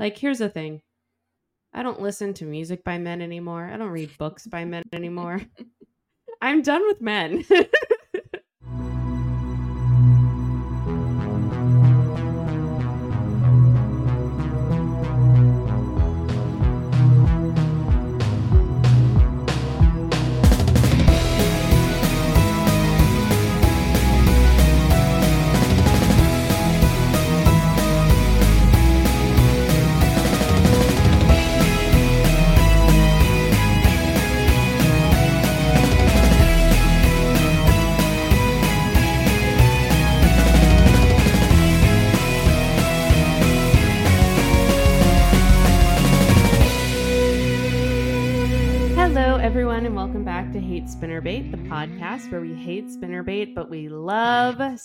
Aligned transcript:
Like, 0.00 0.16
here's 0.16 0.38
the 0.38 0.48
thing 0.48 0.80
I 1.74 1.82
don't 1.82 2.00
listen 2.00 2.32
to 2.34 2.46
music 2.46 2.82
by 2.82 2.96
men 2.96 3.20
anymore. 3.20 3.70
I 3.70 3.76
don't 3.76 3.90
read 3.90 4.16
books 4.16 4.46
by 4.46 4.64
men 4.64 4.82
anymore. 4.94 5.42
I'm 6.40 6.62
done 6.62 6.82
with 6.86 7.02
men. 7.02 7.44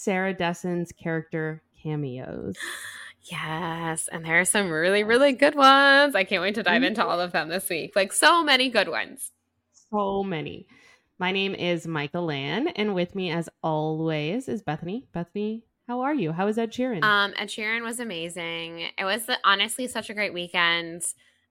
Sarah 0.05 0.36
Dessen's 0.36 0.91
character 0.91 1.64
cameos. 1.82 2.55
Yes, 3.27 4.08
and 4.12 4.23
there 4.23 4.40
are 4.40 4.45
some 4.45 4.70
really, 4.70 5.04
really 5.04 5.34
good 5.34 5.55
ones. 5.55 6.14
I 6.14 6.26
can't 6.26 6.44
wait 6.44 6.54
to 6.54 6.62
dive 6.62 6.84
into 6.84 7.04
all 7.04 7.20
of 7.20 7.31
them 7.31 7.50
this 7.50 7.68
week. 7.72 7.95
Like 7.95 8.14
so 8.14 8.44
many 8.44 8.70
good 8.70 8.88
ones. 8.88 9.31
So 9.89 10.22
many. 10.22 10.67
My 11.17 11.31
name 11.31 11.56
is 11.56 11.88
Michael 11.88 12.25
Lan, 12.25 12.67
and 12.67 12.94
with 12.94 13.16
me, 13.16 13.31
as 13.31 13.50
always, 13.64 14.47
is 14.47 14.62
Bethany. 14.62 15.08
Bethany, 15.12 15.64
how 15.88 16.02
are 16.02 16.14
you? 16.14 16.34
How 16.34 16.45
is 16.45 16.59
Ed 16.59 16.72
Sheeran? 16.72 17.03
Um, 17.03 17.34
Ed 17.36 17.47
Sheeran 17.47 17.81
was 17.81 18.00
amazing. 18.00 18.92
It 18.95 19.06
was 19.06 19.28
honestly 19.44 19.88
such 19.88 20.12
a 20.12 20.14
great 20.14 20.31
weekend. 20.31 21.02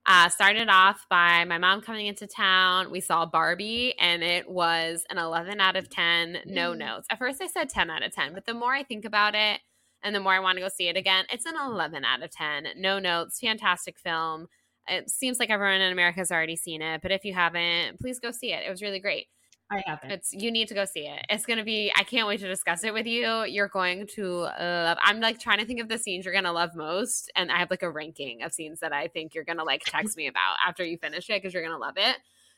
Uh, 0.07 0.29
started 0.29 0.69
off 0.69 1.07
by 1.09 1.45
my 1.45 1.57
mom 1.57 1.81
coming 1.81 2.05
into 2.05 2.27
town. 2.27 2.91
We 2.91 2.99
saw 2.99 3.25
Barbie, 3.25 3.95
and 3.99 4.21
it 4.21 4.47
was 4.47 5.03
an 5.09 5.17
11 5.17 5.59
out 5.59 5.75
of 5.75 5.89
10, 5.89 6.41
no 6.45 6.73
Mm. 6.73 6.77
notes. 6.77 7.07
At 7.09 7.17
first, 7.17 7.41
I 7.41 7.47
said 7.47 7.69
10 7.69 7.89
out 7.89 8.03
of 8.03 8.11
10, 8.13 8.33
but 8.35 8.45
the 8.45 8.53
more 8.53 8.73
I 8.73 8.83
think 8.83 9.03
about 9.03 9.33
it 9.33 9.61
and 10.03 10.13
the 10.15 10.19
more 10.19 10.33
I 10.33 10.39
want 10.39 10.57
to 10.57 10.61
go 10.61 10.69
see 10.69 10.89
it 10.89 10.95
again, 10.95 11.25
it's 11.31 11.47
an 11.47 11.55
11 11.55 12.05
out 12.05 12.21
of 12.21 12.29
10, 12.29 12.67
no 12.75 12.99
notes. 12.99 13.39
Fantastic 13.39 13.97
film. 13.97 14.47
It 14.87 15.09
seems 15.09 15.39
like 15.39 15.49
everyone 15.49 15.81
in 15.81 15.91
America 15.91 16.19
has 16.19 16.31
already 16.31 16.55
seen 16.55 16.83
it, 16.83 17.01
but 17.01 17.11
if 17.11 17.25
you 17.25 17.33
haven't, 17.33 17.99
please 17.99 18.19
go 18.19 18.29
see 18.29 18.53
it. 18.53 18.63
It 18.63 18.69
was 18.69 18.83
really 18.83 18.99
great. 18.99 19.27
I 19.71 19.81
haven't. 19.85 20.11
It's 20.11 20.31
you 20.31 20.51
need 20.51 20.67
to 20.67 20.73
go 20.73 20.85
see 20.85 21.07
it. 21.07 21.25
It's 21.29 21.45
gonna 21.45 21.63
be. 21.63 21.91
I 21.95 22.03
can't 22.03 22.27
wait 22.27 22.39
to 22.41 22.47
discuss 22.47 22.83
it 22.83 22.93
with 22.93 23.07
you. 23.07 23.43
You're 23.45 23.67
going 23.67 24.05
to 24.15 24.41
love. 24.41 24.97
I'm 25.03 25.19
like 25.19 25.39
trying 25.39 25.59
to 25.59 25.65
think 25.65 25.79
of 25.79 25.89
the 25.89 25.97
scenes 25.97 26.25
you're 26.25 26.33
gonna 26.33 26.53
love 26.53 26.75
most, 26.75 27.31
and 27.35 27.51
I 27.51 27.57
have 27.57 27.71
like 27.71 27.81
a 27.81 27.89
ranking 27.89 28.43
of 28.43 28.53
scenes 28.53 28.79
that 28.81 28.93
I 28.93 29.07
think 29.07 29.33
you're 29.33 29.43
gonna 29.43 29.63
like 29.63 29.83
text 29.85 30.17
me 30.17 30.27
about 30.27 30.57
after 30.65 30.85
you 30.85 30.97
finish 30.97 31.29
it 31.29 31.41
because 31.41 31.53
you're 31.53 31.63
gonna 31.63 31.79
love 31.79 31.95
it. 31.97 32.17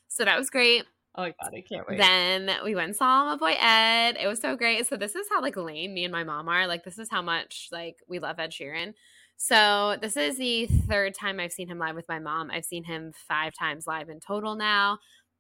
So 0.10 0.26
that 0.26 0.38
was 0.38 0.50
great. 0.50 0.84
oh 1.16 1.24
my 1.24 1.30
god, 1.42 1.54
I 1.56 1.62
can't 1.62 1.88
wait. 1.88 1.98
Then 1.98 2.52
we 2.66 2.76
went 2.76 2.88
and 2.88 2.96
saw 2.96 3.26
my 3.26 3.38
boy 3.38 3.56
Ed. 3.58 4.18
It 4.20 4.28
was 4.28 4.42
so 4.42 4.58
great. 4.58 4.86
So 4.88 4.98
this 4.98 5.16
is 5.16 5.28
how 5.30 5.42
like 5.42 5.56
lame 5.56 5.94
me 5.94 6.04
and 6.04 6.12
my 6.12 6.26
mom 6.26 6.50
are. 6.50 6.68
Like 6.68 6.84
this 6.84 7.00
is 7.00 7.10
how 7.10 7.22
much 7.22 7.70
like 7.72 7.98
we 8.08 8.20
love 8.20 8.38
Ed 8.38 8.52
Sheeran. 8.52 8.94
So 9.40 9.98
this 10.02 10.18
is 10.18 10.38
the 10.38 10.66
third 10.66 11.14
time 11.14 11.40
I've 11.40 11.54
seen 11.54 11.68
him 11.68 11.78
live 11.78 11.96
with 11.96 12.10
my 12.10 12.18
mom. 12.18 12.50
I've 12.50 12.66
seen 12.66 12.84
him 12.84 13.14
five 13.14 13.54
times 13.54 13.86
live 13.86 14.10
in 14.10 14.20
total 14.20 14.56
now. 14.56 14.98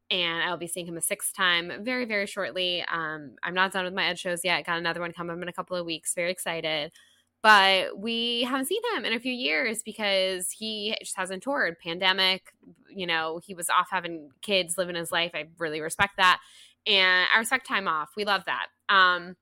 And 0.09 0.43
I'll 0.43 0.57
be 0.57 0.67
seeing 0.67 0.87
him 0.87 0.97
a 0.97 1.01
sixth 1.01 1.35
time 1.35 1.71
very, 1.81 2.05
very 2.05 2.27
shortly. 2.27 2.83
Um, 2.91 3.35
I'm 3.43 3.53
not 3.53 3.73
done 3.73 3.83
with 3.83 3.93
my 3.93 4.05
Ed 4.05 4.17
shows 4.17 4.41
yet. 4.43 4.65
Got 4.65 4.77
another 4.77 5.01
one 5.01 5.11
coming 5.11 5.41
in 5.41 5.49
a 5.49 5.53
couple 5.53 5.75
of 5.75 5.85
weeks. 5.85 6.13
Very 6.13 6.31
excited. 6.31 6.91
But 7.43 7.99
we 7.99 8.43
haven't 8.43 8.65
seen 8.65 8.81
him 8.95 9.05
in 9.05 9.13
a 9.13 9.19
few 9.19 9.33
years 9.33 9.83
because 9.83 10.49
he 10.49 10.95
just 10.99 11.15
hasn't 11.15 11.43
toured. 11.43 11.77
Pandemic, 11.79 12.53
you 12.89 13.05
know, 13.05 13.39
he 13.45 13.53
was 13.53 13.69
off 13.69 13.87
having 13.91 14.29
kids, 14.41 14.77
living 14.77 14.95
his 14.95 15.11
life. 15.11 15.31
I 15.33 15.45
really 15.57 15.81
respect 15.81 16.17
that. 16.17 16.39
And 16.85 17.27
I 17.33 17.37
respect 17.37 17.67
time 17.67 17.87
off. 17.87 18.11
We 18.15 18.25
love 18.25 18.43
that. 18.45 18.67
Um, 18.89 19.35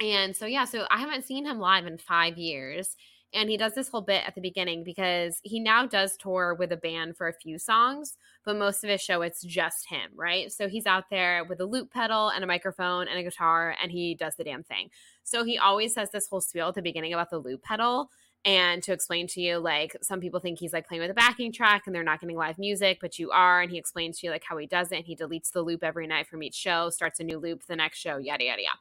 and 0.00 0.36
so, 0.36 0.46
yeah, 0.46 0.64
so 0.64 0.86
I 0.90 0.98
haven't 0.98 1.24
seen 1.24 1.46
him 1.46 1.58
live 1.58 1.86
in 1.86 1.98
five 1.98 2.38
years. 2.38 2.96
And 3.34 3.50
he 3.50 3.58
does 3.58 3.74
this 3.74 3.88
whole 3.88 4.00
bit 4.00 4.26
at 4.26 4.34
the 4.34 4.40
beginning 4.40 4.84
because 4.84 5.40
he 5.42 5.60
now 5.60 5.84
does 5.84 6.16
tour 6.16 6.54
with 6.54 6.72
a 6.72 6.78
band 6.78 7.14
for 7.16 7.28
a 7.28 7.34
few 7.34 7.58
songs, 7.58 8.16
but 8.42 8.56
most 8.56 8.82
of 8.82 8.88
his 8.88 9.02
show, 9.02 9.20
it's 9.20 9.42
just 9.42 9.86
him, 9.90 10.12
right? 10.16 10.50
So 10.50 10.66
he's 10.66 10.86
out 10.86 11.10
there 11.10 11.44
with 11.44 11.60
a 11.60 11.66
loop 11.66 11.92
pedal 11.92 12.30
and 12.30 12.42
a 12.42 12.46
microphone 12.46 13.06
and 13.06 13.18
a 13.18 13.22
guitar, 13.22 13.76
and 13.82 13.92
he 13.92 14.14
does 14.14 14.36
the 14.36 14.44
damn 14.44 14.62
thing. 14.62 14.88
So 15.24 15.44
he 15.44 15.58
always 15.58 15.92
says 15.92 16.10
this 16.10 16.26
whole 16.26 16.40
spiel 16.40 16.68
at 16.68 16.74
the 16.74 16.80
beginning 16.80 17.12
about 17.12 17.28
the 17.28 17.38
loop 17.38 17.62
pedal 17.62 18.08
and 18.44 18.82
to 18.84 18.92
explain 18.92 19.26
to 19.26 19.40
you 19.40 19.58
like 19.58 19.96
some 20.00 20.20
people 20.20 20.40
think 20.40 20.58
he's 20.58 20.72
like 20.72 20.86
playing 20.86 21.02
with 21.02 21.10
a 21.10 21.14
backing 21.14 21.52
track 21.52 21.82
and 21.86 21.94
they're 21.94 22.04
not 22.04 22.20
getting 22.20 22.36
live 22.36 22.58
music 22.58 22.98
but 23.00 23.18
you 23.18 23.30
are 23.30 23.60
and 23.60 23.70
he 23.70 23.78
explains 23.78 24.18
to 24.18 24.26
you 24.26 24.30
like 24.30 24.44
how 24.44 24.56
he 24.56 24.66
does 24.66 24.92
it 24.92 25.04
he 25.04 25.16
deletes 25.16 25.50
the 25.50 25.60
loop 25.60 25.82
every 25.82 26.06
night 26.06 26.26
from 26.26 26.42
each 26.42 26.54
show 26.54 26.88
starts 26.88 27.18
a 27.18 27.24
new 27.24 27.38
loop 27.38 27.66
the 27.66 27.74
next 27.74 27.98
show 27.98 28.16
yada 28.16 28.44
yada 28.44 28.62
yada 28.62 28.78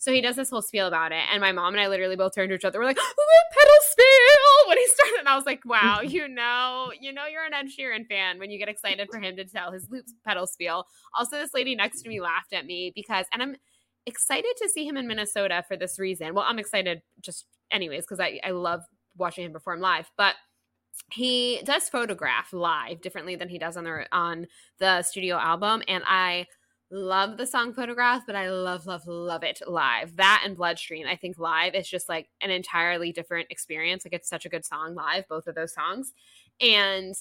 so 0.00 0.10
he 0.12 0.22
does 0.22 0.34
this 0.34 0.48
whole 0.48 0.62
spiel 0.62 0.86
about 0.86 1.12
it 1.12 1.22
and 1.30 1.42
my 1.42 1.52
mom 1.52 1.74
and 1.74 1.80
i 1.80 1.86
literally 1.86 2.16
both 2.16 2.34
turned 2.34 2.48
to 2.48 2.54
each 2.54 2.64
other. 2.64 2.80
We're 2.80 2.86
like 2.86 2.96
loop 2.96 3.06
pedal 3.52 3.74
spiel 3.82 4.06
when 4.68 4.78
he 4.78 4.86
started 4.88 5.18
and 5.20 5.28
i 5.28 5.36
was 5.36 5.44
like 5.46 5.60
wow 5.64 6.00
you 6.04 6.26
know 6.26 6.90
you 6.98 7.12
know 7.12 7.26
you're 7.26 7.44
an 7.44 7.54
ed 7.54 7.66
sheeran 7.66 8.06
fan 8.08 8.38
when 8.38 8.50
you 8.50 8.58
get 8.58 8.68
excited 8.68 9.08
for 9.10 9.20
him 9.20 9.36
to 9.36 9.44
tell 9.44 9.70
his 9.70 9.88
loop 9.90 10.06
pedal 10.26 10.46
spiel. 10.46 10.86
Also 11.16 11.38
this 11.38 11.54
lady 11.54 11.76
next 11.76 12.02
to 12.02 12.08
me 12.08 12.20
laughed 12.20 12.52
at 12.52 12.66
me 12.66 12.92
because 12.94 13.26
and 13.32 13.42
i'm 13.42 13.56
excited 14.06 14.52
to 14.56 14.68
see 14.68 14.86
him 14.86 14.96
in 14.96 15.06
minnesota 15.06 15.62
for 15.68 15.76
this 15.76 15.98
reason. 15.98 16.34
Well 16.34 16.46
i'm 16.48 16.58
excited 16.58 17.02
just 17.20 17.46
anyways 17.70 18.04
because 18.04 18.20
I, 18.20 18.40
I 18.42 18.50
love 18.50 18.82
watching 19.16 19.44
him 19.44 19.52
perform 19.52 19.80
live 19.80 20.10
but 20.16 20.34
he 21.12 21.60
does 21.64 21.88
photograph 21.88 22.52
live 22.52 23.00
differently 23.00 23.36
than 23.36 23.48
he 23.48 23.58
does 23.58 23.76
on 23.76 23.84
the 23.84 24.06
on 24.12 24.46
the 24.78 25.02
studio 25.02 25.36
album 25.36 25.82
and 25.88 26.02
i 26.06 26.46
love 26.90 27.36
the 27.36 27.46
song 27.46 27.72
photograph 27.72 28.22
but 28.26 28.34
i 28.34 28.50
love 28.50 28.86
love 28.86 29.06
love 29.06 29.44
it 29.44 29.60
live 29.66 30.16
that 30.16 30.42
and 30.44 30.56
bloodstream 30.56 31.06
i 31.06 31.14
think 31.14 31.38
live 31.38 31.74
is 31.74 31.88
just 31.88 32.08
like 32.08 32.28
an 32.40 32.50
entirely 32.50 33.12
different 33.12 33.46
experience 33.50 34.04
like 34.04 34.12
it's 34.12 34.28
such 34.28 34.44
a 34.44 34.48
good 34.48 34.64
song 34.64 34.94
live 34.94 35.26
both 35.28 35.46
of 35.46 35.54
those 35.54 35.72
songs 35.72 36.12
and 36.60 37.14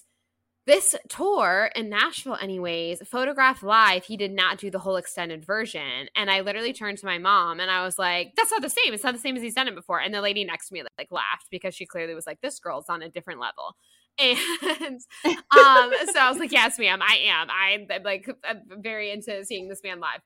this 0.70 0.96
tour 1.08 1.72
in 1.76 1.90
Nashville, 1.90 2.38
anyways, 2.40 3.02
photograph 3.08 3.64
live, 3.64 4.06
he 4.06 4.16
did 4.18 4.32
not 4.32 4.60
do 4.60 4.70
the 4.70 4.78
whole 4.78 4.98
extended 4.98 5.44
version. 5.44 6.10
And 6.16 6.30
I 6.30 6.42
literally 6.42 6.74
turned 6.74 7.00
to 7.00 7.08
my 7.08 7.18
mom 7.18 7.60
and 7.60 7.72
I 7.72 7.84
was 7.84 7.98
like, 7.98 8.34
that's 8.36 8.52
not 8.52 8.62
the 8.62 8.70
same. 8.70 8.94
It's 8.94 9.04
not 9.04 9.16
the 9.16 9.20
same 9.20 9.36
as 9.36 9.42
he's 9.42 9.56
done 9.56 9.68
it 9.68 9.74
before. 9.74 10.00
And 10.00 10.14
the 10.14 10.22
lady 10.22 10.44
next 10.44 10.68
to 10.68 10.76
me 10.76 10.84
like 11.00 11.12
laughed 11.12 11.48
because 11.50 11.74
she 11.74 11.88
clearly 11.88 12.14
was 12.14 12.28
like, 12.28 12.42
this 12.42 12.60
girl's 12.60 12.88
on 12.88 13.02
a 13.02 13.10
different 13.10 13.40
level. 13.40 13.78
And 14.18 15.00
um, 15.26 15.94
so 16.12 16.20
I 16.20 16.30
was 16.30 16.38
like, 16.40 16.52
yes, 16.52 16.78
ma'am, 16.80 17.00
I 17.02 17.18
am. 17.28 17.48
I, 17.50 17.88
I'm 17.94 18.04
like 18.04 18.30
I'm 18.44 18.64
very 18.82 19.12
into 19.12 19.46
seeing 19.46 19.70
this 19.70 19.82
man 19.84 20.00
live. 20.00 20.22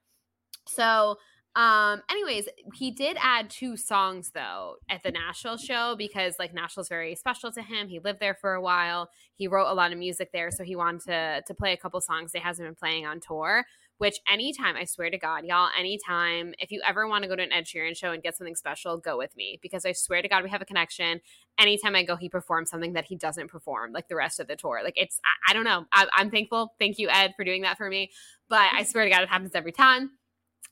So 0.67 1.17
um 1.55 2.01
anyways 2.09 2.47
he 2.73 2.89
did 2.89 3.15
add 3.19 3.47
two 3.47 3.77
songs 3.77 4.31
though 4.33 4.75
at 4.89 5.03
the 5.03 5.11
nashville 5.11 5.57
show 5.57 5.95
because 5.95 6.33
like 6.39 6.51
nashville's 6.51 6.89
very 6.89 7.13
special 7.13 7.51
to 7.51 7.61
him 7.61 7.87
he 7.87 7.99
lived 7.99 8.19
there 8.19 8.33
for 8.33 8.53
a 8.53 8.61
while 8.61 9.07
he 9.35 9.47
wrote 9.47 9.69
a 9.69 9.73
lot 9.73 9.91
of 9.91 9.99
music 9.99 10.29
there 10.33 10.49
so 10.49 10.63
he 10.63 10.75
wanted 10.75 11.01
to 11.01 11.43
to 11.45 11.53
play 11.53 11.71
a 11.71 11.77
couple 11.77 12.01
songs 12.01 12.31
he 12.33 12.39
hasn't 12.39 12.67
been 12.67 12.75
playing 12.75 13.05
on 13.05 13.19
tour 13.19 13.63
which 13.97 14.19
anytime 14.31 14.75
i 14.75 14.83
swear 14.83 15.09
to 15.09 15.17
god 15.17 15.45
y'all 15.45 15.69
anytime 15.77 16.53
if 16.59 16.71
you 16.71 16.81
ever 16.85 17.07
want 17.07 17.23
to 17.23 17.29
go 17.29 17.35
to 17.35 17.43
an 17.43 17.51
ed 17.51 17.65
sheeran 17.65 17.95
show 17.95 18.11
and 18.11 18.23
get 18.23 18.35
something 18.35 18.55
special 18.55 18.97
go 18.97 19.17
with 19.17 19.35
me 19.35 19.59
because 19.61 19.85
i 19.85 19.91
swear 19.91 20.21
to 20.21 20.27
god 20.27 20.43
we 20.43 20.49
have 20.49 20.61
a 20.61 20.65
connection. 20.65 21.21
Anytime 21.59 21.95
i 21.95 22.03
go 22.03 22.15
he 22.15 22.29
performs 22.29 22.69
something 22.69 22.93
that 22.93 23.05
he 23.05 23.15
doesn't 23.15 23.47
perform 23.47 23.91
like 23.91 24.07
the 24.07 24.15
rest 24.15 24.39
of 24.39 24.47
the 24.47 24.55
tour. 24.55 24.81
Like 24.83 24.95
it's 24.97 25.19
i, 25.23 25.51
I 25.51 25.53
don't 25.53 25.63
know. 25.63 25.85
I, 25.93 26.07
i'm 26.15 26.31
thankful. 26.31 26.73
Thank 26.79 26.97
you 26.97 27.09
ed 27.09 27.33
for 27.35 27.43
doing 27.43 27.61
that 27.61 27.77
for 27.77 27.89
me. 27.89 28.11
But 28.49 28.67
i 28.73 28.83
swear 28.83 29.03
to 29.03 29.09
god 29.09 29.23
it 29.23 29.29
happens 29.29 29.51
every 29.53 29.71
time 29.71 30.11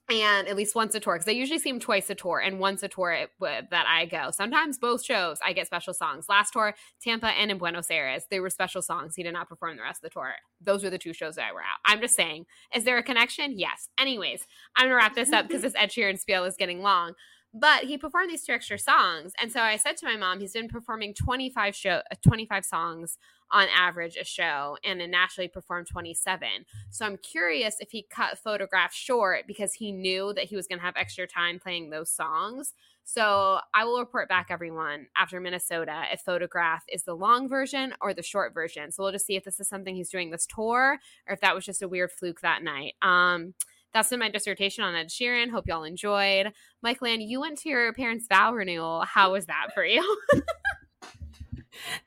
and 0.10 0.48
at 0.48 0.56
least 0.56 0.76
once 0.76 0.96
a 0.96 1.00
tour 1.00 1.16
because 1.16 1.28
I 1.28 1.32
usually 1.32 1.60
see 1.60 1.70
him 1.70 1.80
twice 1.80 2.10
a 2.10 2.16
tour 2.16 2.40
and 2.40 2.60
once 2.60 2.84
a 2.84 2.88
tour 2.88 3.12
it, 3.12 3.30
that 3.40 3.86
I 3.88 4.06
go. 4.06 4.32
Sometimes 4.32 4.78
both 4.78 5.04
shows 5.04 5.38
I 5.44 5.54
get 5.54 5.68
special 5.68 5.94
songs. 5.94 6.26
Last 6.28 6.52
tour, 6.52 6.74
Tampa 7.02 7.28
and 7.28 7.52
in 7.52 7.58
Buenos 7.58 7.90
Aires, 7.90 8.24
they 8.30 8.40
were 8.40 8.50
special 8.50 8.82
songs. 8.82 9.16
He 9.16 9.24
did 9.24 9.34
not 9.34 9.48
perform 9.48 9.78
the 9.78 9.84
rest 9.84 10.04
of 10.04 10.10
the 10.10 10.14
tour. 10.14 10.34
Those 10.60 10.84
were 10.84 10.90
the 10.90 10.98
two 10.98 11.14
shows 11.14 11.36
that 11.36 11.48
I 11.50 11.54
were 11.54 11.62
out. 11.62 11.80
I'm 11.86 12.02
just 12.02 12.16
saying, 12.16 12.46
is 12.76 12.84
there 12.84 12.98
a 12.98 13.04
connection? 13.04 13.58
Yes. 13.58 13.90
Anyways, 13.98 14.46
I'm 14.76 14.86
gonna 14.86 14.96
wrap 14.96 15.16
this 15.16 15.32
up 15.32 15.48
because 15.48 15.62
this 15.62 15.76
Ed 15.76 15.92
Sheeran 15.92 16.20
spiel 16.20 16.46
is 16.46 16.56
getting 16.58 16.82
long. 16.82 17.14
But 17.54 17.84
he 17.84 17.98
performed 17.98 18.32
these 18.32 18.46
two 18.46 18.54
extra 18.54 18.80
songs. 18.80 19.34
And 19.42 19.52
so 19.52 19.60
I 19.60 19.76
said 19.76 19.98
to 19.98 20.06
my 20.06 20.16
mom, 20.16 20.40
he's 20.40 20.54
been 20.54 20.70
performing 20.70 21.14
25 21.14 21.76
show 21.76 22.02
uh, 22.10 22.16
25 22.26 22.64
songs 22.64 23.18
on 23.52 23.68
average 23.76 24.16
a 24.16 24.24
show 24.24 24.78
and 24.86 25.02
in 25.02 25.12
Nashville 25.12 25.50
performed 25.50 25.88
27. 25.88 26.48
So 26.90 27.06
I'm 27.06 27.18
curious 27.18 27.76
if 27.80 27.92
he 27.92 28.06
cut 28.10 28.38
photographs 28.38 28.96
short 28.96 29.46
because 29.48 29.74
he 29.74 29.92
knew 29.92 30.34
that 30.34 30.46
he 30.46 30.56
was 30.56 30.68
going 30.68 30.80
to 30.80 30.86
have 30.86 30.96
extra 30.96 31.28
time 31.28 31.60
playing 31.60 31.90
those 31.90 32.10
songs. 32.10 32.74
So 33.04 33.60
I 33.74 33.84
will 33.84 34.00
report 34.00 34.30
back 34.30 34.48
everyone 34.50 35.08
after 35.18 35.42
Minnesota 35.42 36.04
if 36.14 36.22
photograph 36.22 36.84
is 36.88 37.04
the 37.04 37.16
long 37.16 37.50
version 37.50 37.94
or 38.00 38.14
the 38.14 38.24
short 38.24 38.54
version. 38.54 38.92
So 38.92 39.04
we'll 39.04 39.12
just 39.12 39.26
see 39.26 39.36
if 39.36 39.44
this 39.44 39.60
is 39.60 39.68
something 39.68 39.96
he's 39.96 40.10
doing 40.10 40.32
this 40.32 40.48
tour 40.48 40.98
or 41.28 41.34
if 41.34 41.42
that 41.42 41.54
was 41.54 41.66
just 41.66 41.82
a 41.82 41.90
weird 41.90 42.12
fluke 42.12 42.40
that 42.42 42.64
night. 42.64 42.94
Um 43.02 43.54
that's 43.94 44.10
been 44.10 44.20
my 44.20 44.30
dissertation 44.30 44.84
on 44.84 44.96
Ed 44.96 45.10
Sheeran. 45.10 45.50
Hope 45.50 45.68
y'all 45.68 45.84
enjoyed. 45.84 46.52
Mike 46.82 47.02
Land, 47.02 47.24
you 47.24 47.42
went 47.42 47.58
to 47.60 47.70
your 47.70 47.94
parents' 47.94 48.28
vow 48.28 48.54
renewal. 48.54 49.04
How 49.06 49.34
was 49.34 49.46
that 49.48 49.68
for 49.74 49.84
you? 49.86 50.18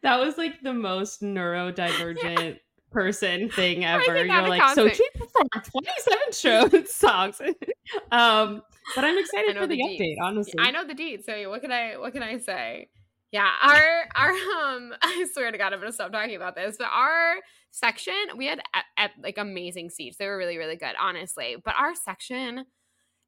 that 0.02 0.18
was 0.18 0.38
like 0.38 0.62
the 0.62 0.72
most 0.72 1.22
neurodivergent 1.22 2.58
person 2.90 3.50
thing 3.50 3.84
ever. 3.84 4.24
You're 4.24 4.48
like, 4.48 4.74
so 4.74 4.88
she 4.88 5.06
performed 5.14 5.50
27 5.52 6.18
shows 6.32 6.94
songs. 6.94 7.40
um, 8.10 8.62
but 8.94 9.04
I'm 9.04 9.18
excited 9.18 9.56
for 9.56 9.66
the, 9.66 9.76
the 9.76 9.82
update, 9.82 10.16
honestly. 10.22 10.54
I 10.58 10.70
know 10.70 10.86
the 10.86 10.94
deed. 10.94 11.24
So 11.24 11.50
what 11.50 11.60
can 11.60 11.72
I 11.72 11.96
what 11.96 12.12
can 12.12 12.22
I 12.22 12.38
say? 12.38 12.88
Yeah, 13.32 13.50
our 13.62 14.04
our 14.14 14.30
um 14.30 14.94
I 15.02 15.26
swear 15.32 15.50
to 15.50 15.58
God, 15.58 15.72
I'm 15.72 15.80
gonna 15.80 15.92
stop 15.92 16.12
talking 16.12 16.36
about 16.36 16.54
this, 16.54 16.76
but 16.78 16.88
our 16.92 17.36
section 17.74 18.14
we 18.36 18.46
had 18.46 18.60
like 19.20 19.36
amazing 19.36 19.90
seats. 19.90 20.16
They 20.16 20.26
were 20.26 20.38
really 20.38 20.58
really 20.58 20.76
good, 20.76 20.94
honestly. 21.00 21.56
But 21.64 21.74
our 21.76 21.94
section, 21.94 22.66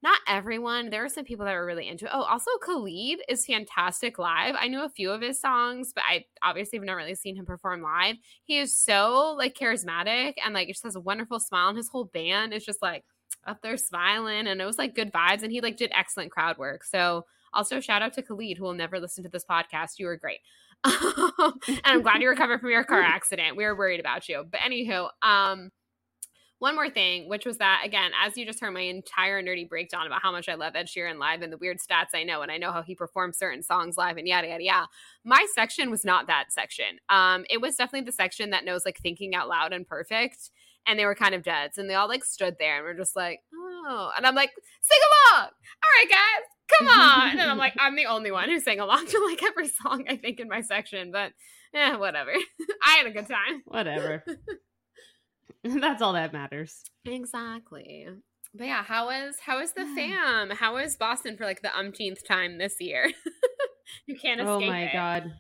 not 0.02 0.20
everyone. 0.28 0.90
There 0.90 1.02
were 1.02 1.08
some 1.08 1.25
people 1.25 1.46
that 1.46 1.54
were 1.54 1.66
really 1.66 1.88
into 1.88 2.04
it. 2.04 2.12
Oh, 2.14 2.22
also 2.22 2.50
Khalid 2.62 3.19
is 3.28 3.44
fantastic 3.44 4.19
live. 4.19 4.54
I 4.58 4.69
knew 4.69 4.84
a 4.84 4.88
few 4.88 5.10
of 5.10 5.20
his 5.20 5.40
songs, 5.40 5.93
but 5.93 6.04
I 6.08 6.26
obviously 6.44 6.78
have 6.78 6.87
not 6.87 6.94
really 6.94 7.16
seen 7.16 7.34
him 7.34 7.44
perform 7.44 7.82
live. 7.82 8.16
He 8.44 8.58
is 8.58 8.78
so 8.78 9.34
like 9.37 9.58
charismatic 9.58 10.34
and 10.44 10.54
like 10.54 10.69
just 10.69 10.84
has 10.84 10.96
a 10.96 11.00
wonderful 11.00 11.40
smile, 11.40 11.69
and 11.69 11.76
his 11.76 11.88
whole 11.88 12.04
band 12.04 12.52
is 12.52 12.64
just 12.64 12.82
like 12.82 13.04
up 13.46 13.62
there 13.62 13.76
smiling, 13.76 14.46
and 14.46 14.60
it 14.60 14.64
was 14.64 14.78
like 14.78 14.94
good 14.94 15.12
vibes. 15.12 15.43
And 15.43 15.50
he 15.50 15.60
like 15.60 15.76
did 15.76 15.90
excellent 15.93 16.31
crowd 16.31 16.56
work. 16.56 16.84
So 16.84 17.25
also, 17.52 17.81
shout 17.81 18.02
out 18.02 18.12
to 18.12 18.22
Khalid, 18.22 18.58
who 18.58 18.64
will 18.64 18.75
never 18.75 19.00
listen 19.00 19.25
to 19.25 19.31
this 19.31 19.44
podcast. 19.48 19.98
You 19.98 20.06
were 20.06 20.16
great. 20.16 20.40
and 20.84 21.81
I'm 21.84 22.02
glad 22.02 22.23
you 22.23 22.28
recovered 22.28 22.61
from 22.61 22.70
your 22.70 22.84
car 22.84 23.02
accident. 23.02 23.56
We 23.56 23.64
were 23.64 23.76
worried 23.76 24.00
about 24.00 24.28
you. 24.28 24.44
But 24.50 24.61
anywho, 24.61 25.08
um, 25.23 25.70
one 26.58 26.75
more 26.75 26.88
thing, 26.88 27.28
which 27.28 27.44
was 27.44 27.58
that 27.58 27.82
again, 27.84 28.12
as 28.25 28.37
you 28.37 28.46
just 28.46 28.61
heard 28.61 28.73
my 28.73 28.81
entire 28.81 29.43
nerdy 29.43 29.69
breakdown 29.69 30.06
about 30.06 30.23
how 30.23 30.32
much 30.32 30.49
I 30.49 30.55
love 30.55 30.75
Ed 30.75 30.87
Sheeran 30.87 31.19
live 31.19 31.43
and 31.43 31.52
the 31.52 31.58
weird 31.58 31.78
stats 31.78 32.14
I 32.14 32.25
know, 32.25 32.40
and 32.40 32.50
I 32.50 32.56
know 32.56 32.73
how 32.73 32.82
he 32.82 32.94
performs 32.94 33.37
certain 33.37 33.62
songs 33.62 33.99
live 33.99 34.17
and 34.17 34.26
yada 34.26 34.49
yada 34.49 34.64
yada. 34.64 34.88
My 35.23 35.46
section 35.55 35.90
was 35.90 36.05
not 36.05 36.26
that 36.28 36.46
section. 36.50 36.99
Um, 37.11 37.44
it 37.50 37.61
was 37.61 37.76
definitely 37.76 38.06
the 38.06 38.12
section 38.12 38.50
that 38.50 38.64
knows 38.64 38.87
like 38.87 38.99
thinking 38.99 39.34
out 39.34 39.49
loud 39.49 39.75
and 39.75 39.87
perfect. 39.87 40.50
And 40.87 40.99
they 40.99 41.05
were 41.05 41.17
kind 41.17 41.35
of 41.35 41.43
deads, 41.43 41.79
and 41.79 41.91
they 41.91 41.94
all 41.94 42.09
like 42.09 42.25
stood 42.25 42.56
there 42.61 42.77
and 42.77 42.85
were 42.85 42.94
just 42.94 43.17
like, 43.17 43.41
oh, 43.53 44.11
and 44.17 44.25
I'm 44.25 44.35
like, 44.35 44.50
sing 44.81 44.99
along. 45.33 45.49
All 45.49 45.91
right, 46.00 46.11
guys, 46.11 46.44
come 46.79 46.88
on. 46.88 47.31
and 47.31 47.50
I'm 47.50 47.59
like, 47.59 47.75
I'm 47.79 47.97
the 47.97 48.06
only 48.06 48.31
one 48.31 48.49
who 48.49 48.61
sang 48.61 48.81
along 48.81 49.06
to 49.06 49.27
like 49.29 49.43
every 49.43 49.69
song 49.69 50.05
I 50.09 50.17
think 50.17 50.41
in 50.41 50.49
my 50.49 50.61
section, 50.61 51.11
but 51.12 51.33
yeah, 51.73 51.97
whatever. 51.97 52.33
I 52.83 52.97
had 52.97 53.06
a 53.06 53.11
good 53.11 53.29
time. 53.29 53.62
Whatever. 53.65 54.25
That's 55.65 56.03
all 56.03 56.12
that 56.12 56.33
matters. 56.33 56.83
Exactly. 57.05 58.06
But 58.55 58.67
yeah, 58.67 58.85
how 58.85 59.06
was 59.06 59.37
how 59.44 59.59
was 59.61 59.73
the 59.73 59.85
fam? 59.85 60.50
How 60.50 60.75
was 60.75 60.97
Boston 60.97 61.37
for 61.37 61.44
like 61.44 61.62
the 61.62 61.77
umpteenth 61.77 62.27
time 62.27 62.59
this 62.59 62.77
year? 62.81 63.12
you 64.06 64.17
can't 64.17 64.41
oh 64.41 64.56
escape. 64.56 64.69
Oh 64.69 64.73
my 64.73 64.82
it. 64.85 64.93
god. 64.93 65.32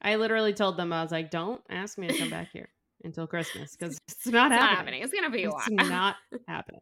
I 0.00 0.16
literally 0.16 0.52
told 0.52 0.76
them 0.76 0.92
I 0.92 1.02
was 1.02 1.12
like, 1.12 1.30
"Don't 1.30 1.60
ask 1.68 1.98
me 1.98 2.08
to 2.08 2.18
come 2.18 2.30
back 2.30 2.48
here 2.52 2.68
until 3.04 3.26
Christmas 3.26 3.76
because 3.76 3.98
it's 4.08 4.26
not 4.26 4.52
it's 4.52 4.60
happening. 4.60 4.60
Not 4.60 4.76
happening. 4.76 5.02
It's 5.02 5.12
gonna 5.12 5.30
be 5.30 5.44
a 5.44 5.48
it's 5.50 5.68
while. 5.78 5.88
not 5.88 6.16
happening." 6.48 6.80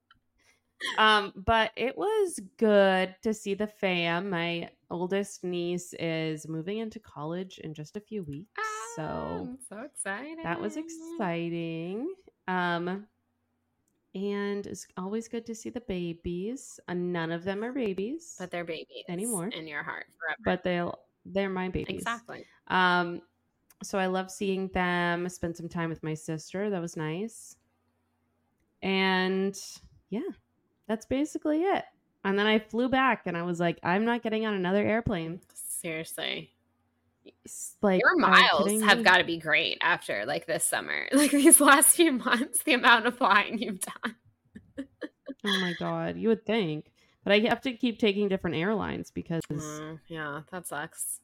um, 0.99 1.33
but 1.37 1.73
it 1.77 1.97
was 1.99 2.41
good 2.57 3.15
to 3.23 3.35
see 3.35 3.53
the 3.55 3.67
fam. 3.67 4.31
My 4.31 4.71
oldest 4.91 5.45
niece 5.45 5.93
is 5.99 6.49
moving 6.49 6.79
into 6.79 6.99
college 6.99 7.59
in 7.63 7.75
just 7.75 7.97
a 7.97 8.01
few 8.01 8.23
weeks. 8.25 8.61
so 8.97 9.03
I'm 9.03 9.59
so 9.69 9.81
excited. 9.81 10.39
That 10.43 10.61
was 10.61 10.77
exciting. 10.77 12.13
Um 12.49 13.07
and 14.13 14.67
it's 14.67 14.89
always 14.97 15.29
good 15.29 15.47
to 15.47 15.55
see 15.55 15.71
the 15.71 15.83
babies. 15.83 16.81
Uh, 16.89 16.95
none 16.95 17.31
of 17.31 17.45
them 17.45 17.63
are 17.63 17.73
babies, 17.73 18.35
But 18.41 18.51
they're 18.51 18.65
babies 18.65 19.05
anymore. 19.09 19.47
in 19.49 19.69
your 19.69 19.85
heart 19.85 20.07
forever. 20.19 20.39
But 20.45 20.65
they'll 20.65 20.99
they're 21.25 21.51
my 21.51 21.69
babies. 21.69 21.99
exactly. 21.99 22.45
Um 22.69 23.21
so 23.83 23.99
I 23.99 24.07
love 24.07 24.31
seeing 24.31 24.69
them, 24.69 25.29
spend 25.29 25.57
some 25.57 25.69
time 25.69 25.89
with 25.89 26.03
my 26.03 26.15
sister. 26.15 26.71
That 26.71 26.81
was 26.81 26.97
nice. 26.97 27.57
And 28.83 29.59
yeah, 30.11 30.21
that's 30.87 31.07
basically 31.07 31.63
it. 31.63 31.85
And 32.25 32.39
then 32.39 32.47
I 32.47 32.59
flew 32.59 32.89
back 32.89 33.23
and 33.27 33.37
I 33.37 33.43
was 33.43 33.61
like, 33.61 33.79
I'm 33.83 34.05
not 34.05 34.23
getting 34.23 34.47
on 34.47 34.55
another 34.55 34.87
airplane. 34.87 35.41
Seriously. 35.55 36.53
Like 37.83 38.01
Your 38.01 38.17
miles 38.17 38.83
have 38.83 39.05
got 39.05 39.19
to 39.19 39.25
be 39.25 39.39
great 39.39 39.79
after 39.81 40.25
like 40.27 40.47
this 40.47 40.65
summer. 40.65 41.09
Like 41.13 41.31
these 41.31 41.61
last 41.61 41.97
few 41.97 42.13
months, 42.13 42.63
the 42.65 42.75
amount 42.75 43.07
of 43.07 43.17
flying 43.17 43.59
you've 43.59 43.81
done. 43.81 44.17
Oh 45.45 45.61
my 45.61 45.73
god, 45.79 46.17
you 46.17 46.29
would 46.29 46.45
think. 46.45 46.91
But 47.25 47.33
I 47.33 47.39
have 47.41 47.61
to 47.63 47.73
keep 47.73 47.99
taking 47.99 48.29
different 48.29 48.57
airlines 48.57 49.11
because 49.11 49.43
Mm, 49.53 50.01
yeah, 50.09 50.43
that 50.51 50.67
sucks. 50.67 51.21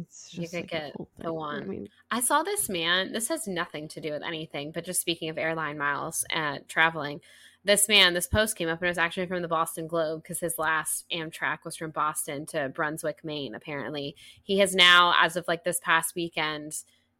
It's 0.00 0.34
You 0.34 0.48
could 0.48 0.62
like 0.62 0.70
get 0.70 0.92
the 0.92 1.04
thing. 1.22 1.26
I 1.26 1.30
one. 1.30 1.68
mean, 1.68 1.88
I 2.10 2.20
saw 2.20 2.42
this 2.42 2.68
man. 2.68 3.12
This 3.12 3.28
has 3.28 3.46
nothing 3.46 3.88
to 3.88 4.00
do 4.00 4.12
with 4.12 4.22
anything, 4.22 4.72
but 4.72 4.84
just 4.84 5.00
speaking 5.00 5.28
of 5.28 5.38
airline 5.38 5.78
miles 5.78 6.24
and 6.30 6.66
traveling, 6.68 7.20
this 7.64 7.88
man, 7.88 8.12
this 8.12 8.26
post 8.26 8.56
came 8.56 8.68
up 8.68 8.80
and 8.80 8.86
it 8.86 8.90
was 8.90 8.98
actually 8.98 9.26
from 9.26 9.40
the 9.42 9.48
Boston 9.48 9.86
Globe 9.86 10.22
because 10.22 10.40
his 10.40 10.58
last 10.58 11.06
Amtrak 11.10 11.58
was 11.64 11.76
from 11.76 11.92
Boston 11.92 12.44
to 12.46 12.68
Brunswick, 12.68 13.24
Maine. 13.24 13.54
Apparently, 13.54 14.16
he 14.42 14.58
has 14.58 14.74
now, 14.74 15.14
as 15.18 15.36
of 15.36 15.46
like 15.48 15.64
this 15.64 15.80
past 15.82 16.14
weekend, 16.14 16.76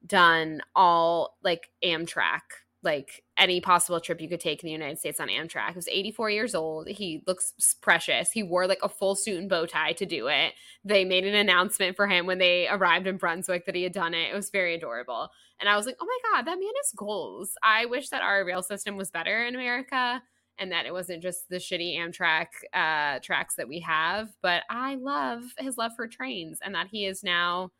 done 0.07 0.61
all 0.75 1.37
like 1.43 1.71
Amtrak, 1.83 2.41
like 2.85 3.23
any 3.37 3.61
possible 3.61 4.01
trip 4.01 4.21
you 4.21 4.29
could 4.29 4.41
take 4.41 4.63
in 4.63 4.67
the 4.67 4.73
United 4.73 4.99
States 4.99 5.19
on 5.19 5.29
Amtrak. 5.29 5.71
He 5.71 5.75
was 5.75 5.89
84 5.89 6.31
years 6.31 6.55
old. 6.55 6.89
He 6.89 7.23
looks 7.27 7.53
precious. 7.81 8.31
He 8.31 8.43
wore 8.43 8.67
like 8.67 8.79
a 8.83 8.89
full 8.89 9.15
suit 9.15 9.39
and 9.39 9.49
bow 9.49 9.67
tie 9.67 9.93
to 9.95 10.07
do 10.07 10.29
it. 10.29 10.53
They 10.85 11.05
made 11.05 11.25
an 11.25 11.35
announcement 11.35 11.97
for 11.97 12.07
him 12.07 12.27
when 12.27 12.39
they 12.39 12.69
arrived 12.69 13.07
in 13.07 13.17
Brunswick 13.17 13.67
that 13.67 13.75
he 13.75 13.83
had 13.83 13.93
done 13.93 14.15
it. 14.15 14.31
It 14.31 14.35
was 14.35 14.51
very 14.51 14.75
adorable. 14.75 15.31
And 15.61 15.69
I 15.69 15.77
was 15.77 15.87
like, 15.87 15.97
oh 16.01 16.07
my 16.07 16.19
God, 16.31 16.47
that 16.47 16.59
man 16.59 16.73
has 16.77 16.93
goals. 16.97 17.53
I 17.63 17.87
wish 17.87 18.11
that 18.11 18.23
our 18.23 18.45
rail 18.45 18.63
system 18.63 18.97
was 18.97 19.11
better 19.11 19.45
in 19.47 19.55
America 19.55 20.23
and 20.59 20.71
that 20.71 20.87
it 20.87 20.93
wasn't 20.93 21.23
just 21.23 21.49
the 21.49 21.57
shitty 21.57 21.99
Amtrak 21.99 22.47
uh, 22.73 23.19
tracks 23.21 23.57
that 23.57 23.69
we 23.69 23.81
have. 23.81 24.29
But 24.43 24.63
I 24.71 24.97
love 24.97 25.43
his 25.59 25.77
love 25.77 25.93
for 25.97 26.07
trains 26.07 26.61
and 26.63 26.75
that 26.75 26.89
he 26.89 27.07
is 27.07 27.25
now 27.25 27.71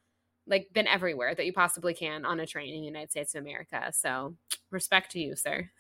like 0.47 0.69
been 0.73 0.87
everywhere 0.87 1.35
that 1.35 1.47
you 1.47 1.53
possibly 1.53 1.95
can 1.95 2.25
on 2.25 2.41
a 2.41 2.47
train 2.47 2.75
in 2.75 2.81
the 2.81 2.87
United 2.87 3.11
States 3.11 3.35
of 3.35 3.43
America. 3.43 3.91
So 3.93 4.37
respect 4.71 5.13
to 5.13 5.21
you, 5.21 5.37
sir. 5.37 5.71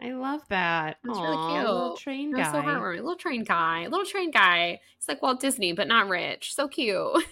I 0.00 0.12
love 0.12 0.40
that. 0.48 0.96
That's 1.04 1.18
Aw, 1.18 1.22
really 1.22 1.52
cute. 1.52 1.70
Little 1.70 1.96
train 1.96 2.32
guy. 2.32 2.50
so 2.50 2.60
heartwarming. 2.60 2.96
Little 2.96 3.16
train 3.16 3.44
guy. 3.44 3.86
Little 3.86 4.06
train 4.06 4.30
guy. 4.30 4.80
It's 4.96 5.06
like 5.06 5.22
Walt 5.22 5.38
Disney, 5.40 5.72
but 5.72 5.86
not 5.86 6.08
rich. 6.08 6.54
So 6.54 6.66
cute. 6.66 7.24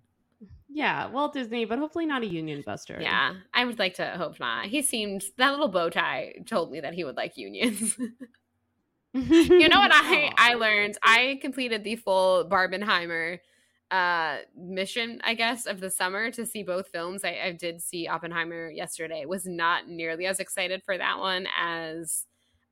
yeah, 0.68 1.06
Walt 1.06 1.32
Disney, 1.32 1.64
but 1.64 1.78
hopefully 1.78 2.04
not 2.04 2.22
a 2.22 2.26
union 2.26 2.62
buster. 2.66 2.98
yeah. 3.00 3.34
I 3.54 3.64
would 3.64 3.78
like 3.78 3.94
to 3.94 4.06
hope 4.18 4.38
not. 4.38 4.66
He 4.66 4.82
seemed 4.82 5.24
that 5.38 5.52
little 5.52 5.68
bow 5.68 5.88
tie 5.88 6.34
told 6.46 6.72
me 6.72 6.80
that 6.80 6.92
he 6.94 7.04
would 7.04 7.16
like 7.16 7.38
unions. 7.38 7.96
you 9.14 9.68
know 9.68 9.78
what 9.78 9.92
I 9.94 10.32
I 10.36 10.54
learned? 10.54 10.98
I 11.02 11.38
completed 11.40 11.84
the 11.84 11.96
full 11.96 12.48
Barbenheimer 12.48 13.38
uh 13.90 14.38
mission 14.56 15.20
i 15.24 15.34
guess 15.34 15.66
of 15.66 15.78
the 15.80 15.90
summer 15.90 16.30
to 16.30 16.46
see 16.46 16.62
both 16.62 16.88
films. 16.88 17.22
I, 17.24 17.38
I 17.44 17.52
did 17.52 17.80
see 17.82 18.08
oppenheimer 18.08 18.70
yesterday. 18.70 19.24
Was 19.26 19.46
not 19.46 19.88
nearly 19.88 20.26
as 20.26 20.40
excited 20.40 20.82
for 20.84 20.96
that 20.98 21.18
one 21.18 21.46
as 21.58 22.26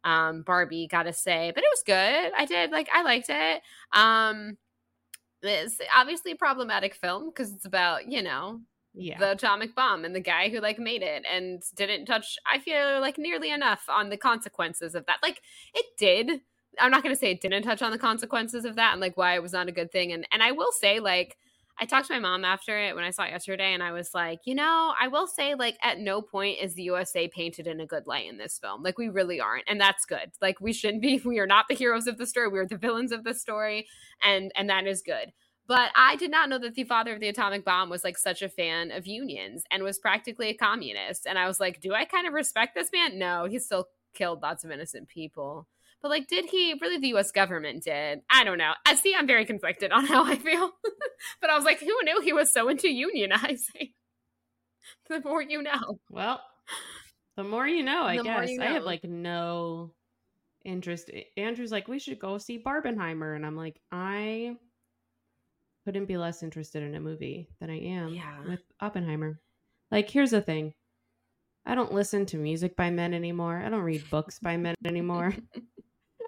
um 0.04 0.42
barbie 0.42 0.88
gotta 0.90 1.12
say 1.12 1.52
but 1.54 1.62
it 1.62 1.70
was 1.72 1.82
good. 1.86 2.32
I 2.36 2.44
did 2.46 2.70
like 2.72 2.88
i 2.92 3.02
liked 3.02 3.28
it. 3.30 3.62
Um 3.92 4.56
it's 5.42 5.78
obviously 5.94 6.32
a 6.32 6.36
problematic 6.36 6.94
film 6.94 7.26
because 7.30 7.52
it's 7.52 7.64
about 7.66 8.10
you 8.10 8.22
know 8.22 8.60
Yeah. 8.94 9.18
the 9.18 9.32
atomic 9.32 9.74
bomb 9.74 10.04
and 10.04 10.14
the 10.14 10.20
guy 10.20 10.48
who 10.48 10.60
like 10.60 10.78
made 10.78 11.02
it 11.02 11.24
and 11.30 11.62
didn't 11.74 12.06
touch 12.06 12.38
i 12.46 12.58
feel 12.58 13.00
like 13.00 13.18
nearly 13.18 13.50
enough 13.50 13.84
on 13.88 14.08
the 14.10 14.16
consequences 14.16 14.94
of 14.94 15.06
that. 15.06 15.18
Like 15.22 15.40
it 15.74 15.86
did 15.98 16.42
i'm 16.78 16.90
not 16.90 17.02
going 17.02 17.14
to 17.14 17.18
say 17.18 17.30
it 17.30 17.40
didn't 17.40 17.62
touch 17.62 17.82
on 17.82 17.90
the 17.90 17.98
consequences 17.98 18.64
of 18.64 18.76
that 18.76 18.92
and 18.92 19.00
like 19.00 19.16
why 19.16 19.34
it 19.34 19.42
was 19.42 19.52
not 19.52 19.68
a 19.68 19.72
good 19.72 19.90
thing 19.90 20.12
and 20.12 20.26
and 20.32 20.42
i 20.42 20.52
will 20.52 20.72
say 20.72 21.00
like 21.00 21.36
I 21.80 21.84
talked 21.86 22.06
to 22.08 22.12
my 22.12 22.20
mom 22.20 22.44
after 22.44 22.78
it 22.78 22.94
when 22.94 23.04
I 23.04 23.10
saw 23.10 23.24
it 23.24 23.30
yesterday, 23.30 23.72
and 23.72 23.82
I 23.82 23.92
was 23.92 24.12
like, 24.14 24.40
you 24.44 24.54
know, 24.54 24.94
I 25.00 25.08
will 25.08 25.26
say, 25.26 25.54
like, 25.54 25.78
at 25.82 25.98
no 25.98 26.20
point 26.20 26.58
is 26.60 26.74
the 26.74 26.82
USA 26.84 27.28
painted 27.28 27.66
in 27.66 27.80
a 27.80 27.86
good 27.86 28.06
light 28.06 28.28
in 28.28 28.36
this 28.36 28.58
film. 28.58 28.82
Like, 28.82 28.98
we 28.98 29.08
really 29.08 29.40
aren't, 29.40 29.64
and 29.66 29.80
that's 29.80 30.04
good. 30.04 30.32
Like, 30.40 30.60
we 30.60 30.72
shouldn't 30.72 31.02
be. 31.02 31.20
We 31.32 31.38
are 31.38 31.46
not 31.46 31.66
the 31.68 31.74
heroes 31.74 32.06
of 32.06 32.18
the 32.18 32.26
story. 32.26 32.48
We 32.48 32.58
are 32.58 32.66
the 32.66 32.76
villains 32.76 33.10
of 33.10 33.24
the 33.24 33.34
story, 33.34 33.88
and 34.22 34.52
and 34.54 34.68
that 34.68 34.86
is 34.86 35.02
good. 35.02 35.32
But 35.66 35.90
I 35.96 36.16
did 36.16 36.30
not 36.30 36.48
know 36.48 36.58
that 36.58 36.74
the 36.74 36.84
father 36.84 37.14
of 37.14 37.20
the 37.20 37.28
atomic 37.28 37.64
bomb 37.64 37.88
was 37.88 38.04
like 38.04 38.18
such 38.18 38.42
a 38.42 38.48
fan 38.48 38.90
of 38.90 39.06
unions 39.06 39.64
and 39.70 39.82
was 39.82 39.98
practically 39.98 40.48
a 40.48 40.54
communist. 40.54 41.26
And 41.26 41.38
I 41.38 41.46
was 41.46 41.60
like, 41.60 41.80
do 41.80 41.94
I 41.94 42.04
kind 42.04 42.26
of 42.26 42.34
respect 42.34 42.74
this 42.74 42.90
man? 42.92 43.18
No, 43.18 43.46
he 43.46 43.58
still 43.58 43.86
killed 44.12 44.42
lots 44.42 44.64
of 44.64 44.70
innocent 44.70 45.08
people. 45.08 45.68
But 46.02 46.10
like, 46.10 46.26
did 46.26 46.46
he 46.46 46.74
really? 46.80 46.98
The 46.98 47.08
U.S. 47.08 47.30
government 47.30 47.84
did. 47.84 48.20
I 48.28 48.42
don't 48.42 48.58
know. 48.58 48.72
I 48.86 48.96
see. 48.96 49.14
I'm 49.14 49.26
very 49.26 49.44
conflicted 49.44 49.92
on 49.92 50.04
how 50.04 50.24
I 50.24 50.36
feel. 50.36 50.70
but 51.40 51.48
I 51.48 51.54
was 51.54 51.64
like, 51.64 51.78
who 51.78 51.96
knew 52.02 52.20
he 52.20 52.32
was 52.32 52.52
so 52.52 52.68
into 52.68 52.88
unionizing? 52.88 53.92
the 55.08 55.20
more 55.24 55.42
you 55.42 55.62
know. 55.62 56.00
Well, 56.10 56.40
the 57.36 57.44
more 57.44 57.66
you 57.66 57.84
know, 57.84 58.02
I 58.02 58.16
the 58.16 58.24
guess. 58.24 58.50
You 58.50 58.58
know. 58.58 58.66
I 58.66 58.70
have 58.70 58.84
like 58.84 59.04
no 59.04 59.94
interest. 60.64 61.10
Andrew's 61.36 61.72
like, 61.72 61.86
we 61.86 62.00
should 62.00 62.18
go 62.18 62.36
see 62.38 62.58
Barbenheimer, 62.58 63.36
and 63.36 63.46
I'm 63.46 63.56
like, 63.56 63.80
I 63.92 64.56
couldn't 65.84 66.06
be 66.06 66.16
less 66.16 66.42
interested 66.42 66.82
in 66.82 66.96
a 66.96 67.00
movie 67.00 67.48
than 67.60 67.70
I 67.70 67.78
am 67.78 68.14
yeah. 68.14 68.42
with 68.46 68.62
Oppenheimer. 68.80 69.40
Like, 69.90 70.10
here's 70.10 70.30
the 70.30 70.40
thing. 70.40 70.74
I 71.64 71.74
don't 71.76 71.92
listen 71.92 72.26
to 72.26 72.36
music 72.36 72.76
by 72.76 72.90
men 72.90 73.14
anymore. 73.14 73.62
I 73.64 73.68
don't 73.68 73.82
read 73.82 74.08
books 74.10 74.38
by 74.40 74.56
men 74.56 74.74
anymore. 74.84 75.32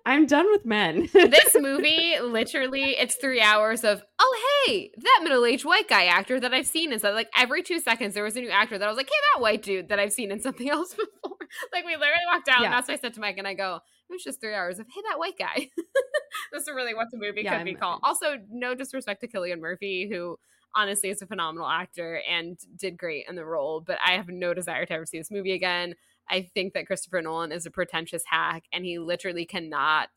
I'm 0.06 0.26
done 0.26 0.46
with 0.50 0.66
men. 0.66 1.08
this 1.12 1.56
movie, 1.58 2.18
literally, 2.20 2.90
it's 2.98 3.16
three 3.16 3.40
hours 3.40 3.84
of, 3.84 4.02
oh, 4.18 4.64
hey, 4.66 4.90
that 4.96 5.20
middle 5.22 5.44
aged 5.46 5.64
white 5.64 5.88
guy 5.88 6.04
actor 6.04 6.38
that 6.38 6.52
I've 6.52 6.66
seen. 6.66 6.92
And 6.92 7.00
so, 7.00 7.12
like, 7.12 7.30
every 7.36 7.62
two 7.62 7.80
seconds, 7.80 8.14
there 8.14 8.24
was 8.24 8.36
a 8.36 8.40
new 8.40 8.50
actor 8.50 8.76
that 8.76 8.84
I 8.84 8.88
was 8.88 8.98
like, 8.98 9.08
hey, 9.08 9.16
that 9.34 9.42
white 9.42 9.62
dude 9.62 9.88
that 9.88 9.98
I've 9.98 10.12
seen 10.12 10.30
in 10.30 10.40
something 10.40 10.68
else 10.70 10.90
before. 10.90 11.38
like, 11.72 11.86
we 11.86 11.92
literally 11.92 12.26
walked 12.30 12.48
out, 12.48 12.60
yeah. 12.60 12.66
and 12.66 12.74
that's 12.74 12.88
what 12.88 12.98
I 12.98 13.00
said 13.00 13.14
to 13.14 13.20
Mike, 13.20 13.38
and 13.38 13.48
I 13.48 13.54
go, 13.54 13.76
it 13.76 14.12
was 14.12 14.22
just 14.22 14.40
three 14.40 14.54
hours 14.54 14.78
of, 14.78 14.86
hey, 14.94 15.00
that 15.08 15.18
white 15.18 15.38
guy. 15.38 15.70
this 16.52 16.62
is 16.62 16.68
really 16.74 16.94
what 16.94 17.06
the 17.10 17.18
movie 17.18 17.42
yeah, 17.42 17.52
could 17.52 17.60
I'm, 17.60 17.64
be 17.64 17.74
called. 17.74 18.00
Also, 18.02 18.36
no 18.50 18.74
disrespect 18.74 19.22
to 19.22 19.28
Cillian 19.28 19.60
Murphy, 19.60 20.08
who 20.10 20.38
honestly 20.74 21.08
is 21.08 21.22
a 21.22 21.26
phenomenal 21.26 21.68
actor 21.68 22.20
and 22.28 22.58
did 22.76 22.98
great 22.98 23.24
in 23.28 23.36
the 23.36 23.44
role, 23.44 23.80
but 23.80 23.98
I 24.04 24.12
have 24.12 24.28
no 24.28 24.52
desire 24.52 24.84
to 24.84 24.92
ever 24.92 25.06
see 25.06 25.18
this 25.18 25.30
movie 25.30 25.52
again. 25.52 25.94
I 26.30 26.42
think 26.54 26.74
that 26.74 26.86
Christopher 26.86 27.22
Nolan 27.22 27.52
is 27.52 27.66
a 27.66 27.70
pretentious 27.70 28.22
hack 28.26 28.64
and 28.72 28.84
he 28.84 28.98
literally 28.98 29.44
cannot 29.44 30.08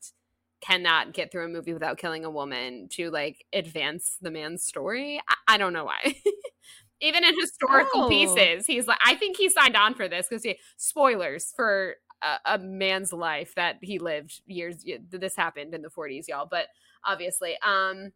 cannot 0.60 1.12
get 1.12 1.30
through 1.30 1.44
a 1.44 1.48
movie 1.48 1.72
without 1.72 1.98
killing 1.98 2.24
a 2.24 2.30
woman 2.30 2.88
to 2.90 3.10
like 3.10 3.44
advance 3.52 4.16
the 4.20 4.30
man's 4.30 4.64
story. 4.64 5.20
I, 5.28 5.54
I 5.54 5.58
don't 5.58 5.72
know 5.72 5.84
why. 5.84 6.16
Even 7.00 7.22
in 7.22 7.38
historical 7.38 8.04
oh. 8.04 8.08
pieces, 8.08 8.66
he's 8.66 8.88
like 8.88 8.98
I 9.04 9.14
think 9.14 9.36
he 9.36 9.48
signed 9.48 9.76
on 9.76 9.94
for 9.94 10.08
this 10.08 10.26
because 10.28 10.42
he 10.42 10.58
spoilers 10.76 11.52
for 11.54 11.94
a, 12.22 12.54
a, 12.54 12.58
man's 12.58 13.12
life 13.12 13.54
that 13.54 13.76
he 13.82 13.98
lived 13.98 14.40
years 14.46 14.84
this 15.10 15.36
happened 15.36 15.74
in 15.74 15.82
the 15.82 15.88
40s 15.88 16.24
y'all 16.28 16.48
but 16.50 16.66
obviously 17.04 17.56
um 17.64 18.12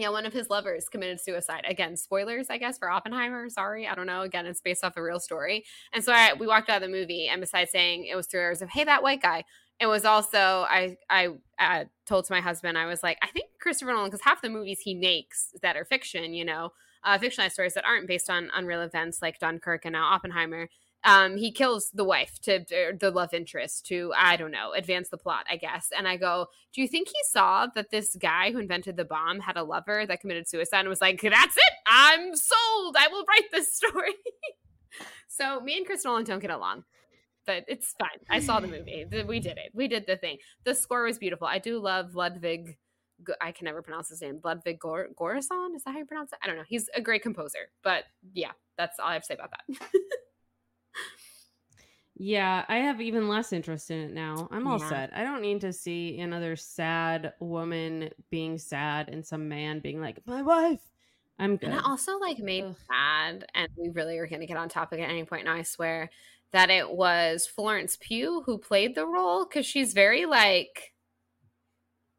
yeah, 0.00 0.10
one 0.10 0.26
of 0.26 0.32
his 0.32 0.50
lovers 0.50 0.88
committed 0.88 1.20
suicide. 1.20 1.64
Again, 1.68 1.96
spoilers, 1.96 2.50
I 2.50 2.58
guess, 2.58 2.78
for 2.78 2.90
Oppenheimer. 2.90 3.48
Sorry, 3.48 3.86
I 3.86 3.94
don't 3.94 4.06
know. 4.06 4.22
Again, 4.22 4.46
it's 4.46 4.60
based 4.60 4.84
off 4.84 4.96
a 4.96 5.02
real 5.02 5.20
story. 5.20 5.64
And 5.92 6.02
so 6.04 6.12
I, 6.12 6.34
we 6.34 6.46
walked 6.46 6.70
out 6.70 6.82
of 6.82 6.88
the 6.88 6.94
movie, 6.94 7.28
and 7.28 7.40
besides 7.40 7.70
saying 7.70 8.06
it 8.06 8.16
was 8.16 8.26
three 8.26 8.40
hours 8.40 8.62
of, 8.62 8.70
hey, 8.70 8.84
that 8.84 9.02
white 9.02 9.22
guy, 9.22 9.44
it 9.80 9.86
was 9.86 10.04
also 10.04 10.66
I 10.68 10.96
I 11.08 11.86
told 12.06 12.24
to 12.26 12.32
my 12.32 12.40
husband, 12.40 12.76
I 12.76 12.86
was 12.86 13.02
like, 13.02 13.18
I 13.22 13.28
think 13.28 13.50
Christopher 13.60 13.92
Nolan, 13.92 14.08
because 14.10 14.22
half 14.22 14.42
the 14.42 14.48
movies 14.48 14.80
he 14.80 14.94
makes 14.94 15.52
that 15.62 15.76
are 15.76 15.84
fiction, 15.84 16.34
you 16.34 16.44
know, 16.44 16.72
uh, 17.04 17.18
fictionalized 17.18 17.52
stories 17.52 17.74
that 17.74 17.84
aren't 17.84 18.08
based 18.08 18.28
on 18.28 18.50
on 18.50 18.66
real 18.66 18.82
events, 18.82 19.22
like 19.22 19.38
Dunkirk 19.38 19.84
and 19.84 19.92
now 19.92 20.12
Oppenheimer 20.12 20.68
um, 21.04 21.36
he 21.36 21.52
kills 21.52 21.90
the 21.94 22.04
wife 22.04 22.38
to 22.42 22.64
the 23.00 23.10
love 23.10 23.32
interest 23.32 23.86
to 23.86 24.12
I 24.16 24.36
don't 24.36 24.50
know 24.50 24.72
advance 24.72 25.08
the 25.08 25.16
plot, 25.16 25.46
I 25.50 25.56
guess. 25.56 25.88
And 25.96 26.08
I 26.08 26.16
go, 26.16 26.46
do 26.72 26.82
you 26.82 26.88
think 26.88 27.08
he 27.08 27.14
saw 27.30 27.66
that 27.74 27.90
this 27.90 28.16
guy 28.16 28.50
who 28.50 28.58
invented 28.58 28.96
the 28.96 29.04
bomb 29.04 29.40
had 29.40 29.56
a 29.56 29.62
lover 29.62 30.06
that 30.06 30.20
committed 30.20 30.48
suicide 30.48 30.80
and 30.80 30.88
was 30.88 31.00
like, 31.00 31.20
that's 31.20 31.56
it, 31.56 31.72
I'm 31.86 32.34
sold, 32.34 32.96
I 32.98 33.08
will 33.08 33.24
write 33.28 33.50
this 33.52 33.72
story. 33.76 34.14
so 35.28 35.60
me 35.60 35.76
and 35.76 35.86
Chris 35.86 36.04
Nolan 36.04 36.24
don't 36.24 36.40
get 36.40 36.50
along. 36.50 36.84
But 37.46 37.64
it's 37.66 37.94
fine. 37.98 38.18
I 38.28 38.40
saw 38.40 38.60
the 38.60 38.66
movie. 38.66 39.06
We 39.26 39.40
did 39.40 39.56
it. 39.56 39.70
We 39.72 39.88
did 39.88 40.04
the 40.06 40.18
thing. 40.18 40.36
The 40.64 40.74
score 40.74 41.04
was 41.04 41.16
beautiful. 41.16 41.46
I 41.46 41.58
do 41.58 41.78
love 41.78 42.14
Ludwig. 42.14 42.76
I 43.40 43.52
can 43.52 43.64
never 43.64 43.80
pronounce 43.80 44.10
his 44.10 44.20
name. 44.20 44.38
Ludwig 44.44 44.78
Gor-. 44.78 45.08
Is 45.34 45.48
that 45.48 45.80
how 45.86 45.98
you 45.98 46.04
pronounce 46.04 46.32
it? 46.32 46.38
I 46.42 46.46
don't 46.46 46.56
know. 46.56 46.64
He's 46.68 46.90
a 46.94 47.00
great 47.00 47.22
composer. 47.22 47.70
But 47.82 48.04
yeah, 48.34 48.50
that's 48.76 48.98
all 48.98 49.06
I 49.08 49.14
have 49.14 49.22
to 49.22 49.26
say 49.28 49.34
about 49.34 49.52
that. 49.52 49.90
Yeah, 52.18 52.64
I 52.68 52.78
have 52.78 53.00
even 53.00 53.28
less 53.28 53.52
interest 53.52 53.92
in 53.92 53.98
it 53.98 54.12
now. 54.12 54.48
I'm 54.50 54.66
all 54.66 54.80
yeah. 54.80 54.88
set. 54.88 55.10
I 55.14 55.22
don't 55.22 55.40
need 55.40 55.60
to 55.60 55.72
see 55.72 56.18
another 56.18 56.56
sad 56.56 57.32
woman 57.38 58.10
being 58.28 58.58
sad 58.58 59.08
and 59.08 59.24
some 59.24 59.48
man 59.48 59.78
being 59.78 60.00
like, 60.00 60.26
"My 60.26 60.42
wife." 60.42 60.80
I'm 61.38 61.56
good. 61.56 61.68
And 61.70 61.78
it 61.78 61.84
also 61.84 62.18
like 62.18 62.38
made 62.38 62.64
Ugh. 62.64 62.76
mad, 62.90 63.46
and 63.54 63.68
we 63.76 63.90
really 63.90 64.18
are 64.18 64.26
going 64.26 64.40
to 64.40 64.46
get 64.46 64.56
on 64.56 64.68
topic 64.68 65.00
at 65.00 65.08
any 65.08 65.24
point 65.24 65.44
now. 65.44 65.54
I 65.54 65.62
swear 65.62 66.10
that 66.50 66.70
it 66.70 66.90
was 66.90 67.46
Florence 67.46 67.96
Pugh 68.00 68.42
who 68.44 68.58
played 68.58 68.96
the 68.96 69.06
role 69.06 69.46
because 69.46 69.64
she's 69.64 69.92
very 69.92 70.26
like 70.26 70.94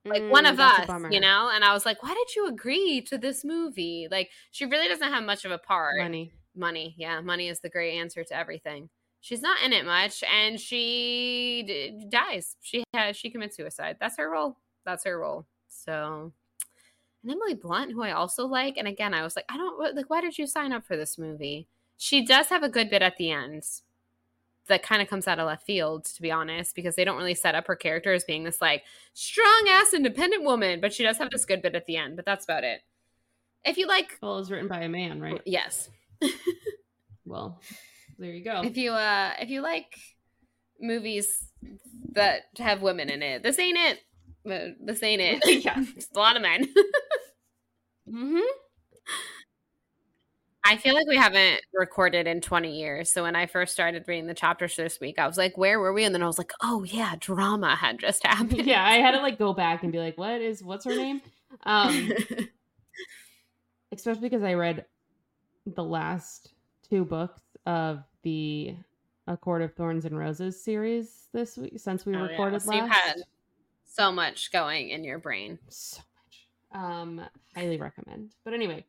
like 0.06 0.22
mm, 0.22 0.32
one 0.32 0.46
of 0.46 0.62
us, 0.62 0.90
you 1.12 1.20
know. 1.20 1.52
And 1.54 1.66
I 1.66 1.74
was 1.74 1.86
like, 1.86 2.02
why 2.02 2.14
did 2.14 2.36
you 2.38 2.48
agree 2.48 3.02
to 3.02 3.18
this 3.18 3.44
movie? 3.44 4.08
Like, 4.10 4.30
she 4.52 4.66
really 4.66 4.88
doesn't 4.88 5.12
have 5.12 5.24
much 5.26 5.44
of 5.44 5.52
a 5.52 5.58
part. 5.58 5.98
Money, 5.98 6.32
money, 6.56 6.96
yeah, 6.98 7.20
money 7.20 7.50
is 7.50 7.60
the 7.60 7.70
great 7.70 7.98
answer 7.98 8.24
to 8.24 8.34
everything 8.34 8.90
she's 9.22 9.42
not 9.42 9.62
in 9.64 9.74
it 9.74 9.86
much 9.86 10.24
and 10.24 10.60
she 10.60 11.64
d- 11.66 12.06
dies. 12.10 12.56
She 12.62 12.84
has 12.94 13.16
she 13.16 13.30
commits 13.30 13.58
suicide. 13.58 13.98
That's 14.00 14.18
her 14.18 14.30
role. 14.30 14.58
That's 14.86 15.06
her 15.06 15.20
role. 15.20 15.46
So 15.68 16.32
and 17.24 17.32
emily 17.32 17.54
blunt 17.54 17.92
who 17.92 18.02
i 18.02 18.12
also 18.12 18.46
like 18.46 18.78
and 18.78 18.88
again 18.88 19.14
i 19.14 19.24
was 19.24 19.36
like 19.36 19.46
i 19.50 19.58
don't 19.58 19.96
like 19.96 20.10
why 20.10 20.22
did 20.22 20.38
you 20.38 20.48
sign 20.48 20.72
up 20.72 20.86
for 20.86 20.96
this 20.98 21.18
movie? 21.18 21.68
She 21.98 22.26
does 22.26 22.48
have 22.48 22.64
a 22.64 22.70
good 22.70 22.90
bit 22.90 23.02
at 23.02 23.18
the 23.18 23.30
end 23.30 23.64
that 24.68 24.84
kind 24.84 25.02
of 25.02 25.10
comes 25.10 25.28
out 25.28 25.38
of 25.38 25.48
left 25.48 25.66
field 25.66 26.06
to 26.06 26.22
be 26.22 26.32
honest 26.32 26.76
because 26.76 26.96
they 26.96 27.04
don't 27.04 27.18
really 27.18 27.36
set 27.36 27.56
up 27.56 27.68
her 27.68 27.76
character 27.76 28.14
as 28.14 28.24
being 28.24 28.44
this 28.46 28.62
like 28.62 28.84
strong 29.14 29.68
ass 29.70 29.94
independent 29.94 30.44
woman 30.44 30.80
but 30.80 30.94
she 30.94 31.04
does 31.04 31.18
have 31.18 31.30
this 31.32 31.44
good 31.44 31.62
bit 31.62 31.76
at 31.76 31.86
the 31.88 31.98
end 31.98 32.16
but 32.16 32.26
that's 32.26 32.46
about 32.46 32.64
it. 32.64 32.82
If 33.66 33.78
you 33.78 33.88
like 33.88 34.18
well 34.22 34.36
it 34.36 34.40
was 34.40 34.52
written 34.52 34.70
by 34.70 34.82
a 34.82 34.90
man 34.90 35.20
right? 35.20 35.42
Yes. 35.46 35.90
Well 37.26 37.62
there 38.20 38.32
you 38.34 38.44
go. 38.44 38.62
If 38.64 38.78
you 38.78 38.92
uh 38.92 39.32
if 39.40 39.50
you 39.50 39.62
like 39.62 39.96
movies 40.80 41.52
that 42.12 42.44
have 42.58 42.82
women 42.82 43.10
in 43.10 43.24
it, 43.24 43.44
this 43.44 43.58
ain't 43.58 43.78
it. 43.78 44.00
Uh, 44.50 44.74
this 44.84 45.02
ain't 45.02 45.22
it. 45.22 45.64
yeah, 45.66 45.84
it's 45.96 46.10
a 46.14 46.20
lot 46.20 46.36
of 46.36 46.42
men. 46.42 46.68
hmm 48.10 48.40
I 50.66 50.76
feel 50.78 50.94
like 50.94 51.08
we 51.08 51.16
haven't 51.16 51.62
recorded 51.74 52.28
in 52.28 52.42
20 52.42 52.78
years. 52.78 53.10
So 53.10 53.24
when 53.24 53.36
I 53.36 53.48
first 53.48 53.72
started 53.74 54.04
reading 54.08 54.28
the 54.28 54.34
chapters 54.36 54.76
this 54.76 55.00
week, 55.00 55.18
I 55.18 55.26
was 55.26 55.38
like, 55.38 55.58
where 55.58 55.80
were 55.80 55.94
we? 55.94 56.04
And 56.04 56.14
then 56.14 56.22
I 56.22 56.28
was 56.28 56.38
like, 56.38 56.52
oh 56.62 56.84
yeah, 56.84 57.16
drama 57.18 57.76
had 57.76 57.98
just 57.98 58.26
happened. 58.28 58.66
Yeah, 58.68 58.84
I 58.84 58.96
had 58.96 59.12
to 59.12 59.18
like 59.22 59.40
go 59.40 59.54
back 59.54 59.84
and 59.84 59.92
be 59.92 60.00
like, 60.00 60.18
what 60.18 60.42
is 60.42 60.62
what's 60.62 60.86
her 60.86 60.96
name? 60.96 61.22
Um 61.64 62.12
especially 63.92 64.30
because 64.30 64.44
I 64.44 64.54
read 64.54 64.86
the 65.66 65.84
last 65.84 66.52
two 66.90 67.06
books 67.06 67.42
of 67.66 68.04
the 68.24 68.76
A 69.28 69.38
Court 69.38 69.62
of 69.62 69.74
Thorns 69.74 70.06
and 70.06 70.18
Roses 70.18 70.62
series 70.62 71.28
this 71.34 71.58
week 71.58 71.74
since 71.78 72.06
we 72.06 72.16
oh, 72.16 72.22
recorded 72.22 72.54
yeah. 72.54 72.60
so 72.60 72.70
last. 72.72 72.82
You've 72.82 72.92
had 72.92 73.16
so 73.86 74.12
much 74.12 74.52
going 74.52 74.90
in 74.90 75.04
your 75.04 75.20
brain. 75.20 75.60
So 75.70 76.02
much. 76.72 76.84
Um, 76.84 77.22
highly 77.56 77.78
recommend. 77.78 78.32
But 78.44 78.54
anyway, 78.54 78.86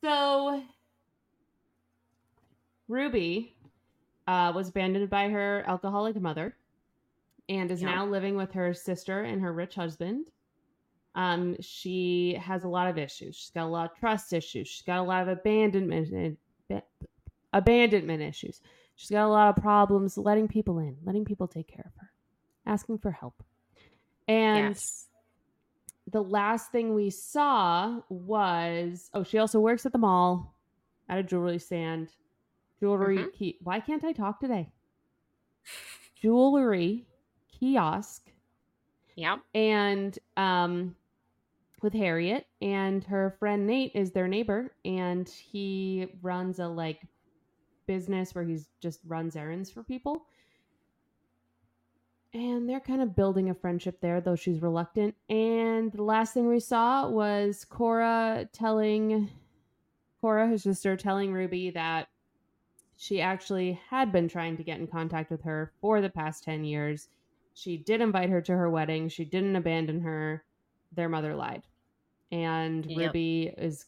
so 0.00 0.62
Ruby 2.88 3.54
uh, 4.26 4.52
was 4.54 4.68
abandoned 4.68 5.08
by 5.10 5.28
her 5.28 5.64
alcoholic 5.66 6.20
mother 6.20 6.56
and 7.48 7.70
is 7.70 7.82
now 7.82 8.06
living 8.06 8.36
with 8.36 8.52
her 8.52 8.72
sister 8.72 9.22
and 9.22 9.40
her 9.42 9.52
rich 9.52 9.74
husband. 9.74 10.28
Um, 11.14 11.56
she 11.60 12.34
has 12.40 12.64
a 12.64 12.68
lot 12.68 12.88
of 12.88 12.98
issues. 12.98 13.36
She's 13.36 13.50
got 13.50 13.64
a 13.64 13.68
lot 13.68 13.90
of 13.90 13.96
trust 13.96 14.32
issues. 14.32 14.66
She's 14.66 14.82
got 14.82 14.98
a 14.98 15.02
lot 15.02 15.22
of 15.22 15.28
abandonment 15.28 16.38
abandonment 17.54 18.20
issues. 18.20 18.60
She's 18.96 19.10
got 19.10 19.26
a 19.26 19.28
lot 19.28 19.56
of 19.56 19.62
problems 19.62 20.18
letting 20.18 20.48
people 20.48 20.78
in, 20.78 20.96
letting 21.04 21.24
people 21.24 21.48
take 21.48 21.68
care 21.68 21.84
of 21.86 21.92
her, 22.00 22.10
asking 22.66 22.98
for 22.98 23.10
help. 23.10 23.42
And 24.28 24.74
yes. 24.74 25.06
the 26.10 26.22
last 26.22 26.70
thing 26.70 26.94
we 26.94 27.10
saw 27.10 28.00
was 28.10 29.08
oh, 29.14 29.22
she 29.22 29.38
also 29.38 29.60
works 29.60 29.86
at 29.86 29.92
the 29.92 29.98
mall 29.98 30.54
at 31.08 31.18
a 31.18 31.22
jewelry 31.22 31.58
stand. 31.58 32.10
Jewelry 32.80 33.18
mm-hmm. 33.18 33.28
key. 33.30 33.58
Why 33.62 33.80
can't 33.80 34.04
I 34.04 34.12
talk 34.12 34.40
today? 34.40 34.68
Jewelry 36.20 37.06
kiosk. 37.58 38.30
Yep. 39.16 39.40
And 39.54 40.18
um 40.36 40.96
with 41.82 41.92
Harriet, 41.92 42.46
and 42.62 43.04
her 43.04 43.36
friend 43.38 43.66
Nate 43.66 43.92
is 43.94 44.10
their 44.10 44.26
neighbor, 44.26 44.72
and 44.86 45.28
he 45.28 46.06
runs 46.22 46.58
a 46.58 46.66
like 46.66 47.06
business 47.86 48.34
where 48.34 48.44
he's 48.44 48.68
just 48.80 49.00
runs 49.06 49.36
errands 49.36 49.70
for 49.70 49.82
people. 49.82 50.26
And 52.32 52.68
they're 52.68 52.80
kind 52.80 53.00
of 53.00 53.14
building 53.14 53.48
a 53.48 53.54
friendship 53.54 54.00
there, 54.00 54.20
though 54.20 54.34
she's 54.34 54.60
reluctant. 54.60 55.14
And 55.28 55.92
the 55.92 56.02
last 56.02 56.34
thing 56.34 56.48
we 56.48 56.58
saw 56.58 57.08
was 57.08 57.64
Cora 57.64 58.48
telling 58.52 59.30
Cora, 60.20 60.48
his 60.48 60.64
sister, 60.64 60.96
telling 60.96 61.32
Ruby 61.32 61.70
that 61.70 62.08
she 62.96 63.20
actually 63.20 63.78
had 63.90 64.10
been 64.10 64.26
trying 64.28 64.56
to 64.56 64.64
get 64.64 64.80
in 64.80 64.86
contact 64.86 65.30
with 65.30 65.42
her 65.42 65.72
for 65.80 66.00
the 66.00 66.10
past 66.10 66.42
10 66.44 66.64
years. 66.64 67.08
She 67.54 67.76
did 67.76 68.00
invite 68.00 68.30
her 68.30 68.40
to 68.42 68.52
her 68.52 68.70
wedding. 68.70 69.08
She 69.08 69.24
didn't 69.24 69.54
abandon 69.54 70.00
her. 70.00 70.44
Their 70.92 71.08
mother 71.08 71.34
lied. 71.34 71.62
And 72.32 72.86
Yep. 72.86 72.98
Ruby 72.98 73.54
is 73.56 73.86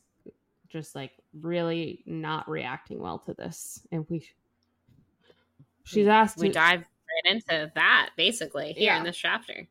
just 0.69 0.95
like 0.95 1.13
really 1.41 2.03
not 2.07 2.49
reacting 2.49 2.99
well 2.99 3.19
to 3.21 3.35
this. 3.35 3.81
And 3.93 4.07
we 4.09 4.29
she's 5.85 6.07
asked 6.09 6.39
we 6.39 6.49
to 6.49 6.55
dive 6.55 6.81
right 6.81 7.35
into 7.35 7.71
that 7.75 8.11
basically 8.17 8.73
here 8.73 8.93
Yeah. 8.93 8.99
in 8.99 9.05
this 9.05 9.17
chapter. 9.17 9.67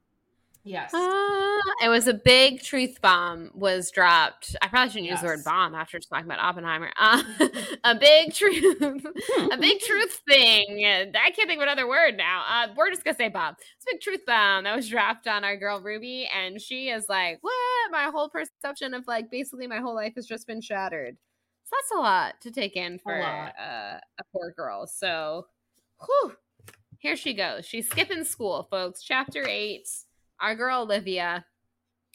Yes. 0.68 0.92
Uh, 0.96 1.60
it 1.84 1.90
was 1.90 2.08
a 2.08 2.14
big 2.14 2.64
truth 2.64 3.00
bomb 3.00 3.52
was 3.54 3.92
dropped. 3.92 4.56
I 4.64 4.68
probably 4.68 4.90
shouldn't 4.90 5.12
use 5.12 5.22
the 5.22 5.28
word 5.28 5.44
bomb 5.46 5.76
after 5.76 6.00
talking 6.00 6.26
about 6.26 6.40
Oppenheimer. 6.40 6.92
Uh, 6.98 7.22
a 7.84 7.96
big 7.96 8.34
truth, 8.34 8.82
a 8.82 9.58
big 9.60 9.80
truth 9.80 10.22
thing. 10.28 10.84
I 10.86 11.32
can't 11.32 11.48
think 11.48 11.60
of 11.60 11.64
another 11.64 11.88
word 11.88 12.18
now. 12.18 12.44
Uh, 12.50 12.68
we're 12.76 12.90
just 12.90 13.04
gonna 13.04 13.16
say 13.16 13.30
bomb. 13.30 13.56
It's 13.60 13.86
a 13.88 13.94
big 13.94 14.02
truth 14.02 14.26
bomb 14.26 14.64
that 14.64 14.76
was 14.76 14.90
dropped 14.90 15.28
on 15.28 15.44
our 15.44 15.56
girl 15.56 15.80
Ruby, 15.82 16.28
and 16.34 16.60
she 16.60 16.90
is 16.90 17.08
like, 17.08 17.38
"What? 17.42 17.92
My 17.92 18.06
whole 18.06 18.30
perception 18.30 18.96
of 18.96 19.06
like 19.08 19.30
basically 19.30 19.68
my 19.68 19.78
whole 19.78 19.94
life 19.94 20.14
has 20.16 20.26
just 20.26 20.48
been 20.48 20.62
shattered." 20.62 21.16
So 21.66 21.76
that's 21.76 21.92
a 21.92 22.02
lot 22.02 22.42
to 22.42 22.52
take 22.52 22.76
in 22.76 22.98
for 22.98 23.20
lot. 23.20 23.54
uh, 23.60 24.00
a 24.20 24.24
poor 24.34 24.52
girl. 24.56 24.88
So, 24.88 25.48
whew, 26.04 26.36
here 26.98 27.16
she 27.16 27.34
goes. 27.36 27.66
She's 27.66 27.88
skipping 27.88 28.24
school, 28.24 28.68
folks. 28.72 29.04
Chapter 29.04 29.46
eight 29.48 29.88
our 30.46 30.56
girl 30.56 30.84
Olivia 30.84 31.46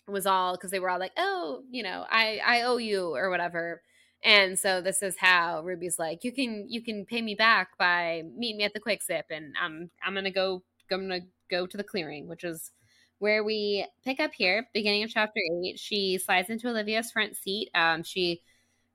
was 0.09 0.27
all 0.27 0.55
because 0.57 0.71
they 0.71 0.81
were 0.81 0.91
all 0.91 0.99
like, 0.99 1.13
"Oh, 1.17 1.63
you 1.71 1.83
know, 1.83 2.07
I 2.11 2.41
I 2.45 2.63
owe 2.63 2.79
you 2.79 3.15
or 3.15 3.31
whatever." 3.31 3.83
And 4.25 4.59
so 4.59 4.81
this 4.83 5.03
is 5.03 5.17
how 5.19 5.63
Ruby's 5.63 5.99
like, 5.99 6.25
"You 6.25 6.33
can 6.33 6.67
you 6.69 6.83
can 6.83 7.07
pay 7.07 7.23
me 7.23 7.35
back 7.35 7.79
by 7.79 8.23
meet 8.37 8.57
me 8.57 8.65
at 8.65 8.75
the 8.75 8.81
Quick 8.81 9.03
Sip, 9.03 9.27
and 9.31 9.55
I'm 9.61 9.91
I'm 10.05 10.15
gonna 10.15 10.31
go 10.31 10.63
I'm 10.91 11.09
gonna 11.09 11.21
go 11.51 11.67
to 11.67 11.77
the 11.77 11.85
clearing, 11.85 12.29
which 12.29 12.45
is 12.45 12.73
where 13.19 13.45
we 13.45 13.87
pick 14.05 14.21
up 14.21 14.33
here, 14.35 14.69
beginning 14.75 15.03
of 15.05 15.11
chapter 15.11 15.41
eight. 15.65 15.79
She 15.79 16.19
slides 16.19 16.51
into 16.51 16.69
Olivia's 16.69 17.13
front 17.13 17.37
seat. 17.37 17.71
Um, 17.75 18.03
she 18.03 18.43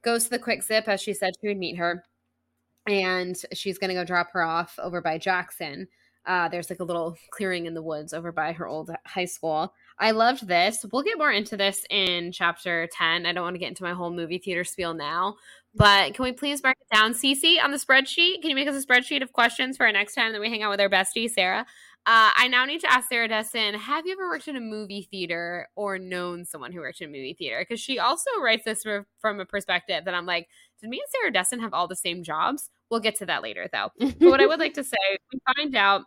goes 0.03 0.25
to 0.25 0.29
the 0.31 0.39
Quick 0.39 0.63
Sip 0.63 0.87
as 0.87 1.01
she 1.01 1.13
said 1.13 1.33
she 1.41 1.47
would 1.49 1.57
meet 1.57 1.77
her, 1.77 2.03
and 2.87 3.35
she's 3.53 3.77
gonna 3.77 3.93
go 3.93 4.05
drop 4.05 4.31
her 4.31 4.43
off 4.43 4.77
over 4.79 5.01
by 5.01 5.17
Jackson. 5.17 5.87
Uh, 6.27 6.47
there's 6.49 6.69
like 6.69 6.79
a 6.79 6.83
little 6.83 7.17
clearing 7.31 7.65
in 7.65 7.73
the 7.73 7.81
woods 7.81 8.13
over 8.13 8.31
by 8.31 8.51
her 8.53 8.67
old 8.67 8.91
high 9.05 9.25
school. 9.25 9.73
I 9.99 10.11
loved 10.11 10.47
this. 10.47 10.85
We'll 10.91 11.03
get 11.03 11.17
more 11.17 11.31
into 11.31 11.55
this 11.55 11.85
in 11.89 12.31
chapter 12.31 12.87
10. 12.91 13.25
I 13.25 13.31
don't 13.31 13.43
want 13.43 13.55
to 13.55 13.59
get 13.59 13.69
into 13.69 13.83
my 13.83 13.93
whole 13.93 14.11
movie 14.11 14.39
theater 14.39 14.63
spiel 14.63 14.93
now, 14.93 15.35
but 15.73 16.13
can 16.13 16.23
we 16.23 16.31
please 16.31 16.63
mark 16.63 16.77
it 16.81 16.95
down? 16.95 17.13
Cece, 17.13 17.63
on 17.63 17.71
the 17.71 17.77
spreadsheet, 17.77 18.41
can 18.41 18.49
you 18.49 18.55
make 18.55 18.67
us 18.67 18.81
a 18.81 18.85
spreadsheet 18.85 19.21
of 19.21 19.33
questions 19.33 19.77
for 19.77 19.85
our 19.85 19.91
next 19.91 20.15
time 20.15 20.31
that 20.33 20.41
we 20.41 20.49
hang 20.49 20.63
out 20.63 20.71
with 20.71 20.81
our 20.81 20.89
bestie, 20.89 21.29
Sarah? 21.29 21.65
Uh, 22.07 22.29
I 22.35 22.47
now 22.49 22.65
need 22.65 22.81
to 22.81 22.91
ask 22.91 23.09
Sarah 23.09 23.27
Dessen, 23.27 23.73
have 23.73 24.05
you 24.05 24.11
ever 24.11 24.29
worked 24.29 24.47
in 24.47 24.55
a 24.55 24.61
movie 24.61 25.07
theater 25.09 25.67
or 25.75 25.97
known 25.97 26.45
someone 26.45 26.71
who 26.71 26.81
worked 26.81 27.01
in 27.01 27.09
a 27.09 27.11
movie 27.11 27.33
theater? 27.33 27.65
Because 27.67 27.79
she 27.79 27.97
also 27.97 28.29
writes 28.43 28.63
this 28.63 28.83
from- 28.83 29.39
a 29.39 29.45
perspective 29.45 30.05
that 30.05 30.13
I'm 30.13 30.27
like, 30.27 30.47
did 30.79 30.89
me 30.91 30.99
and 30.99 31.09
Sarah 31.09 31.33
Dessen 31.33 31.61
have 31.61 31.73
all 31.73 31.87
the 31.87 31.95
same 31.95 32.21
jobs? 32.21 32.69
We'll 32.91 32.99
get 32.99 33.15
to 33.15 33.25
that 33.25 33.41
later, 33.41 33.67
though. 33.73 33.89
But 33.97 34.29
what 34.29 34.39
I 34.39 34.45
would 34.45 34.59
like 34.59 34.75
to 34.75 34.83
say, 34.83 34.97
we 35.33 35.39
find 35.55 35.75
out 35.75 36.03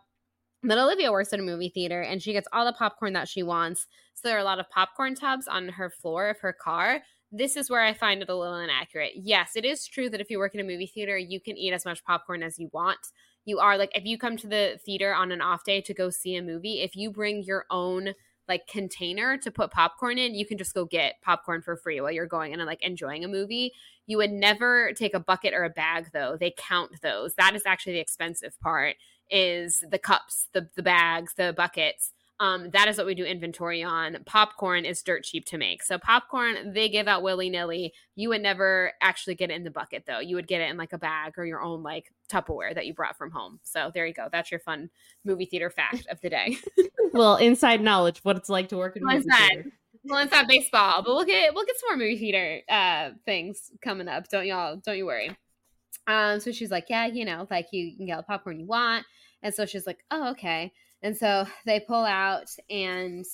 that 0.63 0.77
Olivia 0.77 1.11
works 1.11 1.31
at 1.31 1.39
a 1.39 1.43
movie 1.43 1.69
theater 1.69 2.01
and 2.01 2.21
she 2.21 2.33
gets 2.33 2.47
all 2.51 2.65
the 2.65 2.73
popcorn 2.73 3.13
that 3.13 3.27
she 3.27 3.43
wants. 3.43 3.87
So 4.13 4.27
there 4.27 4.37
are 4.37 4.41
a 4.41 4.45
lot 4.45 4.59
of 4.59 4.69
popcorn 4.69 5.15
tubs 5.15 5.47
on 5.47 5.69
her 5.69 5.89
floor 5.89 6.29
of 6.29 6.39
her 6.39 6.53
car. 6.53 7.01
This 7.31 7.55
is 7.55 7.69
where 7.69 7.83
I 7.83 7.93
find 7.93 8.21
it 8.21 8.29
a 8.29 8.35
little 8.35 8.57
inaccurate. 8.57 9.13
Yes, 9.15 9.51
it 9.55 9.63
is 9.63 9.87
true 9.87 10.09
that 10.09 10.19
if 10.19 10.29
you 10.29 10.39
work 10.39 10.55
in 10.55 10.59
a 10.59 10.63
movie 10.63 10.87
theater, 10.87 11.17
you 11.17 11.39
can 11.39 11.57
eat 11.57 11.73
as 11.73 11.85
much 11.85 12.03
popcorn 12.03 12.43
as 12.43 12.59
you 12.59 12.69
want. 12.73 12.99
You 13.45 13.59
are 13.59 13.77
like, 13.77 13.91
if 13.95 14.05
you 14.05 14.17
come 14.17 14.35
to 14.37 14.47
the 14.47 14.79
theater 14.85 15.13
on 15.13 15.31
an 15.31 15.41
off 15.41 15.63
day 15.63 15.79
to 15.81 15.93
go 15.93 16.09
see 16.09 16.35
a 16.35 16.41
movie, 16.41 16.81
if 16.81 16.95
you 16.95 17.11
bring 17.11 17.43
your 17.43 17.65
own 17.69 18.13
like 18.49 18.67
container 18.67 19.37
to 19.37 19.51
put 19.51 19.71
popcorn 19.71 20.17
in, 20.17 20.33
you 20.33 20.45
can 20.45 20.57
just 20.57 20.73
go 20.73 20.83
get 20.83 21.21
popcorn 21.21 21.61
for 21.61 21.77
free 21.77 22.01
while 22.01 22.11
you're 22.11 22.25
going 22.25 22.51
in 22.51 22.59
and 22.59 22.67
like 22.67 22.81
enjoying 22.81 23.23
a 23.23 23.27
movie. 23.27 23.71
You 24.07 24.17
would 24.17 24.31
never 24.31 24.91
take 24.93 25.13
a 25.13 25.19
bucket 25.19 25.53
or 25.53 25.63
a 25.63 25.69
bag 25.69 26.07
though. 26.11 26.35
They 26.37 26.53
count 26.57 26.99
those. 27.01 27.35
That 27.35 27.55
is 27.55 27.61
actually 27.65 27.93
the 27.93 27.99
expensive 27.99 28.59
part 28.59 28.95
is 29.29 29.83
the 29.89 29.99
cups, 29.99 30.47
the 30.53 30.69
the 30.75 30.83
bags, 30.83 31.33
the 31.35 31.53
buckets. 31.55 32.11
Um, 32.41 32.69
that 32.69 32.87
is 32.87 32.97
what 32.97 33.05
we 33.05 33.15
do 33.15 33.25
inventory 33.25 33.83
on. 33.83 34.19
Popcorn 34.25 34.85
is 34.85 35.01
dirt 35.03 35.25
cheap 35.25 35.43
to 35.47 35.57
make. 35.57 35.83
So 35.83 35.97
popcorn 35.97 36.71
they 36.71 36.87
give 36.87 37.05
out 37.05 37.21
willy 37.21 37.49
nilly. 37.49 37.93
You 38.15 38.29
would 38.29 38.41
never 38.41 38.93
actually 39.01 39.35
get 39.35 39.51
it 39.51 39.55
in 39.55 39.65
the 39.65 39.71
bucket 39.71 40.05
though. 40.07 40.19
You 40.19 40.37
would 40.37 40.47
get 40.47 40.61
it 40.61 40.69
in 40.69 40.77
like 40.77 40.93
a 40.93 40.97
bag 40.97 41.33
or 41.37 41.45
your 41.45 41.61
own 41.61 41.83
like 41.83 42.13
Tupperware 42.31 42.73
that 42.75 42.85
you 42.85 42.93
brought 42.93 43.17
from 43.17 43.31
home. 43.31 43.59
So 43.63 43.91
there 43.93 44.07
you 44.07 44.13
go. 44.13 44.29
That's 44.31 44.51
your 44.51 44.61
fun 44.61 44.89
movie 45.25 45.47
theater 45.47 45.69
fact 45.69 46.07
of 46.09 46.21
the 46.21 46.29
day. 46.29 46.57
well, 47.13 47.35
inside 47.35 47.81
knowledge 47.81 48.19
what 48.23 48.37
it's 48.37 48.47
like 48.49 48.69
to 48.69 48.77
work 48.77 48.95
in 48.95 49.03
Well, 49.03 49.15
movie 49.15 49.25
inside. 49.27 49.47
theater. 49.49 49.71
well, 50.05 50.23
it's 50.23 50.31
not 50.31 50.47
baseball, 50.47 51.03
but 51.03 51.13
we'll 51.13 51.25
get 51.25 51.53
we'll 51.53 51.65
get 51.65 51.77
some 51.77 51.89
more 51.89 51.97
movie 51.97 52.17
theater 52.17 52.61
uh 52.69 53.09
things 53.25 53.69
coming 53.81 54.07
up. 54.07 54.29
Don't 54.29 54.45
y'all 54.47 54.77
don't 54.77 54.95
you 54.95 55.05
worry. 55.05 55.35
Um, 56.07 56.39
so 56.39 56.51
she's 56.53 56.71
like, 56.71 56.85
yeah, 56.89 57.05
you 57.05 57.25
know, 57.25 57.47
like 57.51 57.67
you 57.73 57.97
can 57.97 58.05
get 58.05 58.13
all 58.13 58.21
the 58.21 58.25
popcorn 58.27 58.59
you 58.61 58.65
want. 58.65 59.05
And 59.41 59.53
so 59.53 59.65
she's 59.65 59.87
like, 59.87 60.03
oh, 60.11 60.31
okay. 60.31 60.71
And 61.01 61.15
so 61.15 61.45
they 61.65 61.79
pull 61.79 62.05
out 62.05 62.49
and 62.69 63.25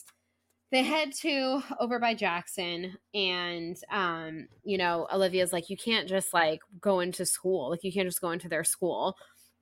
they 0.72 0.84
head 0.84 1.14
to 1.22 1.62
over 1.80 2.00
by 2.00 2.14
Jackson. 2.16 2.98
And, 3.14 3.78
um, 3.92 4.48
you 4.64 4.78
know, 4.78 5.08
Olivia's 5.14 5.54
like, 5.54 5.70
you 5.70 5.78
can't 5.78 6.10
just 6.10 6.34
like 6.34 6.60
go 6.82 7.00
into 7.00 7.26
school. 7.26 7.70
Like, 7.70 7.84
you 7.84 7.94
can't 7.94 8.08
just 8.08 8.22
go 8.22 8.32
into 8.32 8.50
their 8.50 8.64
school. 8.64 9.16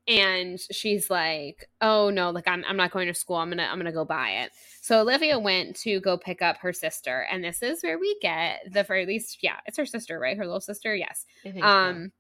And 0.08 0.60
she's 0.72 1.10
like, 1.10 1.70
oh 1.80 2.10
no, 2.10 2.32
like 2.32 2.48
I'm, 2.48 2.66
I'm 2.68 2.76
not 2.76 2.92
going 2.92 3.08
to 3.08 3.14
school. 3.14 3.38
I'm 3.38 3.48
going 3.48 3.60
to, 3.60 3.64
I'm 3.64 3.76
going 3.76 3.86
to 3.86 3.92
go 3.94 4.04
buy 4.04 4.32
it. 4.32 4.52
So 4.82 5.00
Olivia 5.00 5.40
went 5.40 5.78
to 5.78 6.02
go 6.02 6.18
pick 6.18 6.42
up 6.42 6.58
her 6.58 6.74
sister. 6.74 7.26
And 7.32 7.42
this 7.42 7.62
is 7.62 7.82
where 7.84 7.98
we 7.98 8.18
get 8.22 8.68
the, 8.70 8.84
for 8.84 8.96
at 8.96 9.08
least, 9.08 9.38
yeah, 9.42 9.58
it's 9.66 9.78
her 9.78 9.86
sister, 9.86 10.20
right? 10.20 10.38
Her 10.38 10.46
little 10.46 10.60
sister. 10.60 10.94
Yes 10.94 11.26
Um, 11.62 12.06
so. 12.06 12.12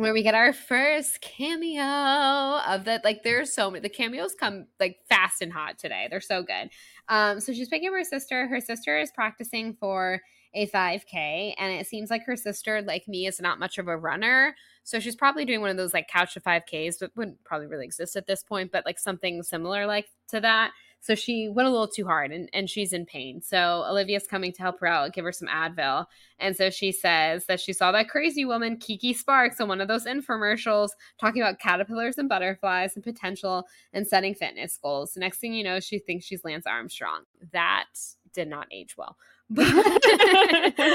Where 0.00 0.12
we 0.12 0.22
get 0.22 0.34
our 0.34 0.52
first 0.52 1.20
cameo 1.20 1.82
of 1.82 2.84
that 2.84 3.04
like 3.04 3.22
there's 3.22 3.52
so 3.52 3.70
many 3.70 3.82
the 3.82 3.88
cameos 3.88 4.34
come 4.34 4.66
like 4.78 4.98
fast 5.08 5.42
and 5.42 5.52
hot 5.52 5.78
today. 5.78 6.08
They're 6.10 6.20
so 6.20 6.42
good. 6.42 6.70
Um 7.08 7.40
so 7.40 7.52
she's 7.52 7.68
picking 7.68 7.88
up 7.88 7.94
her 7.94 8.04
sister. 8.04 8.46
Her 8.48 8.60
sister 8.60 8.98
is 8.98 9.10
practicing 9.10 9.74
for 9.74 10.20
a 10.52 10.66
5k 10.68 11.54
and 11.58 11.72
it 11.72 11.86
seems 11.86 12.10
like 12.10 12.24
her 12.26 12.36
sister 12.36 12.82
like 12.82 13.06
me 13.06 13.26
is 13.26 13.40
not 13.40 13.58
much 13.58 13.78
of 13.78 13.88
a 13.88 13.96
runner. 13.96 14.54
So 14.82 14.98
she's 14.98 15.14
probably 15.14 15.44
doing 15.44 15.60
one 15.60 15.70
of 15.70 15.76
those 15.76 15.94
like 15.94 16.08
couch 16.08 16.34
to 16.34 16.40
5ks 16.40 16.96
but 17.00 17.12
wouldn't 17.16 17.42
probably 17.44 17.66
really 17.66 17.84
exist 17.84 18.16
at 18.16 18.26
this 18.26 18.42
point 18.42 18.72
but 18.72 18.84
like 18.84 18.98
something 18.98 19.42
similar 19.42 19.86
like 19.86 20.06
to 20.28 20.40
that 20.40 20.72
so 21.00 21.14
she 21.14 21.48
went 21.48 21.68
a 21.68 21.70
little 21.70 21.88
too 21.88 22.04
hard 22.04 22.30
and, 22.30 22.48
and 22.52 22.68
she's 22.68 22.92
in 22.92 23.04
pain 23.06 23.40
so 23.42 23.84
olivia's 23.88 24.26
coming 24.26 24.52
to 24.52 24.62
help 24.62 24.80
her 24.80 24.86
out 24.86 25.12
give 25.12 25.24
her 25.24 25.32
some 25.32 25.48
advil 25.48 26.06
and 26.40 26.56
so 26.56 26.70
she 26.70 26.90
says 26.90 27.44
that 27.46 27.60
she 27.60 27.72
saw 27.72 27.92
that 27.92 28.08
crazy 28.08 28.44
woman, 28.44 28.78
Kiki 28.78 29.12
Sparks, 29.12 29.60
on 29.60 29.68
one 29.68 29.80
of 29.80 29.88
those 29.88 30.06
infomercials 30.06 30.90
talking 31.20 31.42
about 31.42 31.58
caterpillars 31.58 32.18
and 32.18 32.28
butterflies 32.28 32.94
and 32.94 33.04
potential 33.04 33.66
and 33.92 34.06
setting 34.06 34.34
fitness 34.34 34.78
goals. 34.82 35.16
Next 35.16 35.38
thing 35.38 35.52
you 35.52 35.62
know, 35.62 35.80
she 35.80 35.98
thinks 35.98 36.24
she's 36.24 36.44
Lance 36.44 36.66
Armstrong. 36.66 37.24
That 37.52 37.88
did 38.32 38.48
not 38.48 38.66
age 38.72 38.96
well. 38.96 39.16
But 39.52 39.66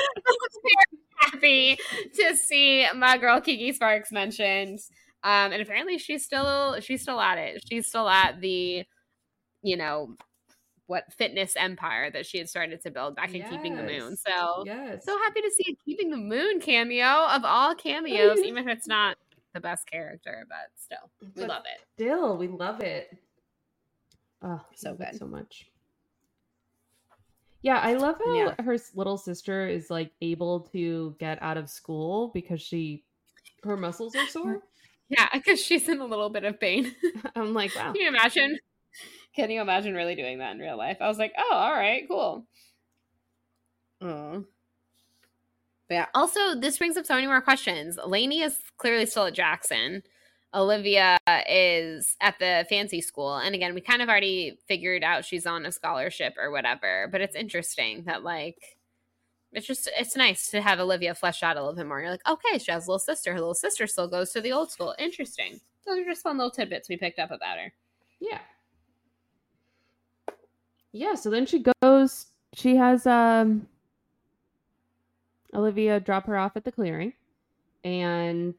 happy 1.17 1.77
to 2.15 2.35
see 2.37 2.87
my 2.95 3.17
girl 3.17 3.41
Kiki 3.41 3.73
Sparks 3.73 4.11
mentioned. 4.11 4.79
Um, 5.23 5.51
and 5.51 5.61
apparently 5.61 5.97
she's 5.97 6.23
still 6.23 6.79
she's 6.79 7.01
still 7.01 7.19
at 7.19 7.37
it. 7.37 7.63
She's 7.67 7.87
still 7.87 8.07
at 8.07 8.39
the, 8.39 8.85
you 9.65 9.77
know, 9.77 10.15
what 10.87 11.11
fitness 11.13 11.55
empire 11.57 12.11
that 12.11 12.25
she 12.25 12.37
had 12.37 12.47
started 12.49 12.81
to 12.81 12.91
build 12.91 13.15
back 13.15 13.33
in 13.33 13.43
Keeping 13.49 13.75
the 13.75 13.83
Moon. 13.83 14.15
So 14.15 14.63
yes. 14.65 15.03
so 15.05 15.17
happy 15.17 15.41
to 15.41 15.51
see 15.51 15.71
a 15.73 15.75
Keeping 15.83 16.11
the 16.11 16.17
Moon 16.17 16.59
cameo 16.59 17.27
of 17.27 17.43
all 17.43 17.75
cameos, 17.75 18.39
mhm. 18.39 18.45
even 18.45 18.67
if 18.69 18.77
it's 18.77 18.87
not 18.87 19.17
the 19.53 19.59
best 19.59 19.89
character, 19.89 20.45
but 20.47 20.69
still, 20.75 21.09
we 21.21 21.41
But 21.41 21.49
love 21.49 21.63
it. 21.65 21.81
Still, 21.95 22.37
we 22.37 22.47
love 22.47 22.81
it. 22.81 23.17
Oh, 24.43 24.61
So 24.75 24.93
good. 24.93 25.15
so 25.15 25.25
much. 25.25 25.71
Yeah, 27.63 27.79
I 27.79 27.95
love 27.95 28.17
how 28.23 28.35
Yeah. 28.35 28.61
her 28.63 28.77
little 28.93 29.17
sister 29.17 29.67
is 29.67 29.89
like 29.89 30.11
able 30.21 30.59
to 30.71 31.15
get 31.19 31.41
out 31.41 31.57
of 31.57 31.67
school 31.69 32.27
because 32.27 32.61
she 32.61 33.05
her 33.63 33.75
muscles 33.75 34.15
are 34.15 34.27
sore. 34.27 34.61
Yeah, 35.07 35.29
because 35.31 35.61
she's 35.61 35.87
in 35.87 35.99
a 35.99 36.05
little 36.05 36.29
bit 36.31 36.45
of 36.45 36.59
pain. 36.59 36.95
I'm 37.35 37.53
like, 37.53 37.75
wow. 37.75 37.93
Can 37.93 38.01
you 38.01 38.07
imagine? 38.07 38.57
Can 39.35 39.51
you 39.51 39.61
imagine 39.61 39.93
really 39.93 40.15
doing 40.15 40.39
that 40.39 40.53
in 40.53 40.59
real 40.59 40.77
life? 40.77 40.97
I 41.01 41.07
was 41.07 41.17
like, 41.17 41.33
oh, 41.37 41.53
all 41.53 41.73
right, 41.73 42.07
cool. 42.07 42.45
Oh. 44.01 44.45
But 45.87 45.95
Yeah. 45.95 46.07
Also, 46.13 46.55
this 46.55 46.77
brings 46.77 46.97
up 46.97 47.05
so 47.05 47.15
many 47.15 47.27
more 47.27 47.41
questions. 47.41 47.97
Lainey 48.05 48.41
is 48.41 48.57
clearly 48.77 49.05
still 49.05 49.25
at 49.25 49.33
Jackson. 49.33 50.03
Olivia 50.53 51.17
is 51.47 52.15
at 52.21 52.37
the 52.39 52.65
fancy 52.69 53.01
school. 53.01 53.37
And 53.37 53.55
again, 53.55 53.73
we 53.73 53.81
kind 53.81 54.01
of 54.01 54.09
already 54.09 54.57
figured 54.67 55.03
out 55.03 55.25
she's 55.25 55.45
on 55.45 55.65
a 55.65 55.71
scholarship 55.71 56.33
or 56.37 56.51
whatever, 56.51 57.07
but 57.11 57.21
it's 57.21 57.35
interesting 57.35 58.03
that, 58.05 58.23
like, 58.23 58.77
it's 59.51 59.67
just, 59.67 59.89
it's 59.97 60.15
nice 60.15 60.49
to 60.51 60.61
have 60.61 60.79
Olivia 60.79 61.15
fleshed 61.15 61.43
out 61.43 61.55
a 61.55 61.59
little 61.59 61.75
bit 61.75 61.87
more. 61.87 62.01
You're 62.01 62.11
like, 62.11 62.27
okay, 62.27 62.57
she 62.57 62.71
has 62.71 62.87
a 62.87 62.89
little 62.89 62.99
sister. 62.99 63.31
Her 63.31 63.39
little 63.39 63.53
sister 63.53 63.87
still 63.87 64.07
goes 64.07 64.31
to 64.31 64.41
the 64.41 64.51
old 64.51 64.71
school. 64.71 64.95
Interesting. 64.99 65.59
Those 65.85 65.99
are 65.99 66.05
just 66.05 66.23
fun 66.23 66.37
little 66.37 66.51
tidbits 66.51 66.89
we 66.89 66.97
picked 66.97 67.19
up 67.19 67.31
about 67.31 67.57
her. 67.57 67.71
Yeah. 68.19 68.39
Yeah, 70.97 71.15
so 71.15 71.29
then 71.29 71.45
she 71.45 71.61
goes, 71.81 72.27
she 72.53 72.77
has, 72.77 73.05
um, 73.05 73.67
Olivia 75.53 75.99
drop 75.99 76.25
her 76.27 76.37
off 76.37 76.55
at 76.55 76.63
the 76.63 76.71
clearing 76.71 77.11
and 77.83 78.55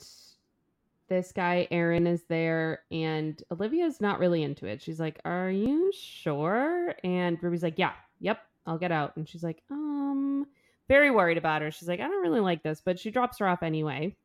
this 1.09 1.33
guy 1.33 1.67
Aaron 1.71 2.07
is 2.07 2.25
there 2.25 2.83
and 2.91 3.43
Olivia's 3.51 4.03
not 4.03 4.19
really 4.19 4.43
into 4.43 4.67
it. 4.67 4.83
She's 4.83 5.01
like, 5.01 5.19
"Are 5.25 5.51
you 5.51 5.93
sure?" 5.93 6.95
And 7.05 7.43
Ruby's 7.43 7.63
like, 7.63 7.79
"Yeah, 7.79 7.93
yep, 8.21 8.41
I'll 8.67 8.79
get 8.79 8.93
out." 8.93 9.17
And 9.17 9.29
she's 9.29 9.43
like, 9.43 9.63
"Um, 9.71 10.47
very 10.89 11.11
worried 11.11 11.39
about 11.39 11.63
her." 11.63 11.71
She's 11.71 11.89
like, 11.89 12.01
"I 12.01 12.09
don't 12.09 12.23
really 12.23 12.41
like 12.41 12.63
this," 12.63 12.83
but 12.85 12.99
she 12.99 13.11
drops 13.11 13.39
her 13.39 13.49
off 13.49 13.63
anyway. 13.63 14.17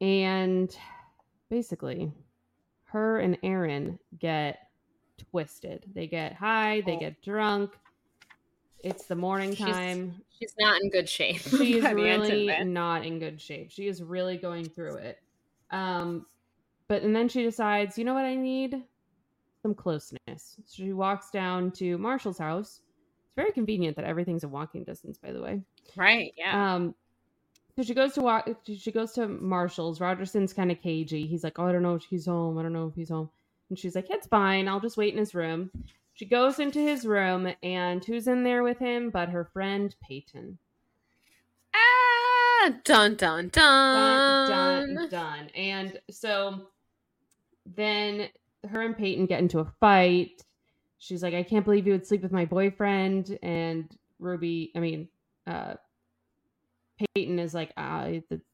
And 0.00 0.74
basically, 1.50 2.12
her 2.84 3.18
and 3.18 3.36
Aaron 3.42 3.98
get 4.18 4.69
twisted. 5.30 5.84
They 5.94 6.06
get 6.06 6.34
high, 6.34 6.82
they 6.86 6.96
get 6.96 7.22
drunk. 7.22 7.72
It's 8.82 9.04
the 9.04 9.14
morning 9.14 9.54
time. 9.54 10.22
She's 10.38 10.54
not 10.58 10.80
in 10.80 10.90
good 10.90 11.08
shape. 11.08 11.40
She 11.58 11.76
is 11.76 11.84
by 11.84 11.94
the 11.94 12.08
end 12.08 12.22
of 12.22 12.30
really 12.30 12.64
not 12.64 13.04
in 13.04 13.18
good 13.18 13.40
shape. 13.40 13.70
She 13.70 13.88
is 13.88 14.02
really 14.02 14.38
going 14.38 14.64
through 14.64 14.96
it. 14.96 15.18
Um, 15.70 16.26
but 16.88 17.02
and 17.02 17.14
then 17.14 17.28
she 17.28 17.42
decides, 17.42 17.98
you 17.98 18.04
know 18.04 18.14
what 18.14 18.24
I 18.24 18.34
need? 18.34 18.82
Some 19.62 19.74
closeness. 19.74 20.18
So 20.26 20.62
she 20.66 20.92
walks 20.92 21.30
down 21.30 21.72
to 21.72 21.98
Marshall's 21.98 22.38
house. 22.38 22.80
It's 23.26 23.34
very 23.36 23.52
convenient 23.52 23.96
that 23.96 24.06
everything's 24.06 24.44
a 24.44 24.48
walking 24.48 24.84
distance, 24.84 25.18
by 25.18 25.32
the 25.32 25.42
way. 25.42 25.62
Right. 25.94 26.32
Yeah. 26.36 26.74
Um, 26.74 26.94
so 27.76 27.82
she 27.82 27.94
goes 27.94 28.14
to 28.14 28.22
walk. 28.22 28.48
She 28.66 28.90
goes 28.90 29.12
to 29.12 29.28
Marshall's. 29.28 30.00
Rogerson's 30.00 30.52
kind 30.52 30.72
of 30.72 30.80
cagey. 30.82 31.26
He's 31.26 31.44
like, 31.44 31.58
"Oh, 31.58 31.66
I 31.66 31.72
don't 31.72 31.82
know 31.82 31.94
if 31.94 32.04
he's 32.04 32.26
home. 32.26 32.58
I 32.58 32.62
don't 32.62 32.72
know 32.72 32.88
if 32.88 32.94
he's 32.94 33.10
home." 33.10 33.30
And 33.70 33.78
she's 33.78 33.94
like, 33.94 34.10
"It's 34.10 34.26
fine. 34.26 34.68
I'll 34.68 34.80
just 34.80 34.96
wait 34.96 35.14
in 35.14 35.18
his 35.18 35.34
room." 35.34 35.70
She 36.12 36.26
goes 36.26 36.58
into 36.58 36.80
his 36.80 37.06
room, 37.06 37.50
and 37.62 38.04
who's 38.04 38.26
in 38.28 38.42
there 38.44 38.62
with 38.62 38.78
him 38.78 39.10
but 39.10 39.30
her 39.30 39.44
friend 39.44 39.94
Peyton. 40.06 40.58
ah, 41.74 42.70
dun 42.84 43.14
dun 43.14 43.48
dun. 43.48 44.48
done, 44.48 44.94
done, 44.94 45.08
done. 45.08 45.48
And 45.54 45.98
so 46.10 46.66
then 47.64 48.28
her 48.68 48.82
and 48.82 48.96
Peyton 48.96 49.26
get 49.26 49.40
into 49.40 49.60
a 49.60 49.72
fight. 49.80 50.44
She's 50.98 51.22
like, 51.22 51.34
I 51.34 51.42
can't 51.42 51.64
believe 51.64 51.86
you 51.86 51.92
would 51.92 52.06
sleep 52.06 52.22
with 52.22 52.32
my 52.32 52.44
boyfriend. 52.44 53.38
And 53.42 53.90
Ruby, 54.18 54.72
I 54.76 54.80
mean, 54.80 55.08
uh, 55.46 55.74
Peyton 57.14 57.38
is 57.38 57.54
like, 57.54 57.72
uh, 57.76 58.10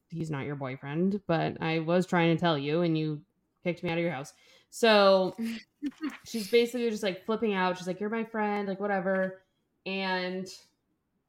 he's 0.09 0.31
not 0.31 0.45
your 0.45 0.55
boyfriend, 0.55 1.19
but 1.27 1.57
I 1.61 1.79
was 1.79 2.05
trying 2.05 2.33
to 2.33 2.39
tell 2.39 2.57
you, 2.57 2.81
and 2.83 2.97
you 2.97 3.21
kicked 3.63 3.83
me 3.83 3.89
out 3.89 3.97
of 3.97 4.03
your 4.03 4.13
house. 4.13 4.33
So 4.69 5.35
she's 6.25 6.49
basically 6.49 6.89
just 6.89 7.03
like 7.03 7.25
flipping 7.25 7.53
out. 7.53 7.77
She's 7.77 7.87
like, 7.87 7.99
You're 7.99 8.09
my 8.09 8.23
friend, 8.23 8.67
like, 8.67 8.79
whatever. 8.79 9.41
And 9.85 10.47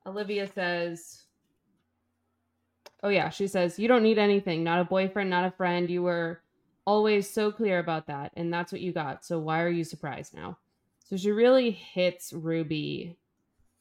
Olivia 0.07 0.47
says, 0.47 1.23
Oh, 3.03 3.09
yeah. 3.09 3.29
She 3.31 3.47
says, 3.47 3.79
You 3.79 3.89
don't 3.89 4.03
need 4.03 4.19
anything. 4.19 4.65
Not 4.65 4.81
a 4.81 4.85
boyfriend, 4.85 5.31
not 5.31 5.45
a 5.45 5.51
friend. 5.53 5.89
You 5.89 6.03
were 6.03 6.41
always 6.85 7.29
so 7.29 7.53
clear 7.53 7.79
about 7.79 8.07
that. 8.07 8.33
And 8.37 8.53
that's 8.53 8.73
what 8.73 8.81
you 8.81 8.93
got. 8.93 9.25
So 9.25 9.39
why 9.39 9.63
are 9.63 9.69
you 9.69 9.85
surprised 9.85 10.35
now? 10.35 10.59
So 11.05 11.17
she 11.17 11.31
really 11.31 11.71
hits 11.71 12.33
Ruby 12.33 13.17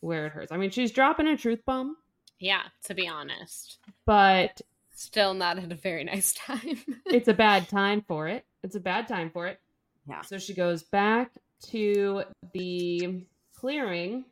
where 0.01 0.27
it 0.27 0.31
hurts. 0.33 0.51
I 0.51 0.57
mean, 0.57 0.69
she's 0.69 0.91
dropping 0.91 1.27
a 1.27 1.35
truth 1.35 1.65
bomb, 1.65 1.97
Yeah. 2.39 2.61
To 2.85 2.93
be 2.93 3.07
honest, 3.07 3.79
but 4.05 4.61
still 4.93 5.33
not 5.33 5.57
at 5.57 5.71
a 5.71 5.75
very 5.75 6.03
nice 6.03 6.33
time. 6.45 6.77
it's 7.05 7.27
a 7.27 7.33
bad 7.33 7.67
time 7.67 8.03
for 8.07 8.27
it. 8.27 8.45
It's 8.67 8.75
a 8.75 8.81
bad 8.81 9.07
time 9.07 9.29
for 9.29 9.47
it. 9.47 9.61
Yeah. 10.09 10.19
So 10.23 10.37
she 10.37 10.53
goes 10.53 10.83
back 10.83 11.31
to 11.67 12.23
the 12.51 13.23
clearing 13.55 14.25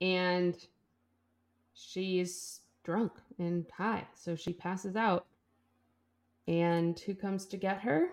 and 0.00 0.56
she's 1.72 2.62
drunk 2.82 3.12
and 3.38 3.64
high. 3.72 4.08
So 4.12 4.34
she 4.34 4.52
passes 4.52 4.96
out. 4.96 5.26
And 6.48 6.98
who 6.98 7.14
comes 7.14 7.46
to 7.46 7.56
get 7.56 7.78
her? 7.82 8.08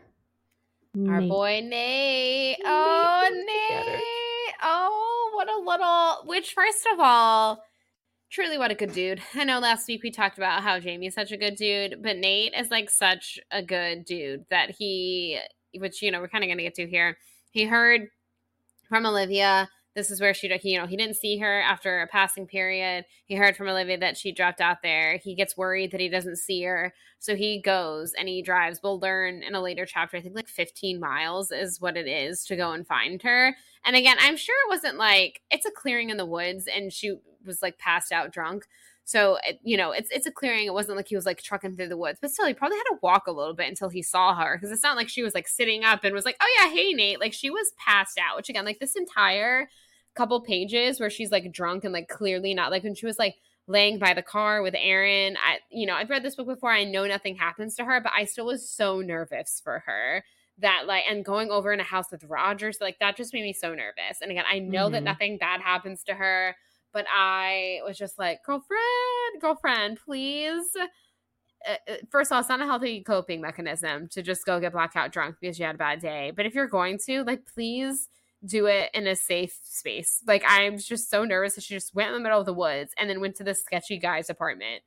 Our 0.96 1.22
Nate. 1.22 1.30
boy 1.32 1.62
Nate. 1.64 1.72
Nate 1.72 2.58
Oh, 2.64 3.22
comes 3.24 3.40
to 3.40 3.46
get 3.70 3.86
her. 3.88 3.92
Nate. 3.94 4.56
Oh, 4.62 5.32
what 5.34 5.50
a 5.50 5.58
little. 5.58 6.28
Which, 6.30 6.54
first 6.54 6.86
of 6.94 7.00
all, 7.00 7.64
truly 8.34 8.58
what 8.58 8.72
a 8.72 8.76
good 8.76 8.92
dude. 8.94 9.22
I 9.36 9.44
know 9.44 9.60
last 9.60 9.88
week 9.88 10.02
we 10.04 10.10
talked 10.10 10.38
about 10.38 10.64
how 10.64 10.80
Jamie's 10.80 11.14
such 11.14 11.32
a 11.32 11.38
good 11.38 11.56
dude, 11.56 12.02
but 12.02 12.18
Nate 12.18 12.54
is 12.58 12.72
like 12.72 12.90
such 12.90 13.40
a 13.52 13.62
good 13.62 14.06
dude 14.06 14.46
that 14.50 14.72
he, 14.72 15.40
which, 15.78 16.02
you 16.02 16.12
know, 16.12 16.20
we're 16.20 16.28
kind 16.28 16.44
of 16.44 16.48
going 16.48 16.58
to 16.58 16.64
get 16.64 16.74
to 16.76 16.88
here. 16.88 17.18
He 17.52 17.66
heard 17.66 18.08
from 18.90 19.06
Olivia. 19.06 19.70
This 19.96 20.10
is 20.10 20.20
where 20.20 20.34
she, 20.34 20.52
you 20.64 20.80
know, 20.80 20.88
he 20.88 20.98
didn't 20.98 21.18
see 21.18 21.38
her 21.38 21.62
after 21.62 22.02
a 22.02 22.08
passing 22.08 22.48
period. 22.48 23.06
He 23.26 23.36
heard 23.36 23.56
from 23.56 23.68
Olivia 23.68 23.98
that 24.00 24.18
she 24.18 24.32
dropped 24.32 24.60
out 24.60 24.82
there. 24.82 25.18
He 25.18 25.36
gets 25.36 25.56
worried 25.56 25.92
that 25.92 26.02
he 26.02 26.10
doesn't 26.10 26.38
see 26.38 26.64
her. 26.64 26.94
So 27.20 27.36
he 27.36 27.62
goes 27.62 28.14
and 28.18 28.28
he 28.28 28.42
drives. 28.42 28.82
We'll 28.84 29.00
learn 29.00 29.44
in 29.44 29.56
a 29.56 29.62
later 29.62 29.86
chapter, 29.86 30.18
I 30.18 30.22
think 30.22 30.36
like 30.36 30.48
15 30.48 31.00
miles 31.00 31.52
is 31.52 31.80
what 31.80 31.96
it 31.96 32.08
is 32.08 32.44
to 32.46 32.56
go 32.56 32.72
and 32.72 32.88
find 32.88 33.22
her. 33.22 33.56
And 33.86 33.96
again, 33.96 34.18
I'm 34.20 34.38
sure 34.38 34.56
it 34.66 34.70
wasn't 34.70 34.98
like 34.98 35.42
it's 35.52 35.66
a 35.66 35.72
clearing 35.72 36.10
in 36.10 36.18
the 36.18 36.26
woods 36.26 36.68
and 36.74 36.92
she 36.92 37.16
was 37.46 37.62
like 37.62 37.78
passed 37.78 38.12
out 38.12 38.32
drunk. 38.32 38.66
So, 39.06 39.38
you 39.64 39.76
know, 39.76 39.92
it's 39.92 40.10
it's 40.12 40.26
a 40.26 40.32
clearing. 40.32 40.66
It 40.66 40.74
wasn't 40.74 40.96
like 40.96 41.10
he 41.10 41.16
was 41.16 41.26
like 41.26 41.42
trucking 41.42 41.76
through 41.76 41.90
the 41.90 41.98
woods, 41.98 42.20
but 42.22 42.32
still, 42.32 42.48
he 42.48 42.54
probably 42.54 42.78
had 42.78 42.84
to 42.84 43.00
walk 43.02 43.28
a 43.28 43.32
little 43.32 43.54
bit 43.54 43.68
until 43.68 43.90
he 43.90 44.02
saw 44.02 44.34
her 44.34 44.56
because 44.56 44.72
it's 44.72 44.84
not 44.84 44.96
like 44.96 45.10
she 45.10 45.24
was 45.24 45.34
like 45.34 45.48
sitting 45.48 45.84
up 45.84 46.06
and 46.06 46.14
was 46.14 46.24
like, 46.24 46.38
"Oh 46.42 46.56
yeah, 46.58 46.70
hey 46.70 46.94
Nate." 46.94 47.20
Like 47.20 47.34
she 47.34 47.50
was 47.50 47.74
passed 47.78 48.18
out. 48.18 48.38
Which 48.38 48.48
again, 48.48 48.64
like 48.64 48.80
this 48.80 48.96
entire 48.96 49.68
couple 50.16 50.42
pages 50.42 51.00
where 51.00 51.10
she's 51.10 51.32
like 51.32 51.52
drunk 51.52 51.84
and 51.84 51.94
like 51.94 52.08
clearly 52.08 52.54
not 52.54 52.72
like 52.72 52.84
when 52.84 52.96
she 52.96 53.06
was 53.06 53.20
like 53.20 53.36
laying 53.68 53.98
by 54.00 54.14
the 54.14 54.22
car 54.22 54.62
with 54.62 54.76
Aaron. 54.78 55.38
I, 55.38 55.60
you 55.72 55.86
know, 55.86 55.96
I've 55.96 56.10
read 56.10 56.24
this 56.24 56.36
book 56.36 56.48
before. 56.48 56.72
I 56.72 56.84
know 56.84 57.06
nothing 57.08 57.36
happens 57.36 57.76
to 57.76 57.86
her, 57.86 58.02
but 58.02 58.12
I 58.16 58.26
still 58.26 58.46
was 58.46 58.70
so 58.70 59.00
nervous 59.02 59.62
for 59.64 59.80
her 59.86 60.24
that 60.60 60.84
like 60.86 61.04
and 61.10 61.26
going 61.26 61.50
over 61.50 61.74
in 61.74 61.80
a 61.80 61.84
house 61.84 62.12
with 62.12 62.24
Rogers, 62.26 62.78
like 62.82 63.00
that 63.00 63.18
just 63.18 63.34
made 63.34 63.44
me 63.44 63.54
so 63.54 63.74
nervous. 63.74 64.22
And 64.22 64.30
again, 64.32 64.46
I 64.50 64.60
know 64.60 64.90
that 64.90 65.02
Mhm. 65.02 65.06
nothing 65.06 65.38
bad 65.38 65.62
happens 65.62 66.04
to 66.04 66.14
her, 66.14 66.56
but 66.92 67.06
I 67.12 67.80
was 67.86 67.98
just 67.98 68.20
like, 68.20 68.44
girlfriend, 68.46 69.42
girlfriend, 69.42 70.00
please. 70.06 70.70
Uh, 71.68 71.76
uh, 71.88 71.96
First 72.12 72.32
of 72.32 72.36
all, 72.36 72.40
it's 72.42 72.50
not 72.50 72.62
a 72.62 72.66
healthy 72.66 73.02
coping 73.04 73.42
mechanism 73.42 74.08
to 74.10 74.22
just 74.22 74.46
go 74.46 74.60
get 74.60 74.74
blackout 74.74 75.12
drunk 75.12 75.38
because 75.40 75.58
you 75.60 75.66
had 75.66 75.76
a 75.76 75.78
bad 75.78 76.00
day. 76.00 76.32
But 76.36 76.46
if 76.46 76.54
you're 76.54 76.68
going 76.68 76.98
to, 77.06 77.24
like, 77.24 77.46
please 77.46 78.10
do 78.46 78.66
it 78.66 78.90
in 78.94 79.08
a 79.08 79.16
safe 79.16 79.58
space. 79.64 80.22
Like, 80.26 80.44
I'm 80.48 80.78
just 80.78 81.10
so 81.10 81.24
nervous 81.24 81.56
that 81.56 81.64
she 81.64 81.74
just 81.74 81.96
went 81.96 82.10
in 82.10 82.14
the 82.16 82.20
middle 82.20 82.40
of 82.40 82.46
the 82.46 82.54
woods 82.54 82.94
and 82.98 83.10
then 83.10 83.22
went 83.22 83.36
to 83.38 83.44
this 83.44 83.62
sketchy 83.62 83.98
guy's 83.98 84.30
apartment 84.30 84.84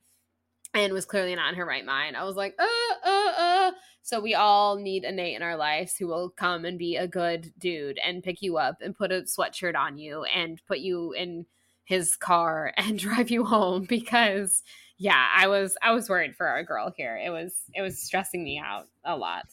and 0.75 0.92
was 0.92 1.05
clearly 1.05 1.35
not 1.35 1.51
in 1.51 1.59
her 1.59 1.64
right 1.64 1.85
mind. 1.85 2.16
I 2.16 2.25
was 2.25 2.37
like, 2.37 2.55
uh, 2.59 3.09
uh, 3.09 3.33
uh. 3.38 3.73
So 4.03 4.21
we 4.21 4.35
all 4.35 4.77
need 4.77 5.05
a 5.05 5.12
Nate 5.12 5.37
in 5.37 5.42
our 5.42 5.57
lives 5.57 5.97
who 5.97 6.07
will 6.07 6.31
come 6.31 6.64
and 6.64 6.79
be 6.79 6.97
a 6.97 7.09
good 7.09 7.53
dude 7.59 7.99
and 8.05 8.23
pick 8.23 8.42
you 8.42 8.57
up 8.57 8.77
and 8.81 8.97
put 8.97 9.11
a 9.11 9.23
sweatshirt 9.23 9.75
on 9.75 9.99
you 9.99 10.25
and 10.25 10.61
put 10.66 10.79
you 10.79 11.12
in 11.12 11.47
his 11.85 12.14
car 12.16 12.73
and 12.77 12.99
drive 12.99 13.31
you 13.31 13.45
home 13.45 13.85
because 13.85 14.62
yeah, 14.99 15.29
I 15.35 15.49
was 15.49 15.77
I 15.83 15.92
was 15.92 16.09
worried 16.09 16.37
for 16.37 16.47
our 16.47 16.62
girl 16.62 16.92
here. 16.97 17.16
It 17.16 17.31
was 17.31 17.55
it 17.75 17.83
was 17.83 17.99
stressing 17.99 18.42
me 18.42 18.59
out 18.64 18.88
a 19.05 19.16
lot. 19.16 19.47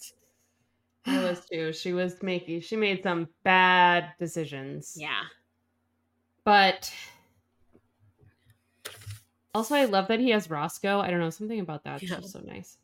I 1.05 1.19
was 1.23 1.45
too. 1.51 1.73
She 1.73 1.93
was 1.93 2.21
making, 2.23 2.61
she 2.61 2.75
made 2.75 3.03
some 3.03 3.27
bad 3.43 4.13
decisions. 4.19 4.95
Yeah. 4.97 5.21
But 6.45 6.91
also, 9.55 9.75
I 9.75 9.85
love 9.85 10.07
that 10.07 10.19
he 10.19 10.29
has 10.31 10.49
Roscoe. 10.49 10.99
I 10.99 11.09
don't 11.09 11.19
know, 11.19 11.29
something 11.29 11.59
about 11.59 11.83
that's 11.83 12.03
Yeah. 12.03 12.15
just 12.17 12.31
so 12.33 12.39
nice. 12.39 12.77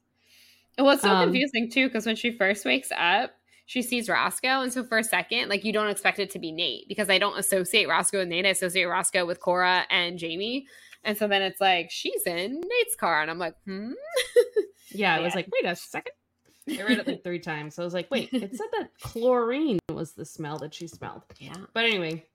It 0.77 0.84
was 0.84 1.01
so 1.01 1.10
Um, 1.10 1.23
confusing 1.25 1.69
too 1.69 1.88
because 1.88 2.05
when 2.05 2.15
she 2.15 2.32
first 2.32 2.63
wakes 2.65 2.91
up, 2.95 3.32
she 3.65 3.82
sees 3.82 4.08
Roscoe, 4.10 4.62
and 4.62 4.71
so 4.73 4.84
for 4.84 4.97
a 4.97 5.03
second, 5.03 5.49
like 5.49 5.63
you 5.63 5.73
don't 5.73 5.89
expect 5.89 6.19
it 6.19 6.29
to 6.32 6.39
be 6.39 6.51
Nate 6.51 6.88
because 6.88 7.10
I 7.10 7.17
don't 7.19 7.38
associate 7.38 7.88
Roscoe 7.88 8.19
with 8.19 8.27
Nate. 8.29 8.45
I 8.45 8.49
associate 8.49 8.86
Roscoe 8.86 9.25
with 9.25 9.39
Cora 9.39 9.86
and 9.89 10.17
Jamie, 10.17 10.67
and 11.03 11.17
so 11.17 11.27
then 11.27 11.41
it's 11.41 11.60
like 11.62 11.91
she's 11.91 12.25
in 12.25 12.62
Nate's 12.62 12.95
car, 12.95 13.21
and 13.21 13.29
I'm 13.29 13.39
like, 13.39 13.55
hmm. 13.65 13.91
Yeah, 14.91 15.15
I 15.15 15.19
was 15.19 15.34
Yeah. 15.34 15.36
like, 15.38 15.47
wait 15.51 15.69
a 15.69 15.75
second. 15.75 16.13
I 16.69 16.84
read 16.84 16.99
it 16.99 17.08
like 17.08 17.23
three 17.23 17.39
times. 17.39 17.75
So 17.75 17.84
I 17.84 17.86
was 17.86 17.93
like, 17.93 18.10
wait, 18.12 18.29
it 18.34 18.55
said 18.55 18.67
that 18.77 18.89
chlorine 19.01 19.79
was 19.91 20.12
the 20.13 20.25
smell 20.25 20.58
that 20.60 20.73
she 20.73 20.88
smelled. 20.88 21.23
Yeah. 21.39 21.55
But 21.73 21.86
anyway, 21.86 22.25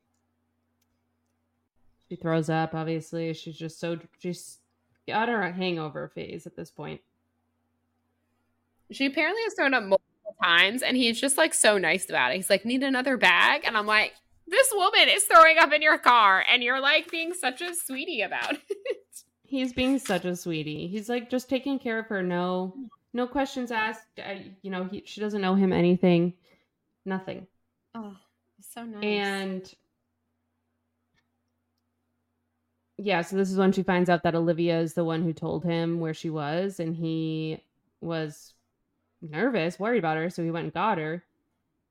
She 2.08 2.16
throws 2.16 2.48
up, 2.50 2.74
obviously. 2.74 3.32
She's 3.34 3.56
just 3.56 3.78
so 3.80 3.98
she's 4.18 4.58
got 5.06 5.28
her 5.28 5.50
hangover 5.52 6.08
phase 6.14 6.46
at 6.46 6.56
this 6.56 6.70
point. 6.70 7.00
She 8.90 9.06
apparently 9.06 9.42
has 9.44 9.54
thrown 9.54 9.74
up 9.74 9.82
multiple 9.82 10.36
times, 10.42 10.82
and 10.82 10.96
he's 10.96 11.20
just 11.20 11.38
like 11.38 11.54
so 11.54 11.78
nice 11.78 12.08
about 12.08 12.32
it. 12.32 12.36
He's 12.36 12.50
like, 12.50 12.64
"Need 12.64 12.82
another 12.82 13.16
bag?" 13.16 13.62
And 13.64 13.76
I'm 13.76 13.86
like, 13.86 14.12
"This 14.46 14.70
woman 14.74 15.08
is 15.08 15.24
throwing 15.24 15.58
up 15.58 15.72
in 15.72 15.80
your 15.82 15.98
car, 15.98 16.44
and 16.50 16.62
you're 16.62 16.80
like 16.80 17.10
being 17.10 17.32
such 17.32 17.60
a 17.62 17.74
sweetie 17.74 18.20
about 18.20 18.52
it." 18.68 19.22
He's 19.46 19.72
being 19.72 19.98
such 19.98 20.24
a 20.24 20.36
sweetie. 20.36 20.86
He's 20.88 21.08
like 21.08 21.30
just 21.30 21.48
taking 21.48 21.78
care 21.78 21.98
of 21.98 22.06
her. 22.08 22.22
No, 22.22 22.74
no 23.14 23.26
questions 23.26 23.70
asked. 23.70 24.18
I, 24.18 24.50
you 24.60 24.70
know, 24.70 24.84
he, 24.84 25.02
she 25.06 25.20
doesn't 25.20 25.40
know 25.40 25.54
him 25.54 25.72
anything. 25.72 26.34
Nothing. 27.06 27.46
Oh, 27.94 28.16
so 28.60 28.84
nice. 28.84 29.04
And 29.04 29.74
yeah, 32.98 33.22
so 33.22 33.36
this 33.36 33.50
is 33.50 33.56
when 33.56 33.72
she 33.72 33.82
finds 33.82 34.10
out 34.10 34.24
that 34.24 34.34
Olivia 34.34 34.80
is 34.80 34.94
the 34.94 35.04
one 35.04 35.22
who 35.22 35.32
told 35.32 35.64
him 35.64 36.00
where 36.00 36.14
she 36.14 36.28
was, 36.28 36.80
and 36.80 36.94
he 36.94 37.60
was 38.00 38.52
nervous, 39.22 39.78
worried 39.78 39.98
about 39.98 40.16
her, 40.16 40.28
so 40.28 40.42
he 40.42 40.50
went 40.50 40.64
and 40.64 40.74
got 40.74 40.98
her. 40.98 41.24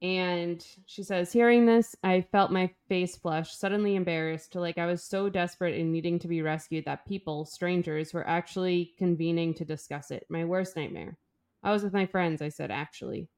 And 0.04 0.66
she 0.86 1.02
says, 1.02 1.32
Hearing 1.32 1.66
this, 1.66 1.96
I 2.04 2.28
felt 2.30 2.52
my 2.52 2.70
face 2.90 3.16
flush, 3.16 3.56
suddenly 3.56 3.96
embarrassed, 3.96 4.52
to 4.52 4.60
like 4.60 4.78
I 4.78 4.86
was 4.86 5.02
so 5.02 5.30
desperate 5.30 5.76
in 5.76 5.94
needing 5.94 6.20
to 6.20 6.28
be 6.28 6.42
rescued 6.42 6.84
that 6.86 7.08
people, 7.08 7.46
strangers, 7.46 8.14
were 8.14 8.28
actually 8.28 8.94
convening 8.98 9.54
to 9.56 9.66
discuss 9.66 10.12
it. 10.12 10.26
My 10.28 10.44
worst 10.44 10.76
nightmare. 10.76 11.18
I 11.64 11.72
was 11.72 11.84
with 11.84 11.94
my 11.94 12.06
friends, 12.06 12.42
I 12.42 12.50
said, 12.50 12.70
actually. 12.70 13.30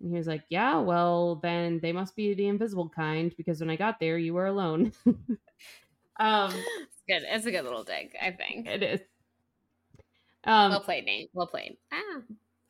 And 0.00 0.10
he 0.10 0.18
was 0.18 0.26
like, 0.26 0.42
Yeah, 0.48 0.80
well, 0.80 1.36
then 1.36 1.78
they 1.80 1.92
must 1.92 2.16
be 2.16 2.34
the 2.34 2.48
invisible 2.48 2.88
kind 2.88 3.32
because 3.36 3.60
when 3.60 3.70
I 3.70 3.76
got 3.76 4.00
there, 4.00 4.18
you 4.18 4.34
were 4.34 4.46
alone. 4.46 4.92
um, 5.06 6.52
it's 6.52 7.02
good. 7.08 7.22
It's 7.22 7.46
a 7.46 7.52
good 7.52 7.62
little 7.62 7.84
dig, 7.84 8.16
I 8.20 8.32
think. 8.32 8.66
It 8.66 8.82
is. 8.82 9.00
Um, 10.42 10.72
well 10.72 10.80
played, 10.80 11.04
Nate. 11.04 11.30
Well 11.32 11.46
played. 11.46 11.76
Ah. 11.92 12.22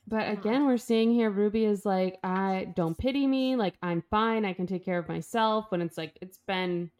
But 0.08 0.30
again, 0.30 0.64
we're 0.64 0.78
seeing 0.78 1.12
here 1.12 1.30
Ruby 1.30 1.66
is 1.66 1.84
like, 1.84 2.18
I 2.24 2.72
don't 2.74 2.96
pity 2.96 3.26
me. 3.26 3.56
Like, 3.56 3.74
I'm 3.82 4.02
fine. 4.10 4.46
I 4.46 4.54
can 4.54 4.66
take 4.66 4.84
care 4.84 4.98
of 4.98 5.06
myself. 5.06 5.66
When 5.68 5.82
it's 5.82 5.98
like, 5.98 6.16
it's 6.22 6.38
been, 6.46 6.90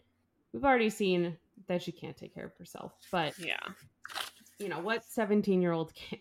we've 0.53 0.65
already 0.65 0.91
seen 0.91 1.39
that 1.69 1.83
she 1.83 1.91
can't 1.91 2.17
take 2.17 2.35
care 2.35 2.45
of 2.45 2.57
herself. 2.59 2.93
But 3.11 3.39
yeah, 3.39 3.57
you 4.59 4.69
know, 4.69 4.81
what 4.81 5.05
17 5.05 5.63
year 5.63 5.73
old 5.73 5.95
can? 5.95 6.21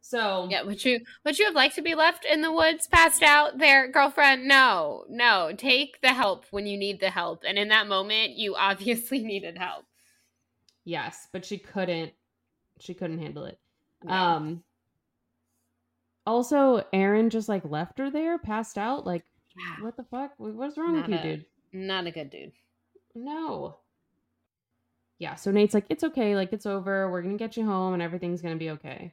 So 0.00 0.48
yeah, 0.50 0.62
would 0.62 0.84
you 0.84 1.00
would 1.24 1.38
you 1.38 1.46
have 1.46 1.54
liked 1.54 1.76
to 1.76 1.82
be 1.82 1.94
left 1.94 2.24
in 2.24 2.42
the 2.42 2.52
woods, 2.52 2.88
passed 2.88 3.22
out 3.22 3.58
there, 3.58 3.90
girlfriend? 3.90 4.46
No, 4.46 5.04
no. 5.08 5.52
Take 5.56 6.00
the 6.00 6.12
help 6.12 6.46
when 6.50 6.66
you 6.66 6.76
need 6.76 7.00
the 7.00 7.10
help, 7.10 7.42
and 7.46 7.56
in 7.56 7.68
that 7.68 7.86
moment, 7.86 8.32
you 8.32 8.56
obviously 8.56 9.18
needed 9.22 9.56
help. 9.58 9.84
Yes, 10.84 11.28
but 11.32 11.44
she 11.44 11.58
couldn't. 11.58 12.12
She 12.80 12.94
couldn't 12.94 13.18
handle 13.18 13.44
it. 13.44 13.58
No. 14.02 14.12
Um. 14.12 14.62
Also, 16.30 16.84
Aaron 16.92 17.30
just 17.30 17.48
like 17.48 17.64
left 17.64 17.98
her 17.98 18.10
there, 18.10 18.38
passed 18.38 18.78
out. 18.78 19.06
Like, 19.06 19.24
yeah. 19.56 19.84
what 19.84 19.96
the 19.96 20.04
fuck? 20.04 20.32
What's 20.38 20.78
wrong 20.78 20.96
not 20.96 21.08
with 21.08 21.24
you, 21.24 21.30
a, 21.30 21.36
dude? 21.36 21.44
Not 21.72 22.06
a 22.06 22.10
good 22.10 22.30
dude. 22.30 22.52
No. 23.14 23.78
Yeah. 25.18 25.34
So 25.34 25.50
Nate's 25.50 25.74
like, 25.74 25.86
it's 25.88 26.04
okay. 26.04 26.36
Like, 26.36 26.52
it's 26.52 26.66
over. 26.66 27.10
We're 27.10 27.22
gonna 27.22 27.36
get 27.36 27.56
you 27.56 27.66
home, 27.66 27.94
and 27.94 28.02
everything's 28.02 28.42
gonna 28.42 28.56
be 28.56 28.70
okay 28.70 29.12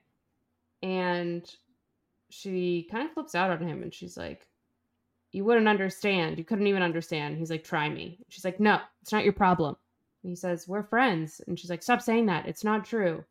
and 0.84 1.56
she 2.30 2.88
kind 2.92 3.08
of 3.08 3.14
flips 3.14 3.36
out 3.36 3.50
on 3.50 3.68
him 3.68 3.84
and 3.84 3.94
she's 3.94 4.18
like 4.18 4.48
you 5.32 5.44
wouldn't 5.44 5.68
understand 5.68 6.38
you 6.38 6.44
couldn't 6.44 6.68
even 6.68 6.84
understand 6.84 7.38
he's 7.38 7.50
like 7.50 7.64
try 7.64 7.90
me 7.90 8.20
she's 8.30 8.46
like 8.46 8.60
no 8.60 8.80
it's 9.02 9.12
not 9.12 9.24
your 9.24 9.34
problem 9.34 9.76
and 10.24 10.30
he 10.30 10.36
says 10.36 10.68
we're 10.68 10.84
friends 10.84 11.42
and 11.48 11.60
she's 11.60 11.70
like 11.70 11.84
stop 11.84 12.02
saying 12.02 12.26
that 12.26 12.48
it's 12.48 12.64
not 12.64 12.86
true 12.86 13.24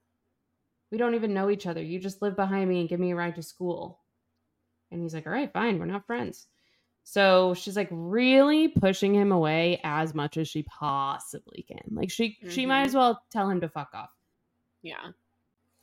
we 0.90 0.98
don't 0.98 1.14
even 1.14 1.34
know 1.34 1.50
each 1.50 1.66
other 1.66 1.82
you 1.82 1.98
just 1.98 2.22
live 2.22 2.36
behind 2.36 2.68
me 2.68 2.80
and 2.80 2.88
give 2.88 3.00
me 3.00 3.12
a 3.12 3.16
ride 3.16 3.34
to 3.34 3.42
school 3.42 4.00
and 4.90 5.02
he's 5.02 5.14
like 5.14 5.26
all 5.26 5.32
right 5.32 5.52
fine 5.52 5.78
we're 5.78 5.86
not 5.86 6.06
friends 6.06 6.46
so 7.04 7.54
she's 7.54 7.76
like 7.76 7.88
really 7.90 8.68
pushing 8.68 9.14
him 9.14 9.30
away 9.30 9.80
as 9.84 10.14
much 10.14 10.36
as 10.36 10.48
she 10.48 10.62
possibly 10.64 11.64
can 11.68 11.94
like 11.94 12.10
she 12.10 12.30
mm-hmm. 12.30 12.50
she 12.50 12.66
might 12.66 12.80
mm-hmm. 12.80 12.88
as 12.88 12.94
well 12.94 13.22
tell 13.30 13.48
him 13.48 13.60
to 13.60 13.68
fuck 13.68 13.90
off 13.94 14.10
yeah 14.82 15.10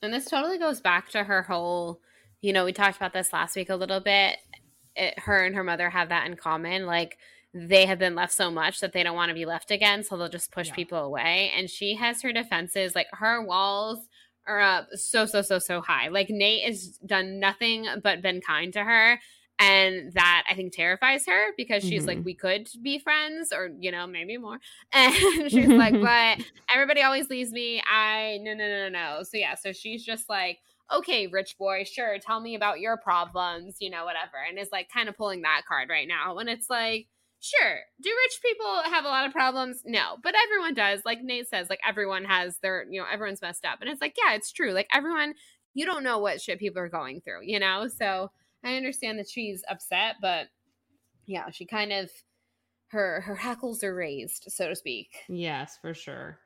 and 0.04 0.14
this 0.14 0.26
totally 0.26 0.58
goes 0.58 0.82
back 0.82 1.10
to 1.12 1.24
her 1.24 1.42
whole, 1.42 2.02
you 2.42 2.52
know, 2.52 2.66
we 2.66 2.74
talked 2.74 2.98
about 2.98 3.14
this 3.14 3.32
last 3.32 3.56
week 3.56 3.70
a 3.70 3.76
little 3.76 4.02
bit. 4.02 4.38
It, 4.98 5.18
her 5.18 5.44
and 5.46 5.56
her 5.56 5.64
mother 5.64 5.90
have 5.90 6.10
that 6.10 6.28
in 6.28 6.36
common. 6.36 6.86
Like 6.86 7.18
they 7.54 7.86
have 7.86 8.00
been 8.00 8.14
left 8.14 8.34
so 8.34 8.52
much 8.52 8.82
that 8.82 8.92
they 8.92 9.02
don't 9.02 9.16
want 9.16 9.30
to 9.30 9.34
be 9.34 9.46
left 9.46 9.72
again. 9.72 10.04
So 10.04 10.18
they'll 10.18 10.28
just 10.28 10.52
push 10.52 10.68
yeah. 10.68 10.76
people 10.76 10.98
away. 11.00 11.54
And 11.58 11.70
she 11.70 11.96
has 11.96 12.22
her 12.22 12.34
defenses, 12.34 12.96
like 12.96 13.08
her 13.14 13.42
walls 13.42 14.10
are 14.48 14.60
up 14.60 14.88
so, 14.94 15.26
so, 15.26 15.42
so, 15.42 15.60
so 15.60 15.82
high. 15.82 16.10
Like 16.10 16.30
Nate 16.30 16.66
has 16.66 17.00
done 17.06 17.40
nothing 17.40 17.86
but 18.04 18.22
been 18.22 18.42
kind 18.42 18.74
to 18.74 18.84
her 18.84 19.20
and 19.60 20.12
that 20.14 20.44
i 20.50 20.56
think 20.56 20.74
terrifies 20.74 21.26
her 21.28 21.52
because 21.58 21.84
she's 21.84 22.02
mm-hmm. 22.02 22.18
like 22.18 22.26
we 22.26 22.34
could 22.34 22.68
be 22.82 22.98
friends 22.98 23.54
or 23.54 23.70
you 23.80 23.92
know 23.92 24.08
maybe 24.08 24.38
more 24.38 24.60
and 24.94 25.52
she's 25.52 25.68
like 25.68 25.94
but 26.02 26.40
everybody 26.74 27.02
always 27.02 27.30
leaves 27.30 27.52
me 27.52 27.82
i 27.90 28.40
no 28.42 28.54
no 28.54 28.68
no 28.68 28.90
no 28.90 29.24
so 29.24 29.38
yeah 29.38 29.54
so 29.56 29.72
she's 29.72 30.04
just 30.04 30.28
like 30.28 30.60
okay 30.92 31.28
rich 31.28 31.56
boy 31.58 31.84
sure 31.84 32.18
tell 32.20 32.40
me 32.40 32.56
about 32.56 32.80
your 32.80 32.98
problems 32.98 33.78
you 33.80 33.90
know 33.90 34.06
whatever 34.06 34.38
and 34.48 34.58
is 34.58 34.70
like 34.72 34.90
kind 34.90 35.08
of 35.08 35.16
pulling 35.16 35.44
that 35.44 35.62
card 35.68 35.88
right 35.90 36.08
now 36.08 36.36
when 36.36 36.48
it's 36.48 36.70
like 36.70 37.08
sure 37.44 37.80
do 38.02 38.10
rich 38.10 38.40
people 38.42 38.92
have 38.92 39.04
a 39.04 39.10
lot 39.10 39.26
of 39.26 39.34
problems 39.34 39.82
no 39.86 40.16
but 40.24 40.34
everyone 40.46 40.74
does 40.74 41.02
like 41.04 41.22
nate 41.22 41.48
says 41.50 41.70
like 41.70 41.82
everyone 41.86 42.24
has 42.24 42.58
their 42.62 42.86
you 42.90 43.02
know 43.02 43.08
everyone's 43.12 43.42
messed 43.42 43.66
up 43.66 43.82
and 43.82 43.90
it's 43.90 44.00
like 44.00 44.16
yeah 44.18 44.34
it's 44.34 44.52
true 44.52 44.72
like 44.72 44.88
everyone 44.94 45.34
you 45.74 45.86
don't 45.86 46.04
know 46.04 46.20
what 46.20 46.40
shit 46.40 46.58
people 46.58 46.82
are 46.82 46.90
going 46.90 47.20
through 47.20 47.42
you 47.44 47.60
know 47.60 47.88
so 47.88 48.30
I 48.64 48.76
understand 48.76 49.20
that 49.20 49.30
she's 49.30 49.64
upset, 49.70 50.16
but 50.22 50.48
yeah, 51.26 51.50
she 51.52 51.66
kind 51.66 51.92
of 51.92 52.10
her 52.88 53.22
her 53.22 53.36
hackles 53.36 53.84
are 53.84 53.94
raised, 53.94 54.46
so 54.48 54.70
to 54.70 54.76
speak. 54.76 55.10
Yes, 55.28 55.78
for 55.82 55.94
sure. 55.94 56.40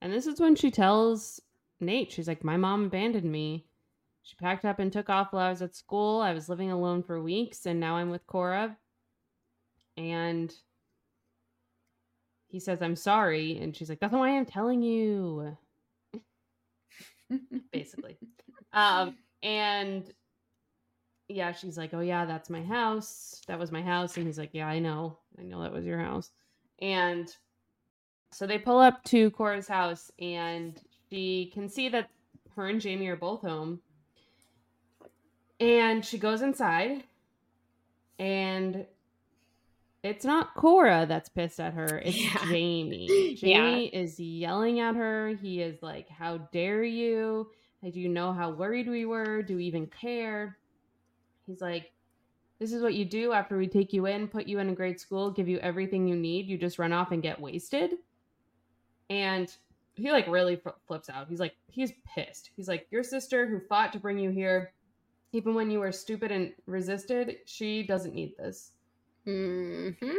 And 0.00 0.12
this 0.12 0.26
is 0.26 0.40
when 0.40 0.56
she 0.56 0.70
tells 0.70 1.40
Nate, 1.80 2.12
she's 2.12 2.28
like, 2.28 2.44
My 2.44 2.56
mom 2.56 2.84
abandoned 2.84 3.30
me. 3.30 3.66
She 4.22 4.36
packed 4.36 4.64
up 4.64 4.78
and 4.78 4.92
took 4.92 5.08
off 5.08 5.32
while 5.32 5.46
I 5.46 5.50
was 5.50 5.62
at 5.62 5.74
school. 5.74 6.20
I 6.20 6.32
was 6.32 6.48
living 6.48 6.70
alone 6.70 7.02
for 7.02 7.20
weeks, 7.20 7.66
and 7.66 7.80
now 7.80 7.96
I'm 7.96 8.10
with 8.10 8.26
Cora. 8.26 8.76
And 9.96 10.52
he 12.48 12.58
says, 12.60 12.82
I'm 12.82 12.96
sorry. 12.96 13.58
And 13.58 13.76
she's 13.76 13.88
like, 13.88 14.00
That's 14.00 14.12
why 14.12 14.36
I'm 14.36 14.46
telling 14.46 14.82
you. 14.82 15.56
Basically. 17.72 18.16
um, 18.72 19.16
and 19.42 20.12
yeah, 21.28 21.52
she's 21.52 21.78
like, 21.78 21.94
"Oh 21.94 22.00
yeah, 22.00 22.24
that's 22.26 22.50
my 22.50 22.62
house. 22.62 23.40
That 23.46 23.58
was 23.58 23.72
my 23.72 23.82
house." 23.82 24.16
And 24.16 24.26
he's 24.26 24.38
like, 24.38 24.50
"Yeah, 24.52 24.66
I 24.66 24.78
know. 24.78 25.18
I 25.38 25.42
know 25.42 25.62
that 25.62 25.72
was 25.72 25.84
your 25.84 25.98
house." 25.98 26.30
And 26.80 27.34
so 28.32 28.46
they 28.46 28.58
pull 28.58 28.78
up 28.78 29.02
to 29.04 29.30
Cora's 29.30 29.68
house 29.68 30.10
and 30.18 30.80
she 31.10 31.50
can 31.52 31.68
see 31.68 31.88
that 31.90 32.08
her 32.56 32.68
and 32.68 32.80
Jamie 32.80 33.08
are 33.08 33.16
both 33.16 33.42
home. 33.42 33.80
And 35.60 36.04
she 36.04 36.18
goes 36.18 36.42
inside 36.42 37.04
and 38.18 38.86
it's 40.02 40.24
not 40.24 40.54
Cora 40.54 41.06
that's 41.08 41.28
pissed 41.28 41.60
at 41.60 41.74
her. 41.74 41.98
It's 42.04 42.16
yeah. 42.16 42.44
Jamie. 42.46 43.34
Jamie 43.40 43.90
yeah. 43.92 44.00
is 44.00 44.18
yelling 44.18 44.80
at 44.80 44.96
her. 44.96 45.28
He 45.40 45.60
is 45.60 45.82
like, 45.82 46.08
How 46.08 46.38
dare 46.38 46.82
you? 46.82 47.48
Do 47.82 47.98
you 47.98 48.08
know 48.08 48.32
how 48.32 48.50
worried 48.50 48.88
we 48.88 49.06
were? 49.06 49.42
Do 49.42 49.56
we 49.56 49.64
even 49.64 49.88
care? 49.88 50.56
He's 51.46 51.60
like, 51.60 51.90
this 52.60 52.72
is 52.72 52.80
what 52.80 52.94
you 52.94 53.04
do 53.04 53.32
after 53.32 53.58
we 53.58 53.66
take 53.66 53.92
you 53.92 54.06
in, 54.06 54.28
put 54.28 54.46
you 54.46 54.60
in 54.60 54.68
a 54.68 54.74
great 54.74 55.00
school, 55.00 55.32
give 55.32 55.48
you 55.48 55.58
everything 55.58 56.06
you 56.06 56.14
need. 56.14 56.46
You 56.46 56.56
just 56.56 56.78
run 56.78 56.92
off 56.92 57.10
and 57.10 57.20
get 57.20 57.40
wasted. 57.40 57.94
And 59.10 59.52
he 59.94 60.12
like 60.12 60.28
really 60.28 60.60
flips 60.86 61.10
out. 61.10 61.26
He's 61.28 61.40
like, 61.40 61.56
he's 61.66 61.92
pissed. 62.06 62.50
He's 62.56 62.68
like, 62.68 62.86
your 62.92 63.02
sister 63.02 63.48
who 63.48 63.58
fought 63.58 63.92
to 63.94 63.98
bring 63.98 64.16
you 64.16 64.30
here, 64.30 64.72
even 65.32 65.56
when 65.56 65.72
you 65.72 65.80
were 65.80 65.90
stupid 65.90 66.30
and 66.30 66.52
resisted, 66.66 67.38
she 67.46 67.82
doesn't 67.82 68.14
need 68.14 68.36
this. 68.38 68.70
Mm-hmm. 69.26 70.10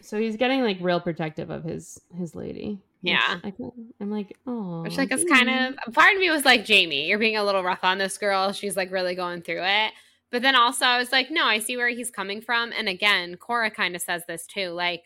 So 0.00 0.18
he's 0.18 0.36
getting 0.36 0.62
like 0.62 0.78
real 0.80 1.00
protective 1.00 1.50
of 1.50 1.64
his 1.64 2.00
his 2.16 2.34
lady. 2.34 2.78
Yeah, 3.02 3.40
I, 3.42 3.52
am 4.00 4.10
like, 4.10 4.36
oh, 4.46 4.82
which 4.82 4.98
like 4.98 5.10
it's 5.10 5.24
kind 5.24 5.48
of 5.48 5.94
part 5.94 6.14
of 6.14 6.20
me 6.20 6.28
was 6.30 6.44
like, 6.44 6.66
Jamie, 6.66 7.06
you're 7.06 7.18
being 7.18 7.36
a 7.36 7.44
little 7.44 7.62
rough 7.62 7.82
on 7.82 7.96
this 7.96 8.18
girl. 8.18 8.52
She's 8.52 8.76
like 8.76 8.90
really 8.90 9.14
going 9.14 9.40
through 9.40 9.62
it. 9.62 9.92
But 10.30 10.42
then 10.42 10.54
also 10.54 10.84
I 10.84 10.98
was 10.98 11.10
like, 11.10 11.30
no, 11.30 11.44
I 11.44 11.58
see 11.58 11.76
where 11.76 11.88
he's 11.88 12.10
coming 12.10 12.40
from. 12.40 12.72
And 12.72 12.88
again, 12.88 13.36
Cora 13.36 13.70
kind 13.70 13.96
of 13.96 14.02
says 14.02 14.22
this 14.28 14.46
too. 14.46 14.68
Like, 14.70 15.02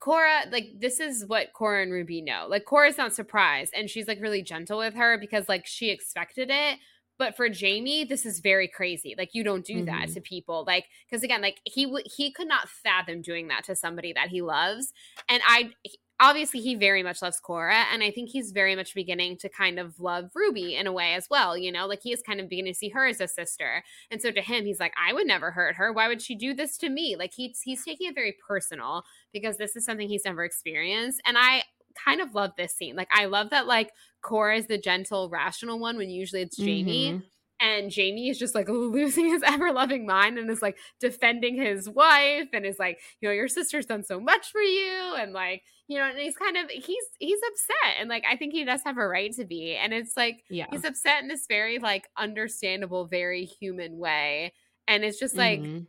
Cora, 0.00 0.42
like, 0.50 0.72
this 0.78 1.00
is 1.00 1.24
what 1.26 1.52
Cora 1.52 1.82
and 1.82 1.92
Ruby 1.92 2.20
know. 2.20 2.46
Like, 2.48 2.64
Cora's 2.64 2.98
not 2.98 3.14
surprised. 3.14 3.72
And 3.76 3.88
she's 3.88 4.08
like 4.08 4.20
really 4.20 4.42
gentle 4.42 4.78
with 4.78 4.94
her 4.94 5.18
because 5.18 5.48
like 5.48 5.66
she 5.66 5.90
expected 5.90 6.48
it. 6.50 6.78
But 7.18 7.36
for 7.36 7.48
Jamie, 7.48 8.04
this 8.04 8.26
is 8.26 8.40
very 8.40 8.68
crazy. 8.68 9.14
Like, 9.16 9.30
you 9.34 9.44
don't 9.44 9.64
do 9.64 9.76
mm-hmm. 9.76 9.86
that 9.86 10.08
to 10.10 10.20
people. 10.20 10.64
Like, 10.66 10.86
because 11.08 11.22
again, 11.22 11.42
like 11.42 11.60
he 11.64 11.86
would 11.86 12.06
he 12.16 12.32
could 12.32 12.48
not 12.48 12.68
fathom 12.68 13.22
doing 13.22 13.48
that 13.48 13.64
to 13.64 13.76
somebody 13.76 14.12
that 14.12 14.28
he 14.28 14.42
loves. 14.42 14.92
And 15.28 15.42
I 15.46 15.72
obviously 16.20 16.60
he 16.60 16.74
very 16.74 17.02
much 17.02 17.20
loves 17.22 17.40
Cora 17.40 17.84
and 17.92 18.02
I 18.02 18.10
think 18.10 18.30
he's 18.30 18.52
very 18.52 18.76
much 18.76 18.94
beginning 18.94 19.36
to 19.38 19.48
kind 19.48 19.78
of 19.78 19.98
love 19.98 20.30
Ruby 20.34 20.76
in 20.76 20.86
a 20.86 20.92
way 20.92 21.14
as 21.14 21.26
well, 21.28 21.58
you 21.58 21.72
know, 21.72 21.86
like 21.86 22.02
he 22.02 22.12
is 22.12 22.22
kind 22.22 22.40
of 22.40 22.48
beginning 22.48 22.72
to 22.72 22.78
see 22.78 22.88
her 22.90 23.06
as 23.06 23.20
a 23.20 23.26
sister. 23.26 23.82
And 24.10 24.22
so 24.22 24.30
to 24.30 24.40
him 24.40 24.64
he's 24.64 24.78
like 24.80 24.94
I 24.96 25.12
would 25.12 25.26
never 25.26 25.50
hurt 25.50 25.74
her. 25.76 25.92
Why 25.92 26.08
would 26.08 26.22
she 26.22 26.36
do 26.36 26.54
this 26.54 26.78
to 26.78 26.88
me? 26.88 27.16
Like 27.18 27.32
he's 27.34 27.60
he's 27.62 27.84
taking 27.84 28.08
it 28.08 28.14
very 28.14 28.36
personal 28.46 29.02
because 29.32 29.56
this 29.56 29.74
is 29.74 29.84
something 29.84 30.08
he's 30.08 30.24
never 30.24 30.44
experienced 30.44 31.20
and 31.26 31.36
I 31.36 31.64
kind 31.94 32.20
of 32.20 32.34
love 32.34 32.52
this 32.56 32.74
scene. 32.74 32.96
Like 32.96 33.08
I 33.12 33.26
love 33.26 33.50
that 33.50 33.66
like 33.66 33.90
Cora 34.22 34.56
is 34.56 34.66
the 34.66 34.78
gentle 34.78 35.28
rational 35.28 35.78
one 35.78 35.96
when 35.96 36.10
usually 36.10 36.42
it's 36.42 36.56
Jamie. 36.56 37.12
Mm-hmm 37.12 37.26
and 37.60 37.90
Jamie 37.90 38.28
is 38.28 38.38
just 38.38 38.54
like 38.54 38.68
losing 38.68 39.26
his 39.26 39.42
ever 39.42 39.72
loving 39.72 40.06
mind 40.06 40.38
and 40.38 40.50
is 40.50 40.62
like 40.62 40.76
defending 41.00 41.56
his 41.56 41.88
wife 41.88 42.48
and 42.52 42.66
is 42.66 42.78
like, 42.78 43.00
you 43.20 43.28
know, 43.28 43.32
your 43.32 43.48
sister's 43.48 43.86
done 43.86 44.04
so 44.04 44.20
much 44.20 44.50
for 44.50 44.60
you 44.60 45.14
and 45.18 45.32
like, 45.32 45.62
you 45.88 45.98
know, 45.98 46.04
and 46.04 46.18
he's 46.18 46.36
kind 46.36 46.56
of 46.56 46.68
he's 46.70 47.04
he's 47.18 47.40
upset 47.48 48.00
and 48.00 48.08
like 48.08 48.24
I 48.30 48.36
think 48.36 48.52
he 48.52 48.64
does 48.64 48.82
have 48.84 48.98
a 48.98 49.06
right 49.06 49.32
to 49.34 49.44
be 49.44 49.76
and 49.76 49.92
it's 49.92 50.16
like 50.16 50.42
yeah. 50.50 50.66
he's 50.70 50.84
upset 50.84 51.22
in 51.22 51.28
this 51.28 51.46
very 51.48 51.78
like 51.78 52.08
understandable, 52.16 53.06
very 53.06 53.44
human 53.44 53.98
way 53.98 54.52
and 54.88 55.04
it's 55.04 55.18
just 55.18 55.36
like 55.36 55.60
mm-hmm. 55.60 55.84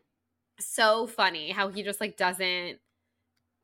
so 0.60 1.08
funny 1.08 1.52
how 1.52 1.70
he 1.70 1.84
just 1.84 2.02
like 2.02 2.18
doesn't 2.18 2.80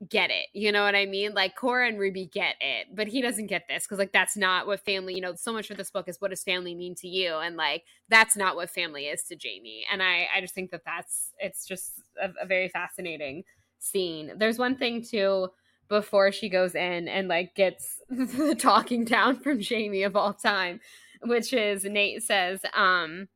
get 0.09 0.31
it. 0.31 0.47
You 0.53 0.71
know 0.71 0.83
what 0.83 0.95
I 0.95 1.05
mean? 1.05 1.33
Like 1.33 1.55
Cora 1.55 1.87
and 1.87 1.99
Ruby 1.99 2.25
get 2.25 2.55
it, 2.59 2.87
but 2.95 3.07
he 3.07 3.21
doesn't 3.21 3.47
get 3.47 3.63
this 3.67 3.83
because 3.83 3.99
like 3.99 4.11
that's 4.11 4.35
not 4.35 4.65
what 4.65 4.83
family, 4.83 5.13
you 5.13 5.21
know, 5.21 5.35
so 5.35 5.53
much 5.53 5.69
of 5.69 5.77
this 5.77 5.91
book 5.91 6.07
is 6.07 6.19
what 6.19 6.31
does 6.31 6.43
family 6.43 6.73
mean 6.73 6.95
to 6.95 7.07
you? 7.07 7.35
And 7.35 7.55
like 7.55 7.83
that's 8.09 8.35
not 8.35 8.55
what 8.55 8.69
family 8.69 9.05
is 9.05 9.23
to 9.25 9.35
Jamie. 9.35 9.85
And 9.91 10.01
I 10.01 10.27
I 10.35 10.41
just 10.41 10.55
think 10.55 10.71
that 10.71 10.81
that's 10.85 11.31
it's 11.39 11.67
just 11.67 12.01
a, 12.21 12.29
a 12.41 12.45
very 12.45 12.69
fascinating 12.69 13.43
scene. 13.79 14.33
There's 14.37 14.57
one 14.57 14.75
thing 14.75 15.03
too 15.03 15.49
before 15.87 16.31
she 16.31 16.49
goes 16.49 16.73
in 16.73 17.07
and 17.07 17.27
like 17.27 17.53
gets 17.53 17.99
the 18.09 18.55
talking 18.57 19.05
down 19.05 19.39
from 19.39 19.59
Jamie 19.59 20.03
of 20.03 20.15
all 20.15 20.33
time, 20.33 20.79
which 21.23 21.53
is 21.53 21.83
Nate 21.83 22.23
says, 22.23 22.61
um, 22.73 23.27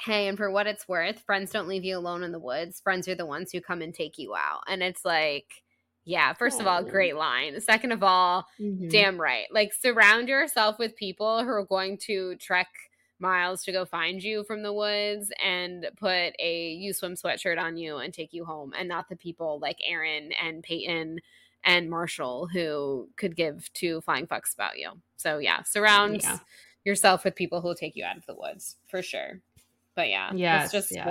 hey, 0.00 0.28
and 0.28 0.36
for 0.36 0.50
what 0.50 0.66
it's 0.66 0.88
worth, 0.88 1.20
friends 1.20 1.50
don't 1.50 1.68
leave 1.68 1.84
you 1.84 1.96
alone 1.96 2.22
in 2.22 2.32
the 2.32 2.38
woods. 2.38 2.80
Friends 2.80 3.08
are 3.08 3.14
the 3.14 3.24
ones 3.24 3.52
who 3.52 3.60
come 3.60 3.80
and 3.80 3.94
take 3.94 4.18
you 4.18 4.34
out. 4.34 4.62
And 4.66 4.82
it's 4.82 5.04
like 5.04 5.63
yeah, 6.04 6.34
first 6.34 6.60
of 6.60 6.66
all, 6.66 6.82
great 6.82 7.16
line. 7.16 7.58
Second 7.60 7.92
of 7.92 8.02
all, 8.02 8.46
mm-hmm. 8.60 8.88
damn 8.88 9.20
right. 9.20 9.46
Like 9.50 9.72
surround 9.72 10.28
yourself 10.28 10.78
with 10.78 10.96
people 10.96 11.42
who 11.42 11.50
are 11.50 11.64
going 11.64 11.98
to 11.98 12.36
trek 12.36 12.68
miles 13.18 13.64
to 13.64 13.72
go 13.72 13.84
find 13.84 14.22
you 14.22 14.44
from 14.44 14.62
the 14.62 14.72
woods 14.72 15.32
and 15.42 15.86
put 15.96 16.34
a 16.38 16.72
you 16.72 16.92
swim 16.92 17.14
sweatshirt 17.14 17.58
on 17.58 17.76
you 17.76 17.96
and 17.96 18.12
take 18.12 18.32
you 18.32 18.44
home 18.44 18.72
and 18.76 18.88
not 18.88 19.08
the 19.08 19.16
people 19.16 19.58
like 19.62 19.78
Aaron 19.86 20.30
and 20.32 20.62
Peyton 20.62 21.20
and 21.62 21.88
Marshall 21.88 22.48
who 22.52 23.08
could 23.16 23.34
give 23.34 23.72
two 23.72 24.02
flying 24.02 24.26
fucks 24.26 24.52
about 24.52 24.78
you. 24.78 24.90
So 25.16 25.38
yeah, 25.38 25.62
surround 25.62 26.22
yeah. 26.22 26.38
yourself 26.84 27.24
with 27.24 27.34
people 27.34 27.62
who 27.62 27.68
will 27.68 27.74
take 27.74 27.96
you 27.96 28.04
out 28.04 28.18
of 28.18 28.26
the 28.26 28.34
woods 28.34 28.76
for 28.88 29.00
sure. 29.00 29.40
But 29.96 30.10
yeah, 30.10 30.30
it's 30.64 30.72
just 30.72 30.92
yes. 30.92 31.06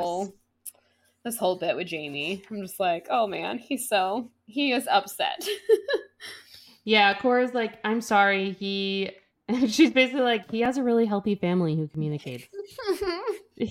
This 1.23 1.37
whole 1.37 1.55
bit 1.55 1.75
with 1.75 1.87
Jamie. 1.87 2.43
I'm 2.49 2.61
just 2.61 2.79
like, 2.79 3.07
oh 3.09 3.27
man, 3.27 3.57
he's 3.57 3.87
so 3.87 4.29
he 4.45 4.71
is 4.73 4.87
upset. 4.89 5.47
yeah, 6.83 7.17
Cora's 7.17 7.53
like, 7.53 7.79
I'm 7.83 8.01
sorry. 8.01 8.51
He 8.51 9.11
she's 9.67 9.91
basically 9.91 10.21
like, 10.21 10.49
he 10.51 10.61
has 10.61 10.77
a 10.77 10.83
really 10.83 11.05
healthy 11.05 11.35
family 11.35 11.75
who 11.75 11.87
communicates. 11.87 12.45
and 13.57 13.69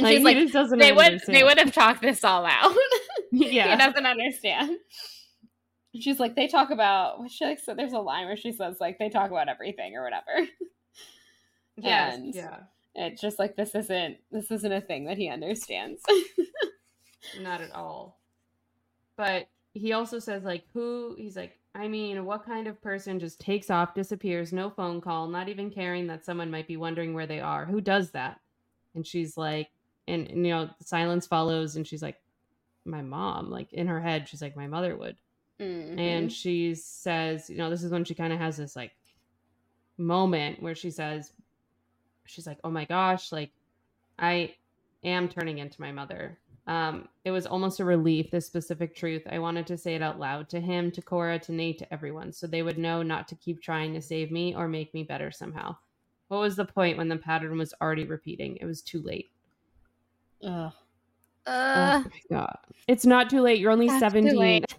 like, 0.00 0.16
she's 0.16 0.24
like, 0.24 0.52
doesn't 0.52 0.78
they 0.78 0.90
understand. 0.90 1.20
would 1.26 1.34
they 1.34 1.44
would 1.44 1.58
have 1.58 1.72
talked 1.72 2.02
this 2.02 2.24
all 2.24 2.44
out. 2.44 2.74
yeah, 3.32 3.70
he 3.70 3.76
doesn't 3.76 4.06
understand. 4.06 4.76
She's 5.98 6.20
like, 6.20 6.36
they 6.36 6.46
talk 6.46 6.70
about. 6.70 7.30
She 7.30 7.44
like, 7.44 7.58
so 7.58 7.74
there's 7.74 7.94
a 7.94 7.98
line 7.98 8.26
where 8.26 8.36
she 8.36 8.52
says 8.52 8.76
like 8.80 8.98
they 8.98 9.08
talk 9.08 9.30
about 9.30 9.48
everything 9.48 9.96
or 9.96 10.04
whatever. 10.04 10.48
Yes, 11.78 12.16
and 12.16 12.34
yeah 12.34 12.56
it's 12.96 13.20
just 13.20 13.38
like 13.38 13.56
this 13.56 13.74
isn't 13.74 14.18
this 14.30 14.50
isn't 14.50 14.72
a 14.72 14.80
thing 14.80 15.04
that 15.04 15.18
he 15.18 15.28
understands. 15.28 16.02
Not 17.40 17.60
at 17.60 17.72
all. 17.72 18.18
But 19.16 19.48
he 19.72 19.92
also 19.92 20.18
says 20.18 20.44
like 20.44 20.64
who 20.72 21.14
he's 21.18 21.36
like 21.36 21.58
I 21.74 21.88
mean, 21.88 22.24
what 22.24 22.46
kind 22.46 22.68
of 22.68 22.80
person 22.80 23.20
just 23.20 23.38
takes 23.38 23.68
off, 23.68 23.92
disappears, 23.92 24.50
no 24.50 24.70
phone 24.70 25.02
call, 25.02 25.28
not 25.28 25.50
even 25.50 25.70
caring 25.70 26.06
that 26.06 26.24
someone 26.24 26.50
might 26.50 26.66
be 26.66 26.78
wondering 26.78 27.12
where 27.12 27.26
they 27.26 27.40
are? 27.40 27.66
Who 27.66 27.82
does 27.82 28.12
that? 28.12 28.40
And 28.94 29.06
she's 29.06 29.36
like, 29.36 29.68
and, 30.08 30.26
and 30.28 30.46
you 30.46 30.54
know, 30.54 30.70
silence 30.80 31.26
follows, 31.26 31.76
and 31.76 31.86
she's 31.86 32.00
like, 32.00 32.16
my 32.86 33.02
mom. 33.02 33.50
Like 33.50 33.72
in 33.74 33.88
her 33.88 34.00
head, 34.00 34.26
she's 34.26 34.40
like, 34.40 34.56
my 34.56 34.66
mother 34.66 34.96
would. 34.96 35.16
Mm-hmm. 35.60 35.98
And 35.98 36.32
she 36.32 36.74
says, 36.74 37.50
you 37.50 37.58
know, 37.58 37.68
this 37.68 37.82
is 37.82 37.92
when 37.92 38.04
she 38.04 38.14
kind 38.14 38.32
of 38.32 38.38
has 38.38 38.56
this 38.56 38.74
like 38.74 38.92
moment 39.98 40.62
where 40.62 40.74
she 40.74 40.90
says, 40.90 41.32
she's 42.36 42.46
like, 42.46 42.58
"Oh 42.62 42.70
my 42.70 42.84
gosh, 42.84 43.32
like 43.32 43.50
I 44.18 44.54
am 45.02 45.28
turning 45.28 45.58
into 45.58 45.80
my 45.80 45.90
mother." 45.90 46.38
Um, 46.66 47.08
it 47.24 47.30
was 47.30 47.46
almost 47.46 47.80
a 47.80 47.84
relief, 47.84 48.30
this 48.30 48.46
specific 48.46 48.94
truth. 48.94 49.22
I 49.30 49.38
wanted 49.38 49.66
to 49.68 49.78
say 49.78 49.94
it 49.94 50.02
out 50.02 50.18
loud 50.18 50.48
to 50.50 50.60
him, 50.60 50.90
to 50.92 51.02
Cora, 51.02 51.38
to 51.40 51.52
Nate, 51.52 51.78
to 51.78 51.92
everyone, 51.92 52.32
so 52.32 52.46
they 52.46 52.62
would 52.62 52.76
know 52.76 53.02
not 53.02 53.28
to 53.28 53.36
keep 53.36 53.62
trying 53.62 53.94
to 53.94 54.02
save 54.02 54.30
me 54.30 54.54
or 54.54 54.68
make 54.68 54.92
me 54.92 55.02
better 55.02 55.30
somehow. 55.30 55.76
What 56.28 56.40
was 56.40 56.56
the 56.56 56.64
point 56.64 56.98
when 56.98 57.08
the 57.08 57.16
pattern 57.16 57.56
was 57.56 57.72
already 57.80 58.04
repeating? 58.04 58.58
It 58.60 58.66
was 58.66 58.82
too 58.82 59.00
late. 59.00 59.30
Ugh. 60.44 60.72
Uh, 61.46 62.02
oh 62.04 62.10
my 62.10 62.36
god. 62.36 62.58
It's 62.88 63.06
not 63.06 63.30
too 63.30 63.40
late. 63.40 63.60
You're 63.60 63.70
only 63.70 63.88
17. 63.88 64.64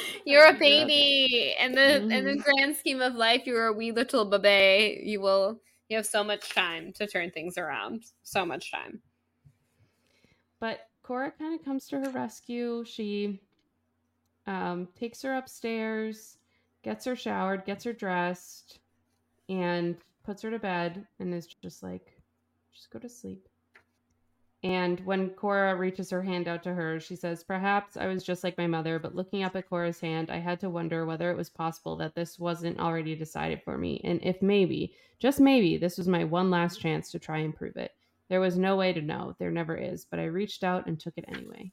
You're 0.24 0.46
a 0.46 0.54
baby. 0.54 1.54
In 1.58 1.72
the 1.72 1.80
mm-hmm. 1.80 2.10
in 2.10 2.24
the 2.24 2.36
grand 2.36 2.76
scheme 2.76 3.02
of 3.02 3.14
life, 3.14 3.42
you're 3.44 3.66
a 3.66 3.72
wee 3.72 3.92
little 3.92 4.24
baby. 4.24 5.02
You 5.04 5.20
will 5.20 5.60
you 5.92 5.98
have 5.98 6.06
so 6.06 6.24
much 6.24 6.54
time 6.54 6.90
to 6.94 7.06
turn 7.06 7.30
things 7.30 7.58
around. 7.58 8.04
So 8.22 8.46
much 8.46 8.72
time. 8.72 9.00
But 10.58 10.88
Cora 11.02 11.30
kind 11.30 11.58
of 11.58 11.64
comes 11.64 11.86
to 11.88 12.00
her 12.00 12.10
rescue. 12.10 12.82
She 12.86 13.40
um, 14.46 14.88
takes 14.98 15.20
her 15.22 15.36
upstairs, 15.36 16.38
gets 16.82 17.04
her 17.04 17.14
showered, 17.14 17.66
gets 17.66 17.84
her 17.84 17.92
dressed, 17.92 18.78
and 19.50 19.96
puts 20.24 20.40
her 20.42 20.50
to 20.50 20.58
bed 20.58 21.06
and 21.20 21.34
is 21.34 21.46
just 21.46 21.82
like, 21.82 22.16
just 22.72 22.90
go 22.90 22.98
to 22.98 23.08
sleep. 23.08 23.46
And 24.64 25.00
when 25.00 25.30
Cora 25.30 25.74
reaches 25.74 26.10
her 26.10 26.22
hand 26.22 26.46
out 26.46 26.62
to 26.62 26.74
her, 26.74 27.00
she 27.00 27.16
says, 27.16 27.42
Perhaps 27.42 27.96
I 27.96 28.06
was 28.06 28.22
just 28.22 28.44
like 28.44 28.56
my 28.56 28.68
mother, 28.68 29.00
but 29.00 29.16
looking 29.16 29.42
up 29.42 29.56
at 29.56 29.68
Cora's 29.68 29.98
hand, 29.98 30.30
I 30.30 30.38
had 30.38 30.60
to 30.60 30.70
wonder 30.70 31.04
whether 31.04 31.30
it 31.30 31.36
was 31.36 31.50
possible 31.50 31.96
that 31.96 32.14
this 32.14 32.38
wasn't 32.38 32.78
already 32.78 33.16
decided 33.16 33.60
for 33.64 33.76
me, 33.76 34.00
and 34.04 34.20
if 34.22 34.40
maybe, 34.40 34.94
just 35.18 35.40
maybe, 35.40 35.78
this 35.78 35.98
was 35.98 36.06
my 36.06 36.22
one 36.22 36.48
last 36.48 36.80
chance 36.80 37.10
to 37.10 37.18
try 37.18 37.38
and 37.38 37.56
prove 37.56 37.76
it. 37.76 37.90
There 38.28 38.40
was 38.40 38.56
no 38.56 38.76
way 38.76 38.92
to 38.92 39.02
know. 39.02 39.34
There 39.38 39.50
never 39.50 39.76
is, 39.76 40.04
but 40.04 40.20
I 40.20 40.24
reached 40.24 40.62
out 40.62 40.86
and 40.86 40.98
took 40.98 41.14
it 41.16 41.24
anyway. 41.26 41.72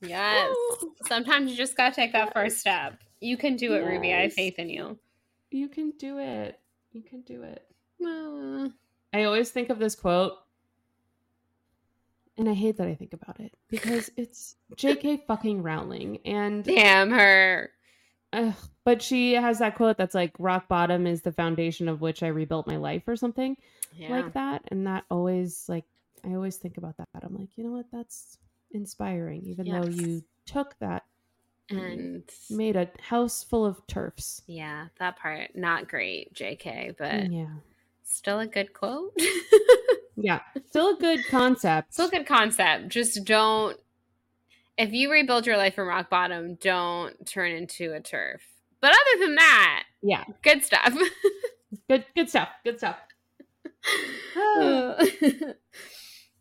Yes. 0.00 0.54
Sometimes 1.06 1.50
you 1.50 1.56
just 1.56 1.76
got 1.76 1.90
to 1.90 1.94
take 1.94 2.12
that 2.12 2.32
first 2.32 2.58
step. 2.58 2.98
You 3.20 3.36
can 3.36 3.56
do 3.56 3.74
it, 3.74 3.82
yes. 3.82 3.88
Ruby. 3.88 4.12
I 4.12 4.22
have 4.22 4.32
faith 4.32 4.58
in 4.58 4.68
you. 4.68 4.98
You 5.50 5.68
can 5.68 5.92
do 5.92 6.18
it. 6.18 6.58
You 6.92 7.02
can 7.02 7.20
do 7.22 7.42
it. 7.44 7.64
Uh... 8.04 8.68
I 9.12 9.24
always 9.24 9.50
think 9.50 9.70
of 9.70 9.78
this 9.78 9.94
quote 9.94 10.34
and 12.40 12.48
I 12.48 12.54
hate 12.54 12.78
that 12.78 12.88
I 12.88 12.94
think 12.94 13.12
about 13.12 13.38
it 13.38 13.52
because 13.68 14.10
it's 14.16 14.56
J.K. 14.76 15.24
fucking 15.26 15.62
Rowling, 15.62 16.18
and 16.24 16.64
damn 16.64 17.10
her. 17.10 17.70
Uh, 18.32 18.52
but 18.84 19.02
she 19.02 19.34
has 19.34 19.58
that 19.58 19.76
quote 19.76 19.98
that's 19.98 20.14
like, 20.14 20.32
"Rock 20.38 20.66
bottom 20.66 21.06
is 21.06 21.22
the 21.22 21.32
foundation 21.32 21.88
of 21.88 22.00
which 22.00 22.22
I 22.22 22.28
rebuilt 22.28 22.66
my 22.66 22.76
life," 22.76 23.02
or 23.06 23.14
something 23.14 23.56
yeah. 23.94 24.08
like 24.08 24.32
that. 24.32 24.62
And 24.68 24.86
that 24.86 25.04
always, 25.10 25.66
like, 25.68 25.84
I 26.24 26.34
always 26.34 26.56
think 26.56 26.78
about 26.78 26.96
that. 26.96 27.08
I'm 27.22 27.36
like, 27.36 27.50
you 27.56 27.64
know 27.64 27.72
what? 27.72 27.86
That's 27.92 28.38
inspiring, 28.72 29.42
even 29.46 29.66
yes. 29.66 29.84
though 29.84 29.90
you 29.90 30.24
took 30.46 30.78
that 30.78 31.04
and 31.68 32.22
made 32.48 32.76
a 32.76 32.88
house 33.00 33.44
full 33.44 33.66
of 33.66 33.86
TERFs. 33.86 34.42
Yeah, 34.46 34.86
that 34.98 35.18
part 35.18 35.54
not 35.54 35.88
great, 35.88 36.32
J.K. 36.32 36.94
But 36.98 37.30
yeah, 37.30 37.54
still 38.02 38.40
a 38.40 38.46
good 38.46 38.72
quote. 38.72 39.14
yeah, 40.22 40.40
still 40.66 40.96
a 40.96 40.98
good 40.98 41.20
concept. 41.28 41.94
Still 41.94 42.08
a 42.08 42.10
good 42.10 42.26
concept. 42.26 42.88
Just 42.88 43.24
don't. 43.24 43.76
If 44.76 44.92
you 44.92 45.10
rebuild 45.10 45.46
your 45.46 45.56
life 45.56 45.74
from 45.74 45.88
rock 45.88 46.08
bottom, 46.10 46.56
don't 46.56 47.26
turn 47.26 47.52
into 47.52 47.92
a 47.92 48.00
TERF. 48.00 48.40
But 48.80 48.92
other 48.92 49.26
than 49.26 49.34
that, 49.34 49.84
yeah, 50.02 50.24
good 50.42 50.64
stuff. 50.64 50.94
good, 51.88 52.04
good 52.14 52.28
stuff. 52.28 52.48
Good 52.64 52.78
stuff. 52.78 52.96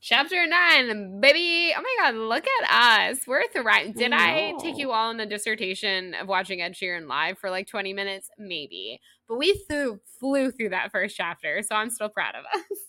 Chapter 0.02 0.48
nine, 0.48 1.20
baby. 1.20 1.74
Oh 1.78 1.82
my 1.82 1.96
god, 2.00 2.16
look 2.16 2.46
at 2.64 3.12
us. 3.12 3.20
We're 3.28 3.48
thriving. 3.50 3.94
Did 3.94 4.14
I, 4.14 4.50
I 4.50 4.54
take 4.60 4.78
you 4.78 4.92
all 4.92 5.10
on 5.10 5.20
a 5.20 5.26
dissertation 5.26 6.14
of 6.16 6.28
watching 6.28 6.62
Ed 6.62 6.74
Sheeran 6.74 7.08
live 7.08 7.38
for 7.38 7.50
like 7.50 7.68
20 7.68 7.94
minutes? 7.94 8.30
Maybe. 8.38 9.02
But 9.28 9.38
we 9.38 9.62
flew, 9.68 10.00
flew 10.20 10.52
through 10.52 10.70
that 10.70 10.92
first 10.92 11.16
chapter, 11.16 11.62
so 11.62 11.76
I'm 11.76 11.90
still 11.90 12.10
proud 12.10 12.36
of 12.36 12.46
us. 12.46 12.78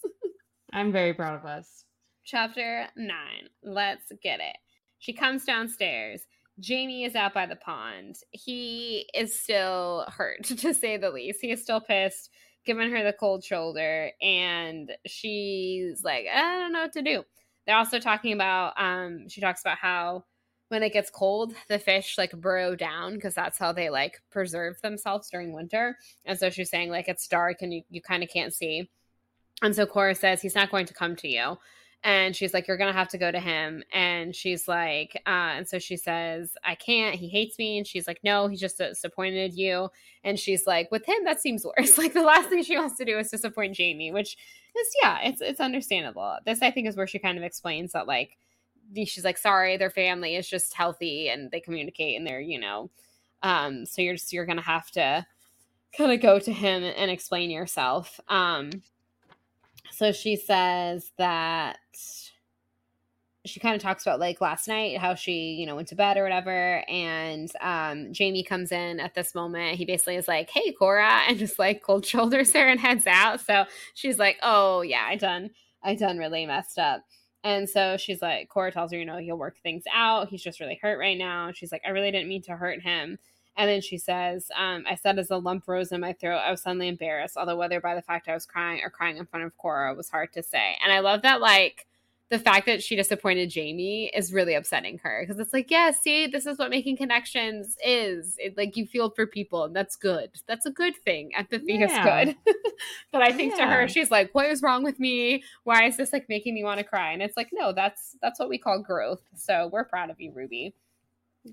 I'm 0.72 0.92
very 0.92 1.14
proud 1.14 1.38
of 1.38 1.46
us. 1.46 1.84
Chapter 2.24 2.86
nine. 2.96 3.48
Let's 3.62 4.12
get 4.22 4.40
it. 4.40 4.56
She 4.98 5.12
comes 5.12 5.44
downstairs. 5.44 6.22
Jamie 6.60 7.04
is 7.04 7.16
out 7.16 7.32
by 7.32 7.46
the 7.46 7.56
pond. 7.56 8.16
He 8.32 9.08
is 9.14 9.38
still 9.38 10.06
hurt, 10.08 10.44
to 10.44 10.74
say 10.74 10.96
the 10.96 11.10
least. 11.10 11.40
He 11.40 11.50
is 11.50 11.62
still 11.62 11.80
pissed, 11.80 12.30
giving 12.64 12.90
her 12.90 13.02
the 13.02 13.14
cold 13.14 13.42
shoulder, 13.42 14.10
and 14.20 14.92
she's 15.06 16.04
like, 16.04 16.26
I 16.32 16.58
don't 16.58 16.72
know 16.72 16.82
what 16.82 16.92
to 16.92 17.02
do. 17.02 17.24
They're 17.66 17.76
also 17.76 17.98
talking 17.98 18.32
about, 18.32 18.74
um, 18.76 19.28
she 19.28 19.40
talks 19.40 19.60
about 19.62 19.78
how 19.78 20.24
when 20.68 20.82
it 20.84 20.92
gets 20.92 21.10
cold, 21.10 21.52
the 21.68 21.78
fish 21.78 22.16
like 22.16 22.30
burrow 22.32 22.76
down 22.76 23.14
because 23.14 23.34
that's 23.34 23.58
how 23.58 23.72
they 23.72 23.90
like 23.90 24.20
preserve 24.30 24.80
themselves 24.82 25.28
during 25.28 25.52
winter. 25.52 25.96
And 26.24 26.38
so 26.38 26.48
she's 26.48 26.70
saying 26.70 26.90
like 26.90 27.08
it's 27.08 27.26
dark 27.26 27.60
and 27.60 27.74
you, 27.74 27.82
you 27.90 28.00
kind 28.00 28.22
of 28.22 28.28
can't 28.28 28.54
see. 28.54 28.88
And 29.62 29.74
so 29.74 29.86
Cora 29.86 30.14
says 30.14 30.40
he's 30.40 30.54
not 30.54 30.70
going 30.70 30.86
to 30.86 30.94
come 30.94 31.16
to 31.16 31.28
you. 31.28 31.58
And 32.02 32.34
she's 32.34 32.54
like 32.54 32.66
you're 32.66 32.78
gonna 32.78 32.94
have 32.94 33.08
to 33.08 33.18
go 33.18 33.30
to 33.30 33.40
him. 33.40 33.82
And 33.92 34.34
she's 34.34 34.66
like 34.66 35.20
uh, 35.26 35.52
and 35.56 35.68
so 35.68 35.78
she 35.78 35.98
says 35.98 36.56
i 36.64 36.74
can't. 36.74 37.14
He 37.14 37.28
hates 37.28 37.58
me. 37.58 37.76
And 37.76 37.86
she's 37.86 38.06
like 38.06 38.20
no 38.24 38.48
he 38.48 38.56
just 38.56 38.78
disappointed 38.78 39.54
you. 39.54 39.90
And 40.24 40.38
she's 40.38 40.66
like 40.66 40.90
with 40.90 41.04
him 41.06 41.24
that 41.24 41.40
seems 41.40 41.64
worse. 41.64 41.98
Like 41.98 42.14
the 42.14 42.22
last 42.22 42.48
thing 42.48 42.62
she 42.62 42.78
wants 42.78 42.96
to 42.96 43.04
do 43.04 43.18
is 43.18 43.30
disappoint 43.30 43.76
jamie 43.76 44.12
which 44.12 44.38
is 44.78 44.88
yeah 45.02 45.18
it's 45.24 45.42
it's 45.42 45.60
understandable. 45.60 46.38
This 46.46 46.62
i 46.62 46.70
think 46.70 46.88
is 46.88 46.96
where 46.96 47.06
she 47.06 47.18
kind 47.18 47.36
of 47.36 47.44
explains 47.44 47.92
that 47.92 48.06
like 48.06 48.38
she's 48.96 49.24
like 49.24 49.36
sorry 49.38 49.76
their 49.76 49.90
family 49.90 50.36
is 50.36 50.48
just 50.48 50.74
healthy 50.74 51.28
and 51.28 51.50
they 51.50 51.60
communicate 51.60 52.16
and 52.16 52.26
they're 52.26 52.40
you 52.40 52.58
know 52.58 52.90
um 53.42 53.84
so 53.84 54.00
you're 54.02 54.14
just 54.14 54.32
you're 54.32 54.46
gonna 54.46 54.62
have 54.62 54.90
to 54.90 55.24
kind 55.96 56.12
of 56.12 56.20
go 56.20 56.38
to 56.38 56.52
him 56.52 56.82
and 56.82 57.10
explain 57.10 57.50
yourself. 57.50 58.20
Um 58.28 58.70
so 59.92 60.12
she 60.12 60.36
says 60.36 61.12
that 61.18 61.78
she 63.46 63.58
kind 63.58 63.74
of 63.74 63.80
talks 63.80 64.04
about 64.04 64.20
like 64.20 64.40
last 64.40 64.68
night 64.68 64.98
how 64.98 65.14
she 65.14 65.52
you 65.52 65.64
know 65.64 65.74
went 65.74 65.88
to 65.88 65.94
bed 65.94 66.16
or 66.16 66.22
whatever 66.22 66.84
and 66.88 67.50
um 67.62 68.12
jamie 68.12 68.42
comes 68.42 68.70
in 68.70 69.00
at 69.00 69.14
this 69.14 69.34
moment. 69.34 69.76
He 69.76 69.84
basically 69.84 70.16
is 70.16 70.28
like 70.28 70.50
hey 70.50 70.72
cora 70.72 71.22
and 71.28 71.38
just 71.38 71.58
like 71.58 71.82
cold 71.82 72.04
shoulders 72.04 72.52
her 72.52 72.66
and 72.66 72.80
heads 72.80 73.06
out. 73.06 73.40
So 73.40 73.64
she's 73.94 74.18
like 74.18 74.38
oh 74.42 74.82
yeah 74.82 75.04
i 75.06 75.16
done 75.16 75.50
i 75.82 75.94
done 75.94 76.18
really 76.18 76.46
messed 76.46 76.78
up. 76.78 77.04
And 77.42 77.68
so 77.68 77.96
she's 77.96 78.20
like 78.20 78.48
cora 78.50 78.72
tells 78.72 78.92
her 78.92 78.98
you 78.98 79.06
know 79.06 79.18
he'll 79.18 79.38
work 79.38 79.56
things 79.62 79.84
out. 79.92 80.28
He's 80.28 80.42
just 80.42 80.60
really 80.60 80.78
hurt 80.80 80.98
right 80.98 81.18
now. 81.18 81.52
She's 81.52 81.72
like 81.72 81.82
i 81.86 81.90
really 81.90 82.10
didn't 82.10 82.28
mean 82.28 82.42
to 82.42 82.52
hurt 82.56 82.82
him 82.82 83.18
and 83.56 83.68
then 83.68 83.80
she 83.80 83.98
says, 83.98 84.50
um, 84.56 84.84
I 84.88 84.94
said 84.94 85.18
as 85.18 85.30
a 85.30 85.36
lump 85.36 85.66
rose 85.66 85.92
in 85.92 86.00
my 86.00 86.12
throat, 86.12 86.38
I 86.38 86.50
was 86.50 86.62
suddenly 86.62 86.88
embarrassed, 86.88 87.36
although 87.36 87.56
whether 87.56 87.80
by 87.80 87.94
the 87.94 88.02
fact 88.02 88.28
I 88.28 88.34
was 88.34 88.46
crying 88.46 88.80
or 88.82 88.90
crying 88.90 89.16
in 89.16 89.26
front 89.26 89.44
of 89.44 89.56
Cora 89.58 89.94
was 89.94 90.08
hard 90.08 90.32
to 90.34 90.42
say. 90.42 90.76
And 90.82 90.92
I 90.92 91.00
love 91.00 91.22
that, 91.22 91.40
like, 91.40 91.86
the 92.30 92.38
fact 92.38 92.66
that 92.66 92.80
she 92.80 92.94
disappointed 92.94 93.50
Jamie 93.50 94.06
is 94.14 94.32
really 94.32 94.54
upsetting 94.54 94.98
her 94.98 95.24
because 95.26 95.40
it's 95.40 95.52
like, 95.52 95.68
yeah, 95.68 95.90
see, 95.90 96.28
this 96.28 96.46
is 96.46 96.58
what 96.58 96.70
making 96.70 96.96
connections 96.96 97.76
is. 97.84 98.36
It, 98.38 98.56
like 98.56 98.76
you 98.76 98.86
feel 98.86 99.10
for 99.10 99.26
people, 99.26 99.64
and 99.64 99.74
that's 99.74 99.96
good. 99.96 100.30
That's 100.46 100.64
a 100.64 100.70
good 100.70 100.94
thing. 100.96 101.32
Empathy 101.36 101.74
yeah. 101.74 101.86
is 101.86 102.34
good. 102.36 102.54
but 103.12 103.22
I 103.22 103.32
think 103.32 103.54
yeah. 103.58 103.64
to 103.66 103.72
her, 103.72 103.88
she's 103.88 104.12
like, 104.12 104.32
what 104.32 104.46
is 104.46 104.62
wrong 104.62 104.84
with 104.84 105.00
me? 105.00 105.42
Why 105.64 105.86
is 105.86 105.96
this 105.96 106.12
like 106.12 106.28
making 106.28 106.54
me 106.54 106.62
want 106.62 106.78
to 106.78 106.84
cry? 106.84 107.10
And 107.10 107.20
it's 107.20 107.36
like, 107.36 107.48
no, 107.52 107.72
that's 107.72 108.16
that's 108.22 108.38
what 108.38 108.48
we 108.48 108.58
call 108.58 108.80
growth. 108.80 109.22
So 109.34 109.68
we're 109.72 109.84
proud 109.84 110.08
of 110.08 110.20
you, 110.20 110.30
Ruby. 110.32 110.72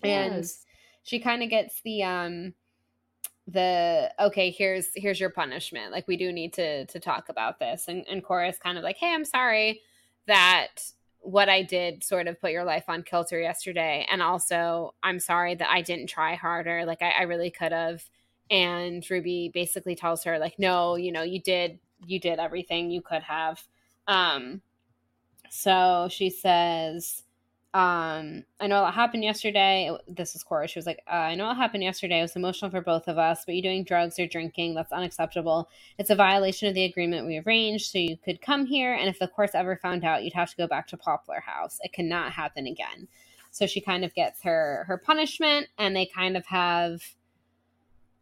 Yes. 0.03 0.66
She 1.07 1.19
kind 1.19 1.41
of 1.41 1.49
gets 1.49 1.79
the 1.85 2.03
um 2.03 2.53
the 3.47 4.11
okay 4.19 4.51
here's 4.51 4.89
here's 4.93 5.21
your 5.21 5.29
punishment. 5.29 5.93
Like 5.93 6.05
we 6.05 6.17
do 6.17 6.33
need 6.33 6.51
to 6.55 6.85
to 6.85 6.99
talk 6.99 7.29
about 7.29 7.59
this. 7.59 7.87
And 7.87 8.05
and 8.09 8.21
Cora's 8.21 8.59
kind 8.59 8.77
of 8.77 8.83
like 8.83 8.97
hey 8.97 9.13
i'm 9.13 9.23
sorry 9.23 9.79
that 10.25 10.81
what 11.19 11.47
i 11.47 11.63
did 11.63 12.03
sort 12.03 12.27
of 12.27 12.41
put 12.41 12.51
your 12.51 12.65
life 12.65 12.83
on 12.89 13.03
kilter 13.03 13.39
yesterday. 13.39 14.05
And 14.11 14.21
also 14.21 14.95
i'm 15.01 15.21
sorry 15.21 15.55
that 15.55 15.69
i 15.69 15.81
didn't 15.81 16.07
try 16.07 16.35
harder. 16.35 16.83
Like 16.85 17.01
i, 17.01 17.11
I 17.11 17.21
really 17.21 17.51
could 17.51 17.71
have. 17.71 18.03
And 18.51 19.09
ruby 19.09 19.49
basically 19.53 19.95
tells 19.95 20.25
her 20.25 20.37
like 20.37 20.59
no 20.59 20.97
you 20.97 21.13
know 21.13 21.23
you 21.23 21.41
did 21.41 21.79
you 22.05 22.19
did 22.19 22.37
everything 22.37 22.91
you 22.91 23.01
could 23.01 23.23
have. 23.23 23.63
Um 24.09 24.61
so 25.49 26.09
she 26.11 26.29
says 26.29 27.23
um, 27.73 28.43
I 28.59 28.67
know 28.67 28.83
what 28.83 28.93
happened 28.93 29.23
yesterday. 29.23 29.91
This 30.07 30.35
is 30.35 30.43
Cora. 30.43 30.67
She 30.67 30.79
was 30.79 30.85
like, 30.85 31.03
uh, 31.07 31.15
I 31.15 31.35
know 31.35 31.47
what 31.47 31.57
happened 31.57 31.83
yesterday. 31.83 32.19
It 32.19 32.23
was 32.23 32.35
emotional 32.35 32.71
for 32.71 32.81
both 32.81 33.07
of 33.07 33.17
us, 33.17 33.43
but 33.45 33.55
you 33.55 33.61
doing 33.61 33.83
drugs 33.83 34.17
or 34.17 34.25
drinking, 34.25 34.73
that's 34.73 34.91
unacceptable. 34.91 35.69
It's 35.99 36.09
a 36.09 36.15
violation 36.15 36.67
of 36.69 36.73
the 36.73 36.85
agreement 36.85 37.27
we 37.27 37.39
arranged, 37.39 37.91
so 37.91 37.99
you 37.99 38.17
could 38.17 38.41
come 38.41 38.65
here, 38.65 38.93
and 38.93 39.09
if 39.09 39.19
the 39.19 39.27
courts 39.27 39.53
ever 39.53 39.75
found 39.75 40.05
out, 40.05 40.23
you'd 40.23 40.33
have 40.33 40.49
to 40.49 40.57
go 40.57 40.67
back 40.67 40.87
to 40.87 40.97
Poplar 40.97 41.41
House. 41.41 41.79
It 41.83 41.93
cannot 41.93 42.31
happen 42.31 42.67
again. 42.67 43.07
So 43.51 43.67
she 43.67 43.81
kind 43.81 44.05
of 44.05 44.13
gets 44.13 44.43
her 44.43 44.85
her 44.87 44.97
punishment, 44.97 45.67
and 45.77 45.95
they 45.95 46.05
kind 46.05 46.37
of 46.37 46.45
have 46.45 47.01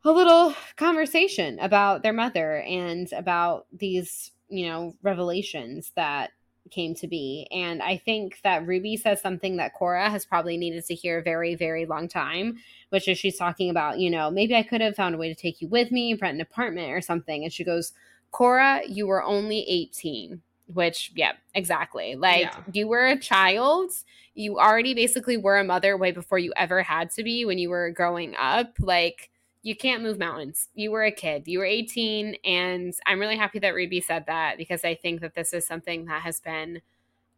a 0.03 0.11
little 0.11 0.53
conversation 0.75 1.59
about 1.59 2.03
their 2.03 2.13
mother 2.13 2.61
and 2.61 3.11
about 3.13 3.67
these, 3.71 4.31
you 4.49 4.67
know, 4.67 4.95
revelations 5.01 5.91
that 5.95 6.31
came 6.71 6.95
to 6.95 7.07
be. 7.07 7.47
And 7.51 7.81
I 7.81 7.97
think 7.97 8.39
that 8.43 8.65
Ruby 8.65 8.97
says 8.97 9.21
something 9.21 9.57
that 9.57 9.73
Cora 9.73 10.09
has 10.09 10.25
probably 10.25 10.57
needed 10.57 10.85
to 10.85 10.95
hear 10.95 11.19
a 11.19 11.23
very, 11.23 11.55
very 11.55 11.85
long 11.85 12.07
time, 12.07 12.57
which 12.89 13.07
is 13.07 13.17
she's 13.17 13.37
talking 13.37 13.69
about, 13.69 13.99
you 13.99 14.09
know, 14.09 14.31
maybe 14.31 14.55
I 14.55 14.63
could 14.63 14.81
have 14.81 14.95
found 14.95 15.15
a 15.15 15.17
way 15.17 15.29
to 15.29 15.39
take 15.39 15.61
you 15.61 15.67
with 15.67 15.91
me, 15.91 16.13
rent 16.15 16.35
an 16.35 16.41
apartment 16.41 16.91
or 16.91 17.01
something. 17.01 17.43
And 17.43 17.53
she 17.53 17.63
goes, 17.63 17.93
Cora, 18.31 18.81
you 18.87 19.07
were 19.07 19.23
only 19.23 19.65
18. 19.67 20.41
Which, 20.73 21.11
yeah, 21.15 21.33
exactly. 21.53 22.15
Like, 22.15 22.41
yeah. 22.41 22.57
you 22.73 22.87
were 22.87 23.05
a 23.05 23.19
child. 23.19 23.91
You 24.33 24.57
already 24.57 24.95
basically 24.95 25.37
were 25.37 25.59
a 25.59 25.63
mother 25.63 25.95
way 25.95 26.11
before 26.11 26.39
you 26.39 26.51
ever 26.57 26.81
had 26.81 27.11
to 27.11 27.23
be 27.23 27.45
when 27.45 27.59
you 27.59 27.69
were 27.69 27.91
growing 27.91 28.35
up. 28.35 28.73
Like, 28.79 29.29
you 29.65 29.75
can't 29.75 30.03
move 30.03 30.19
mountains. 30.19 30.69
You 30.75 30.91
were 30.91 31.05
a 31.05 31.11
kid. 31.11 31.47
You 31.47 31.57
were 31.57 31.65
18. 31.65 32.35
And 32.45 32.93
I'm 33.07 33.19
really 33.19 33.35
happy 33.35 33.57
that 33.57 33.73
Ruby 33.73 33.99
said 33.99 34.25
that 34.27 34.59
because 34.59 34.85
I 34.85 34.93
think 34.93 35.21
that 35.21 35.33
this 35.33 35.53
is 35.53 35.65
something 35.65 36.05
that 36.05 36.21
has 36.21 36.39
been 36.39 36.83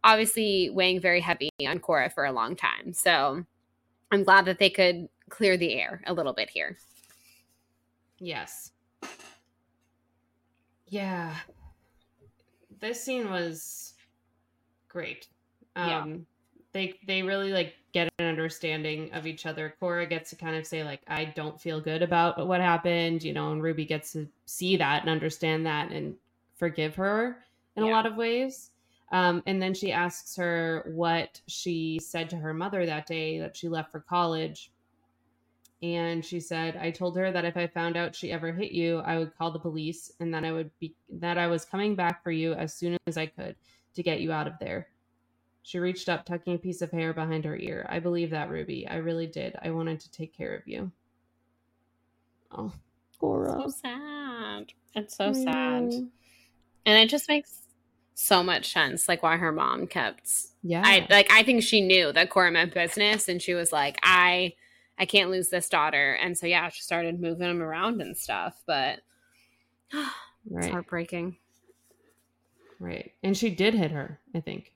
obviously 0.04 0.70
weighing 0.70 1.00
very 1.00 1.22
heavy 1.22 1.50
on 1.66 1.80
Cora 1.80 2.10
for 2.10 2.26
a 2.26 2.34
long 2.34 2.58
time. 2.58 2.92
So 2.92 3.46
I'm 4.12 4.26
glad 4.26 4.44
that 4.44 4.60
they 4.60 4.70
could 4.70 5.08
clear 5.30 5.56
the 5.56 5.74
air 5.80 6.02
a 6.06 6.14
little 6.14 6.34
bit 6.34 6.50
here. 6.50 6.78
Yes. 8.20 8.72
Yeah. 10.90 11.34
This 12.82 13.02
scene 13.02 13.30
was 13.30 13.94
great. 14.90 15.30
Um, 15.78 15.88
yeah. 15.88 16.16
They 16.78 16.94
they 17.08 17.24
really 17.24 17.52
like 17.52 17.74
get 17.92 18.08
an 18.20 18.28
understanding 18.28 19.12
of 19.12 19.26
each 19.26 19.48
other. 19.48 19.74
Cora 19.80 20.06
gets 20.06 20.30
to 20.30 20.36
kind 20.36 20.56
of 20.56 20.68
say 20.68 20.84
like 20.84 21.02
I 21.08 21.26
don't 21.26 21.60
feel 21.60 21.82
good 21.82 22.04
about 22.04 22.48
what 22.48 22.62
happened, 22.62 23.24
you 23.24 23.34
know, 23.34 23.52
and 23.52 23.64
Ruby 23.64 23.84
gets 23.84 24.12
to 24.12 24.28
see 24.46 24.78
that 24.78 25.02
and 25.02 25.10
understand 25.10 25.66
that 25.66 25.90
and 25.92 26.14
forgive 26.56 26.94
her 26.94 27.40
in 27.76 27.84
yeah. 27.84 27.90
a 27.90 27.94
lot 27.94 28.06
of 28.06 28.16
ways. 28.16 28.70
Um, 29.12 29.42
and 29.48 29.60
then 29.60 29.74
she 29.74 29.92
asks 29.92 30.36
her 30.36 30.92
what 30.94 31.42
she 31.48 31.98
said 32.00 32.30
to 32.30 32.36
her 32.36 32.54
mother 32.54 32.86
that 32.86 33.08
day 33.08 33.40
that 33.40 33.58
she 33.58 33.70
left 33.70 33.92
for 33.92 34.02
college. 34.02 34.72
And 35.82 36.24
she 36.24 36.40
said, 36.40 36.78
I 36.78 36.92
told 36.92 37.18
her 37.18 37.32
that 37.32 37.46
if 37.46 37.58
I 37.58 37.66
found 37.66 37.98
out 37.98 38.14
she 38.14 38.32
ever 38.32 38.52
hit 38.52 38.72
you, 38.72 39.00
I 39.00 39.18
would 39.18 39.36
call 39.36 39.50
the 39.50 39.58
police 39.58 40.12
and 40.20 40.32
that 40.36 40.46
I 40.46 40.52
would 40.52 40.70
be 40.80 40.94
that 41.10 41.40
I 41.40 41.48
was 41.48 41.66
coming 41.66 41.96
back 41.96 42.24
for 42.24 42.32
you 42.32 42.54
as 42.54 42.76
soon 42.76 42.98
as 43.08 43.18
I 43.18 43.26
could 43.26 43.56
to 43.96 44.04
get 44.04 44.22
you 44.22 44.32
out 44.32 44.46
of 44.46 44.54
there. 44.60 44.90
She 45.68 45.80
reached 45.80 46.08
up, 46.08 46.24
tucking 46.24 46.56
a 46.56 46.58
piece 46.58 46.82
of 46.82 46.92
hair 46.92 47.12
behind 47.12 47.44
her 47.44 47.58
ear. 47.58 47.86
I 47.90 48.00
believe 48.00 48.30
that, 48.30 48.50
Ruby. 48.50 48.88
I 48.88 48.96
really 48.96 49.28
did. 49.28 49.54
I 49.62 49.72
wanted 49.72 50.00
to 50.00 50.10
take 50.10 50.32
care 50.32 50.56
of 50.56 50.66
you. 50.66 50.94
Oh, 52.58 52.72
Cora. 53.20 53.64
So 53.64 53.70
sad. 53.82 54.72
It's 54.96 55.18
so 55.18 55.34
sad. 55.34 55.92
And 55.92 56.08
it 56.86 57.10
just 57.10 57.28
makes 57.28 57.64
so 58.14 58.42
much 58.42 58.72
sense, 58.72 59.10
like 59.10 59.22
why 59.22 59.36
her 59.36 59.52
mom 59.52 59.88
kept. 59.88 60.32
Yeah. 60.64 60.84
I 60.86 61.06
like. 61.10 61.30
I 61.34 61.44
think 61.44 61.64
she 61.64 61.82
knew 61.82 62.14
that 62.14 62.30
Cora 62.30 62.50
meant 62.50 62.74
business, 62.74 63.28
and 63.28 63.42
she 63.42 63.54
was 63.54 63.74
like, 63.74 64.00
I, 64.04 64.54
I 64.98 65.06
can't 65.06 65.32
lose 65.32 65.50
this 65.50 65.68
daughter, 65.68 66.14
and 66.14 66.38
so 66.38 66.48
yeah, 66.48 66.70
she 66.70 66.82
started 66.82 67.20
moving 67.20 67.50
him 67.50 67.62
around 67.62 68.00
and 68.00 68.16
stuff. 68.16 68.64
But 68.66 69.02
right. 69.94 70.64
it's 70.64 70.68
heartbreaking. 70.68 71.36
Right, 72.80 73.12
and 73.22 73.36
she 73.36 73.50
did 73.50 73.74
hit 73.74 73.92
her. 73.92 74.22
I 74.34 74.40
think. 74.40 74.72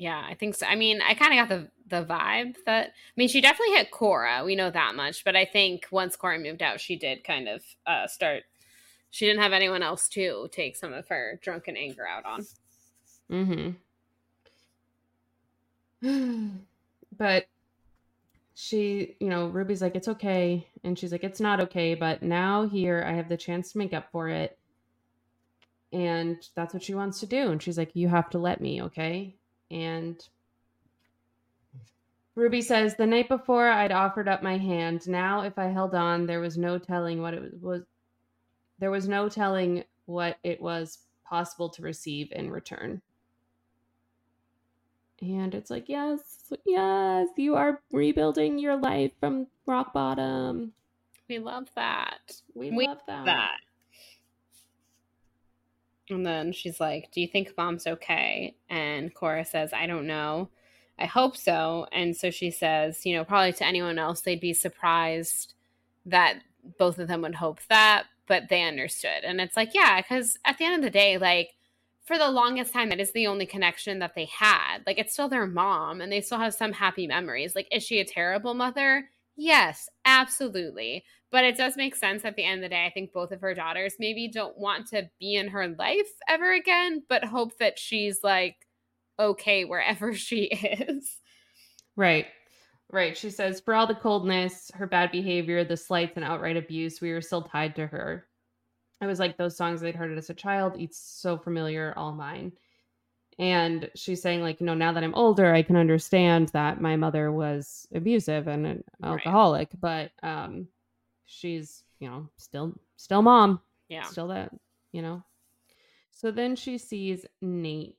Yeah, 0.00 0.24
I 0.26 0.34
think 0.34 0.54
so. 0.54 0.64
I 0.66 0.76
mean, 0.76 1.02
I 1.02 1.12
kind 1.12 1.38
of 1.38 1.46
got 1.46 1.54
the 1.54 1.68
the 1.94 2.06
vibe 2.06 2.56
that 2.64 2.86
I 2.86 2.92
mean, 3.18 3.28
she 3.28 3.42
definitely 3.42 3.76
hit 3.76 3.90
Cora. 3.90 4.42
We 4.46 4.56
know 4.56 4.70
that 4.70 4.94
much, 4.94 5.24
but 5.24 5.36
I 5.36 5.44
think 5.44 5.88
once 5.90 6.16
Cora 6.16 6.38
moved 6.38 6.62
out, 6.62 6.80
she 6.80 6.96
did 6.96 7.22
kind 7.22 7.48
of 7.48 7.62
uh, 7.86 8.06
start. 8.06 8.44
She 9.10 9.26
didn't 9.26 9.42
have 9.42 9.52
anyone 9.52 9.82
else 9.82 10.08
to 10.10 10.48
take 10.52 10.74
some 10.76 10.94
of 10.94 11.06
her 11.08 11.38
drunken 11.42 11.76
anger 11.76 12.06
out 12.06 12.24
on. 12.24 12.46
Mm-hmm. 16.02 16.48
but 17.18 17.44
she, 18.54 19.16
you 19.20 19.28
know, 19.28 19.48
Ruby's 19.48 19.82
like, 19.82 19.96
it's 19.96 20.08
okay. 20.08 20.66
And 20.82 20.98
she's 20.98 21.12
like, 21.12 21.24
it's 21.24 21.40
not 21.40 21.60
okay. 21.60 21.94
But 21.94 22.22
now 22.22 22.66
here 22.66 23.04
I 23.06 23.12
have 23.12 23.28
the 23.28 23.36
chance 23.36 23.72
to 23.72 23.78
make 23.78 23.92
up 23.92 24.10
for 24.12 24.30
it. 24.30 24.56
And 25.92 26.38
that's 26.54 26.72
what 26.72 26.84
she 26.84 26.94
wants 26.94 27.20
to 27.20 27.26
do. 27.26 27.50
And 27.50 27.62
she's 27.62 27.76
like, 27.76 27.90
you 27.94 28.08
have 28.08 28.30
to 28.30 28.38
let 28.38 28.62
me, 28.62 28.80
okay? 28.84 29.34
And 29.70 30.22
Ruby 32.34 32.62
says, 32.62 32.96
The 32.96 33.06
night 33.06 33.28
before 33.28 33.68
I'd 33.68 33.92
offered 33.92 34.28
up 34.28 34.42
my 34.42 34.56
hand. 34.56 35.08
Now, 35.08 35.42
if 35.42 35.58
I 35.58 35.66
held 35.66 35.94
on, 35.94 36.26
there 36.26 36.40
was 36.40 36.56
no 36.56 36.78
telling 36.78 37.20
what 37.20 37.34
it 37.34 37.60
was. 37.60 37.82
There 38.78 38.90
was 38.90 39.08
no 39.08 39.28
telling 39.28 39.84
what 40.06 40.38
it 40.42 40.60
was 40.60 40.98
possible 41.24 41.68
to 41.70 41.82
receive 41.82 42.32
in 42.32 42.50
return. 42.50 43.02
And 45.20 45.54
it's 45.54 45.70
like, 45.70 45.88
yes, 45.88 46.20
yes, 46.64 47.28
you 47.36 47.56
are 47.56 47.82
rebuilding 47.92 48.58
your 48.58 48.76
life 48.76 49.12
from 49.20 49.46
rock 49.66 49.92
bottom. 49.92 50.72
We 51.28 51.38
love 51.38 51.68
that. 51.76 52.40
We, 52.54 52.70
we 52.70 52.86
love 52.86 53.00
that. 53.06 53.26
that. 53.26 53.58
And 56.10 56.26
then 56.26 56.52
she's 56.52 56.80
like, 56.80 57.10
Do 57.12 57.20
you 57.20 57.28
think 57.28 57.54
mom's 57.56 57.86
okay? 57.86 58.56
And 58.68 59.14
Cora 59.14 59.44
says, 59.44 59.72
I 59.72 59.86
don't 59.86 60.06
know. 60.06 60.48
I 60.98 61.06
hope 61.06 61.36
so. 61.36 61.86
And 61.92 62.16
so 62.16 62.30
she 62.30 62.50
says, 62.50 63.04
You 63.06 63.16
know, 63.16 63.24
probably 63.24 63.52
to 63.54 63.66
anyone 63.66 63.98
else, 63.98 64.20
they'd 64.20 64.40
be 64.40 64.52
surprised 64.52 65.54
that 66.06 66.40
both 66.78 66.98
of 66.98 67.08
them 67.08 67.22
would 67.22 67.34
hope 67.34 67.60
that, 67.68 68.04
but 68.26 68.48
they 68.48 68.62
understood. 68.62 69.24
And 69.24 69.40
it's 69.40 69.56
like, 69.56 69.74
yeah, 69.74 70.00
because 70.00 70.38
at 70.44 70.58
the 70.58 70.64
end 70.64 70.76
of 70.76 70.82
the 70.82 70.90
day, 70.90 71.18
like, 71.18 71.56
for 72.04 72.18
the 72.18 72.30
longest 72.30 72.72
time, 72.72 72.88
that 72.88 73.00
is 73.00 73.12
the 73.12 73.26
only 73.26 73.46
connection 73.46 74.00
that 74.00 74.14
they 74.14 74.26
had. 74.26 74.78
Like, 74.86 74.98
it's 74.98 75.12
still 75.12 75.28
their 75.28 75.46
mom 75.46 76.00
and 76.00 76.10
they 76.10 76.20
still 76.20 76.38
have 76.38 76.54
some 76.54 76.72
happy 76.72 77.06
memories. 77.06 77.54
Like, 77.54 77.68
is 77.70 77.82
she 77.82 78.00
a 78.00 78.04
terrible 78.04 78.54
mother? 78.54 79.10
Yes, 79.36 79.88
absolutely. 80.04 81.04
But 81.32 81.44
it 81.44 81.56
does 81.56 81.76
make 81.76 81.94
sense 81.94 82.24
at 82.24 82.34
the 82.34 82.44
end 82.44 82.58
of 82.58 82.62
the 82.62 82.74
day. 82.74 82.84
I 82.84 82.90
think 82.90 83.12
both 83.12 83.30
of 83.30 83.40
her 83.40 83.54
daughters 83.54 83.94
maybe 84.00 84.28
don't 84.28 84.58
want 84.58 84.88
to 84.88 85.08
be 85.20 85.36
in 85.36 85.48
her 85.48 85.68
life 85.68 86.10
ever 86.28 86.52
again, 86.52 87.04
but 87.08 87.24
hope 87.24 87.56
that 87.58 87.78
she's 87.78 88.24
like 88.24 88.56
okay 89.18 89.64
wherever 89.64 90.14
she 90.14 90.44
is. 90.44 91.18
Right. 91.96 92.26
Right. 92.92 93.16
She 93.16 93.30
says, 93.30 93.60
for 93.60 93.74
all 93.74 93.86
the 93.86 93.94
coldness, 93.94 94.70
her 94.74 94.86
bad 94.86 95.12
behavior, 95.12 95.62
the 95.62 95.76
slights, 95.76 96.16
and 96.16 96.24
outright 96.24 96.56
abuse, 96.56 97.00
we 97.00 97.12
were 97.12 97.20
still 97.20 97.42
tied 97.42 97.76
to 97.76 97.86
her. 97.86 98.26
It 99.00 99.06
was 99.06 99.20
like 99.20 99.36
those 99.36 99.56
songs 99.56 99.82
I'd 99.82 99.94
heard 99.94 100.16
as 100.18 100.28
a 100.28 100.34
child. 100.34 100.74
It's 100.76 100.98
so 100.98 101.38
familiar, 101.38 101.94
all 101.96 102.12
mine. 102.12 102.52
And 103.38 103.88
she's 103.94 104.20
saying, 104.20 104.42
like, 104.42 104.60
you 104.60 104.66
know, 104.66 104.74
now 104.74 104.92
that 104.92 105.04
I'm 105.04 105.14
older, 105.14 105.54
I 105.54 105.62
can 105.62 105.76
understand 105.76 106.48
that 106.48 106.80
my 106.80 106.96
mother 106.96 107.32
was 107.32 107.86
abusive 107.94 108.48
and 108.48 108.66
an 108.66 108.84
alcoholic, 109.02 109.70
right. 109.80 110.10
but 110.22 110.28
um, 110.28 110.66
she's, 111.30 111.84
you 112.00 112.08
know, 112.08 112.28
still 112.36 112.74
still 112.96 113.22
mom. 113.22 113.60
Yeah. 113.88 114.04
Still 114.04 114.28
that, 114.28 114.52
you 114.92 115.02
know. 115.02 115.22
So 116.10 116.30
then 116.30 116.56
she 116.56 116.76
sees 116.76 117.24
Nate 117.40 117.96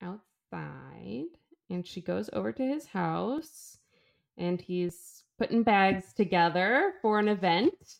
outside 0.00 1.26
and 1.68 1.86
she 1.86 2.00
goes 2.00 2.30
over 2.32 2.52
to 2.52 2.62
his 2.62 2.86
house 2.86 3.78
and 4.38 4.60
he's 4.60 5.24
putting 5.38 5.62
bags 5.62 6.12
together 6.12 6.94
for 7.02 7.18
an 7.18 7.28
event 7.28 7.98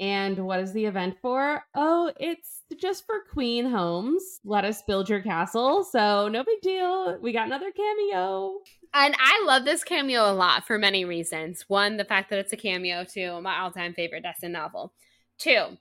and 0.00 0.36
what 0.46 0.58
is 0.58 0.72
the 0.72 0.84
event 0.84 1.16
for? 1.22 1.62
Oh, 1.76 2.12
it's 2.18 2.62
just 2.76 3.06
for 3.06 3.20
Queen 3.32 3.70
Homes. 3.70 4.40
Let 4.44 4.64
us 4.64 4.82
build 4.82 5.08
your 5.08 5.20
castle. 5.20 5.84
So, 5.84 6.26
no 6.28 6.42
big 6.42 6.60
deal. 6.60 7.18
We 7.20 7.32
got 7.32 7.46
another 7.46 7.70
cameo. 7.70 8.58
And 8.94 9.14
I 9.18 9.42
love 9.46 9.64
this 9.64 9.84
cameo 9.84 10.30
a 10.30 10.34
lot 10.34 10.66
for 10.66 10.78
many 10.78 11.04
reasons. 11.04 11.64
One, 11.68 11.96
the 11.96 12.04
fact 12.04 12.28
that 12.30 12.38
it's 12.38 12.52
a 12.52 12.56
cameo 12.56 13.04
to 13.14 13.40
my 13.40 13.58
all 13.58 13.70
time 13.70 13.94
favorite 13.94 14.22
Dessen 14.22 14.52
novel. 14.52 14.92
Two, 15.38 15.78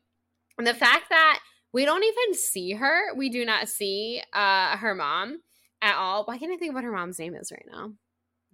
the 0.57 0.73
fact 0.73 1.09
that 1.09 1.39
we 1.73 1.85
don't 1.85 2.03
even 2.03 2.33
see 2.33 2.73
her. 2.73 3.13
We 3.15 3.29
do 3.29 3.45
not 3.45 3.69
see 3.69 4.21
uh, 4.33 4.77
her 4.77 4.93
mom 4.93 5.41
at 5.81 5.95
all. 5.95 6.25
Why 6.25 6.37
can't 6.37 6.51
I 6.51 6.57
think 6.57 6.73
what 6.73 6.83
her 6.83 6.91
mom's 6.91 7.19
name 7.19 7.35
is 7.35 7.51
right 7.51 7.65
now? 7.71 7.93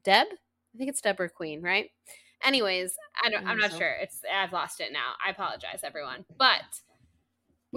Deb? 0.04 0.28
I 0.32 0.78
think 0.78 0.90
it's 0.90 1.02
Deborah 1.02 1.30
Queen, 1.30 1.62
right? 1.62 1.90
Anyways, 2.44 2.94
I 3.24 3.30
don't. 3.30 3.48
I 3.48 3.52
am 3.52 3.58
not 3.58 3.72
so. 3.72 3.80
sure. 3.80 3.96
It's 4.00 4.22
I've 4.32 4.54
lost 4.54 4.80
it 4.80 4.94
now. 4.94 5.14
I 5.26 5.32
apologize, 5.32 5.80
everyone. 5.84 6.24
But 6.38 6.62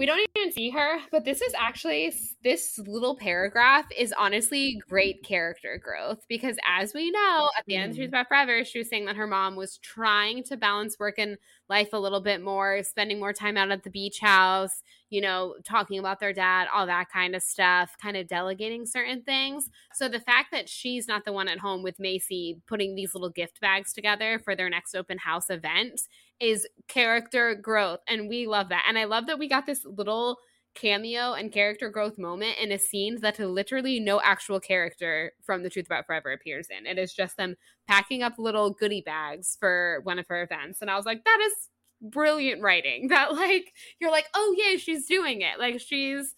we 0.01 0.07
don't 0.07 0.27
even 0.35 0.51
see 0.51 0.71
her. 0.71 0.97
But 1.11 1.25
this 1.25 1.43
is 1.43 1.53
actually 1.53 2.11
this 2.43 2.79
little 2.79 3.15
paragraph 3.15 3.85
is 3.95 4.11
honestly 4.17 4.81
great 4.89 5.23
character 5.23 5.79
growth 5.81 6.25
because, 6.27 6.57
as 6.67 6.95
we 6.95 7.11
know, 7.11 7.51
at 7.55 7.65
the 7.67 7.75
end 7.75 7.91
of 7.91 7.97
Truth 7.97 8.07
mm-hmm. 8.07 8.15
About 8.15 8.27
Forever, 8.27 8.65
she 8.65 8.79
was 8.79 8.89
saying 8.89 9.05
that 9.05 9.15
her 9.15 9.27
mom 9.27 9.55
was 9.55 9.77
trying 9.77 10.43
to 10.45 10.57
balance 10.57 10.97
work 10.97 11.19
and 11.19 11.37
life 11.69 11.89
a 11.93 11.99
little 11.99 12.19
bit 12.19 12.41
more, 12.41 12.81
spending 12.81 13.19
more 13.19 13.31
time 13.31 13.57
out 13.57 13.69
at 13.69 13.83
the 13.83 13.91
beach 13.91 14.19
house 14.19 14.81
you 15.11 15.19
know, 15.19 15.55
talking 15.65 15.99
about 15.99 16.21
their 16.21 16.31
dad, 16.31 16.67
all 16.73 16.85
that 16.87 17.09
kind 17.11 17.35
of 17.35 17.43
stuff, 17.43 17.95
kind 18.01 18.15
of 18.15 18.27
delegating 18.27 18.85
certain 18.85 19.21
things. 19.21 19.69
So 19.93 20.07
the 20.07 20.21
fact 20.21 20.51
that 20.53 20.69
she's 20.69 21.07
not 21.07 21.25
the 21.25 21.33
one 21.33 21.49
at 21.49 21.59
home 21.59 21.83
with 21.83 21.99
Macy 21.99 22.61
putting 22.65 22.95
these 22.95 23.13
little 23.13 23.29
gift 23.29 23.59
bags 23.59 23.91
together 23.91 24.39
for 24.39 24.55
their 24.55 24.69
next 24.69 24.95
open 24.95 25.17
house 25.17 25.49
event 25.49 26.01
is 26.39 26.65
character 26.87 27.53
growth. 27.53 27.99
And 28.07 28.29
we 28.29 28.47
love 28.47 28.69
that. 28.69 28.85
And 28.87 28.97
I 28.97 29.03
love 29.03 29.27
that 29.27 29.37
we 29.37 29.49
got 29.49 29.65
this 29.65 29.85
little 29.85 30.37
cameo 30.75 31.33
and 31.33 31.51
character 31.51 31.89
growth 31.89 32.17
moment 32.17 32.57
in 32.57 32.71
a 32.71 32.79
scene 32.79 33.19
that 33.19 33.37
literally 33.37 33.99
no 33.99 34.21
actual 34.23 34.61
character 34.61 35.33
from 35.43 35.63
The 35.63 35.69
Truth 35.69 35.87
About 35.87 36.05
Forever 36.05 36.31
appears 36.31 36.67
in. 36.69 36.85
It 36.85 36.97
is 36.97 37.13
just 37.13 37.35
them 37.35 37.57
packing 37.85 38.23
up 38.23 38.35
little 38.37 38.69
goodie 38.69 39.03
bags 39.05 39.57
for 39.59 39.99
one 40.03 40.19
of 40.19 40.27
her 40.29 40.41
events. 40.41 40.81
And 40.81 40.89
I 40.89 40.95
was 40.95 41.05
like, 41.05 41.25
that 41.25 41.39
is 41.45 41.67
brilliant 42.01 42.61
writing 42.61 43.07
that 43.09 43.33
like 43.33 43.73
you're 43.99 44.11
like 44.11 44.27
oh 44.33 44.55
yeah 44.57 44.77
she's 44.77 45.05
doing 45.05 45.41
it. 45.41 45.59
Like 45.59 45.79
she's 45.79 46.33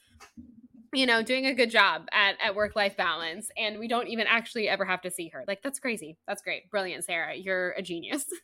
you 0.94 1.06
know 1.06 1.24
doing 1.24 1.46
a 1.46 1.54
good 1.54 1.72
job 1.72 2.08
at, 2.12 2.36
at 2.44 2.56
work 2.56 2.76
life 2.76 2.96
balance 2.96 3.50
and 3.58 3.80
we 3.80 3.88
don't 3.88 4.08
even 4.08 4.28
actually 4.28 4.70
ever 4.70 4.86
have 4.86 5.02
to 5.02 5.12
see 5.12 5.30
her. 5.30 5.44
Like 5.48 5.62
that's 5.64 5.80
crazy. 5.80 6.18
That's 6.28 6.42
great. 6.42 6.70
Brilliant 6.70 7.06
sarah. 7.06 7.36
You're 7.36 7.72
a 7.72 7.82
genius. 7.82 8.26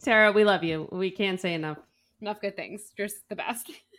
Sarah 0.00 0.32
we 0.32 0.42
love 0.44 0.64
you. 0.64 0.88
We 0.90 1.12
can't 1.12 1.40
say 1.40 1.54
enough. 1.54 1.78
Enough 2.20 2.40
good 2.40 2.56
things. 2.56 2.92
Just 2.96 3.28
the 3.28 3.36
best. 3.36 3.70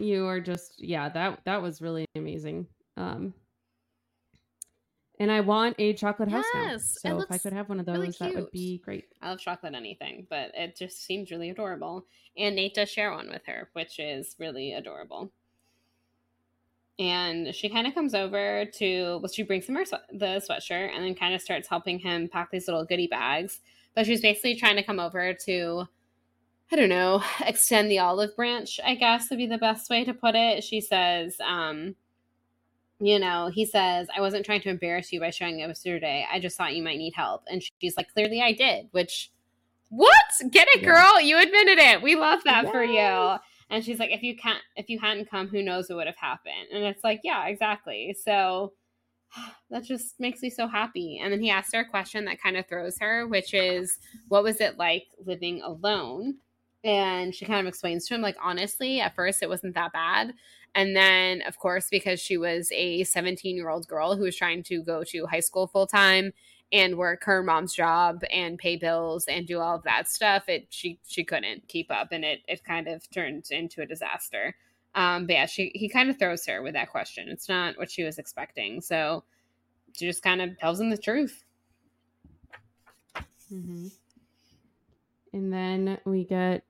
You 0.00 0.26
are 0.28 0.40
just 0.40 0.82
yeah 0.82 1.10
that 1.10 1.40
that 1.44 1.60
was 1.60 1.82
really 1.82 2.06
amazing. 2.16 2.66
Um 2.96 3.34
and 5.20 5.30
I 5.30 5.40
want 5.40 5.76
a 5.78 5.92
chocolate 5.92 6.30
house 6.30 6.46
yes, 6.54 6.98
now. 7.04 7.18
So 7.18 7.22
if 7.22 7.30
I 7.30 7.36
could 7.36 7.52
have 7.52 7.68
one 7.68 7.78
of 7.78 7.84
those, 7.84 7.98
really 7.98 8.32
that 8.32 8.34
would 8.34 8.50
be 8.50 8.78
great. 8.78 9.04
I 9.20 9.28
love 9.28 9.38
chocolate 9.38 9.74
anything, 9.74 10.26
but 10.30 10.50
it 10.54 10.74
just 10.74 11.04
seems 11.04 11.30
really 11.30 11.50
adorable. 11.50 12.06
And 12.38 12.56
Nate 12.56 12.74
does 12.74 12.88
share 12.88 13.12
one 13.12 13.28
with 13.28 13.42
her, 13.46 13.68
which 13.74 13.98
is 13.98 14.34
really 14.38 14.72
adorable. 14.72 15.30
And 16.98 17.54
she 17.54 17.68
kind 17.68 17.86
of 17.86 17.94
comes 17.94 18.14
over 18.14 18.64
to, 18.64 19.18
well, 19.18 19.28
she 19.28 19.42
brings 19.42 19.66
him 19.66 19.74
her 19.74 19.84
the 19.84 20.42
sweatshirt 20.48 20.94
and 20.94 21.04
then 21.04 21.14
kind 21.14 21.34
of 21.34 21.42
starts 21.42 21.68
helping 21.68 21.98
him 21.98 22.28
pack 22.28 22.50
these 22.50 22.66
little 22.66 22.84
goodie 22.86 23.06
bags. 23.06 23.60
But 23.94 24.06
she's 24.06 24.22
basically 24.22 24.56
trying 24.56 24.76
to 24.76 24.82
come 24.82 25.00
over 25.00 25.34
to, 25.34 25.86
I 26.72 26.76
don't 26.76 26.88
know, 26.88 27.22
extend 27.46 27.90
the 27.90 27.98
olive 27.98 28.34
branch, 28.36 28.80
I 28.82 28.94
guess 28.94 29.28
would 29.28 29.38
be 29.38 29.46
the 29.46 29.58
best 29.58 29.90
way 29.90 30.02
to 30.04 30.14
put 30.14 30.34
it. 30.34 30.64
She 30.64 30.80
says, 30.80 31.36
um, 31.46 31.94
you 33.00 33.18
know, 33.18 33.50
he 33.52 33.64
says, 33.64 34.08
I 34.14 34.20
wasn't 34.20 34.44
trying 34.44 34.60
to 34.62 34.68
embarrass 34.68 35.10
you 35.10 35.20
by 35.20 35.30
showing 35.30 35.62
up 35.62 35.68
yesterday. 35.68 36.26
I 36.30 36.38
just 36.38 36.56
thought 36.56 36.76
you 36.76 36.82
might 36.82 36.98
need 36.98 37.14
help. 37.14 37.42
And 37.50 37.62
she's 37.80 37.96
like, 37.96 38.12
clearly 38.12 38.42
I 38.42 38.52
did, 38.52 38.88
which, 38.92 39.30
what? 39.88 40.12
Get 40.50 40.68
it, 40.72 40.84
girl. 40.84 41.20
You 41.20 41.38
admitted 41.38 41.78
it. 41.78 42.02
We 42.02 42.14
love 42.14 42.44
that 42.44 42.64
yes. 42.64 42.72
for 42.72 42.84
you. 42.84 43.38
And 43.70 43.84
she's 43.84 43.98
like, 43.98 44.10
if 44.10 44.22
you 44.22 44.36
can't, 44.36 44.62
if 44.76 44.88
you 44.88 44.98
hadn't 44.98 45.30
come, 45.30 45.48
who 45.48 45.62
knows 45.62 45.88
what 45.88 45.96
would 45.96 46.06
have 46.06 46.16
happened? 46.16 46.68
And 46.72 46.84
it's 46.84 47.02
like, 47.02 47.20
yeah, 47.24 47.46
exactly. 47.46 48.14
So 48.22 48.72
that 49.70 49.84
just 49.84 50.20
makes 50.20 50.42
me 50.42 50.50
so 50.50 50.68
happy. 50.68 51.20
And 51.22 51.32
then 51.32 51.40
he 51.40 51.50
asked 51.50 51.74
her 51.74 51.80
a 51.80 51.88
question 51.88 52.24
that 52.26 52.42
kind 52.42 52.56
of 52.56 52.66
throws 52.66 52.98
her, 53.00 53.26
which 53.26 53.54
is, 53.54 53.98
what 54.28 54.42
was 54.42 54.60
it 54.60 54.76
like 54.76 55.06
living 55.24 55.62
alone? 55.62 56.36
And 56.82 57.34
she 57.34 57.44
kind 57.44 57.60
of 57.60 57.66
explains 57.66 58.06
to 58.06 58.14
him, 58.14 58.22
like, 58.22 58.36
honestly, 58.42 59.00
at 59.00 59.14
first 59.14 59.42
it 59.42 59.48
wasn't 59.48 59.74
that 59.74 59.92
bad. 59.92 60.32
And 60.74 60.94
then, 60.94 61.42
of 61.42 61.58
course, 61.58 61.88
because 61.90 62.20
she 62.20 62.36
was 62.36 62.70
a 62.72 63.04
17 63.04 63.56
year 63.56 63.68
old 63.68 63.88
girl 63.88 64.16
who 64.16 64.24
was 64.24 64.36
trying 64.36 64.62
to 64.64 64.82
go 64.82 65.02
to 65.04 65.26
high 65.26 65.40
school 65.40 65.66
full 65.66 65.86
time 65.86 66.32
and 66.72 66.96
work 66.96 67.24
her 67.24 67.42
mom's 67.42 67.74
job 67.74 68.22
and 68.32 68.58
pay 68.58 68.76
bills 68.76 69.24
and 69.26 69.46
do 69.46 69.58
all 69.58 69.76
of 69.76 69.82
that 69.82 70.08
stuff, 70.08 70.48
it 70.48 70.66
she 70.70 70.98
she 71.06 71.24
couldn't 71.24 71.66
keep 71.68 71.90
up, 71.90 72.08
and 72.12 72.24
it 72.24 72.40
it 72.46 72.64
kind 72.64 72.86
of 72.86 73.08
turned 73.10 73.46
into 73.50 73.82
a 73.82 73.86
disaster. 73.86 74.54
Um, 74.94 75.26
but 75.26 75.32
yeah, 75.34 75.46
she 75.46 75.72
he 75.74 75.88
kind 75.88 76.10
of 76.10 76.18
throws 76.18 76.46
her 76.46 76.62
with 76.62 76.74
that 76.74 76.90
question. 76.90 77.28
It's 77.28 77.48
not 77.48 77.76
what 77.76 77.90
she 77.90 78.04
was 78.04 78.18
expecting, 78.18 78.80
so 78.80 79.24
she 79.92 80.06
just 80.06 80.22
kind 80.22 80.40
of 80.40 80.58
tells 80.58 80.80
him 80.80 80.90
the 80.90 80.98
truth. 80.98 81.44
Mm-hmm. 83.52 83.86
And 85.32 85.52
then 85.52 85.98
we 86.04 86.24
get 86.24 86.64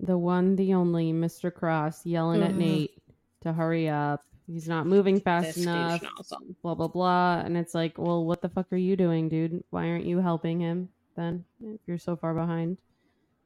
the 0.00 0.16
one, 0.18 0.56
the 0.56 0.74
only 0.74 1.12
Mr. 1.12 1.52
Cross 1.52 2.06
yelling 2.06 2.40
mm-hmm. 2.40 2.50
at 2.50 2.56
Nate 2.56 3.02
to 3.42 3.52
hurry 3.52 3.88
up. 3.88 4.22
He's 4.46 4.68
not 4.68 4.86
moving 4.86 5.20
fast 5.20 5.56
this 5.56 5.64
enough. 5.64 6.02
Awesome. 6.18 6.56
Blah 6.62 6.74
blah 6.74 6.88
blah. 6.88 7.40
And 7.44 7.56
it's 7.56 7.74
like, 7.74 7.98
well, 7.98 8.24
what 8.24 8.40
the 8.40 8.48
fuck 8.48 8.72
are 8.72 8.76
you 8.76 8.96
doing, 8.96 9.28
dude? 9.28 9.62
Why 9.70 9.88
aren't 9.88 10.06
you 10.06 10.20
helping 10.20 10.60
him 10.60 10.88
then? 11.16 11.44
If 11.62 11.80
you're 11.86 11.98
so 11.98 12.16
far 12.16 12.32
behind. 12.34 12.78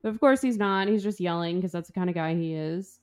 But 0.03 0.11
of 0.11 0.21
course 0.21 0.41
he's 0.41 0.59
not. 0.59 0.89
He's 0.89 1.03
just 1.03 1.21
yelling 1.21 1.57
because 1.57 1.73
that's 1.73 1.89
the 1.89 1.93
kind 1.93 2.09
of 2.09 2.15
guy 2.15 2.35
he 2.35 2.55
is. 2.55 3.01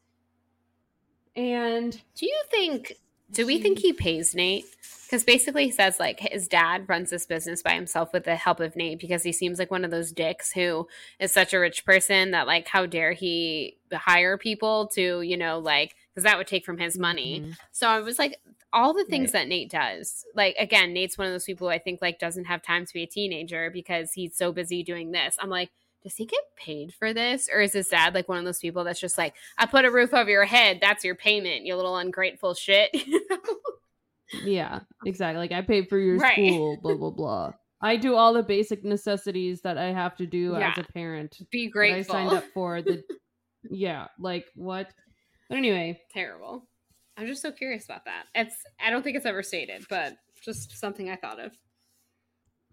And 1.35 1.91
do 2.15 2.25
you 2.25 2.41
think 2.49 2.93
Do 3.31 3.45
we 3.45 3.59
think 3.59 3.79
he 3.79 3.93
pays 3.93 4.33
Nate? 4.35 4.65
Because 5.05 5.23
basically 5.23 5.65
he 5.65 5.71
says 5.71 5.99
like 5.99 6.19
his 6.19 6.47
dad 6.47 6.87
runs 6.87 7.09
this 7.09 7.25
business 7.25 7.63
by 7.63 7.73
himself 7.73 8.13
with 8.13 8.25
the 8.25 8.35
help 8.35 8.59
of 8.59 8.75
Nate 8.75 8.99
because 8.99 9.23
he 9.23 9.31
seems 9.31 9.57
like 9.57 9.71
one 9.71 9.83
of 9.83 9.89
those 9.89 10.11
dicks 10.11 10.51
who 10.51 10.87
is 11.19 11.31
such 11.31 11.51
a 11.53 11.59
rich 11.59 11.83
person 11.83 12.31
that 12.31 12.45
like 12.45 12.67
how 12.67 12.85
dare 12.85 13.13
he 13.13 13.77
hire 13.91 14.37
people 14.37 14.87
to, 14.89 15.21
you 15.21 15.35
know, 15.35 15.57
like 15.57 15.95
because 16.13 16.23
that 16.25 16.37
would 16.37 16.45
take 16.47 16.63
from 16.63 16.77
his 16.77 16.97
money. 16.97 17.41
Mhm. 17.41 17.57
So 17.71 17.87
I 17.87 17.99
was 18.01 18.19
like, 18.19 18.39
all 18.71 18.93
the 18.93 19.03
things 19.05 19.33
Right. 19.33 19.41
that 19.41 19.47
Nate 19.47 19.71
does. 19.71 20.25
Like 20.35 20.55
again, 20.59 20.93
Nate's 20.93 21.17
one 21.17 21.25
of 21.25 21.33
those 21.33 21.45
people 21.45 21.67
who 21.67 21.73
I 21.73 21.79
think 21.79 22.03
like 22.03 22.19
doesn't 22.19 22.45
have 22.45 22.61
time 22.61 22.85
to 22.85 22.93
be 22.93 23.01
a 23.01 23.07
teenager 23.07 23.71
because 23.71 24.13
he's 24.13 24.37
so 24.37 24.51
busy 24.51 24.83
doing 24.83 25.09
this. 25.11 25.37
I'm 25.39 25.49
like, 25.49 25.71
does 26.03 26.15
he 26.15 26.25
get 26.25 26.39
paid 26.55 26.93
for 26.93 27.13
this? 27.13 27.49
Or 27.53 27.59
is 27.61 27.73
his 27.73 27.87
dad 27.87 28.13
like 28.13 28.29
one 28.29 28.37
of 28.37 28.45
those 28.45 28.59
people 28.59 28.83
that's 28.83 28.99
just 28.99 29.17
like, 29.17 29.33
I 29.57 29.65
put 29.65 29.85
a 29.85 29.91
roof 29.91 30.13
over 30.13 30.29
your 30.29 30.45
head, 30.45 30.79
that's 30.81 31.03
your 31.03 31.15
payment, 31.15 31.65
you 31.65 31.75
little 31.75 31.97
ungrateful 31.97 32.53
shit. 32.53 32.89
Yeah, 34.43 34.81
exactly. 35.05 35.39
Like 35.39 35.51
I 35.51 35.61
paid 35.61 35.89
for 35.89 35.97
your 35.97 36.17
Right. 36.17 36.33
school, 36.33 36.77
blah 36.81 36.95
blah 36.95 37.09
blah. 37.09 37.51
I 37.81 37.95
do 37.95 38.15
all 38.15 38.33
the 38.33 38.43
basic 38.43 38.83
necessities 38.83 39.61
that 39.61 39.77
I 39.77 39.85
have 39.91 40.15
to 40.17 40.25
do 40.27 40.55
as 40.55 40.77
a 40.77 40.83
parent. 40.83 41.37
Be 41.49 41.67
grateful. 41.69 42.15
I 42.15 42.19
signed 42.19 42.33
up 42.33 42.43
for 42.53 42.81
the 42.81 43.03
Yeah, 43.69 44.07
like 44.19 44.45
what? 44.55 44.89
But 45.49 45.57
anyway, 45.57 45.99
Terrible. 46.11 46.67
I'm 47.17 47.25
just 47.25 47.41
so 47.41 47.51
curious 47.51 47.85
about 47.85 48.05
that. 48.05 48.25
It's 48.35 48.55
I 48.79 48.89
don't 48.91 49.01
think 49.01 49.17
it's 49.17 49.25
ever 49.25 49.43
stated, 49.43 49.85
but 49.89 50.13
just 50.43 50.77
something 50.77 51.09
I 51.09 51.15
thought 51.15 51.39
of. 51.39 51.51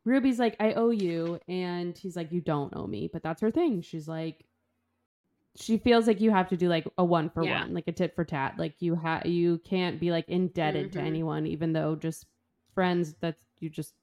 Ruby's 0.07 0.39
like, 0.39 0.57
I 0.61 0.73
owe 0.75 0.91
you. 0.91 1.39
And 1.49 1.99
he's 1.99 2.17
like, 2.17 2.33
You 2.33 2.41
don't 2.41 2.73
owe 2.75 2.87
me. 2.87 3.11
But 3.13 3.23
that's 3.23 3.43
her 3.43 3.51
thing. 3.51 3.83
She's 3.83 4.09
like, 4.09 4.47
she 5.57 5.79
feels 5.79 6.07
like 6.07 6.21
you 6.21 6.31
have 6.31 6.49
to 6.51 6.57
do 6.57 6.69
like 6.69 6.87
a 6.99 7.05
one 7.05 7.29
for 7.31 7.43
Yeah. 7.43 7.61
one, 7.63 7.75
like 7.75 7.89
a 7.89 7.93
tit 7.93 8.15
for 8.15 8.25
tat. 8.25 8.55
Like 8.59 8.75
you 8.81 8.95
have, 8.95 9.27
you 9.27 9.59
can't 9.65 9.99
be 9.99 10.11
like 10.11 10.29
indebted 10.29 10.93
to 10.93 10.99
Mhm. 10.99 11.07
anyone, 11.07 11.47
even 11.47 11.73
though 11.73 11.97
just 11.97 12.27
friends. 12.75 13.15
That's 13.21 13.45
you 13.59 13.69
just 13.69 13.95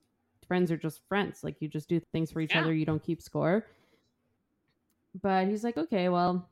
friends 0.47 0.72
are 0.72 0.78
just 0.78 1.01
friends. 1.08 1.43
Like 1.43 1.62
you 1.62 1.68
just 1.68 1.88
do 1.88 1.99
things 2.12 2.32
for 2.32 2.41
each 2.41 2.51
Yeah. 2.54 2.62
other. 2.62 2.74
You 2.74 2.86
don't 2.86 3.01
keep 3.04 3.22
score. 3.22 3.66
But 5.22 5.47
he's 5.47 5.64
like, 5.64 5.78
okay, 5.78 6.10
well, 6.10 6.49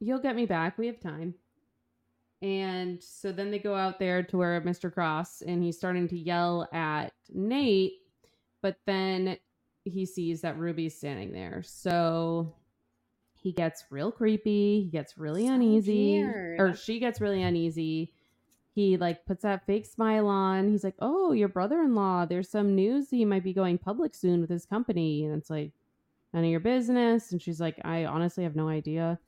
you'll 0.00 0.20
get 0.20 0.36
me 0.36 0.44
back. 0.46 0.76
We 0.78 0.86
have 0.86 1.00
time. 1.00 1.34
And 2.44 3.02
so 3.02 3.32
then 3.32 3.50
they 3.50 3.58
go 3.58 3.74
out 3.74 3.98
there 3.98 4.22
to 4.22 4.36
where 4.36 4.60
Mr. 4.60 4.92
Cross 4.92 5.40
and 5.46 5.62
he's 5.64 5.78
starting 5.78 6.06
to 6.08 6.18
yell 6.18 6.68
at 6.74 7.14
Nate, 7.32 7.94
but 8.60 8.76
then 8.84 9.38
he 9.84 10.04
sees 10.04 10.42
that 10.42 10.58
Ruby's 10.58 10.94
standing 10.94 11.32
there. 11.32 11.62
So 11.64 12.54
he 13.32 13.50
gets 13.52 13.84
real 13.88 14.12
creepy. 14.12 14.82
He 14.82 14.90
gets 14.90 15.16
really 15.16 15.46
So 15.46 15.54
uneasy. 15.54 16.22
weird. 16.22 16.60
Or 16.60 16.74
she 16.76 16.98
gets 16.98 17.18
really 17.18 17.42
uneasy. 17.42 18.12
He 18.74 18.98
like 18.98 19.24
puts 19.24 19.42
that 19.44 19.64
fake 19.64 19.86
smile 19.86 20.26
on. 20.26 20.68
He's 20.68 20.84
like, 20.84 20.96
"Oh, 20.98 21.32
your 21.32 21.48
brother-in-law. 21.48 22.26
There's 22.26 22.50
some 22.50 22.74
news 22.74 23.08
he 23.08 23.24
might 23.24 23.44
be 23.44 23.54
going 23.54 23.78
public 23.78 24.14
soon 24.14 24.42
with 24.42 24.50
his 24.50 24.66
company." 24.66 25.24
And 25.24 25.34
it's 25.34 25.48
like, 25.48 25.72
"None 26.34 26.44
of 26.44 26.50
your 26.50 26.60
business." 26.60 27.32
And 27.32 27.40
she's 27.40 27.60
like, 27.60 27.80
"I 27.84 28.04
honestly 28.04 28.44
have 28.44 28.56
no 28.56 28.68
idea." 28.68 29.18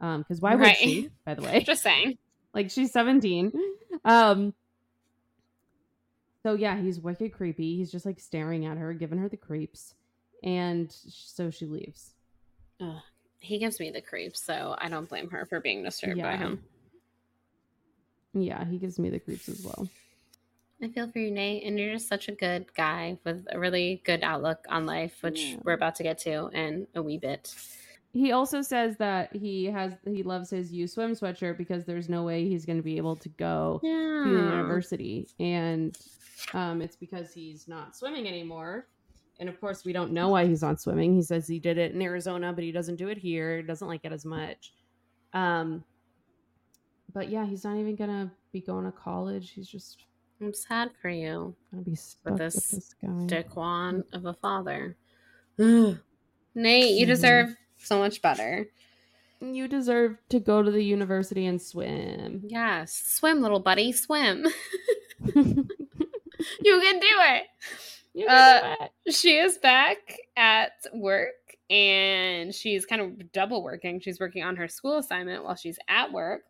Um, 0.00 0.22
because 0.22 0.40
why 0.40 0.56
would 0.56 0.74
she? 0.76 1.10
By 1.24 1.34
the 1.34 1.42
way, 1.46 1.60
Just 1.62 1.82
saying. 1.82 2.18
Like 2.54 2.70
she's 2.70 2.92
17 2.92 3.52
um 4.04 4.54
so 6.42 6.54
yeah 6.54 6.80
he's 6.80 7.00
wicked 7.00 7.32
creepy 7.32 7.76
he's 7.76 7.90
just 7.90 8.06
like 8.06 8.20
staring 8.20 8.64
at 8.66 8.76
her 8.78 8.92
giving 8.94 9.18
her 9.18 9.28
the 9.28 9.36
creeps 9.36 9.94
and 10.42 10.90
so 10.90 11.50
she 11.50 11.66
leaves 11.66 12.14
Ugh. 12.80 12.96
He 13.38 13.58
gives 13.58 13.78
me 13.78 13.90
the 13.90 14.00
creeps, 14.00 14.42
so 14.42 14.74
I 14.78 14.88
don't 14.88 15.06
blame 15.08 15.28
her 15.30 15.44
for 15.44 15.60
being 15.60 15.82
disturbed 15.82 16.20
by 16.22 16.36
him. 16.36 16.62
yeah 18.32 18.64
he 18.64 18.78
gives 18.78 18.98
me 18.98 19.10
the 19.10 19.18
creeps 19.20 19.48
as 19.48 19.62
well 19.64 19.88
I 20.82 20.88
feel 20.88 21.08
for 21.10 21.18
you, 21.20 21.30
Nate, 21.30 21.62
and 21.64 21.78
you're 21.78 21.92
just 21.94 22.08
such 22.08 22.28
a 22.28 22.32
good 22.32 22.74
guy 22.74 23.16
with 23.24 23.46
a 23.50 23.58
really 23.58 24.02
good 24.04 24.22
outlook 24.22 24.66
on 24.68 24.84
life, 24.86 25.16
which 25.22 25.40
Yeah. 25.40 25.56
we're 25.62 25.72
about 25.72 25.94
to 25.96 26.02
get 26.02 26.18
to 26.18 26.48
in 26.48 26.88
a 26.94 27.00
wee 27.02 27.16
bit. 27.16 27.54
He 28.14 28.30
also 28.30 28.62
says 28.62 28.96
that 28.98 29.34
he 29.34 29.64
has 29.64 29.92
he 30.06 30.22
loves 30.22 30.48
his 30.48 30.72
u 30.72 30.86
swim 30.86 31.12
sweatshirt 31.12 31.58
because 31.58 31.84
there's 31.84 32.08
no 32.08 32.22
way 32.22 32.48
he's 32.48 32.64
going 32.64 32.78
to 32.78 32.82
be 32.82 32.96
able 32.96 33.16
to 33.16 33.28
go 33.30 33.80
to 33.82 34.30
the 34.30 34.30
university. 34.30 35.26
And 35.40 35.98
um, 36.52 36.80
it's 36.80 36.94
because 36.94 37.34
he's 37.34 37.66
not 37.66 37.96
swimming 37.96 38.28
anymore. 38.28 38.86
And 39.40 39.48
of 39.48 39.60
course 39.60 39.84
we 39.84 39.92
don't 39.92 40.12
know 40.12 40.28
why 40.28 40.46
he's 40.46 40.62
not 40.62 40.80
swimming. 40.80 41.12
He 41.12 41.22
says 41.22 41.48
he 41.48 41.58
did 41.58 41.76
it 41.76 41.92
in 41.92 42.00
arizona 42.00 42.52
but 42.52 42.62
he 42.62 42.70
doesn't 42.70 42.96
do 42.96 43.08
it 43.08 43.18
here. 43.18 43.56
He 43.56 43.64
doesn't 43.64 43.88
like 43.88 44.04
it 44.04 44.12
as 44.12 44.24
much. 44.24 44.74
Um, 45.32 45.82
but 47.12 47.28
yeah 47.30 47.44
he's 47.44 47.64
not 47.64 47.76
even 47.78 47.96
gonna 47.96 48.30
be 48.52 48.60
going 48.60 48.84
to 48.84 48.92
college. 48.92 49.50
He's 49.50 49.66
just 49.66 50.04
I'm 50.40 50.54
sad 50.54 50.90
for 51.02 51.08
you, 51.08 51.56
gonna 51.72 51.82
be 51.82 51.96
stuck 51.96 52.34
with 52.34 52.38
this 52.38 52.68
this, 52.68 52.94
guy. 53.02 53.26
Dick 53.26 53.48
of 53.56 54.24
a 54.26 54.34
father. 54.34 54.96
Nate, 55.58 55.98
you 56.94 57.06
deserve 57.06 57.56
so 57.84 57.98
much 57.98 58.20
better. 58.22 58.66
you 59.40 59.68
deserve 59.68 60.16
to 60.30 60.40
go 60.40 60.62
to 60.62 60.70
the 60.70 60.82
university 60.82 61.46
and 61.46 61.60
swim 61.60 62.42
Yes. 62.46 62.92
Swim, 62.94 63.40
little 63.42 63.60
buddy, 63.60 63.92
swim. 63.92 64.46
you 65.34 65.44
can 66.80 67.00
do 67.00 67.06
it. 67.08 67.42
You 68.14 68.26
Uh, 68.26 68.76
do 68.76 68.84
it. 69.06 69.14
She 69.14 69.36
is 69.36 69.58
back 69.58 69.98
at 70.36 70.72
work 70.92 71.34
and 71.70 72.54
she's 72.54 72.84
kind 72.86 73.00
of 73.02 73.32
double 73.32 73.62
working. 73.62 74.00
She's 74.00 74.20
working 74.20 74.42
on 74.44 74.56
her 74.56 74.68
school 74.68 74.98
assignment 74.98 75.44
while 75.44 75.56
she's 75.56 75.78
at 75.88 76.12
work. 76.12 76.42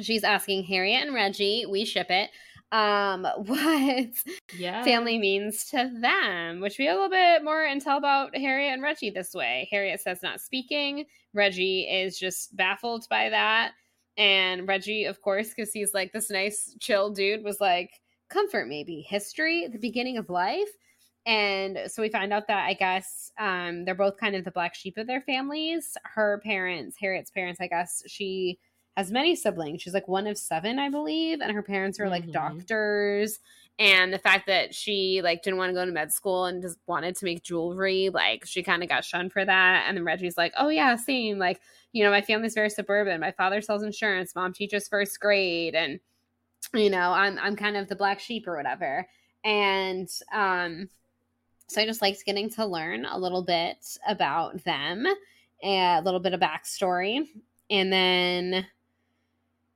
She's 0.00 0.24
asking 0.24 0.64
Harriet 0.64 1.04
and 1.06 1.14
Reggie, 1.14 1.66
we 1.68 1.84
ship 1.84 2.06
it, 2.10 2.30
um, 2.72 3.24
what 3.36 4.08
yeah 4.56 4.82
family 4.82 5.18
means 5.18 5.66
to 5.66 5.90
them, 6.00 6.60
which 6.60 6.78
we 6.78 6.86
have 6.86 6.96
a 6.96 7.00
little 7.00 7.10
bit 7.10 7.44
more 7.44 7.62
intel 7.62 7.98
about 7.98 8.36
Harriet 8.36 8.72
and 8.72 8.82
Reggie 8.82 9.10
this 9.10 9.34
way. 9.34 9.68
Harriet 9.70 10.00
says 10.00 10.22
not 10.22 10.40
speaking. 10.40 11.04
Reggie 11.34 11.82
is 11.82 12.18
just 12.18 12.56
baffled 12.56 13.06
by 13.08 13.28
that. 13.28 13.72
And 14.18 14.68
Reggie, 14.68 15.04
of 15.04 15.22
course, 15.22 15.50
because 15.50 15.72
he's 15.72 15.94
like 15.94 16.12
this 16.12 16.30
nice, 16.30 16.74
chill 16.80 17.10
dude, 17.10 17.44
was 17.44 17.60
like, 17.60 17.90
comfort 18.32 18.66
maybe, 18.68 19.00
history, 19.02 19.68
the 19.68 19.78
beginning 19.78 20.16
of 20.16 20.30
life. 20.30 20.68
And 21.24 21.78
so 21.86 22.02
we 22.02 22.08
find 22.08 22.32
out 22.32 22.48
that 22.48 22.66
I 22.66 22.74
guess 22.74 23.30
um, 23.38 23.84
they're 23.84 23.94
both 23.94 24.16
kind 24.16 24.34
of 24.34 24.44
the 24.44 24.50
black 24.50 24.74
sheep 24.74 24.98
of 24.98 25.06
their 25.06 25.20
families. 25.20 25.96
Her 26.02 26.40
parents, 26.44 26.96
Harriet's 27.00 27.30
parents, 27.30 27.60
I 27.60 27.68
guess 27.68 28.02
she 28.06 28.58
has 28.96 29.10
many 29.10 29.34
siblings. 29.34 29.82
She's 29.82 29.94
like 29.94 30.08
one 30.08 30.26
of 30.26 30.36
seven, 30.36 30.78
I 30.78 30.88
believe, 30.88 31.40
and 31.40 31.52
her 31.52 31.62
parents 31.62 31.98
are 31.98 32.08
like 32.08 32.26
Mhm. 32.26 32.32
doctors. 32.32 33.40
And 33.78 34.12
the 34.12 34.18
fact 34.18 34.46
that 34.48 34.74
she 34.74 35.22
like 35.22 35.42
didn't 35.42 35.56
want 35.58 35.70
to 35.70 35.74
go 35.74 35.84
to 35.84 35.90
med 35.90 36.12
school 36.12 36.44
and 36.44 36.60
just 36.62 36.78
wanted 36.86 37.16
to 37.16 37.24
make 37.24 37.42
jewelry, 37.42 38.10
like 38.10 38.44
she 38.44 38.62
kind 38.62 38.82
of 38.82 38.88
got 38.88 39.04
shunned 39.04 39.32
for 39.32 39.44
that. 39.44 39.86
And 39.88 39.96
then 39.96 40.04
Reggie's 40.04 40.36
like, 40.36 40.52
"Oh 40.58 40.68
yeah, 40.68 40.94
same. 40.96 41.38
Like 41.38 41.60
you 41.92 42.04
know, 42.04 42.10
my 42.10 42.22
family's 42.22 42.54
very 42.54 42.70
suburban. 42.70 43.20
My 43.20 43.32
father 43.32 43.60
sells 43.60 43.82
insurance. 43.82 44.34
Mom 44.34 44.52
teaches 44.52 44.88
first 44.88 45.18
grade, 45.20 45.74
and 45.74 46.00
you 46.74 46.90
know, 46.90 47.12
I'm 47.12 47.38
I'm 47.38 47.56
kind 47.56 47.76
of 47.76 47.88
the 47.88 47.96
black 47.96 48.20
sheep 48.20 48.46
or 48.46 48.56
whatever." 48.56 49.08
And 49.44 50.08
um, 50.32 50.88
so 51.66 51.80
I 51.80 51.86
just 51.86 52.02
liked 52.02 52.24
getting 52.26 52.50
to 52.50 52.66
learn 52.66 53.06
a 53.06 53.18
little 53.18 53.42
bit 53.42 53.78
about 54.06 54.62
them, 54.64 55.06
a 55.62 56.00
little 56.02 56.20
bit 56.20 56.34
of 56.34 56.40
backstory, 56.40 57.26
and 57.70 57.90
then 57.92 58.66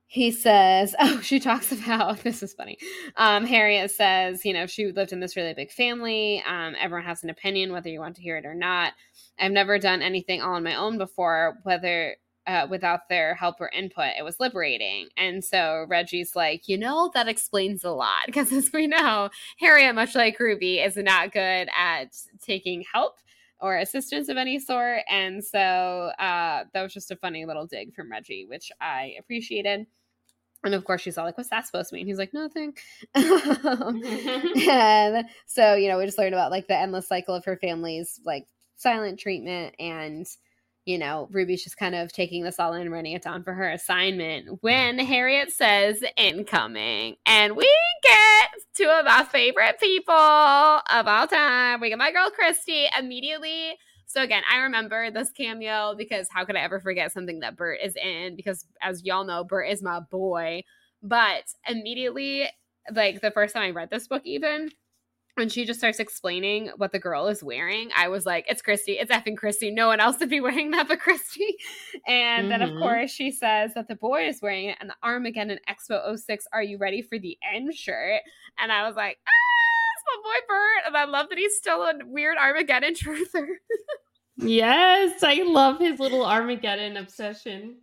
he 0.07 0.31
says, 0.31 0.95
"Oh, 0.99 1.19
she 1.21 1.39
talks 1.39 1.71
about 1.71 2.19
this 2.23 2.41
is 2.41 2.53
funny." 2.53 2.77
Um, 3.15 3.45
Harriet 3.45 3.91
says, 3.91 4.43
"You 4.45 4.53
know, 4.53 4.65
she 4.65 4.91
lived 4.91 5.11
in 5.13 5.19
this 5.19 5.35
really 5.35 5.53
big 5.53 5.71
family. 5.71 6.43
Um, 6.47 6.75
everyone 6.79 7.05
has 7.05 7.23
an 7.23 7.29
opinion, 7.29 7.71
whether 7.71 7.89
you 7.89 7.99
want 7.99 8.15
to 8.15 8.21
hear 8.21 8.37
it 8.37 8.45
or 8.45 8.55
not. 8.55 8.93
I've 9.37 9.51
never 9.51 9.77
done 9.77 10.01
anything 10.01 10.41
all 10.41 10.55
on 10.55 10.63
my 10.63 10.75
own 10.75 10.97
before, 10.97 11.59
whether." 11.63 12.15
Uh, 12.47 12.65
without 12.69 13.09
their 13.09 13.35
help 13.35 13.59
or 13.59 13.67
input, 13.71 14.13
it 14.17 14.23
was 14.23 14.39
liberating. 14.39 15.09
And 15.17 15.43
so 15.43 15.85
Reggie's 15.89 16.33
like, 16.33 16.69
you 16.69 16.77
know, 16.77 17.11
that 17.13 17.27
explains 17.27 17.83
a 17.83 17.91
lot 17.91 18.21
because 18.25 18.53
as 18.53 18.71
we 18.73 18.87
know, 18.87 19.29
Harriet, 19.59 19.93
much 19.95 20.15
like 20.15 20.39
Ruby, 20.39 20.79
is 20.79 20.95
not 20.95 21.33
good 21.33 21.67
at 21.77 22.15
taking 22.41 22.85
help 22.93 23.15
or 23.59 23.77
assistance 23.77 24.29
of 24.29 24.37
any 24.37 24.59
sort. 24.59 25.01
And 25.09 25.43
so 25.43 26.11
uh, 26.19 26.63
that 26.73 26.81
was 26.81 26.93
just 26.93 27.11
a 27.11 27.15
funny 27.15 27.45
little 27.45 27.65
dig 27.65 27.93
from 27.93 28.11
Reggie, 28.11 28.45
which 28.47 28.71
I 28.79 29.15
appreciated. 29.19 29.87
And 30.63 30.73
of 30.73 30.85
course, 30.85 31.01
she's 31.01 31.17
all 31.17 31.25
like, 31.25 31.37
What's 31.37 31.49
that 31.49 31.65
supposed 31.65 31.89
to 31.89 31.95
mean? 31.95 32.07
He's 32.07 32.17
like, 32.17 32.33
Nothing. 32.33 32.75
and 33.15 34.03
so, 35.45 35.75
you 35.75 35.87
know, 35.87 35.97
we 35.97 36.05
just 36.05 36.17
learned 36.17 36.33
about 36.33 36.51
like 36.51 36.67
the 36.67 36.77
endless 36.77 37.07
cycle 37.07 37.35
of 37.35 37.45
her 37.45 37.57
family's 37.57 38.19
like 38.25 38.47
silent 38.75 39.19
treatment 39.19 39.75
and 39.79 40.27
you 40.87 40.97
know, 40.97 41.27
Ruby's 41.31 41.65
just 41.65 41.75
kind 41.75 41.95
of 41.95 42.13
taking 42.13 42.43
this 42.43 42.59
all 42.59 42.71
in 42.71 42.83
and 42.83 42.91
running 42.91 43.11
it 43.11 43.21
down 43.21 43.43
for 43.43 43.53
her 43.53 43.69
assignment 43.69 44.47
mm. 44.47 44.57
when 44.61 44.97
Harriet 44.97 45.51
says 45.51 46.01
incoming. 46.15 47.17
And 47.25 47.57
we 47.57 47.69
get 48.03 48.49
two 48.73 48.87
of 48.87 49.03
my 49.03 49.25
favorite 49.25 49.81
people 49.81 50.15
of 50.15 51.07
all 51.07 51.27
time. 51.27 51.81
We 51.81 51.89
get 51.89 51.97
my 51.97 52.13
girl 52.13 52.29
Kristy 52.29 52.85
immediately. 52.97 53.75
So 54.05 54.23
again, 54.23 54.43
I 54.49 54.59
remember 54.59 55.11
this 55.11 55.29
cameo 55.31 55.93
because 55.97 56.29
how 56.31 56.45
could 56.45 56.55
I 56.55 56.61
ever 56.61 56.79
forget 56.79 57.11
something 57.11 57.41
that 57.41 57.57
Bert 57.57 57.79
is 57.83 57.97
in? 57.97 58.37
Because 58.37 58.65
as 58.81 59.03
y'all 59.03 59.25
know, 59.25 59.43
Bert 59.43 59.69
is 59.69 59.83
my 59.83 59.99
boy. 59.99 60.63
But 61.03 61.43
immediately, 61.67 62.47
like 62.95 63.19
the 63.19 63.31
first 63.31 63.53
time 63.53 63.63
I 63.63 63.71
read 63.71 63.89
this 63.89 64.07
book, 64.07 64.21
even 64.25 64.69
when 65.37 65.49
she 65.49 65.65
just 65.65 65.79
starts 65.79 65.99
explaining 65.99 66.71
what 66.77 66.91
the 66.91 66.97
girl 66.97 67.27
is 67.27 67.43
wearing, 67.43 67.91
I 67.95 68.07
was 68.07 68.25
like, 68.25 68.45
it's 68.49 68.61
Kristy. 68.61 68.99
It's 68.99 69.11
effing 69.11 69.35
Kristy. 69.35 69.71
No 69.71 69.85
one 69.87 69.99
else 69.99 70.19
would 70.19 70.29
be 70.29 70.39
wearing 70.41 70.71
that 70.71 70.87
but 70.87 70.99
Kristy. 70.99 71.51
And 72.07 72.43
mm-hmm. 72.43 72.49
then, 72.49 72.61
of 72.63 72.71
mm-hmm. 72.71 72.79
course, 72.79 73.11
she 73.11 73.31
says 73.31 73.75
that 73.75 73.87
the 73.87 73.95
boy 73.95 74.27
is 74.27 74.41
wearing 74.41 74.69
it 74.69 74.77
and 74.81 74.89
the 74.89 74.95
Armageddon 75.03 75.59
Expo 75.69 76.17
06, 76.17 76.47
Are 76.51 76.63
You 76.63 76.79
Ready 76.79 77.03
for 77.03 77.19
the 77.19 77.37
End 77.53 77.73
shirt? 77.75 78.21
And 78.57 78.71
I 78.71 78.87
was 78.87 78.95
like, 78.95 79.19
ah, 79.27 79.31
it's 79.95 80.05
my 80.07 80.23
boy 80.23 80.45
Bert. 80.47 80.87
And 80.87 80.97
I 80.97 81.05
love 81.05 81.29
that 81.29 81.37
he's 81.37 81.55
still 81.55 81.83
a 81.83 81.93
weird 82.05 82.37
Armageddon 82.37 82.93
truther. 82.95 83.45
yes, 84.37 85.21
I 85.21 85.43
love 85.43 85.77
his 85.77 85.99
little 85.99 86.25
Armageddon 86.25 86.97
obsession. 86.97 87.77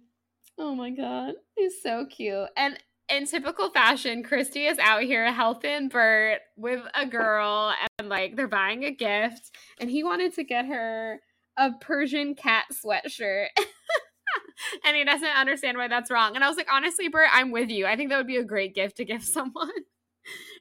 Oh 0.59 0.75
my 0.75 0.91
God. 0.91 1.35
He's 1.57 1.81
so 1.81 2.07
cute. 2.07 2.49
And 2.57 2.79
in 3.09 3.27
typical 3.27 3.71
fashion, 3.71 4.23
Kristy 4.23 4.71
is 4.71 4.79
out 4.79 5.03
here 5.03 5.33
helping 5.33 5.89
Bert 5.89 6.41
with 6.57 6.83
a 6.95 7.07
girl 7.07 7.75
and 7.99 8.09
like 8.09 8.37
they're 8.37 8.49
buying 8.49 8.85
a 8.85 8.91
gift. 8.91 9.51
And 9.79 9.91
he 9.91 10.03
wanted 10.03 10.35
to 10.35 10.45
get 10.45 10.67
her 10.67 11.21
a 11.57 11.71
Persian 11.81 12.35
cat 12.35 12.67
sweatshirt. 12.73 13.49
and 14.85 14.97
he 14.97 15.05
doesn't 15.05 15.29
understand 15.29 15.79
why 15.79 15.89
that's 15.89 16.11
wrong. 16.11 16.35
And 16.35 16.45
I 16.45 16.49
was 16.49 16.57
like, 16.57 16.73
honestly, 16.73 17.09
Bert, 17.09 17.29
I'm 17.33 17.51
with 17.51 17.71
you. 17.71 17.87
I 17.87 17.97
think 17.97 18.11
that 18.11 18.17
would 18.17 18.27
be 18.27 18.37
a 18.37 18.45
great 18.45 18.75
gift 18.75 18.97
to 18.99 19.05
give 19.05 19.25
someone. 19.25 19.71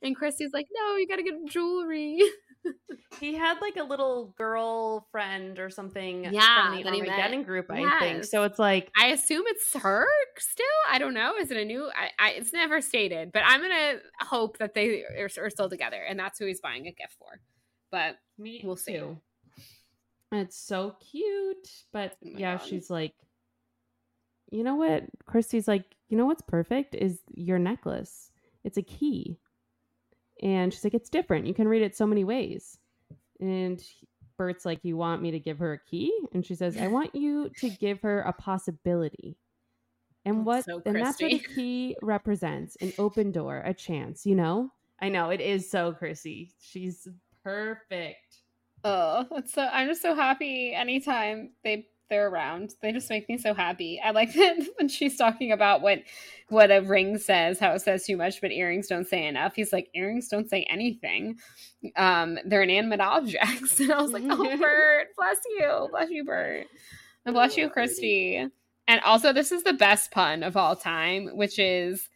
And 0.01 0.17
Kristy's 0.17 0.53
like, 0.53 0.67
no, 0.73 0.97
you 0.97 1.07
gotta 1.07 1.23
get 1.23 1.45
jewelry. 1.47 2.19
he 3.19 3.35
had 3.35 3.59
like 3.61 3.77
a 3.77 3.83
little 3.83 4.33
girlfriend 4.37 5.59
or 5.59 5.69
something 5.69 6.25
yeah, 6.31 6.71
from 6.71 6.81
the 6.81 6.85
Armageddon 6.87 7.43
group, 7.43 7.67
I 7.69 7.79
yes. 7.79 7.99
think. 7.99 8.23
So 8.25 8.43
it's 8.43 8.59
like 8.59 8.89
I 8.99 9.07
assume 9.07 9.43
it's 9.47 9.73
her 9.75 10.05
still. 10.37 10.65
I 10.89 10.99
don't 10.99 11.13
know. 11.13 11.35
Is 11.39 11.51
it 11.51 11.57
a 11.57 11.65
new? 11.65 11.89
I, 11.95 12.09
I 12.19 12.31
it's 12.31 12.53
never 12.53 12.81
stated, 12.81 13.31
but 13.31 13.43
I'm 13.45 13.61
gonna 13.61 13.99
hope 14.21 14.57
that 14.59 14.73
they 14.73 15.03
are, 15.17 15.29
are, 15.37 15.49
still 15.49 15.69
together, 15.69 16.01
and 16.07 16.19
that's 16.19 16.39
who 16.39 16.45
he's 16.45 16.61
buying 16.61 16.87
a 16.87 16.91
gift 16.91 17.15
for. 17.19 17.39
But 17.91 18.17
Me 18.37 18.61
we'll 18.63 18.75
see. 18.75 18.93
Too. 18.93 19.17
It's 20.31 20.57
so 20.57 20.95
cute, 21.11 21.69
but 21.91 22.15
oh 22.25 22.29
yeah, 22.35 22.57
God. 22.57 22.65
she's 22.65 22.89
like, 22.89 23.13
you 24.51 24.63
know 24.63 24.75
what? 24.75 25.03
Kristy's 25.29 25.67
like, 25.67 25.85
you 26.09 26.17
know 26.17 26.25
what's 26.25 26.41
perfect 26.41 26.95
is 26.95 27.19
your 27.35 27.59
necklace. 27.59 28.31
It's 28.63 28.77
a 28.77 28.81
key. 28.81 29.39
And 30.43 30.73
she's 30.73 30.83
like, 30.83 30.93
it's 30.93 31.09
different. 31.09 31.47
You 31.47 31.53
can 31.53 31.67
read 31.67 31.81
it 31.81 31.95
so 31.95 32.05
many 32.05 32.25
ways. 32.25 32.77
And 33.39 33.81
Bert's 34.37 34.65
like, 34.65 34.79
you 34.83 34.97
want 34.97 35.21
me 35.21 35.31
to 35.31 35.39
give 35.39 35.57
her 35.59 35.73
a 35.73 35.79
key? 35.79 36.11
And 36.33 36.45
she 36.45 36.53
says, 36.53 36.77
I 36.77 36.87
want 36.87 37.15
you 37.15 37.49
to 37.59 37.69
give 37.69 38.01
her 38.01 38.19
a 38.21 38.33
possibility. 38.33 39.37
And 40.25 40.45
what 40.45 40.65
so 40.65 40.81
and 40.85 40.97
that's 40.97 41.21
what 41.21 41.31
a 41.31 41.39
key 41.39 41.95
represents 42.01 42.75
an 42.77 42.93
open 42.97 43.31
door, 43.31 43.61
a 43.65 43.73
chance, 43.73 44.25
you 44.25 44.35
know? 44.35 44.69
I 45.01 45.09
know 45.09 45.29
it 45.29 45.41
is 45.41 45.69
so 45.69 45.93
Chrissy. 45.93 46.51
She's 46.61 47.07
perfect. 47.43 48.37
Oh, 48.83 49.25
that's 49.31 49.53
so 49.53 49.63
I'm 49.63 49.87
just 49.87 50.01
so 50.01 50.13
happy 50.13 50.73
anytime 50.73 51.51
they 51.63 51.87
they're 52.13 52.29
around. 52.29 52.75
They 52.81 52.91
just 52.91 53.09
make 53.09 53.27
me 53.27 53.39
so 53.39 53.55
happy. 53.55 53.99
I 53.99 54.11
like 54.11 54.33
that 54.35 54.67
when 54.77 54.87
she's 54.87 55.17
talking 55.17 55.51
about 55.51 55.81
what 55.81 56.03
what 56.49 56.71
a 56.71 56.81
ring 56.81 57.17
says, 57.17 57.59
how 57.59 57.71
it 57.71 57.81
says 57.81 58.05
too 58.05 58.15
much, 58.15 58.39
but 58.39 58.51
earrings 58.51 58.87
don't 58.87 59.07
say 59.07 59.25
enough. 59.25 59.55
He's 59.55 59.73
like, 59.73 59.89
earrings 59.95 60.27
don't 60.27 60.47
say 60.47 60.63
anything. 60.69 61.39
Um, 61.95 62.37
they're 62.45 62.61
inanimate 62.61 63.01
objects. 63.01 63.79
And 63.79 63.91
I 63.91 64.01
was 64.01 64.11
like, 64.11 64.23
oh, 64.29 64.57
Bert, 64.59 65.07
bless 65.17 65.37
you, 65.57 65.87
bless 65.89 66.09
you, 66.09 66.23
Bert, 66.23 66.67
and 67.25 67.33
bless 67.33 67.57
you, 67.57 67.69
Kristy. 67.69 68.49
And 68.87 69.01
also, 69.01 69.33
this 69.33 69.51
is 69.51 69.63
the 69.63 69.73
best 69.73 70.11
pun 70.11 70.43
of 70.43 70.55
all 70.55 70.75
time, 70.75 71.29
which 71.33 71.57
is 71.57 72.07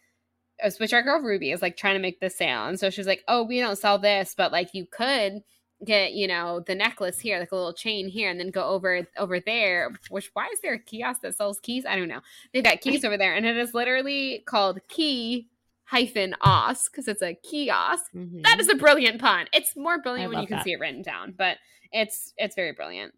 which 0.77 0.93
our 0.93 1.01
girl 1.01 1.21
Ruby 1.21 1.51
is 1.51 1.61
like 1.61 1.77
trying 1.77 1.95
to 1.95 2.01
make 2.01 2.19
the 2.19 2.29
sale, 2.29 2.67
and 2.67 2.79
so 2.79 2.89
she's 2.89 3.07
like, 3.07 3.23
"Oh, 3.27 3.43
we 3.43 3.59
don't 3.59 3.77
sell 3.77 3.97
this, 3.97 4.35
but 4.37 4.51
like 4.51 4.73
you 4.73 4.85
could." 4.85 5.41
Get 5.85 6.13
you 6.13 6.27
know 6.27 6.59
the 6.61 6.73
necklace 6.73 7.19
here 7.19 7.39
like 7.39 7.51
a 7.51 7.55
little 7.55 7.73
chain 7.73 8.07
here 8.07 8.31
and 8.31 8.39
then 8.39 8.49
go 8.49 8.63
over 8.63 9.07
over 9.17 9.39
there 9.39 9.91
which 10.09 10.31
why 10.33 10.47
is 10.51 10.59
there 10.61 10.73
a 10.73 10.79
kiosk 10.79 11.21
that 11.21 11.35
sells 11.35 11.59
keys? 11.59 11.85
I 11.85 11.95
don't 11.95 12.07
know. 12.07 12.21
They've 12.53 12.63
got 12.63 12.81
keys 12.81 13.05
over 13.05 13.17
there 13.17 13.35
and 13.35 13.45
it 13.45 13.57
is 13.57 13.73
literally 13.73 14.43
called 14.45 14.79
key 14.87 15.47
hyphen 15.83 16.35
os 16.41 16.89
because 16.89 17.07
it's 17.07 17.21
a 17.21 17.33
kiosk. 17.33 18.05
Mm-hmm. 18.15 18.41
that 18.41 18.59
is 18.59 18.67
a 18.67 18.75
brilliant 18.75 19.21
pun 19.21 19.45
it's 19.53 19.75
more 19.75 19.99
brilliant 20.01 20.31
when 20.31 20.41
you 20.41 20.47
can 20.47 20.57
that. 20.57 20.63
see 20.63 20.73
it 20.73 20.79
written 20.79 21.01
down 21.01 21.33
but 21.37 21.57
it's 21.91 22.33
it's 22.37 22.55
very 22.55 22.71
brilliant. 22.71 23.13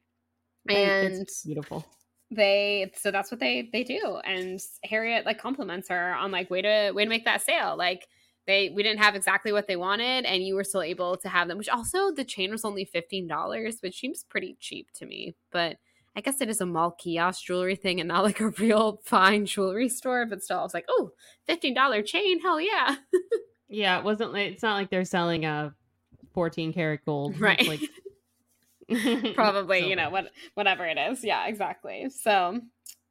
And 0.67 1.21
it's 1.21 1.43
beautiful. 1.43 1.85
they 2.31 2.91
so 2.95 3.11
that's 3.11 3.31
what 3.31 3.39
they 3.39 3.69
they 3.71 3.83
do 3.83 4.19
and 4.23 4.59
harriet 4.83 5.25
like 5.25 5.39
compliments 5.39 5.89
her 5.89 6.13
on 6.13 6.31
like 6.31 6.49
way 6.49 6.61
to 6.61 6.91
way 6.93 7.03
to 7.03 7.09
make 7.09 7.25
that 7.25 7.41
sale. 7.41 7.75
Like 7.77 8.07
they 8.49 8.69
we 8.69 8.81
didn't 8.81 8.99
have 8.99 9.15
exactly 9.15 9.53
what 9.53 9.67
they 9.67 9.75
wanted 9.75 10.25
and 10.25 10.43
you 10.43 10.55
were 10.55 10.63
still 10.63 10.81
able 10.81 11.15
to 11.15 11.29
have 11.29 11.47
them 11.47 11.57
which 11.57 11.69
also 11.69 12.11
the 12.11 12.25
chain 12.25 12.49
was 12.49 12.65
only 12.65 12.83
$15 12.83 13.83
which 13.83 13.99
seems 13.99 14.23
pretty 14.23 14.57
cheap 14.59 14.91
to 14.95 15.05
me 15.05 15.35
but 15.51 15.77
i 16.15 16.21
guess 16.21 16.41
it 16.41 16.49
is 16.49 16.59
a 16.59 16.65
mall 16.65 16.91
kiosk 16.91 17.43
jewelry 17.43 17.75
thing 17.75 17.99
and 17.99 18.07
not 18.07 18.23
like 18.23 18.39
a 18.39 18.49
real 18.49 19.01
fine 19.05 19.45
jewelry 19.45 19.87
store 19.87 20.25
but 20.25 20.41
still 20.41 20.59
i 20.59 20.63
was 20.63 20.73
like 20.73 20.85
oh 20.89 21.11
$15 21.47 22.05
chain 22.05 22.41
hell 22.41 22.59
yeah. 22.59 22.95
Yeah 23.71 23.99
it 23.99 24.03
wasn't 24.03 24.33
like 24.33 24.53
it's 24.53 24.63
not 24.63 24.73
like 24.73 24.89
they're 24.89 25.05
selling 25.05 25.45
a 25.45 25.75
14 26.33 26.73
karat 26.73 27.05
gold 27.05 27.39
right. 27.39 27.67
like 27.67 27.81
probably 29.35 29.81
so. 29.81 29.87
you 29.87 29.95
know 29.95 30.09
what 30.09 30.31
whatever 30.55 30.83
it 30.85 30.97
is. 30.97 31.23
Yeah 31.23 31.45
exactly. 31.45 32.09
So 32.09 32.59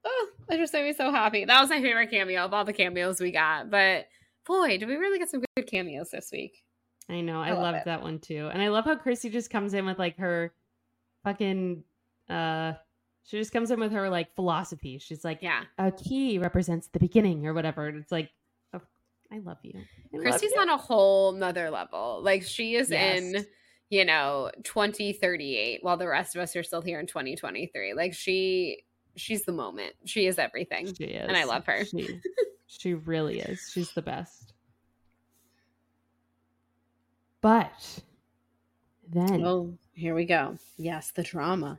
oh 0.05 0.29
that 0.49 0.57
just 0.57 0.73
made 0.73 0.85
me 0.85 0.93
so 0.93 1.13
happy. 1.13 1.45
That 1.45 1.61
was 1.61 1.71
my 1.71 1.81
favorite 1.81 2.11
cameo 2.11 2.45
of 2.45 2.53
all 2.53 2.65
the 2.65 2.73
cameos 2.73 3.21
we 3.21 3.31
got 3.31 3.71
but 3.71 4.07
boy, 4.49 4.79
did 4.79 4.89
we 4.89 4.97
really 4.97 5.19
get 5.19 5.31
some 5.31 5.43
good 5.55 5.67
cameos 5.69 6.11
this 6.11 6.31
week. 6.33 6.65
I 7.09 7.21
know. 7.21 7.41
I, 7.41 7.51
I 7.51 7.53
loved 7.53 7.85
that 7.85 8.03
one 8.03 8.19
too. 8.19 8.51
And 8.53 8.61
I 8.61 8.69
love 8.69 8.85
how 8.85 8.97
Chrissy 8.97 9.31
just 9.31 9.51
comes 9.51 9.75
in 9.75 9.87
with 9.87 9.99
like 9.99 10.19
her 10.19 10.53
fucking 11.25 11.85
uh 12.29 12.73
she 13.25 13.39
just 13.39 13.53
comes 13.53 13.71
in 13.71 13.79
with 13.79 13.93
her 13.93 14.09
like 14.09 14.35
philosophy. 14.35 14.99
She's 14.99 15.25
like, 15.25 15.39
Yeah, 15.43 15.63
a 15.79 15.93
key 15.93 16.39
represents 16.39 16.89
the 16.89 16.99
beginning 16.99 17.47
or 17.47 17.55
whatever. 17.55 17.87
And 17.87 17.99
it's 17.99 18.13
like, 18.13 18.31
oh, 18.75 18.81
I 19.33 19.39
love 19.39 19.59
you. 19.63 19.75
I 20.15 20.19
Chrissy's 20.19 20.53
love 20.57 20.67
you. 20.67 20.73
on 20.73 20.79
a 20.79 20.83
whole 20.83 21.33
nother 21.33 21.71
level. 21.71 22.21
Like 22.23 22.43
she 22.43 22.75
is 22.75 22.91
yes. 22.91 23.21
in, 23.21 23.47
you 23.91 24.05
know, 24.05 24.51
2038 24.65 25.81
while 25.83 25.97
the 25.97 26.09
rest 26.09 26.37
of 26.37 26.43
us 26.43 26.57
are 26.57 26.63
still 26.63 26.83
here 26.83 27.01
in 27.01 27.07
2023. 27.07 27.95
Like 27.95 28.15
she 28.15 28.83
she's 29.19 29.43
the 29.43 29.53
moment. 29.53 29.95
She 30.05 30.27
is 30.27 30.39
everything. 30.39 30.95
She 30.95 31.05
is. 31.05 31.27
And 31.29 31.37
I 31.37 31.45
love 31.45 31.67
her. 31.67 31.85
She, 31.85 32.21
she 32.67 32.95
really 32.95 33.41
is. 33.41 33.71
She's 33.73 33.93
the 33.93 34.03
best. 34.03 34.53
But 37.41 38.03
then. 39.09 39.45
Oh, 39.45 39.75
here 39.93 40.15
we 40.15 40.25
go. 40.25 40.57
Yes, 40.77 41.13
the 41.13 41.23
drama. 41.23 41.79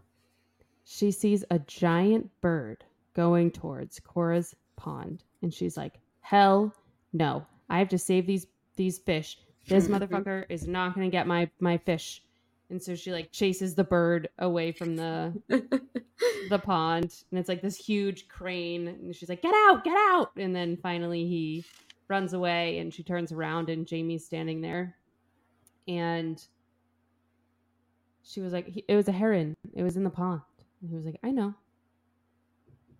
She 0.85 1.11
sees 1.11 1.43
a 1.51 1.59
giant 1.59 2.29
bird 2.41 2.83
going 3.13 3.51
towards 3.51 3.99
Cora's 3.99 4.55
pond. 4.75 5.23
And 5.41 5.53
she's 5.53 5.77
like, 5.77 5.99
hell 6.21 6.73
no. 7.13 7.45
I 7.69 7.79
have 7.79 7.89
to 7.89 7.97
save 7.97 8.25
these 8.25 8.47
these 8.75 8.97
fish. 8.99 9.37
This 9.67 9.87
motherfucker 9.89 10.45
is 10.49 10.67
not 10.67 10.95
going 10.95 11.09
to 11.09 11.11
get 11.11 11.27
my 11.27 11.49
my 11.59 11.77
fish 11.77 12.23
and 12.69 12.81
so 12.81 12.95
she 12.95 13.11
like 13.11 13.31
chases 13.31 13.75
the 13.75 13.83
bird 13.83 14.29
away 14.39 14.71
from 14.71 14.95
the 14.95 15.33
the 16.49 16.59
pond 16.59 17.23
and 17.31 17.39
it's 17.39 17.49
like 17.49 17.61
this 17.61 17.75
huge 17.75 18.27
crane 18.27 18.87
and 18.87 19.15
she's 19.15 19.29
like 19.29 19.41
get 19.41 19.53
out 19.53 19.83
get 19.83 19.97
out! 20.09 20.31
And 20.37 20.55
then 20.55 20.77
finally 20.77 21.27
he 21.27 21.65
runs 22.07 22.33
away 22.33 22.79
and 22.79 22.93
she 22.93 23.03
turns 23.03 23.31
around 23.31 23.69
and 23.69 23.87
jamie's 23.87 24.25
standing 24.25 24.61
there. 24.61 24.95
And 25.87 26.43
she 28.23 28.41
was 28.41 28.53
like 28.53 28.83
it 28.87 28.95
was 28.95 29.07
a 29.07 29.11
heron. 29.13 29.55
It 29.73 29.83
was 29.83 29.97
in 29.97 30.03
the 30.03 30.09
pond. 30.09 30.41
And 30.81 30.89
he 30.89 30.95
was 30.95 31.05
like 31.05 31.19
i 31.23 31.31
know. 31.31 31.53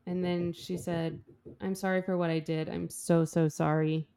And 0.07 0.23
then 0.23 0.53
she 0.53 0.77
said 0.77 1.19
i'm 1.61 1.75
sorry 1.75 2.01
for 2.01 2.17
what 2.17 2.29
i 2.29 2.39
did. 2.39 2.69
I'm 2.69 2.89
so 2.89 3.25
so 3.25 3.47
sorry. 3.47 4.07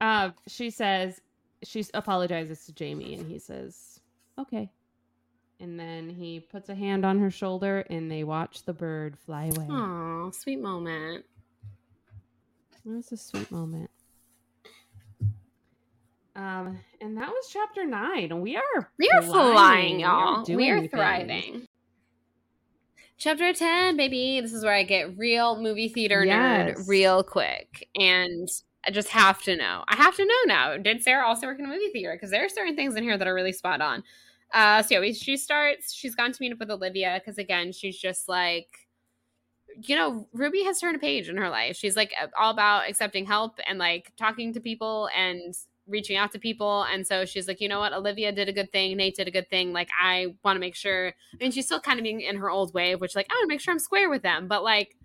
Uh 0.00 0.30
she 0.46 0.70
says 0.70 1.20
she 1.62 1.84
apologizes 1.94 2.64
to 2.66 2.72
Jamie 2.72 3.14
and 3.14 3.26
he 3.26 3.38
says, 3.38 4.00
"Okay." 4.38 4.70
And 5.58 5.78
then 5.78 6.08
he 6.08 6.40
puts 6.40 6.70
a 6.70 6.74
hand 6.74 7.04
on 7.04 7.18
her 7.18 7.30
shoulder 7.30 7.84
and 7.90 8.10
they 8.10 8.24
watch 8.24 8.64
the 8.64 8.72
bird 8.72 9.18
fly 9.18 9.44
away. 9.44 9.66
Oh, 9.68 10.30
sweet 10.32 10.60
moment. 10.60 11.26
It 12.72 12.88
was 12.88 13.12
a 13.12 13.16
sweet 13.18 13.50
moment. 13.50 13.90
Um, 16.34 16.78
and 17.02 17.18
that 17.18 17.28
was 17.28 17.48
chapter 17.52 17.84
nine. 17.84 18.40
We 18.40 18.56
are 18.56 18.90
we 18.98 19.10
are 19.10 19.20
flying, 19.20 19.52
flying 19.52 20.00
y'all. 20.00 20.44
We 20.48 20.54
are, 20.54 20.56
we 20.56 20.86
are 20.86 20.88
thriving. 20.88 21.66
Chapter 23.18 23.52
10, 23.52 23.98
baby. 23.98 24.40
This 24.40 24.54
is 24.54 24.64
where 24.64 24.72
I 24.72 24.82
get 24.82 25.18
real 25.18 25.60
movie 25.60 25.88
theater 25.90 26.24
yes. 26.24 26.78
nerd 26.78 26.88
real 26.88 27.22
quick. 27.22 27.86
And 27.94 28.48
I 28.86 28.90
just 28.90 29.08
have 29.08 29.42
to 29.42 29.56
know. 29.56 29.84
I 29.88 29.96
have 29.96 30.16
to 30.16 30.24
know 30.24 30.42
now. 30.46 30.76
Did 30.76 31.02
Sarah 31.02 31.26
also 31.26 31.46
work 31.46 31.58
in 31.58 31.64
a 31.64 31.68
movie 31.68 31.90
theater? 31.92 32.14
Because 32.14 32.30
there 32.30 32.44
are 32.44 32.48
certain 32.48 32.76
things 32.76 32.96
in 32.96 33.02
here 33.02 33.18
that 33.18 33.28
are 33.28 33.34
really 33.34 33.52
spot 33.52 33.80
on. 33.80 34.02
Uh, 34.52 34.82
so 34.82 35.00
yeah, 35.00 35.12
she 35.12 35.36
starts. 35.36 35.92
She's 35.92 36.14
gone 36.14 36.32
to 36.32 36.38
meet 36.40 36.52
up 36.52 36.58
with 36.58 36.70
Olivia 36.70 37.20
because 37.22 37.38
again, 37.38 37.72
she's 37.72 37.98
just 37.98 38.28
like 38.28 38.68
you 39.82 39.96
know, 39.96 40.26
Ruby 40.32 40.64
has 40.64 40.80
turned 40.80 40.96
a 40.96 40.98
page 40.98 41.28
in 41.28 41.36
her 41.36 41.48
life. 41.48 41.76
She's 41.76 41.96
like 41.96 42.12
all 42.38 42.50
about 42.50 42.88
accepting 42.88 43.24
help 43.24 43.58
and 43.68 43.78
like 43.78 44.12
talking 44.16 44.52
to 44.54 44.60
people 44.60 45.08
and 45.16 45.54
reaching 45.86 46.16
out 46.16 46.32
to 46.32 46.38
people. 46.38 46.84
And 46.92 47.06
so 47.06 47.24
she's 47.24 47.48
like, 47.48 47.60
you 47.60 47.68
know 47.68 47.80
what, 47.80 47.92
Olivia 47.92 48.32
did 48.32 48.48
a 48.48 48.52
good 48.52 48.72
thing, 48.72 48.96
Nate 48.96 49.16
did 49.16 49.28
a 49.28 49.30
good 49.30 49.48
thing. 49.50 49.72
Like, 49.72 49.88
I 50.00 50.34
want 50.44 50.56
to 50.56 50.60
make 50.60 50.74
sure. 50.74 51.14
And 51.40 51.52
she's 51.52 51.66
still 51.66 51.80
kind 51.80 51.98
of 51.98 52.04
being 52.04 52.20
in 52.20 52.36
her 52.36 52.50
old 52.50 52.74
way, 52.74 52.94
which 52.94 53.16
like 53.16 53.26
I 53.30 53.34
want 53.34 53.44
to 53.44 53.48
make 53.48 53.60
sure 53.60 53.72
I'm 53.72 53.78
square 53.78 54.10
with 54.10 54.22
them, 54.22 54.48
but 54.48 54.62
like 54.62 54.96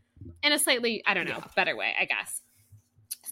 in 0.43 0.51
a 0.51 0.59
slightly, 0.59 1.03
I 1.05 1.13
don't 1.13 1.27
know, 1.27 1.37
yeah. 1.37 1.47
better 1.55 1.75
way, 1.75 1.93
I 1.99 2.05
guess. 2.05 2.41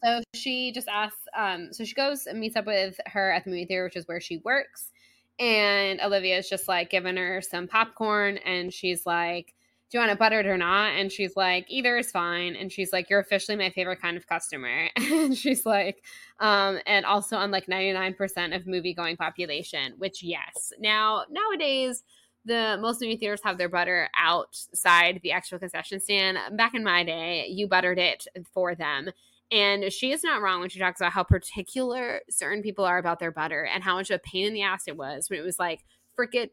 So 0.03 0.21
she 0.33 0.71
just 0.71 0.87
asks, 0.87 1.19
um, 1.35 1.71
so 1.71 1.83
she 1.85 1.93
goes 1.93 2.27
and 2.27 2.39
meets 2.39 2.55
up 2.55 2.65
with 2.65 2.99
her 3.07 3.31
at 3.31 3.45
the 3.45 3.49
movie 3.49 3.65
theater, 3.65 3.85
which 3.85 3.95
is 3.95 4.07
where 4.07 4.19
she 4.19 4.37
works. 4.43 4.91
And 5.39 5.99
Olivia 6.01 6.37
is 6.37 6.49
just 6.49 6.67
like 6.67 6.89
giving 6.89 7.17
her 7.17 7.41
some 7.41 7.67
popcorn, 7.67 8.37
and 8.37 8.71
she's 8.73 9.05
like, 9.05 9.55
do 9.93 9.99
you 9.99 10.01
want 10.01 10.11
it 10.11 10.17
buttered 10.17 10.47
or 10.47 10.57
not? 10.57 10.93
And 10.95 11.11
she's 11.11 11.35
like, 11.35 11.67
either 11.69 11.97
is 11.97 12.09
fine. 12.09 12.55
And 12.55 12.71
she's 12.71 12.91
like, 12.91 13.11
you're 13.11 13.19
officially 13.19 13.55
my 13.55 13.69
favorite 13.69 14.01
kind 14.01 14.17
of 14.17 14.25
customer. 14.25 14.89
and 14.95 15.37
she's 15.37 15.67
like, 15.67 16.03
um, 16.39 16.79
and 16.87 17.05
also 17.05 17.37
on 17.37 17.51
like 17.51 17.67
99% 17.67 18.55
of 18.55 18.65
movie 18.65 18.95
going 18.95 19.17
population, 19.17 19.93
which 19.99 20.23
yes. 20.23 20.73
Now, 20.79 21.25
nowadays, 21.29 22.01
the 22.43 22.77
most 22.81 23.01
movie 23.01 23.17
theaters 23.17 23.41
have 23.43 23.59
their 23.59 23.69
butter 23.69 24.09
outside 24.17 25.19
the 25.21 25.31
actual 25.31 25.59
concession 25.59 25.99
stand. 25.99 26.39
Back 26.57 26.73
in 26.73 26.83
my 26.83 27.03
day, 27.03 27.45
you 27.47 27.67
buttered 27.67 27.99
it 27.99 28.25
for 28.51 28.73
them. 28.73 29.11
And 29.51 29.91
she 29.91 30.11
is 30.11 30.23
not 30.23 30.41
wrong 30.41 30.59
when 30.59 30.69
she 30.69 30.79
talks 30.79 30.99
about 30.99 31.11
how 31.11 31.23
particular 31.23 32.21
certain 32.29 32.63
people 32.63 32.85
are 32.85 32.97
about 32.97 33.19
their 33.19 33.31
butter 33.31 33.63
and 33.63 33.83
how 33.83 33.95
much 33.95 34.09
of 34.09 34.15
a 34.15 34.19
pain 34.19 34.47
in 34.47 34.53
the 34.53 34.63
ass 34.63 34.83
it 34.87 34.97
was 34.97 35.29
when 35.29 35.39
it 35.39 35.43
was 35.43 35.59
like, 35.59 35.85
frickin', 36.17 36.49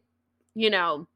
you 0.54 0.70
know, 0.70 1.08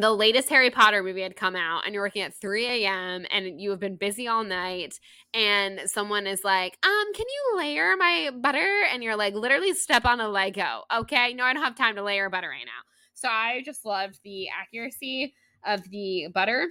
the 0.00 0.12
latest 0.12 0.48
Harry 0.48 0.70
Potter 0.70 1.02
movie 1.02 1.22
had 1.22 1.36
come 1.36 1.54
out 1.54 1.82
and 1.84 1.94
you're 1.94 2.02
working 2.02 2.22
at 2.22 2.34
3 2.34 2.66
a.m. 2.66 3.26
and 3.30 3.60
you 3.60 3.70
have 3.70 3.78
been 3.78 3.96
busy 3.96 4.26
all 4.26 4.44
night 4.44 4.98
and 5.32 5.82
someone 5.86 6.26
is 6.26 6.42
like, 6.42 6.78
um, 6.82 7.12
can 7.14 7.26
you 7.28 7.58
layer 7.58 7.96
my 7.96 8.30
butter? 8.40 8.82
And 8.90 9.02
you're 9.02 9.16
like, 9.16 9.34
literally 9.34 9.72
step 9.74 10.04
on 10.04 10.20
a 10.20 10.28
Lego. 10.28 10.82
Okay. 10.94 11.34
No, 11.34 11.44
I 11.44 11.52
don't 11.52 11.62
have 11.62 11.76
time 11.76 11.94
to 11.96 12.02
layer 12.02 12.28
butter 12.28 12.48
right 12.48 12.66
now. 12.66 12.72
So 13.14 13.28
I 13.28 13.62
just 13.64 13.84
loved 13.84 14.18
the 14.24 14.48
accuracy 14.48 15.34
of 15.64 15.88
the 15.90 16.28
butter. 16.34 16.68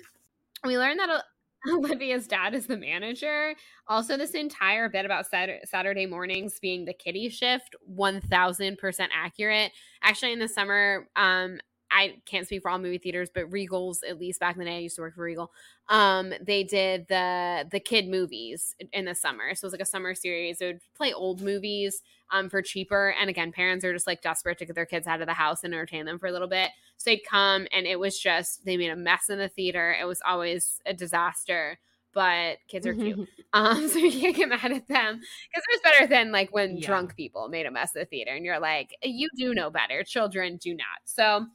We 0.65 0.77
learned 0.77 0.99
that 0.99 1.23
Olivia's 1.69 2.27
dad 2.27 2.53
is 2.53 2.67
the 2.67 2.77
manager. 2.77 3.53
Also, 3.87 4.17
this 4.17 4.31
entire 4.31 4.89
bit 4.89 5.05
about 5.05 5.25
Saturday 5.65 6.05
mornings 6.05 6.59
being 6.59 6.85
the 6.85 6.93
kitty 6.93 7.29
shift, 7.29 7.75
1000% 7.89 9.07
accurate. 9.13 9.71
Actually, 10.01 10.33
in 10.33 10.39
the 10.39 10.47
summer, 10.47 11.07
um, 11.15 11.59
I 11.93 12.15
can't 12.25 12.47
speak 12.47 12.63
for 12.63 12.71
all 12.71 12.79
movie 12.79 12.97
theaters, 12.97 13.29
but 13.33 13.51
Regal's 13.51 14.01
at 14.03 14.19
least 14.19 14.39
back 14.39 14.55
in 14.55 14.59
the 14.59 14.65
day, 14.65 14.77
I 14.77 14.79
used 14.79 14.95
to 14.95 15.01
work 15.01 15.15
for 15.15 15.21
Regal. 15.21 15.51
Um, 15.89 16.33
they 16.41 16.63
did 16.63 17.07
the 17.07 17.67
the 17.69 17.79
kid 17.79 18.07
movies 18.07 18.75
in 18.91 19.05
the 19.05 19.13
summer, 19.13 19.53
so 19.53 19.65
it 19.65 19.67
was 19.67 19.73
like 19.73 19.81
a 19.81 19.85
summer 19.85 20.15
series. 20.15 20.57
They 20.57 20.67
would 20.67 20.81
play 20.95 21.13
old 21.13 21.41
movies 21.41 22.01
um 22.31 22.49
for 22.49 22.61
cheaper, 22.61 23.13
and 23.19 23.29
again, 23.29 23.51
parents 23.51 23.85
are 23.85 23.93
just 23.93 24.07
like 24.07 24.21
desperate 24.21 24.57
to 24.57 24.65
get 24.65 24.75
their 24.75 24.85
kids 24.85 25.07
out 25.07 25.21
of 25.21 25.27
the 25.27 25.33
house 25.33 25.63
and 25.63 25.73
entertain 25.73 26.05
them 26.05 26.17
for 26.17 26.27
a 26.27 26.31
little 26.31 26.47
bit. 26.47 26.71
So 26.97 27.11
they'd 27.11 27.23
come, 27.29 27.67
and 27.71 27.85
it 27.85 27.99
was 27.99 28.17
just 28.17 28.65
they 28.65 28.75
made 28.75 28.89
a 28.89 28.95
mess 28.95 29.29
in 29.29 29.37
the 29.37 29.49
theater. 29.49 29.95
It 29.99 30.05
was 30.05 30.21
always 30.25 30.81
a 30.85 30.93
disaster 30.93 31.77
but 32.13 32.59
kids 32.67 32.85
are 32.85 32.93
cute. 32.93 33.27
um, 33.53 33.87
so 33.89 33.99
you 33.99 34.11
can't 34.11 34.35
get 34.35 34.49
mad 34.49 34.71
at 34.71 34.87
them 34.87 35.19
because 35.19 35.63
it's 35.69 35.83
better 35.83 36.07
than 36.07 36.31
like 36.31 36.53
when 36.53 36.77
yeah. 36.77 36.85
drunk 36.85 37.15
people 37.15 37.49
made 37.49 37.65
a 37.65 37.71
mess 37.71 37.95
of 37.95 38.01
the 38.01 38.05
theater 38.05 38.31
and 38.31 38.45
you're 38.45 38.59
like, 38.59 38.95
you 39.03 39.29
do 39.35 39.53
know 39.53 39.69
better. 39.69 40.03
Children 40.03 40.57
do 40.57 40.73
not. 40.73 40.85
So 41.05 41.47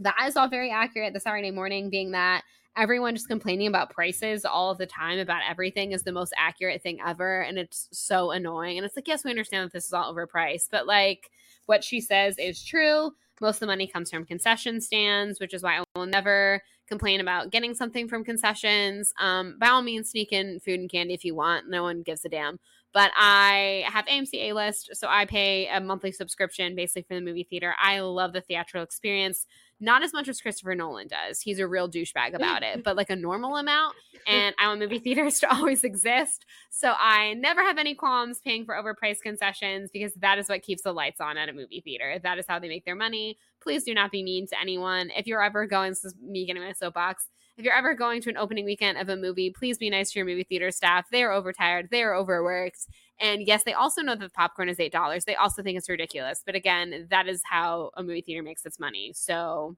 that 0.00 0.16
is 0.26 0.36
all 0.36 0.48
very 0.48 0.70
accurate. 0.70 1.12
The 1.12 1.20
Saturday 1.20 1.50
morning 1.50 1.90
being 1.90 2.10
that 2.12 2.42
everyone 2.76 3.14
just 3.14 3.28
complaining 3.28 3.66
about 3.66 3.90
prices 3.90 4.44
all 4.44 4.70
of 4.70 4.78
the 4.78 4.86
time 4.86 5.18
about 5.18 5.42
everything 5.48 5.92
is 5.92 6.02
the 6.02 6.12
most 6.12 6.32
accurate 6.36 6.82
thing 6.82 6.98
ever. 7.04 7.42
And 7.42 7.58
it's 7.58 7.88
so 7.92 8.30
annoying. 8.30 8.78
And 8.78 8.86
it's 8.86 8.96
like, 8.96 9.08
yes, 9.08 9.24
we 9.24 9.30
understand 9.30 9.66
that 9.66 9.72
this 9.72 9.86
is 9.86 9.92
all 9.92 10.14
overpriced, 10.14 10.68
but 10.70 10.86
like 10.86 11.30
what 11.66 11.84
she 11.84 12.00
says 12.00 12.36
is 12.38 12.62
true. 12.64 13.12
Most 13.40 13.56
of 13.56 13.60
the 13.60 13.66
money 13.66 13.86
comes 13.86 14.10
from 14.10 14.24
concession 14.24 14.80
stands, 14.80 15.40
which 15.40 15.54
is 15.54 15.62
why 15.62 15.78
I 15.78 15.84
will 15.96 16.06
never 16.06 16.62
complain 16.86 17.20
about 17.20 17.50
getting 17.50 17.74
something 17.74 18.06
from 18.06 18.24
concessions. 18.24 19.14
Um, 19.18 19.56
by 19.58 19.68
all 19.68 19.80
means, 19.80 20.10
sneak 20.10 20.32
in 20.32 20.60
food 20.60 20.80
and 20.80 20.90
candy 20.90 21.14
if 21.14 21.24
you 21.24 21.34
want. 21.34 21.68
No 21.68 21.82
one 21.82 22.02
gives 22.02 22.24
a 22.24 22.28
damn. 22.28 22.60
But 22.92 23.12
I 23.16 23.84
have 23.86 24.06
AMC 24.06 24.34
A 24.34 24.52
list, 24.52 24.90
so 24.94 25.06
I 25.08 25.24
pay 25.24 25.68
a 25.68 25.80
monthly 25.80 26.12
subscription 26.12 26.74
basically 26.74 27.02
for 27.02 27.14
the 27.14 27.20
movie 27.20 27.46
theater. 27.48 27.74
I 27.80 28.00
love 28.00 28.32
the 28.32 28.40
theatrical 28.40 28.82
experience 28.82 29.46
not 29.80 30.02
as 30.02 30.12
much 30.12 30.28
as 30.28 30.40
Christopher 30.40 30.74
Nolan 30.74 31.08
does. 31.08 31.40
He's 31.40 31.58
a 31.58 31.66
real 31.66 31.88
douchebag 31.88 32.34
about 32.34 32.62
it, 32.62 32.84
but 32.84 32.96
like 32.96 33.10
a 33.10 33.16
normal 33.16 33.56
amount. 33.56 33.96
And 34.26 34.54
I 34.58 34.68
want 34.68 34.80
movie 34.80 34.98
theaters 35.00 35.40
to 35.40 35.52
always 35.52 35.82
exist. 35.82 36.44
So 36.68 36.92
I 36.98 37.34
never 37.34 37.62
have 37.62 37.78
any 37.78 37.94
qualms 37.94 38.40
paying 38.40 38.66
for 38.66 38.74
overpriced 38.74 39.22
concessions 39.22 39.90
because 39.90 40.12
that 40.14 40.38
is 40.38 40.48
what 40.48 40.62
keeps 40.62 40.82
the 40.82 40.92
lights 40.92 41.20
on 41.20 41.38
at 41.38 41.48
a 41.48 41.52
movie 41.52 41.80
theater. 41.80 42.18
That 42.22 42.38
is 42.38 42.44
how 42.46 42.58
they 42.58 42.68
make 42.68 42.84
their 42.84 42.94
money. 42.94 43.38
Please 43.62 43.84
do 43.84 43.94
not 43.94 44.12
be 44.12 44.22
mean 44.22 44.46
to 44.48 44.60
anyone. 44.60 45.10
If 45.16 45.26
you're 45.26 45.42
ever 45.42 45.66
going, 45.66 45.92
this 45.92 46.04
is 46.04 46.14
me 46.22 46.44
getting 46.46 46.62
my 46.62 46.72
soapbox. 46.72 47.28
If 47.60 47.64
you're 47.64 47.74
ever 47.74 47.92
going 47.92 48.22
to 48.22 48.30
an 48.30 48.38
opening 48.38 48.64
weekend 48.64 48.96
of 48.96 49.10
a 49.10 49.18
movie, 49.18 49.50
please 49.50 49.76
be 49.76 49.90
nice 49.90 50.12
to 50.12 50.18
your 50.18 50.24
movie 50.24 50.44
theater 50.44 50.70
staff. 50.70 51.10
They 51.10 51.22
are 51.22 51.30
overtired, 51.30 51.88
they 51.90 52.02
are 52.02 52.14
overworked. 52.14 52.86
And 53.20 53.46
yes, 53.46 53.64
they 53.64 53.74
also 53.74 54.00
know 54.00 54.14
that 54.14 54.24
the 54.24 54.30
popcorn 54.30 54.70
is 54.70 54.78
$8. 54.78 55.24
They 55.26 55.34
also 55.34 55.62
think 55.62 55.76
it's 55.76 55.90
ridiculous. 55.90 56.42
But 56.44 56.54
again, 56.54 57.06
that 57.10 57.28
is 57.28 57.42
how 57.44 57.90
a 57.98 58.02
movie 58.02 58.22
theater 58.22 58.42
makes 58.42 58.64
its 58.64 58.80
money. 58.80 59.12
So 59.14 59.76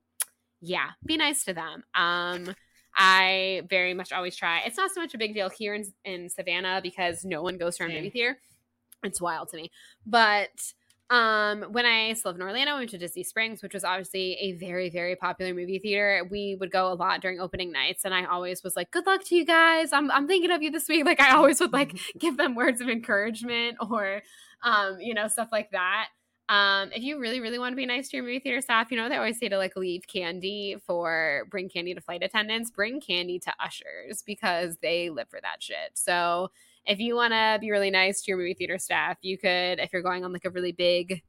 yeah, 0.61 0.91
be 1.05 1.17
nice 1.17 1.43
to 1.47 1.55
them. 1.55 1.83
Um, 1.97 2.55
I 2.95 3.63
very 3.69 3.95
much 3.95 4.13
always 4.13 4.37
try. 4.37 4.61
It's 4.61 4.77
not 4.77 4.93
so 4.93 5.01
much 5.01 5.15
a 5.15 5.19
big 5.19 5.35
deal 5.35 5.51
here 5.51 5.75
in, 5.75 5.93
in 6.05 6.29
Savannah 6.29 6.79
because 6.85 7.25
no 7.25 7.43
one 7.43 7.59
goes 7.59 7.79
to 7.79 7.83
our 7.83 7.89
movie 7.89 8.11
theater. 8.11 8.39
It's 9.03 9.21
wild 9.21 9.49
to 9.49 9.57
me. 9.57 9.73
But 10.07 10.73
um, 11.13 11.65
when 11.73 11.85
I 11.85 12.15
still 12.15 12.31
lived 12.31 12.41
in 12.41 12.47
Orlando, 12.47 12.73
I 12.73 12.79
went 12.79 12.89
to 12.91 12.99
Disney 12.99 13.23
Springs, 13.23 13.63
which 13.63 13.75
was 13.75 13.85
obviously 13.85 14.33
a 14.41 14.53
very, 14.53 14.89
very 14.89 15.15
popular 15.15 15.53
movie 15.53 15.79
theater. 15.79 16.27
We 16.31 16.57
would 16.59 16.73
go 16.73 16.91
a 16.91 16.95
lot 16.95 17.21
during 17.21 17.39
opening 17.39 17.71
nights, 17.71 18.07
and 18.07 18.15
I 18.15 18.25
always 18.25 18.63
was 18.63 18.77
like, 18.77 18.91
"Good 18.91 19.05
luck 19.05 19.23
to 19.25 19.35
you 19.35 19.45
guys. 19.45 19.93
I'm 19.93 20.11
I'm 20.11 20.27
thinking 20.27 20.51
of 20.51 20.63
you 20.63 20.71
this 20.71 20.89
week." 20.89 21.05
Like 21.13 21.21
I 21.21 21.33
always 21.37 21.61
would 21.61 21.75
like 21.75 21.99
give 22.19 22.39
them 22.39 22.55
words 22.55 22.81
of 22.81 22.89
encouragement 22.89 23.77
or, 23.91 24.23
um, 24.63 24.99
you 25.01 25.13
know, 25.13 25.29
stuff 25.29 25.49
like 25.53 25.71
that. 25.73 26.09
Um, 26.49 26.91
if 26.95 27.03
you 27.03 27.19
really, 27.19 27.41
really 27.41 27.59
want 27.59 27.73
to 27.73 27.77
be 27.77 27.85
nice 27.85 28.09
to 28.09 28.17
your 28.17 28.25
movie 28.25 28.39
theater 28.39 28.63
staff, 28.63 28.91
you 28.91 28.97
know 28.97 29.11
they 29.11 29.17
always 29.17 29.39
say 29.39 29.51
to 29.51 29.59
like 29.59 29.77
leave 29.77 30.07
candy 30.07 30.77
for 30.87 31.47
bring 31.51 31.69
candy 31.69 31.93
to 31.93 32.01
flight 32.01 32.23
attendants, 32.23 32.71
bring 32.71 33.01
candy 33.03 33.39
to 33.41 33.53
ushers 33.61 34.23
because 34.25 34.79
they 34.81 35.11
live 35.11 35.29
for 35.29 35.41
that 35.43 35.63
shit. 35.63 35.91
So 35.93 36.51
if 36.87 36.99
you 36.99 37.15
want 37.15 37.33
to 37.33 37.59
be 37.61 37.71
really 37.71 37.91
nice 37.91 38.23
to 38.23 38.31
your 38.31 38.39
movie 38.39 38.55
theater 38.55 38.79
staff, 38.79 39.19
you 39.23 39.39
could, 39.39 39.79
if 39.79 39.93
you're 39.93 40.03
going 40.03 40.25
on 40.25 40.33
like 40.33 40.45
a 40.45 40.51
really 40.51 40.73
big 40.73 41.23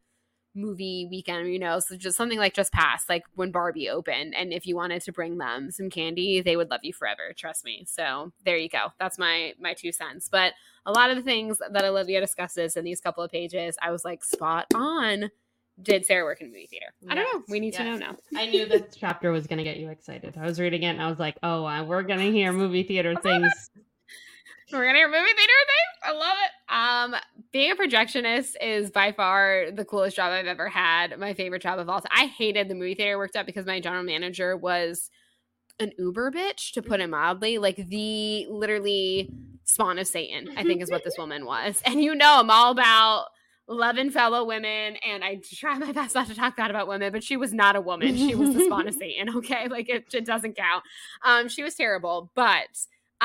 movie 0.55 1.07
weekend, 1.09 1.51
you 1.51 1.59
know, 1.59 1.79
so 1.79 1.95
just 1.95 2.17
something 2.17 2.37
like 2.37 2.53
just 2.53 2.71
past, 2.71 3.09
like 3.09 3.23
when 3.35 3.51
Barbie 3.51 3.89
opened. 3.89 4.35
And 4.35 4.53
if 4.53 4.65
you 4.65 4.75
wanted 4.75 5.01
to 5.03 5.11
bring 5.11 5.37
them 5.37 5.71
some 5.71 5.89
candy, 5.89 6.41
they 6.41 6.55
would 6.55 6.69
love 6.69 6.81
you 6.83 6.93
forever. 6.93 7.33
Trust 7.35 7.65
me. 7.65 7.85
So 7.87 8.31
there 8.45 8.57
you 8.57 8.69
go. 8.69 8.87
That's 8.99 9.17
my 9.17 9.53
my 9.59 9.73
two 9.73 9.91
cents. 9.91 10.29
But 10.31 10.53
a 10.85 10.91
lot 10.91 11.09
of 11.09 11.17
the 11.17 11.23
things 11.23 11.57
that 11.57 11.83
Olivia 11.83 12.19
discusses 12.19 12.75
in 12.77 12.85
these 12.85 13.01
couple 13.01 13.23
of 13.23 13.31
pages, 13.31 13.77
I 13.81 13.91
was 13.91 14.05
like 14.05 14.23
spot 14.23 14.67
on. 14.73 15.31
Did 15.81 16.05
Sarah 16.05 16.23
work 16.23 16.39
in 16.39 16.49
movie 16.49 16.67
theater? 16.69 16.93
I 17.09 17.15
don't 17.15 17.33
know. 17.33 17.43
We 17.49 17.59
need 17.59 17.73
yes. 17.73 17.77
to 17.77 17.83
know 17.85 17.97
now. 17.97 18.15
I 18.35 18.45
knew 18.45 18.67
this 18.67 18.95
chapter 18.99 19.31
was 19.31 19.47
going 19.47 19.57
to 19.57 19.63
get 19.63 19.77
you 19.77 19.89
excited. 19.89 20.35
I 20.39 20.45
was 20.45 20.59
reading 20.59 20.83
it 20.83 20.89
and 20.89 21.01
I 21.01 21.09
was 21.09 21.17
like, 21.17 21.35
oh, 21.41 21.65
uh, 21.65 21.83
we're 21.83 22.03
going 22.03 22.19
to 22.19 22.31
hear 22.31 22.53
movie 22.53 22.83
theater 22.83 23.15
things 23.23 23.71
we're 24.72 24.86
gonna 24.86 24.97
hear 24.97 25.07
movie 25.07 25.20
theater 25.20 25.53
things. 25.68 26.03
I 26.03 26.11
love 26.14 26.38
it. 26.43 27.16
Um, 27.16 27.22
being 27.51 27.72
a 27.72 27.76
projectionist 27.76 28.53
is 28.61 28.91
by 28.91 29.11
far 29.11 29.72
the 29.72 29.86
coolest 29.86 30.16
job 30.16 30.32
I've 30.32 30.47
ever 30.47 30.70
had. 30.70 31.20
My 31.20 31.34
favorite 31.34 31.61
job 31.61 31.80
of 31.80 31.89
all 31.89 31.99
time. 31.99 32.11
I 32.11 32.26
hated 32.26 32.70
the 32.70 32.76
movie 32.76 32.95
theater 32.95 33.14
I 33.14 33.18
worked 33.18 33.36
at 33.36 33.45
because 33.45 33.66
my 33.66 33.80
general 33.80 34.03
manager 34.03 34.57
was 34.57 35.09
an 35.80 35.91
Uber 35.97 36.32
bitch, 36.32 36.72
to 36.74 36.82
put 36.82 36.99
it 36.99 37.09
mildly. 37.09 37.57
Like 37.57 37.78
the 37.89 38.47
literally 38.49 39.32
spawn 39.66 39.99
of 39.99 40.07
Satan, 40.07 40.49
I 40.57 40.64
think 40.64 40.82
is 40.82 40.91
what 40.91 41.03
this 41.03 41.18
woman 41.18 41.45
was. 41.45 41.82
And 41.86 42.03
you 42.03 42.16
know, 42.16 42.39
I'm 42.39 42.49
all 42.49 42.72
about 42.72 43.28
loving 43.68 44.09
fellow 44.09 44.43
women 44.43 44.97
and 44.97 45.24
I 45.24 45.39
try 45.55 45.78
my 45.78 45.91
best 45.93 46.16
not 46.16 46.28
to 46.28 46.36
talk 46.36 46.57
bad 46.57 46.70
about 46.70 46.88
women, 46.88 47.11
but 47.11 47.24
she 47.24 47.38
was 47.38 47.53
not 47.53 47.76
a 47.76 47.82
woman. 47.82 48.16
She 48.16 48.36
was 48.36 48.53
the 48.53 48.66
spawn 48.66 48.88
of 48.88 48.93
Satan. 48.99 49.36
Okay. 49.38 49.68
Like 49.70 49.89
it, 49.89 50.14
it 50.14 50.26
doesn't 50.26 50.57
count. 50.57 50.84
Um, 51.24 51.47
she 51.47 51.64
was 51.64 51.76
terrible, 51.76 52.32
but 52.36 52.68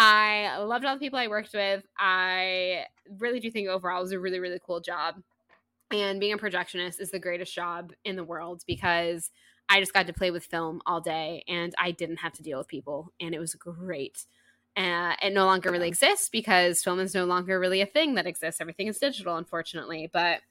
I 0.00 0.58
loved 0.58 0.84
all 0.84 0.94
the 0.94 1.00
people 1.00 1.18
I 1.18 1.26
worked 1.26 1.52
with. 1.52 1.82
I 1.98 2.84
really 3.18 3.40
do 3.40 3.50
think 3.50 3.68
overall 3.68 3.98
it 3.98 4.02
was 4.02 4.12
a 4.12 4.20
really, 4.20 4.38
really 4.38 4.60
cool 4.64 4.78
job. 4.78 5.16
And 5.90 6.20
being 6.20 6.34
a 6.34 6.38
projectionist 6.38 7.00
is 7.00 7.10
the 7.10 7.18
greatest 7.18 7.52
job 7.52 7.92
in 8.04 8.14
the 8.14 8.22
world 8.22 8.62
because 8.64 9.32
I 9.68 9.80
just 9.80 9.92
got 9.92 10.06
to 10.06 10.12
play 10.12 10.30
with 10.30 10.44
film 10.44 10.82
all 10.86 11.00
day 11.00 11.42
and 11.48 11.74
I 11.76 11.90
didn't 11.90 12.18
have 12.18 12.32
to 12.34 12.44
deal 12.44 12.58
with 12.58 12.68
people. 12.68 13.12
And 13.18 13.34
it 13.34 13.40
was 13.40 13.56
great. 13.56 14.24
Uh, 14.76 15.14
it 15.20 15.32
no 15.32 15.46
longer 15.46 15.72
really 15.72 15.88
exists 15.88 16.28
because 16.28 16.80
film 16.80 17.00
is 17.00 17.12
no 17.12 17.24
longer 17.24 17.58
really 17.58 17.80
a 17.80 17.86
thing 17.86 18.14
that 18.14 18.26
exists. 18.28 18.60
Everything 18.60 18.86
is 18.86 19.00
digital, 19.00 19.34
unfortunately. 19.34 20.08
But 20.12 20.42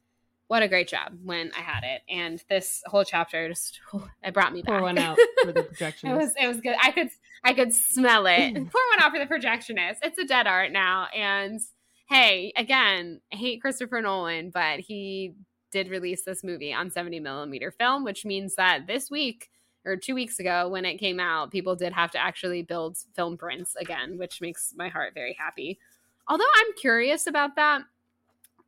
what 0.48 0.64
a 0.64 0.68
great 0.68 0.88
job 0.88 1.18
when 1.24 1.52
I 1.58 1.62
had 1.62 1.84
it. 1.84 2.02
And 2.10 2.42
this 2.50 2.82
whole 2.86 3.04
chapter 3.04 3.50
just 3.50 3.80
it 4.24 4.34
brought 4.34 4.54
me 4.54 4.62
back. 4.62 4.74
Pour 4.76 4.82
one 4.82 4.98
out 4.98 5.18
for 5.44 5.52
the 5.52 5.64
projection. 5.64 6.10
it 6.10 6.16
was 6.16 6.34
it 6.40 6.48
was 6.48 6.62
good. 6.62 6.76
I 6.82 6.92
could 6.92 7.10
I 7.44 7.54
could 7.54 7.74
smell 7.74 8.26
it. 8.28 8.54
Pour 8.54 8.64
one 8.64 9.02
out 9.02 9.12
for 9.12 9.20
the 9.20 9.26
projectionist. 9.26 9.98
It's 10.04 10.18
a 10.18 10.26
dead 10.26 10.48
art 10.48 10.72
now. 10.72 11.08
And 11.16 11.60
hey, 12.10 12.54
again, 12.56 13.22
I 13.34 13.36
hate 13.36 13.62
Christopher 13.62 14.02
Nolan, 14.02 14.50
but 14.50 14.80
he 14.80 15.34
did 15.72 15.90
release 15.90 16.24
this 16.24 16.44
movie 16.44 16.74
on 16.74 16.92
70 16.92 17.20
millimeter 17.20 17.72
film, 17.72 18.04
which 18.04 18.26
means 18.26 18.56
that 18.56 18.88
this 18.88 19.12
week 19.12 19.50
or 19.86 19.98
two 19.98 20.16
weeks 20.16 20.40
ago 20.40 20.70
when 20.70 20.86
it 20.86 20.98
came 20.98 21.20
out, 21.20 21.52
people 21.52 21.76
did 21.76 21.94
have 21.94 22.12
to 22.12 22.18
actually 22.18 22.62
build 22.62 22.98
film 23.16 23.38
prints 23.38 23.76
again, 23.76 24.18
which 24.18 24.42
makes 24.42 24.74
my 24.78 24.88
heart 24.88 25.14
very 25.14 25.36
happy. 25.38 25.78
Although 26.30 26.46
I'm 26.58 26.74
curious 26.80 27.28
about 27.28 27.56
that 27.58 27.84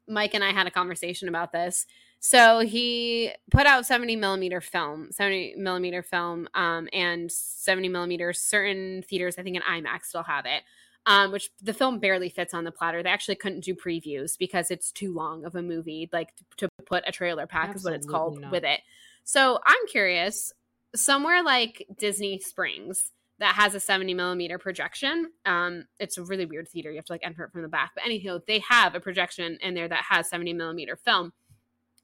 Mike 0.10 0.34
and 0.34 0.44
I 0.44 0.52
had 0.52 0.68
a 0.68 0.72
conversation 0.72 1.30
about 1.30 1.52
this. 1.52 1.86
So 2.20 2.60
he 2.60 3.32
put 3.50 3.66
out 3.66 3.86
70 3.86 4.18
millimeter 4.18 4.60
film, 4.60 5.10
70 5.12 5.56
millimeter 5.58 6.04
film, 6.04 6.50
um, 6.54 6.90
and 6.92 7.32
70 7.32 7.88
millimeter. 7.88 8.34
Certain 8.34 9.04
theaters, 9.04 9.38
I 9.38 9.44
think 9.44 9.56
in 9.56 9.62
IMAX, 9.62 10.06
still 10.06 10.24
have 10.24 10.46
it, 10.46 10.64
um, 11.06 11.32
which 11.32 11.50
the 11.62 11.74
film 11.74 12.00
barely 12.00 12.28
fits 12.28 12.54
on 12.54 12.66
the 12.66 12.72
platter. 12.72 13.02
They 13.02 13.10
actually 13.10 13.36
couldn't 13.36 13.64
do 13.64 13.74
previews 13.74 14.38
because 14.38 14.70
it's 14.70 14.92
too 14.92 15.14
long 15.14 15.46
of 15.46 15.56
a 15.56 15.62
movie, 15.62 16.10
like 16.12 16.36
to, 16.36 16.44
to 16.58 16.70
put 16.86 17.04
a 17.08 17.12
trailer 17.12 17.48
pack 17.48 17.70
Absolutely 17.70 17.80
is 17.80 17.86
what 17.86 17.94
it's 17.94 18.08
called 18.08 18.42
not. 18.42 18.52
with 18.52 18.66
it. 18.66 18.82
So 19.24 19.60
I'm 19.66 19.88
curious, 19.88 20.52
somewhere 20.96 21.42
like 21.42 21.86
Disney 21.98 22.40
Springs, 22.40 23.12
that 23.40 23.56
has 23.56 23.74
a 23.74 23.80
70 23.80 24.14
millimeter 24.14 24.58
projection. 24.58 25.32
Um, 25.46 25.86
it's 26.00 26.18
a 26.18 26.24
really 26.24 26.46
weird 26.46 26.68
theater. 26.68 26.92
You 26.92 26.98
have 26.98 27.06
to 27.06 27.14
like 27.14 27.26
enter 27.26 27.44
it 27.44 27.52
from 27.52 27.62
the 27.62 27.68
back. 27.68 27.92
But 27.96 28.06
anyhow, 28.06 28.40
they 28.46 28.60
have 28.70 28.96
a 28.96 29.00
projection 29.00 29.58
in 29.62 29.74
there 29.74 29.88
that 29.88 30.04
has 30.10 30.30
70 30.30 30.54
millimeter 30.54 30.96
film. 30.96 31.34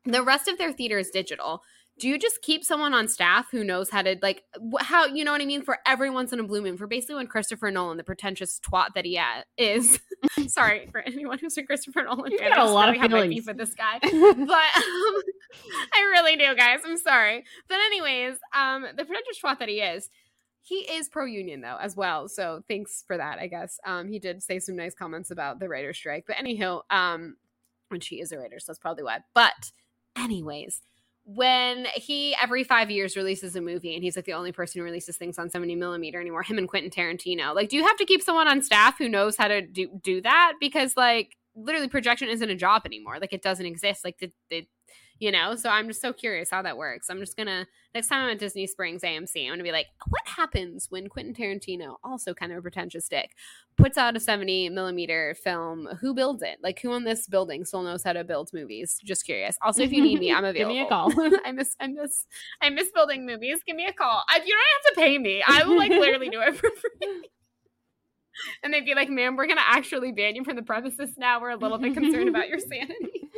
The 0.05 0.23
rest 0.23 0.47
of 0.47 0.57
their 0.57 0.71
theater 0.71 0.97
is 0.97 1.09
digital. 1.09 1.61
Do 1.97 2.09
you 2.09 2.19
just 2.19 2.41
keep 2.41 2.65
someone 2.65 2.93
on 2.93 3.07
staff 3.07 3.47
who 3.51 3.63
knows 3.63 3.89
how 3.89 4.01
to 4.01 4.17
like 4.21 4.43
how 4.81 5.05
you 5.05 5.23
know 5.23 5.31
what 5.31 5.39
I 5.41 5.45
mean 5.45 5.61
for 5.61 5.77
every 5.85 6.09
once 6.09 6.33
in 6.33 6.41
a 6.41 6.43
blue 6.43 6.61
moon 6.61 6.75
for 6.75 6.87
basically 6.87 7.15
when 7.15 7.27
Christopher 7.27 7.71
Nolan, 7.71 7.95
the 7.95 8.03
pretentious 8.03 8.59
twat 8.59 8.89
that 8.95 9.05
he 9.05 9.17
is, 9.57 9.97
sorry 10.47 10.89
for 10.91 10.99
anyone 10.99 11.39
who's 11.39 11.57
a 11.57 11.63
Christopher 11.63 12.03
Nolan 12.03 12.33
you 12.33 12.37
fan. 12.37 12.49
Got 12.49 12.67
a 12.67 12.69
lot 12.69 12.89
of 12.89 13.01
feelings 13.01 13.47
with 13.47 13.57
this 13.57 13.73
guy, 13.73 13.99
but 14.01 14.11
um, 14.11 14.11
I 15.93 16.01
really 16.11 16.35
do, 16.35 16.53
guys. 16.53 16.79
I'm 16.85 16.97
sorry, 16.97 17.45
but 17.69 17.75
anyways, 17.75 18.35
um, 18.53 18.81
the 18.97 19.05
pretentious 19.05 19.39
twat 19.41 19.59
that 19.59 19.69
he 19.69 19.75
is 19.75 20.09
he 20.65 20.77
is 20.77 21.07
pro 21.09 21.25
union 21.25 21.61
though 21.61 21.77
as 21.79 21.95
well. 21.95 22.27
So 22.27 22.63
thanks 22.67 23.03
for 23.05 23.17
that, 23.17 23.37
I 23.37 23.45
guess. 23.45 23.79
Um, 23.85 24.07
he 24.07 24.17
did 24.17 24.41
say 24.41 24.57
some 24.57 24.75
nice 24.75 24.95
comments 24.95 25.29
about 25.29 25.59
the 25.59 25.69
writer's 25.69 25.95
strike. 25.95 26.25
But 26.25 26.39
anyhow, 26.39 26.81
um, 26.89 27.35
which 27.89 28.07
he 28.07 28.19
is 28.19 28.31
a 28.31 28.39
writer, 28.39 28.59
so 28.59 28.71
that's 28.71 28.79
probably 28.79 29.03
why. 29.03 29.19
But 29.35 29.71
anyways, 30.17 30.81
when 31.23 31.85
he 31.93 32.35
every 32.41 32.63
five 32.63 32.89
years 32.89 33.15
releases 33.15 33.55
a 33.55 33.61
movie 33.61 33.93
and 33.93 34.03
he's 34.03 34.15
like 34.15 34.25
the 34.25 34.33
only 34.33 34.51
person 34.51 34.79
who 34.79 34.85
releases 34.85 35.17
things 35.17 35.37
on 35.37 35.51
70 35.51 35.75
millimeter 35.75 36.19
anymore, 36.19 36.41
him 36.41 36.57
and 36.57 36.67
Quentin 36.67 36.89
Tarantino. 36.89 37.53
Like, 37.53 37.69
do 37.69 37.77
you 37.77 37.85
have 37.85 37.97
to 37.97 38.05
keep 38.05 38.23
someone 38.23 38.47
on 38.47 38.63
staff 38.63 38.97
who 38.97 39.07
knows 39.07 39.37
how 39.37 39.47
to 39.47 39.61
do 39.61 39.87
do 40.01 40.19
that? 40.21 40.53
Because 40.59 40.97
like 40.97 41.37
literally 41.55 41.87
projection 41.87 42.27
isn't 42.27 42.49
a 42.49 42.55
job 42.55 42.83
anymore. 42.87 43.19
Like 43.21 43.33
it 43.33 43.43
doesn't 43.43 43.65
exist. 43.65 44.03
Like 44.03 44.17
the, 44.17 44.31
the 44.49 44.67
you 45.19 45.31
know? 45.31 45.55
So 45.55 45.69
i'm 45.69 45.87
just 45.87 46.01
so 46.01 46.13
curious 46.13 46.49
how 46.49 46.61
that 46.61 46.77
works. 46.77 47.09
I'm 47.09 47.19
just 47.19 47.37
gonna 47.37 47.67
next 47.93 48.07
time 48.07 48.25
i'm 48.25 48.31
at 48.31 48.39
disney 48.39 48.67
springs 48.67 49.01
amc 49.03 49.41
i'm 49.41 49.51
gonna 49.51 49.63
be 49.63 49.71
like 49.71 49.87
what 50.09 50.21
happens 50.25 50.87
when 50.89 51.07
quentin 51.07 51.33
tarantino 51.33 51.95
also 52.03 52.33
kind 52.33 52.51
of 52.51 52.57
a 52.57 52.61
pretentious 52.61 53.07
dick 53.07 53.31
puts 53.77 53.97
out 53.97 54.15
a 54.15 54.19
70 54.19 54.69
millimeter 54.69 55.35
film? 55.35 55.87
Who 55.99 56.13
builds 56.13 56.41
it? 56.41 56.59
Like 56.63 56.79
who 56.79 56.91
on 56.93 57.03
this 57.03 57.27
building 57.27 57.65
still 57.65 57.83
knows 57.83 58.03
how 58.03 58.13
to 58.13 58.23
build 58.23 58.51
movies? 58.53 58.99
Just 59.03 59.25
curious. 59.25 59.57
Also 59.61 59.83
if 59.83 59.91
you 59.91 60.01
need 60.01 60.19
me 60.19 60.31
i'm 60.33 60.45
available 60.45 60.57
give 60.57 60.67
me 60.67 60.81
a 60.81 60.87
call. 60.87 61.11
I 61.45 61.51
miss 61.51 61.75
i 61.79 61.87
miss 61.87 62.25
i 62.61 62.69
miss 62.69 62.91
building 62.91 63.25
movies. 63.25 63.59
Give 63.65 63.75
me 63.75 63.85
a 63.85 63.93
call. 63.93 64.23
I, 64.29 64.37
you 64.45 64.53
don't 64.53 64.85
have 64.85 64.93
to 64.93 65.01
pay 65.01 65.17
me. 65.17 65.43
I 65.45 65.63
will 65.65 65.77
like 65.77 65.91
literally 65.91 66.29
do 66.29 66.41
it 66.41 66.55
for 66.55 66.69
free. 66.69 67.29
And 68.63 68.73
they'd 68.73 68.83
be 68.83 68.95
like, 68.95 69.09
"Ma'am, 69.09 69.37
we're 69.37 69.47
gonna 69.47 69.61
actually 69.65 70.11
ban 70.11 70.35
you 70.35 70.43
from 70.43 70.57
the 70.57 70.61
premises 70.61 71.17
now. 71.17 71.39
We're 71.39 71.51
a 71.51 71.55
little 71.55 71.77
bit 71.77 71.93
concerned 71.93 72.27
about 72.27 72.49
your 72.49 72.59
sanity." 72.59 73.29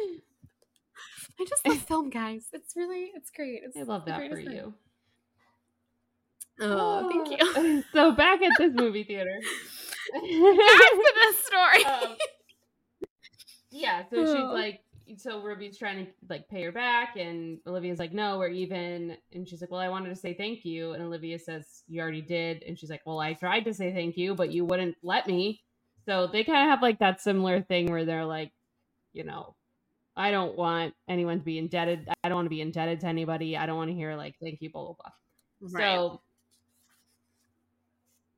I 1.39 1.45
just 1.45 1.67
love 1.67 1.81
film, 1.87 2.09
guys. 2.09 2.47
It's 2.53 2.75
really, 2.75 3.11
it's 3.15 3.29
great. 3.31 3.61
It's 3.63 3.77
I 3.77 3.83
love 3.83 4.05
that 4.05 4.29
for 4.29 4.39
you. 4.39 4.73
Oh, 6.59 7.09
thank 7.09 7.39
you. 7.39 7.83
So 7.93 8.11
back 8.11 8.41
at 8.41 8.51
this 8.57 8.73
movie 8.73 9.03
theater. 9.03 9.39
back 10.13 10.21
to 10.23 11.13
this 11.15 11.37
story. 11.45 11.85
Um, 11.85 12.15
yeah, 13.69 14.03
so 14.09 14.25
she's 14.25 14.43
like, 14.53 14.81
so 15.17 15.41
Ruby's 15.41 15.77
trying 15.77 16.05
to 16.05 16.11
like 16.29 16.47
pay 16.49 16.63
her 16.63 16.71
back, 16.71 17.15
and 17.15 17.59
Olivia's 17.67 17.99
like, 17.99 18.13
no, 18.13 18.39
we're 18.39 18.47
even. 18.49 19.17
And 19.33 19.47
she's 19.47 19.61
like, 19.61 19.69
well, 19.71 19.79
I 19.79 19.89
wanted 19.89 20.09
to 20.09 20.15
say 20.15 20.33
thank 20.33 20.65
you, 20.65 20.93
and 20.93 21.03
Olivia 21.03 21.37
says, 21.37 21.83
you 21.87 22.01
already 22.01 22.21
did, 22.21 22.63
and 22.63 22.77
she's 22.77 22.89
like, 22.89 23.01
well, 23.05 23.19
I 23.19 23.33
tried 23.33 23.65
to 23.65 23.73
say 23.73 23.93
thank 23.93 24.17
you, 24.17 24.33
but 24.33 24.51
you 24.51 24.65
wouldn't 24.65 24.95
let 25.03 25.27
me. 25.27 25.61
So 26.05 26.27
they 26.27 26.43
kind 26.43 26.67
of 26.67 26.71
have 26.71 26.81
like 26.81 26.99
that 26.99 27.21
similar 27.21 27.61
thing 27.61 27.91
where 27.91 28.05
they're 28.05 28.25
like, 28.25 28.51
you 29.13 29.23
know, 29.25 29.55
I 30.17 30.31
don't 30.31 30.57
want 30.57 30.95
anyone 31.07 31.39
to 31.39 31.45
be 31.45 31.59
indebted. 31.59 32.09
I 32.23 32.29
don't 32.29 32.35
want 32.35 32.45
to 32.47 32.49
be 32.49 32.61
indebted 32.61 33.01
to 33.01 33.07
anybody. 33.07 33.55
I 33.55 33.67
don't 33.67 33.77
want 33.77 33.91
to 33.91 33.95
hear 33.95 34.15
like 34.15 34.35
thank 34.41 34.61
you, 34.61 34.71
blah 34.71 34.85
blah 34.85 34.95
blah. 34.99 35.69
Right. 35.71 35.95
So 35.95 36.21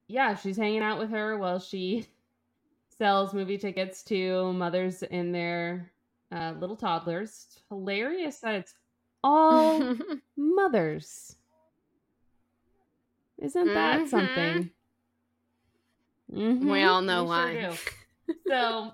yeah, 0.08 0.36
she's 0.36 0.58
hanging 0.58 0.82
out 0.82 1.00
with 1.00 1.10
her 1.12 1.38
while 1.38 1.60
she 1.60 2.06
sells 2.98 3.34
movie 3.34 3.58
tickets 3.58 4.04
to 4.04 4.52
mothers 4.54 5.04
and 5.04 5.34
their 5.34 5.90
uh, 6.32 6.54
little 6.60 6.76
toddlers. 6.76 7.46
It's 7.50 7.62
hilarious 7.70 8.40
that 8.40 8.56
it's 8.56 8.76
all 9.24 9.96
mothers. 10.38 11.38
Isn't 13.38 13.74
that 13.74 14.00
mm-hmm. 14.00 14.08
something? 14.08 14.72
Mm-hmm. 16.34 16.70
We 16.70 16.84
all 16.84 17.02
know 17.02 17.24
we 17.24 17.30
why. 17.30 17.62
Sure 17.62 18.36
so 18.48 18.92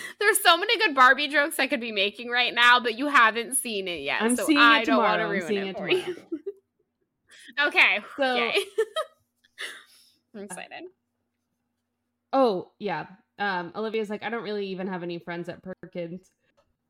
there's 0.20 0.42
so 0.42 0.56
many 0.56 0.76
good 0.78 0.94
Barbie 0.94 1.28
jokes 1.28 1.58
I 1.58 1.66
could 1.66 1.80
be 1.80 1.92
making 1.92 2.30
right 2.30 2.54
now, 2.54 2.80
but 2.80 2.98
you 2.98 3.08
haven't 3.08 3.54
seen 3.56 3.88
it 3.88 4.00
yet. 4.00 4.22
I'm 4.22 4.36
so 4.36 4.46
seeing 4.46 4.58
I 4.58 4.82
it 4.82 4.86
don't 4.86 5.02
want 5.02 5.20
to 5.20 5.26
ruin 5.26 5.56
it, 5.56 5.68
it 5.68 5.78
for 5.78 5.88
you. 5.88 6.16
okay. 7.66 8.00
So. 8.16 8.24
I'm 10.34 10.44
excited. 10.44 10.84
Oh, 12.32 12.70
yeah. 12.78 13.06
Um, 13.38 13.72
Olivia's 13.74 14.08
like, 14.08 14.22
I 14.22 14.30
don't 14.30 14.44
really 14.44 14.66
even 14.68 14.86
have 14.86 15.02
any 15.02 15.18
friends 15.18 15.48
at 15.48 15.62
Perkins. 15.62 16.30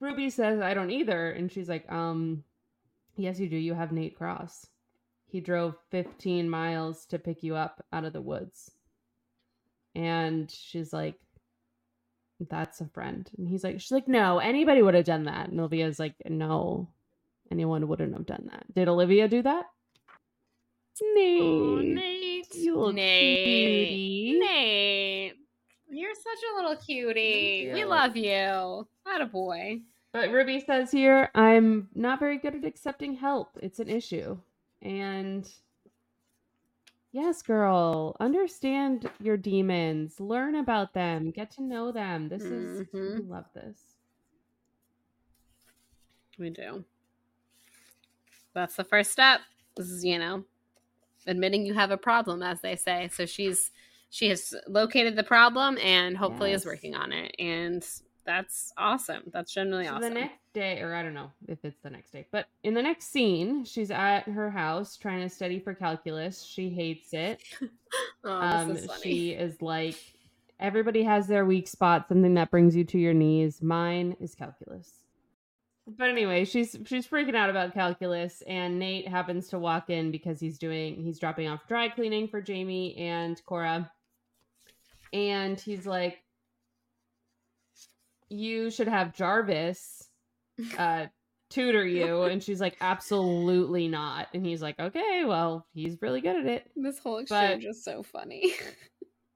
Ruby 0.01 0.31
says, 0.31 0.61
I 0.61 0.75
don't 0.75 0.91
either. 0.91 1.31
And 1.31 1.51
she's 1.51 1.69
like, 1.69 1.91
um, 1.91 2.45
yes, 3.17 3.41
you 3.41 3.49
do. 3.49 3.57
You 3.57 3.75
have 3.75 3.93
Nate 3.93 4.17
Cross. 4.17 4.67
He 5.27 5.41
drove 5.41 5.77
15 5.91 6.49
miles 6.49 7.07
to 7.07 7.19
pick 7.19 7.43
you 7.43 7.57
up 7.57 7.85
out 7.93 8.05
of 8.05 8.13
the 8.13 8.21
woods. 8.21 8.71
And 9.95 10.51
she's 10.51 10.93
like, 10.93 11.17
that's 12.49 12.81
a 12.81 12.87
friend. 12.87 13.29
And 13.37 13.49
he's 13.49 13.65
like, 13.65 13.81
she's 13.81 13.93
like, 13.93 14.09
no, 14.09 14.39
anybody 14.39 14.83
would 14.83 14.95
have 14.95 15.05
done 15.05 15.25
that. 15.25 15.49
And 15.49 15.59
Olivia's 15.61 15.99
like, 15.99 16.15
no, 16.29 16.89
anyone 17.51 17.89
wouldn't 17.89 18.15
have 18.15 18.27
done 18.27 18.49
that. 18.51 18.65
Did 18.75 18.89
Olivia 18.89 19.29
do 19.29 19.43
that? 19.43 19.67
Nate. 21.15 21.43
Oh, 21.43 21.77
Nate. 21.77 22.55
You 22.55 22.77
little 22.77 22.93
Nate. 22.93 23.45
cutie. 23.45 24.39
Nate. 24.39 25.35
You're 25.91 26.15
such 26.15 26.39
a 26.53 26.57
little 26.57 26.77
cutie. 26.77 27.71
We 27.73 27.85
love 27.85 28.17
you. 28.17 28.87
Not 29.07 29.21
a 29.21 29.27
boy. 29.27 29.81
But 30.13 30.31
Ruby 30.31 30.61
says 30.61 30.91
here, 30.91 31.31
I'm 31.35 31.89
not 31.95 32.21
very 32.21 32.39
good 32.39 32.55
at 32.55 32.65
accepting 32.65 33.15
help. 33.15 33.59
It's 33.63 33.79
an 33.79 33.89
issue. 33.89 34.39
And 34.83 35.49
Yes, 37.13 37.43
girl. 37.43 38.17
Understand 38.21 39.09
your 39.21 39.37
demons. 39.37 40.19
Learn 40.19 40.57
about 40.57 40.95
them. 40.95 41.31
Get 41.31 41.51
to 41.53 41.63
know 41.63 41.93
them. 41.93 42.29
This 42.29 42.43
is 42.43 42.87
mm-hmm. 42.87 43.17
we 43.19 43.29
love 43.29 43.45
this. 43.55 43.79
We 46.39 46.49
do. 46.49 46.85
That's 48.55 48.77
the 48.77 48.85
first 48.85 49.13
step. 49.13 49.41
This 49.77 49.91
is, 49.91 50.05
you 50.05 50.19
know, 50.19 50.45
admitting 51.27 51.67
you 51.67 51.75
have 51.75 51.91
a 51.91 51.99
problem, 51.99 52.43
as 52.43 52.63
they 52.63 52.77
say. 52.77 53.11
So 53.13 53.27
she's 53.27 53.71
she 54.09 54.29
has 54.29 54.55
located 54.67 55.17
the 55.17 55.23
problem 55.23 55.79
and 55.79 56.17
hopefully 56.17 56.51
yes. 56.51 56.61
is 56.61 56.67
working 56.67 56.95
on 56.95 57.13
it. 57.13 57.35
And 57.39 57.87
that's 58.25 58.73
awesome. 58.77 59.23
That's 59.33 59.53
generally 59.53 59.87
so 59.87 59.95
awesome. 59.95 60.15
The 60.15 60.21
next 60.21 60.53
day, 60.53 60.81
or 60.81 60.95
I 60.95 61.03
don't 61.03 61.15
know 61.15 61.31
if 61.49 61.59
it's 61.65 61.81
the 61.83 61.91
next 61.91 62.11
day, 62.11 62.27
but 62.31 62.47
in 62.63 62.75
the 62.75 62.83
next 62.83 63.11
scene, 63.11 63.65
she's 63.65 63.91
at 63.91 64.23
her 64.23 64.51
house 64.51 64.97
trying 64.97 65.21
to 65.21 65.29
study 65.29 65.59
for 65.59 65.75
calculus. 65.75 66.43
She 66.43 66.71
hates 66.71 67.13
it. 67.13 67.43
oh, 68.25 68.31
um, 68.31 68.71
is 68.73 68.89
she 69.03 69.31
is 69.31 69.61
like, 69.61 69.97
everybody 70.61 71.03
has 71.03 71.27
their 71.27 71.45
weak 71.45 71.67
spot, 71.69 72.07
something 72.09 72.35
that 72.35 72.51
brings 72.51 72.77
you 72.77 72.85
to 72.85 72.99
your 72.99 73.15
knees. 73.15 73.63
Mine 73.63 74.17
is 74.21 74.35
calculus. 74.35 75.03
But 75.87 76.11
anyway, 76.11 76.45
she's 76.45 76.77
she's 76.87 77.09
freaking 77.09 77.35
out 77.35 77.51
about 77.51 77.75
calculus, 77.75 78.43
and 78.47 78.79
Nate 78.79 79.09
happens 79.09 79.49
to 79.49 79.59
walk 79.59 79.91
in 79.91 80.13
because 80.13 80.39
he's 80.39 80.57
doing 80.57 81.03
he's 81.03 81.19
dropping 81.19 81.49
off 81.49 81.67
dry 81.67 81.89
cleaning 81.89 82.29
for 82.29 82.41
Jamie 82.41 82.97
and 82.97 83.45
Cora, 83.47 83.91
and 85.13 85.59
he's 85.59 85.85
like, 85.85 86.19
you 88.33 88.71
should 88.71 88.89
have 88.89 89.15
Jarvis 89.15 90.09
uh 90.79 91.07
tutor 91.51 91.85
you. 91.85 92.23
And 92.23 92.43
she's 92.43 92.61
like 92.61 92.77
absolutely 92.81 93.87
not. 93.87 94.29
And 94.33 94.45
he's 94.45 94.63
like 94.63 94.81
okay 94.81 95.25
well 95.25 95.67
he's 95.75 96.01
really 96.01 96.21
good 96.21 96.37
at 96.37 96.47
it. 96.47 96.71
This 96.75 96.99
whole 96.99 97.19
exchange 97.19 97.65
but 97.65 97.71
is 97.71 97.85
so 97.85 98.03
funny. 98.03 98.55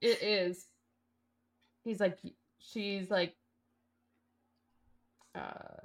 It 0.03 0.23
is. 0.23 0.67
He's 1.83 2.01
like 2.01 2.19
she's 2.59 3.11
like 3.11 3.35
uh 5.35 5.81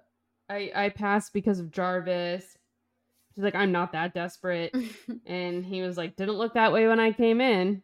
i 0.49 0.69
i 0.75 0.89
passed 0.89 1.31
because 1.31 1.59
of 1.59 1.71
jarvis. 1.71 2.57
She's 3.33 3.43
like 3.43 3.55
i'm 3.55 3.71
not 3.71 3.93
that 3.93 4.13
desperate. 4.13 4.75
And 5.25 5.65
he 5.65 5.81
was 5.81 5.97
like 5.97 6.17
didn't 6.17 6.35
look 6.35 6.55
that 6.55 6.73
way 6.73 6.87
when 6.87 6.99
i 6.99 7.13
came 7.13 7.39
in. 7.39 7.81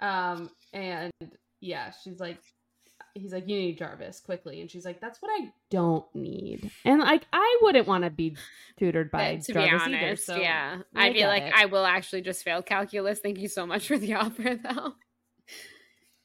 Um 0.00 0.50
and 0.72 1.12
yeah 1.60 1.92
she's 2.02 2.18
like 2.18 2.38
he's 3.14 3.32
like, 3.32 3.48
you 3.48 3.56
need 3.56 3.78
Jarvis 3.78 4.20
quickly, 4.20 4.60
and 4.60 4.70
she's 4.70 4.84
like, 4.84 5.00
that's 5.00 5.20
what 5.20 5.30
I 5.30 5.52
don't 5.70 6.04
need. 6.14 6.70
And 6.84 7.00
like, 7.00 7.26
I 7.32 7.58
wouldn't 7.62 7.86
want 7.86 8.04
to 8.04 8.10
be 8.10 8.36
tutored 8.78 9.10
by 9.10 9.36
to 9.36 9.52
Jarvis 9.52 9.70
be 9.70 9.74
honest, 9.84 10.02
either. 10.02 10.16
So 10.16 10.36
yeah, 10.36 10.78
I'd 10.94 11.14
be 11.14 11.26
like, 11.26 11.44
it. 11.44 11.52
I 11.54 11.66
will 11.66 11.86
actually 11.86 12.22
just 12.22 12.44
fail 12.44 12.62
calculus. 12.62 13.20
Thank 13.20 13.38
you 13.38 13.48
so 13.48 13.66
much 13.66 13.88
for 13.88 13.98
the 13.98 14.14
offer, 14.14 14.56
though. 14.56 14.94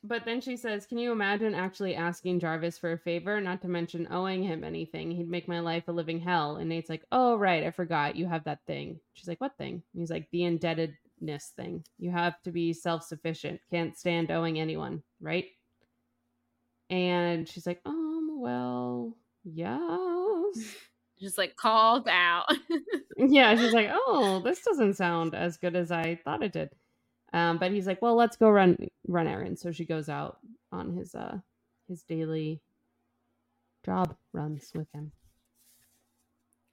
But 0.08 0.24
then 0.24 0.40
she 0.40 0.56
says, 0.56 0.86
Can 0.86 1.00
you 1.00 1.12
imagine 1.12 1.56
actually 1.56 1.96
asking 1.96 2.40
Jarvis 2.40 2.78
for 2.78 2.92
a 2.92 2.98
favor, 2.98 3.42
not 3.42 3.62
to 3.64 3.68
mention 3.68 4.08
owing 4.12 4.44
him 4.44 4.64
anything? 4.64 5.10
He'd 5.10 5.30
make 5.30 5.48
my 5.48 5.60
life 5.60 5.88
a 5.88 5.92
living 5.92 6.20
hell. 6.20 6.58
And 6.58 6.70
Nate's 6.70 6.90
like, 6.90 7.04
Oh, 7.12 7.36
right, 7.38 7.64
I 7.64 7.72
forgot. 7.72 8.16
You 8.16 8.28
have 8.28 8.44
that 8.44 8.60
thing. 8.68 9.00
She's 9.14 9.28
like, 9.28 9.42
What 9.42 9.58
thing? 9.58 9.82
And 9.94 10.02
he's 10.02 10.12
like, 10.12 10.30
The 10.32 10.44
indebtedness 10.44 11.54
thing. 11.56 11.84
You 11.98 12.12
have 12.12 12.40
to 12.44 12.52
be 12.52 12.72
self 12.72 13.04
sufficient. 13.04 13.60
Can't 13.72 13.98
stand 13.98 14.30
owing 14.30 14.60
anyone, 14.60 15.02
right? 15.20 15.46
And 16.90 17.48
she's 17.48 17.66
like, 17.66 17.82
um, 17.86 18.40
well, 18.40 19.16
yes. 19.44 20.76
Just 21.20 21.38
like 21.38 21.56
called 21.56 22.08
out. 22.10 22.46
yeah, 23.18 23.56
she's 23.56 23.74
like, 23.74 23.90
oh, 23.92 24.42
this 24.44 24.62
doesn't 24.62 24.96
sound 24.96 25.34
as 25.34 25.56
good 25.56 25.76
as 25.76 25.90
I 25.90 26.20
thought 26.24 26.44
it 26.44 26.52
did. 26.52 26.70
Um, 27.32 27.58
but 27.58 27.72
he's 27.72 27.88
like, 27.88 28.02
well, 28.02 28.16
let's 28.16 28.36
go 28.36 28.50
run 28.50 28.78
run 29.08 29.28
errands. 29.28 29.62
So 29.62 29.72
she 29.72 29.86
goes 29.86 30.10
out 30.10 30.40
on 30.74 30.94
his 30.96 31.16
uh 31.16 31.38
his 31.88 32.04
daily 32.04 32.62
job 33.86 34.16
runs 34.34 34.72
with 34.76 34.88
him. 34.94 35.12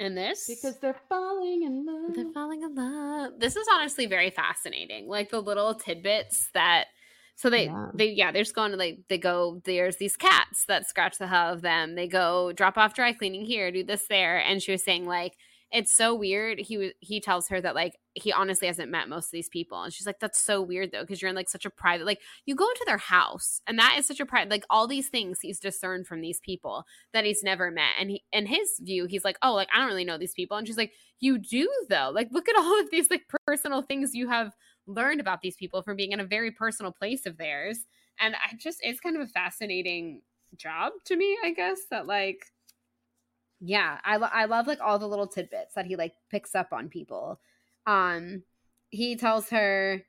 And 0.00 0.16
this 0.16 0.46
because 0.48 0.80
they're 0.80 1.00
falling 1.08 1.62
in 1.62 1.86
love. 1.86 2.14
They're 2.14 2.32
falling 2.32 2.62
in 2.62 2.74
love. 2.74 3.34
This 3.38 3.54
is 3.54 3.66
honestly 3.72 4.06
very 4.06 4.30
fascinating. 4.30 5.08
Like 5.08 5.30
the 5.30 5.40
little 5.40 5.74
tidbits 5.74 6.48
that 6.54 6.86
so 7.42 7.50
they 7.50 7.64
yeah. 7.64 7.88
they 7.92 8.10
yeah, 8.10 8.30
they're 8.30 8.44
just 8.44 8.54
going 8.54 8.70
to 8.70 8.76
like 8.76 9.00
they 9.08 9.18
go 9.18 9.60
there's 9.64 9.96
these 9.96 10.16
cats 10.16 10.64
that 10.66 10.88
scratch 10.88 11.18
the 11.18 11.26
hell 11.26 11.52
of 11.52 11.60
them. 11.60 11.96
They 11.96 12.06
go 12.06 12.52
drop 12.52 12.78
off 12.78 12.94
dry 12.94 13.12
cleaning 13.12 13.44
here, 13.44 13.72
do 13.72 13.82
this 13.82 14.06
there, 14.08 14.38
and 14.38 14.62
she 14.62 14.70
was 14.70 14.84
saying 14.84 15.06
like 15.06 15.32
it's 15.72 15.92
so 15.92 16.14
weird. 16.14 16.60
He 16.60 16.92
he 17.00 17.20
tells 17.20 17.48
her 17.48 17.60
that 17.60 17.74
like 17.74 17.98
he 18.14 18.30
honestly 18.30 18.68
hasn't 18.68 18.92
met 18.92 19.08
most 19.08 19.26
of 19.26 19.30
these 19.32 19.48
people, 19.48 19.82
and 19.82 19.92
she's 19.92 20.06
like, 20.06 20.20
"That's 20.20 20.40
so 20.40 20.62
weird 20.62 20.92
though, 20.92 21.00
because 21.00 21.20
you're 21.20 21.30
in 21.30 21.34
like 21.34 21.48
such 21.48 21.64
a 21.64 21.70
private 21.70 22.06
like 22.06 22.20
you 22.46 22.54
go 22.54 22.68
into 22.68 22.84
their 22.86 22.98
house, 22.98 23.60
and 23.66 23.76
that 23.76 23.96
is 23.98 24.06
such 24.06 24.20
a 24.20 24.26
private 24.26 24.48
like 24.48 24.64
all 24.70 24.86
these 24.86 25.08
things 25.08 25.40
he's 25.40 25.58
discerned 25.58 26.06
from 26.06 26.20
these 26.20 26.38
people 26.38 26.84
that 27.12 27.24
he's 27.24 27.42
never 27.42 27.72
met, 27.72 27.94
and 27.98 28.10
he 28.10 28.22
in 28.32 28.46
his 28.46 28.78
view 28.80 29.06
he's 29.06 29.24
like, 29.24 29.38
oh 29.42 29.54
like 29.54 29.68
I 29.74 29.78
don't 29.78 29.88
really 29.88 30.04
know 30.04 30.16
these 30.16 30.34
people, 30.34 30.58
and 30.58 30.64
she's 30.64 30.78
like, 30.78 30.92
you 31.18 31.38
do 31.38 31.68
though, 31.88 32.12
like 32.14 32.28
look 32.30 32.48
at 32.48 32.56
all 32.56 32.78
of 32.78 32.88
these 32.92 33.10
like 33.10 33.22
personal 33.46 33.82
things 33.82 34.14
you 34.14 34.28
have 34.28 34.52
learned 34.86 35.20
about 35.20 35.40
these 35.40 35.56
people 35.56 35.82
from 35.82 35.96
being 35.96 36.12
in 36.12 36.20
a 36.20 36.24
very 36.24 36.50
personal 36.50 36.92
place 36.92 37.26
of 37.26 37.38
theirs. 37.38 37.78
And 38.20 38.34
I 38.34 38.56
just, 38.56 38.78
it's 38.82 39.00
kind 39.00 39.16
of 39.16 39.22
a 39.22 39.28
fascinating 39.28 40.22
job 40.56 40.92
to 41.06 41.16
me, 41.16 41.38
I 41.44 41.52
guess, 41.52 41.78
that 41.90 42.06
like, 42.06 42.46
yeah, 43.60 43.98
I, 44.04 44.16
lo- 44.16 44.28
I 44.32 44.46
love 44.46 44.66
like 44.66 44.80
all 44.80 44.98
the 44.98 45.08
little 45.08 45.26
tidbits 45.26 45.74
that 45.74 45.86
he 45.86 45.96
like 45.96 46.14
picks 46.30 46.54
up 46.54 46.72
on 46.72 46.88
people. 46.88 47.40
Um, 47.86 48.42
he 48.90 49.16
tells 49.16 49.50
her, 49.50 50.04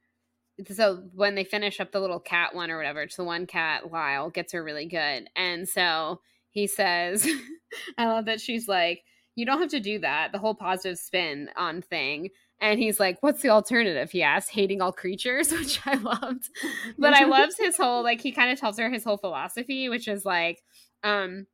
so 0.72 1.04
when 1.14 1.36
they 1.36 1.44
finish 1.44 1.80
up 1.80 1.92
the 1.92 2.00
little 2.00 2.20
cat 2.20 2.54
one 2.54 2.70
or 2.70 2.78
whatever, 2.78 3.02
it's 3.02 3.16
the 3.16 3.24
one 3.24 3.46
cat, 3.46 3.92
Lyle, 3.92 4.30
gets 4.30 4.54
her 4.54 4.64
really 4.64 4.86
good. 4.86 5.28
And 5.36 5.68
so 5.68 6.22
he 6.50 6.68
says, 6.68 7.28
I 7.98 8.06
love 8.06 8.26
that 8.26 8.42
she's 8.42 8.68
like, 8.68 9.04
you 9.36 9.46
don't 9.46 9.60
have 9.60 9.70
to 9.70 9.80
do 9.80 10.00
that. 10.00 10.32
The 10.32 10.40
whole 10.40 10.56
positive 10.56 10.98
spin 10.98 11.50
on 11.56 11.82
thing. 11.82 12.30
And 12.62 12.80
he's 12.80 13.00
like, 13.00 13.18
What's 13.22 13.42
the 13.42 13.50
alternative? 13.50 14.12
He 14.12 14.24
asked, 14.24 14.52
hating 14.52 14.82
all 14.82 14.92
creatures, 14.92 15.52
which 15.52 15.80
I 15.86 15.96
loved. 15.96 16.50
But 16.98 17.14
I 17.14 17.24
loved 17.26 17.54
his 17.58 17.78
whole, 17.78 18.04
like, 18.04 18.22
he 18.22 18.32
kind 18.32 18.52
of 18.52 18.60
tells 18.60 18.78
her 18.80 18.90
his 18.90 19.04
whole 19.04 19.18
philosophy, 19.18 19.90
which 19.90 20.08
is 20.08 20.26
like, 20.26 20.64
um, 21.04 21.48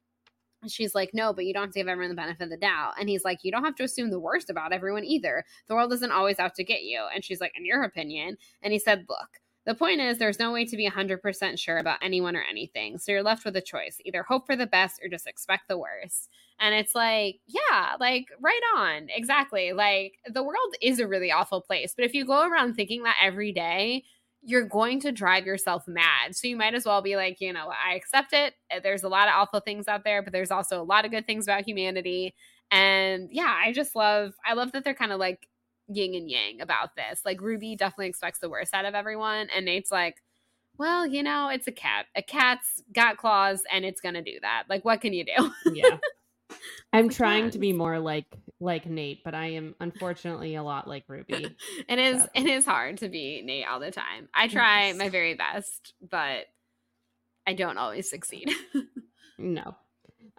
she's 0.68 0.94
like, 0.94 1.12
No, 1.14 1.34
but 1.34 1.46
you 1.46 1.54
don't 1.54 1.64
have 1.64 1.74
to 1.74 1.80
give 1.80 1.88
everyone 1.88 2.10
the 2.10 2.22
benefit 2.22 2.44
of 2.44 2.50
the 2.50 2.58
doubt. 2.58 2.94
And 3.00 3.10
he's 3.10 3.24
like, 3.24 3.40
You 3.44 3.52
don't 3.52 3.64
have 3.64 3.76
to 3.76 3.84
assume 3.84 4.10
the 4.10 4.20
worst 4.20 4.50
about 4.50 4.74
everyone 4.74 5.06
either. 5.06 5.46
The 5.68 5.76
world 5.76 5.94
isn't 5.94 6.12
always 6.12 6.40
out 6.40 6.56
to 6.56 6.64
get 6.64 6.84
you. 6.84 7.02
And 7.14 7.24
she's 7.24 7.42
like, 7.42 7.54
In 7.58 7.66
your 7.66 7.84
opinion. 7.84 8.38
And 8.62 8.74
he 8.74 8.80
said, 8.80 9.06
Look, 9.08 9.30
the 9.66 9.76
point 9.76 10.02
is, 10.02 10.18
there's 10.18 10.40
no 10.40 10.52
way 10.52 10.66
to 10.66 10.78
be 10.78 10.90
100% 10.90 11.60
sure 11.60 11.78
about 11.78 12.00
anyone 12.02 12.36
or 12.36 12.44
anything. 12.50 12.98
So 12.98 13.12
you're 13.12 13.24
left 13.24 13.46
with 13.46 13.56
a 13.56 13.62
choice 13.62 14.00
either 14.06 14.24
hope 14.24 14.46
for 14.46 14.56
the 14.56 14.68
best 14.68 15.00
or 15.04 15.10
just 15.10 15.28
expect 15.28 15.68
the 15.68 15.78
worst. 15.78 16.30
And 16.60 16.74
it's 16.76 16.96
like, 16.96 17.40
yeah, 17.48 17.96
like 18.00 18.26
right 18.42 18.62
on. 18.76 19.08
Exactly. 19.10 19.72
Like 19.74 20.14
the 20.32 20.44
world 20.44 20.76
is 20.82 21.00
a 21.00 21.08
really 21.08 21.32
awful 21.32 21.62
place. 21.62 21.94
But 21.96 22.06
if 22.06 22.14
you 22.14 22.26
go 22.26 22.48
around 22.50 22.74
thinking 22.74 23.04
that 23.04 23.18
every 23.22 23.52
day, 23.52 24.04
you're 24.42 24.66
going 24.66 25.00
to 25.02 25.12
drive 25.12 25.46
yourself 25.46 25.88
mad. 25.88 26.36
So 26.36 26.48
you 26.48 26.56
might 26.56 26.74
as 26.74 26.86
well 26.86 27.02
be 27.02 27.16
like, 27.16 27.42
you 27.42 27.52
know, 27.52 27.70
I 27.70 27.96
accept 27.96 28.34
it. 28.34 28.54
There's 28.84 29.04
a 29.04 29.10
lot 29.10 29.28
of 29.28 29.34
awful 29.36 29.60
things 29.60 29.88
out 29.88 30.04
there, 30.04 30.22
but 30.22 30.32
there's 30.34 30.52
also 30.52 30.82
a 30.82 30.84
lot 30.84 31.06
of 31.06 31.12
good 31.12 31.28
things 31.28 31.46
about 31.46 31.66
humanity. 31.68 32.34
And 32.72 33.30
yeah, 33.32 33.54
I 33.64 33.74
just 33.74 33.96
love 33.96 34.34
I 34.46 34.54
love 34.54 34.72
that 34.72 34.84
they're 34.84 34.94
kind 34.94 35.12
of 35.12 35.20
like 35.20 35.48
yin 35.90 36.16
and 36.16 36.30
yang 36.30 36.62
about 36.62 36.96
this. 36.96 37.22
Like 37.26 37.42
Ruby 37.42 37.76
definitely 37.76 38.08
expects 38.08 38.40
the 38.40 38.50
worst 38.50 38.74
out 38.74 38.86
of 38.86 38.96
everyone 38.96 39.50
and 39.56 39.66
Nate's 39.66 39.92
like, 39.92 40.22
well, 40.78 41.06
you 41.06 41.24
know, 41.24 41.50
it's 41.50 41.68
a 41.68 41.74
cat. 41.74 42.06
A 42.16 42.22
cat's 42.22 42.82
got 42.94 43.18
claws 43.18 43.64
and 43.70 43.84
it's 43.84 44.00
going 44.00 44.16
to 44.16 44.22
do 44.22 44.40
that. 44.42 44.64
Like 44.70 44.86
what 44.86 45.02
can 45.02 45.14
you 45.14 45.26
do? 45.26 45.52
yeah. 45.74 45.98
I'm 46.94 47.10
trying 47.10 47.52
to 47.52 47.60
be 47.60 47.74
more 47.74 48.00
like 48.00 48.26
like 48.60 48.86
Nate, 48.86 49.24
but 49.24 49.34
I 49.36 49.52
am 49.52 49.76
unfortunately 49.80 50.56
a 50.56 50.64
lot 50.64 50.88
like 50.88 51.04
Ruby. 51.08 51.56
it 51.88 52.00
is 52.00 52.24
so. 52.24 52.30
it 52.34 52.46
is 52.46 52.66
hard 52.66 52.98
to 52.98 53.10
be 53.10 53.42
Nate 53.44 53.68
all 53.68 53.80
the 53.80 53.92
time. 53.92 54.28
I 54.34 54.48
try 54.48 54.88
yes. 54.88 54.98
my 54.98 55.10
very 55.10 55.36
best, 55.36 55.94
but 56.02 56.46
I 57.46 57.54
don't 57.54 57.78
always 57.78 58.10
succeed. 58.10 58.50
no. 59.38 59.76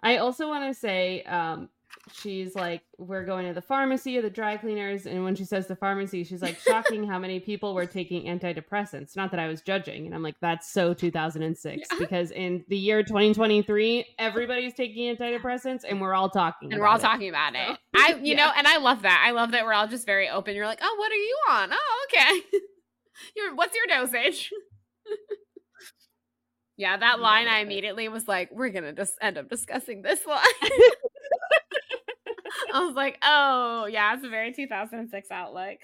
I 0.03 0.17
also 0.17 0.47
want 0.47 0.73
to 0.73 0.79
say 0.79 1.23
um 1.23 1.69
she's 2.11 2.55
like, 2.55 2.81
we're 2.97 3.25
going 3.25 3.47
to 3.47 3.53
the 3.53 3.61
pharmacy 3.61 4.17
or 4.17 4.21
the 4.21 4.29
dry 4.29 4.57
cleaners. 4.57 5.05
And 5.05 5.23
when 5.23 5.35
she 5.35 5.45
says 5.45 5.67
the 5.67 5.75
pharmacy, 5.75 6.23
she's 6.23 6.41
like, 6.41 6.57
shocking 6.59 7.07
how 7.07 7.19
many 7.19 7.39
people 7.39 7.73
were 7.73 7.85
taking 7.85 8.25
antidepressants. 8.25 9.15
Not 9.15 9.31
that 9.31 9.39
I 9.39 9.47
was 9.47 9.61
judging. 9.61 10.05
And 10.05 10.15
I'm 10.15 10.23
like, 10.23 10.35
that's 10.41 10.71
so 10.71 10.93
2006 10.93 11.87
yeah. 11.91 11.97
because 11.99 12.31
in 12.31 12.63
the 12.67 12.77
year 12.77 13.03
2023, 13.03 14.15
everybody's 14.19 14.73
taking 14.73 15.15
antidepressants 15.15 15.81
and 15.87 16.01
we're 16.01 16.13
all 16.13 16.29
talking 16.29 16.71
and 16.71 16.81
we're 16.81 16.87
all 16.87 16.97
it. 16.97 17.01
talking 17.01 17.29
about 17.29 17.55
it. 17.55 17.67
So, 17.67 17.75
I, 17.95 18.13
you 18.21 18.35
yeah. 18.35 18.45
know, 18.45 18.51
and 18.57 18.67
I 18.67 18.77
love 18.77 19.03
that. 19.03 19.23
I 19.25 19.31
love 19.31 19.51
that 19.51 19.65
we're 19.65 19.73
all 19.73 19.87
just 19.87 20.05
very 20.05 20.29
open. 20.29 20.55
You're 20.55 20.67
like, 20.67 20.79
oh, 20.81 20.95
what 20.97 21.11
are 21.11 21.15
you 21.15 21.37
on? 21.49 21.69
Oh, 21.73 22.05
okay. 22.09 22.41
You're, 23.35 23.55
what's 23.55 23.75
your 23.75 23.85
dosage? 23.85 24.49
Yeah, 26.81 26.97
that 26.97 27.19
line 27.19 27.47
I 27.47 27.59
immediately 27.59 28.09
was 28.09 28.27
like, 28.27 28.49
we're 28.51 28.69
gonna 28.69 28.93
just 28.93 29.13
end 29.21 29.37
up 29.37 29.47
discussing 29.49 30.01
this 30.01 30.25
line. 30.25 30.41
I 32.73 32.85
was 32.85 32.95
like, 32.95 33.17
oh, 33.23 33.85
yeah, 33.85 34.13
it's 34.13 34.25
a 34.25 34.29
very 34.29 34.53
2006 34.53 35.31
outlook. 35.31 35.77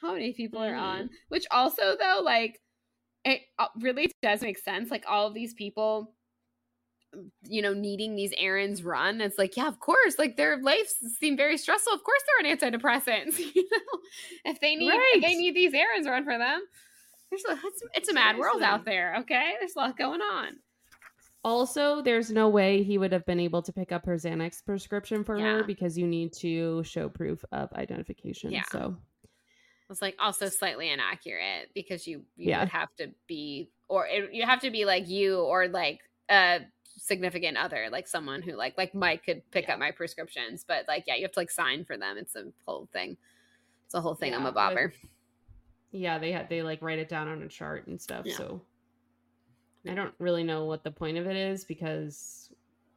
How 0.00 0.12
many 0.14 0.32
people 0.32 0.60
mm-hmm. 0.60 0.74
are 0.74 0.78
on? 0.78 0.98
Mm-hmm. 1.04 1.14
Which 1.28 1.46
also, 1.50 1.96
though, 1.98 2.20
like, 2.24 2.60
it 3.24 3.40
uh, 3.58 3.66
really 3.80 4.10
does 4.22 4.42
make 4.42 4.58
sense. 4.58 4.90
Like, 4.90 5.04
all 5.08 5.26
of 5.26 5.34
these 5.34 5.54
people, 5.54 6.14
you 7.42 7.60
know, 7.60 7.74
needing 7.74 8.14
these 8.14 8.32
errands 8.38 8.82
run. 8.82 9.20
It's 9.20 9.38
like, 9.38 9.56
yeah, 9.56 9.68
of 9.68 9.78
course. 9.80 10.18
Like, 10.18 10.36
their 10.36 10.60
lives 10.62 10.94
seem 11.18 11.36
very 11.36 11.58
stressful. 11.58 11.92
Of 11.92 12.02
course, 12.04 12.22
they're 12.40 12.50
on 12.50 12.56
antidepressants. 12.56 13.38
You 13.54 13.68
know, 13.70 14.00
if 14.44 14.58
they 14.60 14.74
need, 14.74 14.88
right. 14.88 15.12
if 15.14 15.22
they 15.22 15.36
need 15.36 15.54
these 15.54 15.72
errands 15.72 16.08
run 16.08 16.24
for 16.24 16.36
them. 16.36 16.62
There's 17.30 17.44
a, 17.48 17.52
it's, 17.64 17.82
it's 17.94 18.08
a 18.08 18.12
mad 18.12 18.38
world 18.38 18.60
out 18.60 18.84
there. 18.84 19.14
Okay, 19.20 19.52
there's 19.60 19.76
a 19.76 19.78
lot 19.78 19.96
going 19.96 20.20
on. 20.20 20.56
Also, 21.42 22.02
there's 22.02 22.30
no 22.30 22.48
way 22.48 22.82
he 22.82 22.98
would 22.98 23.12
have 23.12 23.24
been 23.24 23.40
able 23.40 23.62
to 23.62 23.72
pick 23.72 23.92
up 23.92 24.04
her 24.04 24.16
Xanax 24.16 24.64
prescription 24.64 25.24
for 25.24 25.38
yeah. 25.38 25.44
her 25.44 25.64
because 25.64 25.96
you 25.96 26.06
need 26.06 26.32
to 26.34 26.82
show 26.84 27.08
proof 27.08 27.42
of 27.50 27.72
identification. 27.72 28.50
Yeah. 28.50 28.64
So 28.70 28.96
it's 29.88 30.02
like 30.02 30.16
also 30.18 30.48
slightly 30.48 30.90
inaccurate 30.90 31.70
because 31.74 32.06
you 32.06 32.18
you 32.36 32.50
yeah. 32.50 32.60
would 32.60 32.68
have 32.68 32.94
to 32.96 33.08
be 33.26 33.70
or 33.88 34.06
it, 34.06 34.34
you 34.34 34.44
have 34.44 34.60
to 34.60 34.70
be 34.70 34.84
like 34.84 35.08
you 35.08 35.38
or 35.38 35.66
like 35.66 36.00
a 36.30 36.60
significant 36.96 37.56
other, 37.56 37.88
like 37.90 38.06
someone 38.06 38.42
who 38.42 38.52
like 38.52 38.76
like 38.76 38.94
Mike 38.94 39.24
could 39.24 39.42
pick 39.50 39.66
yeah. 39.66 39.74
up 39.74 39.78
my 39.78 39.90
prescriptions, 39.90 40.64
but 40.66 40.84
like 40.88 41.04
yeah, 41.06 41.16
you 41.16 41.22
have 41.22 41.32
to 41.32 41.40
like 41.40 41.50
sign 41.50 41.84
for 41.84 41.96
them. 41.96 42.18
It's 42.18 42.36
a 42.36 42.44
whole 42.66 42.88
thing. 42.92 43.16
It's 43.86 43.94
a 43.94 44.00
whole 44.00 44.14
thing. 44.14 44.34
I'm 44.34 44.46
a 44.46 44.52
bobber. 44.52 44.92
yeah, 45.90 46.18
they 46.18 46.32
had 46.32 46.48
they 46.48 46.62
like 46.62 46.82
write 46.82 46.98
it 46.98 47.08
down 47.08 47.28
on 47.28 47.42
a 47.42 47.48
chart 47.48 47.86
and 47.86 48.00
stuff. 48.00 48.28
So 48.28 48.60
I 49.88 49.94
don't 49.94 50.14
really 50.18 50.44
know 50.44 50.64
what 50.64 50.84
the 50.84 50.90
point 50.90 51.16
of 51.16 51.26
it 51.26 51.36
is 51.36 51.64
because 51.64 52.50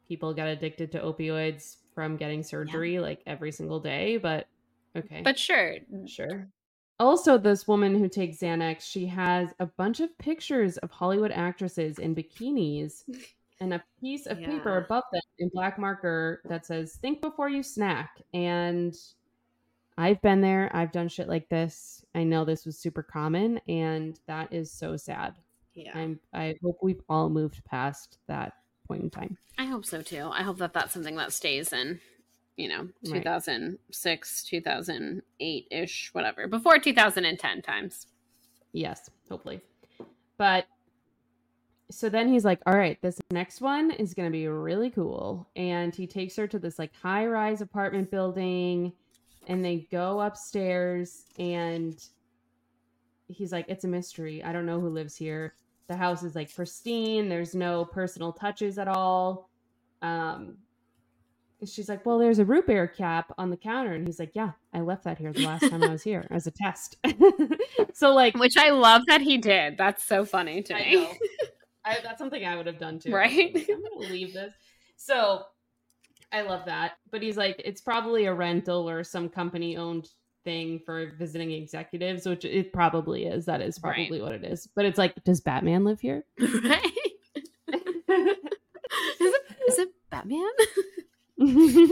people 0.07 0.33
get 0.33 0.47
addicted 0.47 0.91
to 0.91 0.99
opioids 0.99 1.77
from 1.95 2.17
getting 2.17 2.43
surgery 2.43 2.99
like 2.99 3.21
every 3.25 3.51
single 3.51 3.79
day, 3.79 4.17
but 4.17 4.47
okay. 4.95 5.21
But 5.23 5.39
sure. 5.39 5.75
Sure. 6.05 6.47
Also, 6.99 7.37
this 7.37 7.67
woman 7.67 7.97
who 7.97 8.07
takes 8.07 8.37
Xanax, 8.37 8.81
she 8.81 9.05
has 9.07 9.49
a 9.59 9.65
bunch 9.65 9.99
of 9.99 10.15
pictures 10.17 10.77
of 10.77 10.91
Hollywood 10.91 11.31
actresses 11.31 11.99
in 11.99 12.15
bikinis 12.15 13.03
and 13.59 13.73
a 13.73 13.83
piece 13.99 14.25
of 14.25 14.37
paper 14.37 14.77
above 14.77 15.03
them 15.11 15.21
in 15.39 15.49
black 15.53 15.79
marker 15.79 16.41
that 16.45 16.65
says, 16.65 16.95
Think 17.01 17.21
before 17.21 17.49
you 17.49 17.63
snack. 17.63 18.21
And 18.33 18.95
I've 19.97 20.21
been 20.21 20.41
there. 20.41 20.69
I've 20.73 20.91
done 20.91 21.07
shit 21.07 21.27
like 21.27 21.49
this. 21.49 22.05
I 22.15 22.23
know 22.23 22.45
this 22.45 22.65
was 22.65 22.77
super 22.77 23.03
common, 23.03 23.59
and 23.67 24.19
that 24.27 24.51
is 24.53 24.71
so 24.71 24.97
sad. 24.97 25.35
Yeah. 25.73 25.91
I'm, 25.97 26.19
I 26.33 26.55
hope 26.63 26.77
we've 26.81 27.01
all 27.09 27.29
moved 27.29 27.63
past 27.65 28.17
that 28.27 28.53
point 28.87 29.03
in 29.03 29.09
time. 29.09 29.37
I 29.57 29.65
hope 29.65 29.85
so 29.85 30.01
too. 30.01 30.29
I 30.31 30.43
hope 30.43 30.57
that 30.59 30.73
that's 30.73 30.93
something 30.93 31.15
that 31.15 31.33
stays 31.33 31.73
in, 31.73 31.99
you 32.57 32.67
know, 32.69 32.87
2006, 33.05 34.43
2008 34.43 35.67
ish, 35.71 36.09
whatever, 36.13 36.47
before 36.47 36.77
2010 36.77 37.61
times. 37.61 38.07
Yes, 38.71 39.09
hopefully. 39.29 39.61
But 40.37 40.65
so 41.91 42.09
then 42.09 42.27
he's 42.27 42.43
like, 42.43 42.59
all 42.65 42.77
right, 42.77 42.99
this 43.01 43.19
next 43.31 43.61
one 43.61 43.91
is 43.91 44.13
going 44.13 44.27
to 44.27 44.31
be 44.31 44.47
really 44.47 44.89
cool. 44.89 45.47
And 45.55 45.93
he 45.93 46.07
takes 46.07 46.35
her 46.37 46.47
to 46.47 46.59
this 46.59 46.79
like 46.79 46.91
high 46.95 47.25
rise 47.25 47.61
apartment 47.61 48.09
building 48.09 48.93
and 49.47 49.63
they 49.63 49.87
go 49.91 50.21
upstairs 50.21 51.25
and 51.37 52.03
he's 53.27 53.51
like, 53.51 53.65
it's 53.67 53.83
a 53.83 53.87
mystery. 53.87 54.43
I 54.43 54.51
don't 54.51 54.65
know 54.65 54.79
who 54.79 54.89
lives 54.89 55.15
here. 55.15 55.53
The 55.87 55.95
house 55.95 56.23
is 56.23 56.35
like 56.35 56.53
pristine. 56.53 57.29
There's 57.29 57.55
no 57.55 57.85
personal 57.85 58.31
touches 58.31 58.77
at 58.77 58.87
all. 58.87 59.49
Um, 60.01 60.57
she's 61.65 61.89
like, 61.89 62.05
well, 62.05 62.19
there's 62.19 62.39
a 62.39 62.45
root 62.45 62.67
beer 62.67 62.87
cap 62.87 63.33
on 63.37 63.49
the 63.49 63.57
counter. 63.57 63.93
And 63.93 64.07
he's 64.07 64.19
like, 64.19 64.31
yeah, 64.33 64.51
I 64.73 64.81
left 64.81 65.03
that 65.03 65.17
here 65.17 65.33
the 65.33 65.45
last 65.45 65.69
time 65.69 65.83
I 65.83 65.89
was 65.89 66.03
here 66.03 66.25
as 66.29 66.47
a 66.47 66.51
test. 66.51 66.97
so 67.93 68.13
like, 68.13 68.35
Which 68.35 68.57
I 68.57 68.69
love 68.69 69.03
that 69.07 69.21
he 69.21 69.37
did. 69.37 69.77
That's 69.77 70.03
so 70.03 70.25
funny 70.25 70.61
to 70.63 70.75
me. 70.75 70.95
know. 70.95 71.11
I, 71.85 71.99
that's 72.01 72.17
something 72.17 72.45
I 72.45 72.55
would 72.55 72.65
have 72.67 72.79
done 72.79 72.99
too. 72.99 73.11
Right? 73.11 73.53
Like, 73.53 73.69
I'm 73.69 73.81
gonna 73.81 74.11
leave 74.11 74.33
this. 74.33 74.53
So 74.95 75.43
I 76.31 76.41
love 76.41 76.65
that. 76.65 76.93
But 77.11 77.21
he's 77.21 77.37
like, 77.37 77.61
it's 77.63 77.81
probably 77.81 78.25
a 78.25 78.33
rental 78.33 78.89
or 78.89 79.03
some 79.03 79.27
company 79.27 79.75
owned 79.75 80.07
thing 80.43 80.79
for 80.85 81.11
visiting 81.17 81.51
executives, 81.51 82.25
which 82.25 82.45
it 82.45 82.71
probably 82.73 83.25
is. 83.25 83.45
That 83.45 83.61
is 83.61 83.79
Right. 83.83 84.07
probably 84.07 84.21
what 84.21 84.33
it 84.33 84.43
is. 84.43 84.67
But 84.75 84.85
it's 84.85 84.97
like, 84.97 85.21
does 85.23 85.41
Batman 85.41 85.83
live 85.83 85.99
here? 85.99 86.25
right? 86.39 86.91
Is 89.19 89.33
it, 89.33 89.41
is 89.69 89.79
it 89.79 89.89
Batman? 90.11 90.51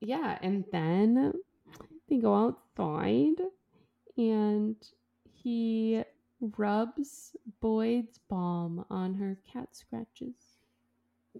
yeah, 0.00 0.38
and 0.42 0.64
then 0.72 1.32
they 2.08 2.16
go 2.18 2.34
outside 2.34 3.36
and 4.16 4.76
he 5.32 6.02
rubs 6.40 7.36
Boyd's 7.60 8.18
balm 8.28 8.84
on 8.90 9.14
her 9.14 9.38
cat 9.52 9.68
scratches. 9.76 10.34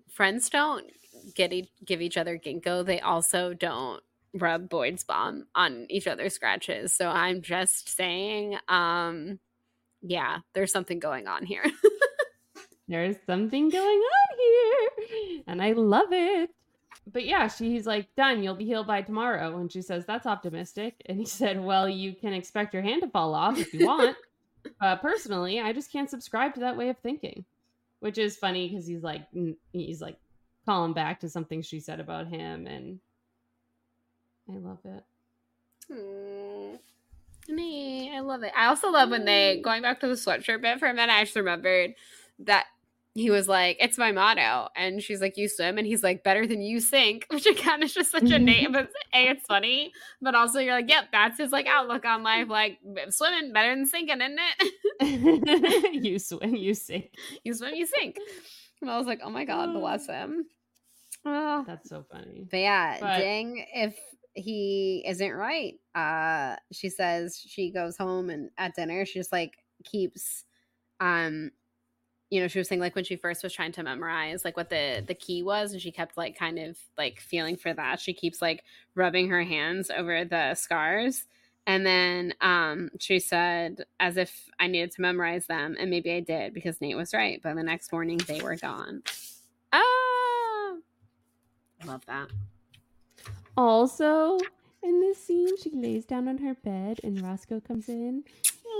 Friends 0.09 0.49
don't 0.51 0.87
get 1.35 1.53
e- 1.53 1.71
give 1.85 2.01
each 2.01 2.17
other 2.17 2.39
ginkgo. 2.39 2.85
They 2.85 3.01
also 3.01 3.55
don't 3.55 4.03
rub 4.39 4.69
Boyd's 4.69 5.05
balm 5.05 5.47
on 5.55 5.87
each 5.89 6.07
other's 6.07 6.35
scratches. 6.35 6.95
So 6.95 7.09
I'm 7.09 7.43
just 7.43 7.95
saying, 7.95 8.59
um, 8.69 9.39
yeah, 10.03 10.39
there's 10.55 10.73
something 10.73 10.99
going 10.99 11.27
on 11.27 11.45
here. 11.45 11.65
there's 12.89 13.17
something 13.27 13.69
going 13.69 14.01
on 14.01 14.39
here 14.39 15.43
and 15.47 15.63
i 15.63 15.73
love 15.73 16.13
it 16.13 16.51
but 17.13 17.25
yeah 17.25 17.49
she's 17.49 17.87
like 17.87 18.07
done 18.17 18.43
you'll 18.43 18.55
be 18.55 18.65
healed 18.65 18.87
by 18.87 19.03
tomorrow 19.03 19.59
and 19.59 19.73
she 19.73 19.83
says 19.83 20.05
that's 20.07 20.27
optimistic 20.27 20.95
and 21.07 21.19
he 21.19 21.25
said 21.27 21.63
well 21.63 21.89
you 21.89 22.15
can 22.15 22.33
expect 22.33 22.73
your 22.73 22.83
hand 22.83 23.03
to 23.03 23.09
fall 23.09 23.35
off 23.35 23.59
if 23.59 23.73
you 23.75 23.87
want 23.87 24.17
uh, 24.81 24.97
personally 24.97 25.61
i 25.61 25.73
just 25.73 25.91
can't 25.91 26.11
subscribe 26.11 26.55
to 26.55 26.61
that 26.61 26.77
way 26.77 26.89
of 26.89 26.99
thinking 26.99 27.45
which 28.01 28.19
is 28.19 28.37
funny 28.37 28.69
because 28.69 28.87
he's 28.87 29.03
like 29.03 29.23
he's 29.73 30.01
like 30.01 30.17
calling 30.65 30.93
back 30.93 31.21
to 31.21 31.29
something 31.29 31.63
she 31.63 31.81
said 31.81 32.01
about 32.01 32.27
him 32.29 32.67
and 32.67 33.01
i 34.49 34.57
love 34.57 34.79
it 34.85 35.05
Mm. 35.91 36.79
Me, 37.49 38.11
I 38.13 38.19
love 38.19 38.43
it. 38.43 38.51
I 38.57 38.67
also 38.67 38.91
love 38.91 39.11
when 39.11 39.25
they 39.25 39.61
going 39.63 39.83
back 39.83 40.01
to 40.01 40.09
the 40.09 40.15
sweatshirt 40.15 40.61
bit 40.63 40.81
for 40.81 40.89
a 40.89 40.93
minute. 40.95 41.13
I 41.13 41.23
just 41.23 41.37
remembered 41.37 41.95
that 42.41 42.67
he 43.15 43.31
was 43.31 43.47
like, 43.47 43.77
"It's 43.79 43.97
my 43.97 44.11
motto," 44.11 44.69
and 44.75 45.01
she's 45.01 45.21
like, 45.21 45.37
"You 45.37 45.49
swim," 45.49 45.79
and 45.79 45.87
he's 45.87 46.03
like, 46.03 46.25
"Better 46.25 46.45
than 46.45 46.61
you 46.61 46.81
sink," 46.81 47.27
which 47.31 47.47
again 47.47 47.85
is 47.85 47.95
just 47.95 48.11
such 48.11 48.33
a 48.33 48.39
name. 48.41 48.73
But 48.73 48.91
a, 49.15 49.29
it's 49.29 49.47
funny, 49.47 49.93
but 50.21 50.35
also 50.35 50.59
you're 50.59 50.75
like, 50.75 50.91
"Yep, 50.91 51.05
that's 51.13 51.39
his 51.39 51.53
like 51.53 51.69
outlook 51.69 52.05
on 52.05 52.25
life. 52.25 52.49
Like 52.49 52.79
swimming 53.11 53.53
better 53.53 53.73
than 53.77 53.87
sinking, 53.87 54.21
isn't 54.21 54.41
it? 55.01 55.95
you 56.05 56.19
swim 56.19 56.57
you 56.57 56.75
sink 56.75 57.13
you 57.45 57.55
swim, 57.55 57.77
you 57.77 57.87
sink." 57.87 58.17
And 58.83 58.91
I 58.91 58.99
was 58.99 59.07
like, 59.07 59.21
"Oh 59.23 59.31
my 59.31 59.45
god, 59.45 59.73
bless 59.73 60.09
him." 60.09 60.47
Oh, 61.29 61.65
that's 61.67 61.89
so 61.89 62.05
funny 62.11 62.47
But 62.49 62.59
yeah, 62.59 62.99
But- 63.01 63.19
dang 63.19 63.65
if 63.75 63.97
he 64.37 65.03
isn't 65.07 65.33
right. 65.33 65.75
Uh 65.95 66.57
she 66.73 66.89
says 66.89 67.43
she 67.45 67.71
goes 67.71 67.97
home 67.97 68.31
and 68.31 68.51
at 68.59 68.75
dinner 68.75 69.05
she 69.05 69.19
just 69.19 69.33
like 69.33 69.57
keeps 69.85 70.45
um 71.01 71.51
you 72.29 72.41
know, 72.41 72.49
she 72.49 72.59
was 72.59 72.67
saying 72.67 72.81
like 72.81 72.97
when 72.97 73.05
she 73.05 73.15
first 73.15 73.45
was 73.45 73.53
trying 73.53 73.71
to 73.73 73.83
memorize 73.83 74.45
like 74.45 74.57
what 74.57 74.69
the 74.69 75.03
the 75.07 75.15
key 75.15 75.43
was 75.43 75.73
and 75.73 75.81
she 75.81 75.93
kept 75.93 76.17
like 76.17 76.37
kind 76.37 76.59
of 76.59 76.77
like 76.99 77.21
feeling 77.21 77.57
for 77.57 77.73
that. 77.73 78.01
She 78.01 78.13
keeps 78.13 78.43
like 78.43 78.65
rubbing 78.95 79.29
her 79.29 79.43
hands 79.43 79.91
over 79.91 80.25
the 80.25 80.55
scars. 80.55 81.25
And 81.67 81.87
then 81.87 82.35
um 82.41 82.91
she 83.01 83.21
said 83.21 83.85
as 84.01 84.17
if 84.17 84.49
I 84.59 84.67
needed 84.67 84.93
to 84.93 85.01
memorize 85.03 85.47
them 85.47 85.77
and 85.79 85.89
maybe 85.89 86.13
I 86.13 86.21
did 86.21 86.53
because 86.53 86.81
Nate 86.81 86.97
was 86.97 87.15
right. 87.15 87.41
But 87.43 87.55
the 87.55 87.63
next 87.63 87.93
morning 87.93 88.19
they 88.19 88.41
were 88.41 88.57
gone. 88.57 89.03
Ah 89.73 90.77
love 91.87 92.05
that. 92.07 92.29
Also, 93.57 94.39
in 94.83 95.01
this 95.01 95.19
scene, 95.25 95.57
she 95.57 95.71
lays 95.71 96.05
down 96.05 96.29
on 96.29 96.39
her 96.39 96.55
bed 96.55 97.01
and 97.03 97.21
Roscoe 97.23 97.61
comes 97.61 97.89
in 97.89 98.25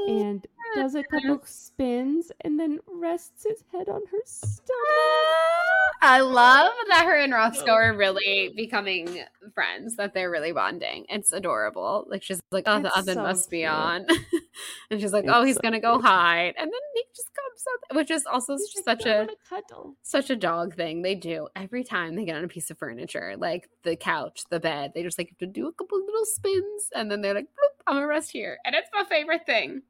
and 0.09 0.47
does 0.75 0.95
a 0.95 1.03
couple 1.05 1.41
spins 1.45 2.31
and 2.43 2.59
then 2.59 2.79
rests 2.87 3.45
his 3.49 3.63
head 3.73 3.89
on 3.89 4.03
her 4.11 4.19
stomach. 4.25 4.67
Ah, 4.71 5.93
I 6.03 6.21
love 6.21 6.73
that 6.89 7.05
her 7.07 7.17
and 7.19 7.33
Roscoe 7.33 7.71
are 7.73 7.97
really 7.97 8.53
becoming 8.55 9.21
friends, 9.55 9.97
that 9.97 10.13
they're 10.13 10.31
really 10.31 10.53
bonding. 10.53 11.07
It's 11.09 11.33
adorable. 11.33 12.05
Like 12.09 12.23
she's 12.23 12.41
like, 12.51 12.65
oh, 12.67 12.81
the 12.81 12.89
It's 12.89 12.99
oven 12.99 13.15
so 13.15 13.23
must 13.23 13.51
be 13.51 13.59
cute. 13.59 13.71
on. 13.71 14.07
and 14.91 15.01
she's 15.01 15.13
like, 15.13 15.25
oh, 15.29 15.43
he's 15.45 15.55
so 15.57 15.61
gonna 15.63 15.81
go 15.81 15.95
cute. 15.95 16.05
hide. 16.05 16.55
And 16.59 16.67
then 16.67 16.81
Nick 16.95 17.15
just 17.15 17.29
comes 17.35 17.65
up, 17.91 17.97
which 17.97 18.11
is 18.11 18.27
also 18.27 18.57
He's 18.57 18.85
such 18.85 19.07
"I 19.07 19.11
a 19.11 19.27
cuddle. 19.49 19.97
such 20.03 20.31
a 20.31 20.37
dog 20.37 20.75
thing. 20.75 21.03
They 21.03 21.15
do 21.15 21.49
every 21.57 21.85
time 21.85 22.15
they 22.17 22.25
get 22.25 22.37
on 22.37 22.45
a 22.45 22.49
piece 22.49 22.71
of 22.71 22.79
furniture, 22.79 23.35
like 23.39 23.69
the 23.85 23.97
couch, 23.97 24.43
the 24.51 24.61
bed. 24.61 24.93
They 24.95 25.03
just 25.03 25.19
like 25.19 25.29
have 25.31 25.39
to 25.39 25.47
do 25.47 25.67
a 25.69 25.73
couple 25.73 25.99
little 26.05 26.25
spins, 26.27 26.89
and 26.95 27.11
then 27.11 27.23
they're 27.23 27.35
like, 27.35 27.47
Bloop, 27.47 27.76
I'm 27.87 27.95
gonna 27.97 28.07
rest 28.07 28.31
here. 28.31 28.59
And 28.65 28.75
it's 28.75 28.89
my 28.93 29.05
favorite 29.05 29.47
thing. 29.47 29.83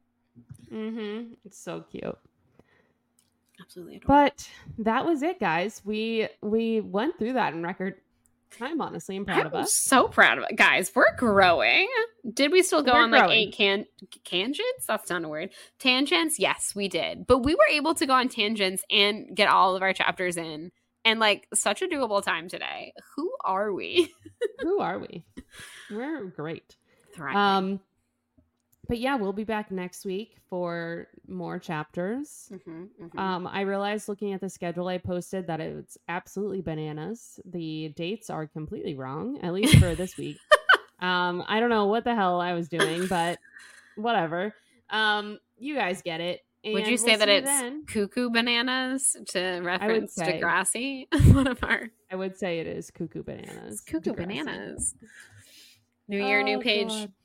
Mm-hmm. 0.72 1.34
It's 1.44 1.58
so 1.58 1.84
cute. 1.90 2.18
Absolutely 3.60 3.96
adorable. 3.96 4.14
But 4.24 4.50
that 4.84 5.06
was 5.06 5.22
it, 5.22 5.40
guys. 5.40 5.80
We 5.84 6.28
we 6.42 6.80
went 6.80 7.18
through 7.18 7.34
that 7.34 7.54
in 7.54 7.62
record 7.62 7.94
time. 8.58 8.80
Honestly, 8.80 9.16
I'm 9.16 9.24
proud 9.24 9.40
I'm 9.40 9.46
of 9.46 9.54
us. 9.54 9.72
so 9.72 10.08
proud 10.08 10.38
of 10.38 10.44
it, 10.48 10.56
guys. 10.56 10.92
We're 10.94 11.14
growing. 11.16 11.88
Did 12.32 12.52
we 12.52 12.62
still 12.62 12.82
go 12.82 12.92
We're 12.92 13.02
on 13.04 13.10
like 13.10 13.22
growing. 13.22 13.38
eight 13.48 13.54
can 13.54 13.86
tangents? 14.24 14.86
That's 14.86 15.08
not 15.10 15.24
a 15.24 15.28
word. 15.28 15.50
Tangents, 15.78 16.38
yes, 16.38 16.74
we 16.74 16.88
did. 16.88 17.26
But 17.26 17.38
we 17.38 17.54
were 17.54 17.68
able 17.70 17.94
to 17.94 18.06
go 18.06 18.12
on 18.14 18.28
tangents 18.28 18.84
and 18.90 19.34
get 19.34 19.48
all 19.48 19.74
of 19.76 19.82
our 19.82 19.92
chapters 19.92 20.36
in, 20.36 20.70
and 21.04 21.18
like 21.20 21.48
such 21.54 21.80
a 21.82 21.86
doable 21.86 22.22
time 22.22 22.48
today. 22.48 22.92
Who 23.16 23.32
are 23.44 23.72
we? 23.72 24.12
Who 24.60 24.80
are 24.80 24.98
we? 24.98 25.24
We're 25.90 26.24
great. 26.24 26.76
Thriving. 27.16 27.36
Um, 27.36 27.80
but 28.88 28.98
yeah, 28.98 29.16
we'll 29.16 29.32
be 29.32 29.42
back 29.42 29.72
next 29.72 30.04
week 30.04 30.36
for 30.48 31.08
more 31.26 31.58
chapters. 31.58 32.48
Mhm, 32.52 32.88
mhm. 33.02 33.18
Um, 33.18 33.46
I 33.48 33.62
realized 33.62 34.08
looking 34.08 34.32
at 34.32 34.40
the 34.40 34.48
schedule 34.48 34.86
I 34.86 34.98
posted 34.98 35.48
that 35.48 35.60
it's 35.60 35.98
absolutely 36.08 36.60
bananas. 36.60 37.40
The 37.44 37.88
dates 37.96 38.30
are 38.30 38.46
completely 38.46 38.94
wrong, 38.94 39.38
at 39.42 39.52
least 39.52 39.78
for 39.78 39.96
this 39.96 40.16
week. 40.18 40.38
Um, 41.00 41.42
I 41.48 41.58
don't 41.58 41.70
know 41.70 41.86
what 41.86 42.04
the 42.04 42.14
hell 42.14 42.40
I 42.40 42.52
was 42.52 42.68
doing, 42.68 43.08
but 43.08 43.40
whatever. 43.96 44.54
Um, 44.88 45.40
you 45.58 45.74
guys 45.74 46.00
get 46.02 46.20
it. 46.20 46.42
Would 46.64 46.86
you 46.88 46.96
say 46.96 47.10
we'll 47.10 47.18
that 47.18 47.28
it's 47.28 47.46
then. 47.46 47.84
cuckoo 47.86 48.28
bananas 48.30 49.16
to 49.30 49.60
reference 49.62 50.14
say. 50.14 50.40
Degrassi? 50.40 51.06
One 51.34 51.46
of 51.46 51.62
our 51.62 51.90
I 52.10 52.16
would 52.16 52.36
say 52.36 52.58
it 52.60 52.66
is 52.66 52.90
cuckoo 52.90 53.22
bananas. 53.22 53.72
it's 53.74 53.80
cuckoo 53.82 54.12
Degrassi. 54.12 54.16
bananas. 54.16 54.94
New 56.08 56.24
year, 56.24 56.42
new 56.42 56.58
Oh, 56.58 56.60
Paige. 56.60 56.88
God. 56.88 57.12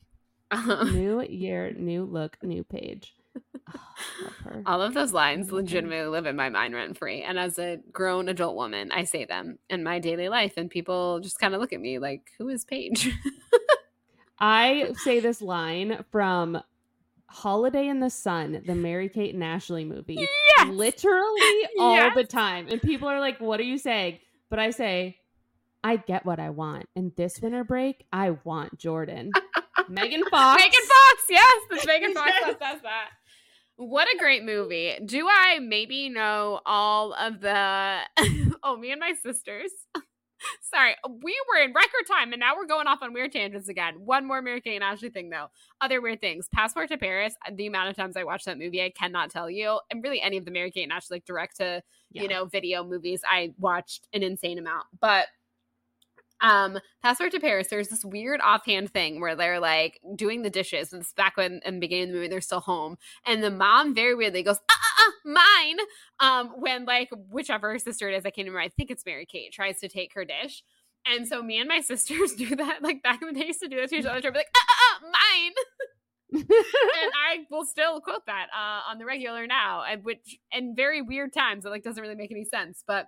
Um, 0.53 0.93
new 0.93 1.21
year, 1.21 1.71
new 1.77 2.03
look, 2.03 2.35
new 2.43 2.65
Paige. 2.65 3.15
All 4.65 4.81
of 4.81 4.93
those 4.93 5.13
lines 5.13 5.49
legitimately 5.49 6.09
live 6.09 6.25
in 6.25 6.35
my 6.35 6.49
mind 6.49 6.73
rent 6.73 6.97
free. 6.97 7.21
And 7.21 7.39
as 7.39 7.57
a 7.57 7.77
grown 7.93 8.27
adult 8.27 8.57
woman, 8.57 8.91
I 8.91 9.05
say 9.05 9.23
them 9.23 9.59
in 9.69 9.81
my 9.81 9.99
daily 9.99 10.27
life, 10.27 10.55
and 10.57 10.69
people 10.69 11.21
just 11.21 11.39
kind 11.39 11.53
of 11.53 11.61
look 11.61 11.71
at 11.71 11.79
me 11.79 11.99
like, 11.99 12.31
who 12.37 12.49
is 12.49 12.65
Paige? 12.65 13.11
I 14.39 14.91
say 14.97 15.21
this 15.21 15.41
line 15.41 16.03
from 16.11 16.61
Holiday 17.27 17.87
in 17.87 18.01
the 18.01 18.09
Sun, 18.09 18.63
the 18.65 18.75
Mary 18.75 19.07
Kate 19.07 19.33
and 19.33 19.43
Ashley 19.43 19.85
movie, 19.85 20.15
yes! 20.57 20.67
literally 20.67 21.39
all 21.79 21.95
Yes! 21.95 22.15
the 22.15 22.25
time. 22.25 22.67
And 22.69 22.81
people 22.81 23.07
are 23.07 23.21
like, 23.21 23.39
what 23.39 23.59
are 23.61 23.63
you 23.63 23.77
saying? 23.77 24.19
But 24.49 24.59
I 24.59 24.71
say, 24.71 25.17
I 25.83 25.97
get 25.97 26.25
what 26.25 26.39
I 26.39 26.49
want. 26.51 26.87
And 26.95 27.11
this 27.15 27.41
winter 27.41 27.63
break, 27.63 28.05
I 28.13 28.31
want 28.43 28.77
Jordan. 28.77 29.31
Megan 29.89 30.23
Fox. 30.29 30.61
Megan 30.61 30.79
Fox, 30.87 31.23
yes, 31.29 31.61
it's 31.71 31.85
Megan 31.87 32.13
Fox 32.15 32.29
Yes. 32.39 32.55
that 32.59 32.73
says 32.73 32.81
that. 32.83 33.09
What 33.77 34.07
a 34.13 34.17
great 34.19 34.43
movie. 34.43 34.93
Do 35.03 35.27
I 35.27 35.57
maybe 35.59 36.07
know 36.09 36.59
all 36.65 37.13
of 37.13 37.41
the 37.41 37.99
oh 38.63 38.77
me 38.77 38.91
and 38.91 38.99
my 38.99 39.13
sisters? 39.23 39.71
Sorry, 40.61 40.95
we 41.23 41.35
were 41.49 41.61
in 41.63 41.71
record 41.73 42.07
time 42.07 42.31
and 42.33 42.39
now 42.39 42.55
we're 42.55 42.65
going 42.67 42.87
off 42.87 42.99
on 43.01 43.13
weird 43.13 43.31
tangents 43.31 43.69
again. 43.69 43.95
One 44.05 44.25
more 44.27 44.41
Mary 44.41 44.59
Kate 44.61 44.75
and 44.75 44.83
Ashley 44.83 45.09
thing 45.09 45.29
though. 45.29 45.47
Other 45.81 46.01
weird 46.01 46.19
things. 46.21 46.47
Passport 46.53 46.89
to 46.89 46.97
Paris, 46.97 47.33
the 47.51 47.67
amount 47.67 47.89
of 47.89 47.95
times 47.95 48.17
I 48.17 48.23
watched 48.23 48.45
that 48.45 48.57
movie, 48.59 48.83
I 48.83 48.89
cannot 48.91 49.29
tell 49.31 49.49
you. 49.49 49.79
And 49.89 50.03
really 50.03 50.21
any 50.21 50.37
of 50.37 50.45
the 50.45 50.51
Mary 50.51 50.69
Kate 50.71 50.83
and 50.83 50.91
Ashley 50.91 51.15
like 51.15 51.25
direct 51.25 51.57
to 51.57 51.81
Yeah. 52.11 52.23
you 52.23 52.27
know, 52.27 52.45
video 52.45 52.83
movies. 52.83 53.21
I 53.27 53.53
watched 53.59 54.07
an 54.13 54.21
insane 54.23 54.59
amount. 54.59 54.85
But 54.99 55.27
um 56.41 56.79
Passport 57.01 57.31
to 57.31 57.39
Paris, 57.39 57.67
there's 57.69 57.89
this 57.89 58.05
weird 58.05 58.39
offhand 58.41 58.91
thing 58.91 59.21
where 59.21 59.35
they're 59.35 59.59
like 59.59 59.99
doing 60.15 60.41
the 60.41 60.49
dishes, 60.49 60.93
and 60.93 61.01
it's 61.01 61.13
back 61.13 61.37
when 61.37 61.61
in 61.65 61.75
the 61.75 61.79
beginning 61.79 62.05
of 62.05 62.09
the 62.09 62.15
movie 62.15 62.27
they're 62.27 62.41
still 62.41 62.61
home, 62.61 62.97
and 63.25 63.43
the 63.43 63.51
mom 63.51 63.95
very 63.95 64.15
weirdly 64.15 64.43
goes, 64.43 64.59
ah, 64.69 64.75
ah, 64.75 64.93
ah, 64.99 65.11
mine. 65.25 65.77
Um, 66.19 66.47
when 66.59 66.85
like 66.85 67.09
whichever 67.29 67.77
sister 67.79 68.09
it 68.09 68.15
is, 68.15 68.25
I 68.25 68.29
can't 68.29 68.47
remember. 68.47 68.61
I 68.61 68.69
think 68.69 68.91
it's 68.91 69.05
Mary 69.05 69.25
Kate 69.25 69.51
tries 69.51 69.79
to 69.79 69.87
take 69.87 70.13
her 70.13 70.25
dish. 70.25 70.63
And 71.05 71.27
so 71.27 71.41
me 71.41 71.59
and 71.59 71.67
my 71.67 71.81
sisters 71.81 72.33
do 72.33 72.55
that 72.55 72.81
like 72.81 73.01
back 73.01 73.21
in 73.21 73.33
the 73.33 73.39
day 73.39 73.47
used 73.47 73.61
to 73.61 73.67
do 73.67 73.77
that 73.77 73.89
to 73.89 73.95
each 73.95 74.05
other, 74.05 74.21
to 74.21 74.31
be 74.31 74.39
like, 74.39 74.51
ah, 74.55 74.65
ah, 74.69 74.99
ah, 75.01 75.05
mine 75.05 75.53
and 76.33 76.45
I 76.49 77.45
will 77.49 77.65
still 77.65 77.99
quote 78.01 78.25
that 78.27 78.47
uh, 78.55 78.89
on 78.89 78.97
the 78.97 79.05
regular 79.05 79.47
now, 79.47 79.83
and 79.83 80.03
which 80.03 80.37
in 80.51 80.75
very 80.75 81.01
weird 81.01 81.33
times 81.33 81.65
it 81.65 81.69
like 81.69 81.83
doesn't 81.83 82.01
really 82.01 82.15
make 82.15 82.31
any 82.31 82.45
sense. 82.45 82.83
But 82.85 83.07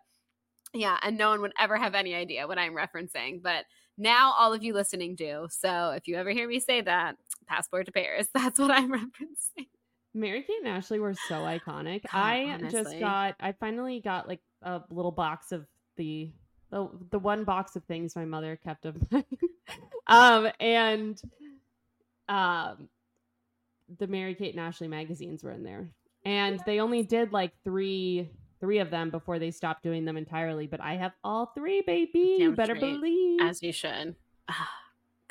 yeah, 0.73 0.97
and 1.01 1.17
no 1.17 1.29
one 1.29 1.41
would 1.41 1.53
ever 1.59 1.77
have 1.77 1.95
any 1.95 2.15
idea 2.15 2.47
what 2.47 2.57
I'm 2.57 2.73
referencing. 2.73 3.41
But 3.41 3.65
now 3.97 4.33
all 4.33 4.53
of 4.53 4.63
you 4.63 4.73
listening 4.73 5.15
do. 5.15 5.47
So 5.49 5.91
if 5.91 6.07
you 6.07 6.15
ever 6.15 6.31
hear 6.31 6.47
me 6.47 6.59
say 6.59 6.81
that, 6.81 7.15
passport 7.47 7.85
to 7.85 7.91
Paris, 7.91 8.27
that's 8.33 8.59
what 8.59 8.71
I'm 8.71 8.91
referencing. 8.91 9.67
Mary 10.15 10.43
Kate 10.43 10.59
and 10.63 10.67
Ashley 10.67 10.99
were 10.99 11.15
so 11.27 11.35
iconic. 11.35 12.03
God, 12.03 12.13
I 12.13 12.57
just 12.69 12.99
got 12.99 13.35
I 13.39 13.53
finally 13.53 13.99
got 13.99 14.27
like 14.27 14.41
a 14.61 14.81
little 14.89 15.11
box 15.11 15.51
of 15.51 15.65
the 15.97 16.31
the, 16.69 16.89
the 17.11 17.19
one 17.19 17.43
box 17.43 17.75
of 17.75 17.83
things 17.85 18.15
my 18.15 18.25
mother 18.25 18.59
kept 18.63 18.85
of 18.85 18.95
mine. 19.11 19.23
um 20.07 20.49
and 20.59 21.19
um 22.29 22.89
the 23.99 24.07
Mary 24.07 24.35
Kate 24.35 24.53
and 24.53 24.63
Ashley 24.63 24.87
magazines 24.87 25.43
were 25.43 25.51
in 25.51 25.63
there. 25.63 25.89
And 26.25 26.59
they 26.65 26.79
only 26.79 27.03
did 27.03 27.33
like 27.33 27.51
3 27.63 28.29
3 28.64 28.80
of 28.80 28.90
them 28.90 29.10
before 29.10 29.40
they 29.40 29.52
stopped 29.52 29.84
doing 29.84 30.06
them 30.06 30.15
entirely, 30.15 30.68
but 30.68 30.80
I 30.80 30.94
have 30.95 31.11
all 31.22 31.48
3, 31.48 31.81
baby. 31.81 32.38
You 32.40 32.53
better 32.53 32.76
straight. 32.77 32.94
believe. 33.02 33.41
As 33.41 33.61
you 33.61 33.73
should. 33.73 34.15
Ah, 34.48 34.69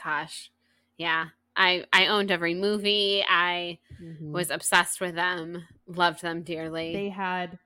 Gosh, 0.05 0.51
yeah. 0.99 1.29
I 1.57 1.87
I 1.95 2.09
owned 2.09 2.31
every 2.31 2.53
movie. 2.55 3.25
I 3.27 3.79
Mhm. 4.03 4.33
was 4.33 4.51
obsessed 4.51 5.01
with 5.01 5.15
them. 5.15 5.63
Loved 5.87 6.21
them 6.21 6.43
dearly. 6.43 6.93
they 6.93 7.09
had 7.09 7.59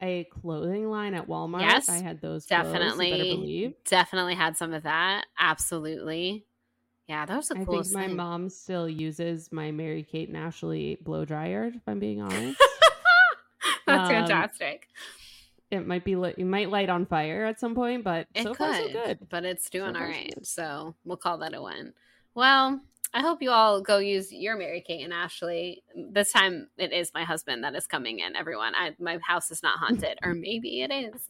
a 0.00 0.24
clothing 0.24 0.88
line 0.88 1.14
at 1.14 1.26
Walmart. 1.28 1.60
Yes, 1.62 1.88
I 1.88 1.98
had 1.98 2.20
those 2.20 2.46
clothes, 2.46 2.66
you 2.66 2.72
better 2.72 2.84
definitely 2.84 3.28
believe. 3.28 3.74
definitely 3.84 4.34
had 4.36 4.56
some 4.56 4.72
of 4.72 4.82
that. 4.84 5.26
Absolutely. 5.38 6.44
Yeah, 7.08 7.26
that 7.26 7.36
was 7.36 7.48
the 7.48 7.54
I 7.56 7.58
think 7.58 7.68
coolest 7.68 7.92
my 7.92 8.06
thing. 8.06 8.16
mom 8.16 8.48
still 8.48 8.88
uses 8.88 9.50
my 9.52 9.70
Mary 9.72 10.02
Kate 10.04 10.28
and 10.28 10.36
Ashley 10.36 10.96
blow 11.00 11.24
dryer. 11.24 11.72
If 11.74 11.82
I'm 11.88 11.98
being 11.98 12.20
honest, 12.20 12.60
That's 13.86 14.08
Um, 14.08 14.14
fantastic. 14.14 14.88
it 15.70 15.86
might 15.86 16.04
be 16.04 16.16
lit. 16.16 16.36
It 16.38 16.44
might 16.44 16.70
light 16.70 16.88
on 16.88 17.06
fire 17.06 17.44
at 17.44 17.58
some 17.60 17.74
point, 17.74 18.04
but 18.04 18.26
It 18.34 18.42
so 18.44 18.50
could, 18.54 18.58
far 18.58 18.74
so 18.74 18.88
good. 18.88 19.18
but 19.30 19.44
it's 19.44 19.68
doing 19.70 19.94
So 19.94 20.00
all 20.00 20.06
good. 20.06 20.46
So 20.46 20.94
we'll 21.04 21.16
call 21.16 21.38
that 21.38 21.54
a 21.54 21.62
win. 21.62 21.92
Well, 22.34 22.80
I 23.14 23.20
hope 23.20 23.42
you 23.42 23.50
all 23.50 23.82
go 23.82 23.98
use 23.98 24.32
your 24.32 24.56
Mary 24.56 24.80
Kate 24.86 25.04
and 25.04 25.12
Ashley. 25.12 25.82
This 25.94 26.32
time 26.32 26.68
it 26.78 26.92
is 26.92 27.10
my 27.14 27.24
husband 27.24 27.62
that 27.64 27.74
is 27.74 27.86
coming 27.86 28.20
in. 28.20 28.36
Everyone, 28.36 28.74
I, 28.74 28.94
my 28.98 29.18
house 29.26 29.50
is 29.50 29.62
not 29.62 29.78
haunted, 29.78 30.18
or 30.22 30.32
maybe 30.34 30.80
it 30.82 30.90
is. 30.90 31.28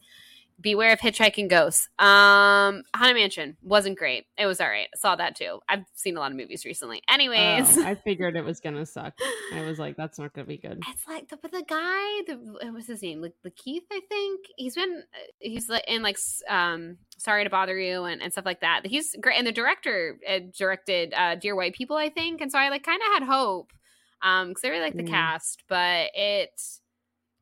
Beware 0.61 0.93
of 0.93 0.99
hitchhiking 0.99 1.49
ghosts. 1.49 1.89
Um, 1.99 2.83
Haunted 2.95 3.15
Mansion 3.15 3.57
wasn't 3.61 3.97
great. 3.97 4.25
It 4.37 4.45
was 4.45 4.61
all 4.61 4.67
right. 4.69 4.87
Saw 4.95 5.15
that 5.15 5.35
too. 5.35 5.59
I've 5.67 5.83
seen 5.95 6.15
a 6.15 6.19
lot 6.19 6.31
of 6.31 6.37
movies 6.37 6.63
recently. 6.65 7.01
Anyways, 7.09 7.77
Oh, 7.77 7.83
I 7.85 7.95
figured 7.95 8.35
it 8.35 8.45
was 8.45 8.59
gonna 8.59 8.85
suck. 8.85 9.13
I 9.53 9.61
was 9.63 9.79
like, 9.79 9.97
that's 9.97 10.17
not 10.19 10.33
gonna 10.33 10.47
be 10.47 10.57
good. 10.57 10.79
It's 10.89 11.07
like 11.07 11.27
the 11.29 11.37
but 11.37 11.51
the 11.51 11.63
guy, 11.67 12.21
the 12.27 12.35
what 12.61 12.73
was 12.73 12.87
his 12.87 13.01
name? 13.01 13.21
Like 13.21 13.33
LaKeith, 13.45 13.81
I 13.91 13.99
think. 14.07 14.45
He's 14.55 14.75
been 14.75 15.03
uh, 15.13 15.17
he's 15.39 15.67
like 15.69 15.83
in 15.87 16.01
like 16.03 16.17
um 16.49 16.97
sorry 17.17 17.43
to 17.43 17.49
bother 17.49 17.77
you 17.77 18.03
and, 18.05 18.21
and 18.21 18.31
stuff 18.31 18.45
like 18.45 18.61
that. 18.61 18.85
He's 18.85 19.15
great 19.19 19.37
and 19.37 19.45
the 19.47 19.51
director 19.51 20.17
uh, 20.29 20.39
directed 20.57 21.13
uh 21.13 21.35
Dear 21.35 21.55
White 21.55 21.73
People, 21.75 21.97
I 21.97 22.09
think. 22.09 22.41
And 22.41 22.51
so 22.51 22.57
I 22.59 22.69
like 22.69 22.83
kind 22.83 23.01
of 23.01 23.13
had 23.21 23.23
hope 23.31 23.73
um 24.21 24.49
because 24.49 24.63
I 24.63 24.69
really 24.69 24.83
like 24.83 24.95
the 24.95 25.03
Mm. 25.03 25.09
cast, 25.09 25.63
but 25.67 26.11
it 26.13 26.51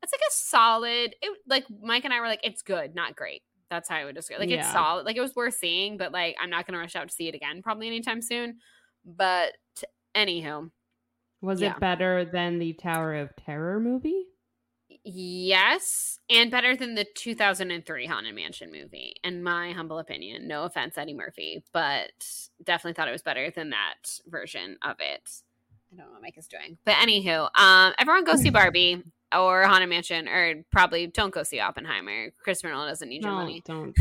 it's 0.04 0.12
like 0.12 0.22
a 0.22 0.32
solid 0.34 1.16
it 1.22 1.38
like 1.48 1.66
Mike 1.82 2.06
and 2.06 2.14
I 2.14 2.20
were 2.20 2.28
like 2.28 2.42
it's 2.44 2.62
good, 2.62 2.96
not 2.96 3.16
great. 3.16 3.42
That's 3.70 3.88
how 3.88 3.96
I 3.96 4.06
would 4.06 4.16
describe. 4.16 4.40
it. 4.42 4.50
Like 4.50 4.60
it's 4.60 4.72
solid. 4.72 5.06
Like 5.06 5.16
it 5.16 5.22
was 5.22 5.36
worth 5.36 5.54
seeing, 5.56 5.98
but 5.98 6.12
like 6.12 6.36
I'm 6.42 6.50
not 6.50 6.66
going 6.68 6.74
to 6.74 6.80
rush 6.80 6.96
out 6.96 7.08
to 7.08 7.14
see 7.14 7.28
it 7.30 7.36
again 7.36 7.62
probably 7.62 7.88
anytime 7.88 8.22
soon. 8.22 8.58
But 9.06 9.54
anywho, 10.14 10.72
Was 11.42 11.62
Yeah. 11.62 11.72
it 11.76 11.80
better 11.80 12.26
than 12.26 12.60
the 12.60 12.74
Tower 12.74 13.16
of 13.16 13.34
Terror 13.38 13.80
movie? 13.80 14.26
Yes, 15.04 16.20
and 16.30 16.52
better 16.52 16.76
than 16.76 16.96
the 16.96 17.06
2003 17.16 18.06
Haunted 18.06 18.36
Mansion 18.36 18.72
movie, 18.72 19.16
in 19.24 19.42
my 19.42 19.72
humble 19.72 20.00
opinion. 20.00 20.48
No 20.48 20.64
offense, 20.64 20.98
Eddie 20.98 21.14
Murphy, 21.16 21.64
but 21.74 22.12
definitely 22.64 22.94
thought 22.94 23.08
it 23.08 23.12
was 23.14 23.24
better 23.24 23.50
than 23.50 23.72
that 23.72 24.20
version 24.28 24.78
of 24.84 24.98
it. 25.00 25.30
I 25.92 25.96
don't 25.98 26.06
know 26.08 26.12
what 26.14 26.22
Mike 26.22 26.38
is 26.38 26.48
doing, 26.48 26.78
but 26.86 26.96
anywho, 26.96 27.50
um, 27.60 27.94
everyone 27.98 28.24
go 28.26 28.36
see 28.36 28.50
Barbie 28.52 29.04
or 29.36 29.64
Haunted 29.64 29.90
Mansion, 29.90 30.28
or 30.28 30.64
probably 30.72 31.08
don't 31.08 31.34
go 31.34 31.44
see 31.44 31.60
Oppenheimer. 31.60 32.32
Christopher 32.44 32.74
Nolan 32.74 32.88
doesn't 32.88 33.10
need 33.10 33.22
your 33.24 33.32
No, 33.32 33.38
money. 33.38 33.62
don't, 33.66 33.96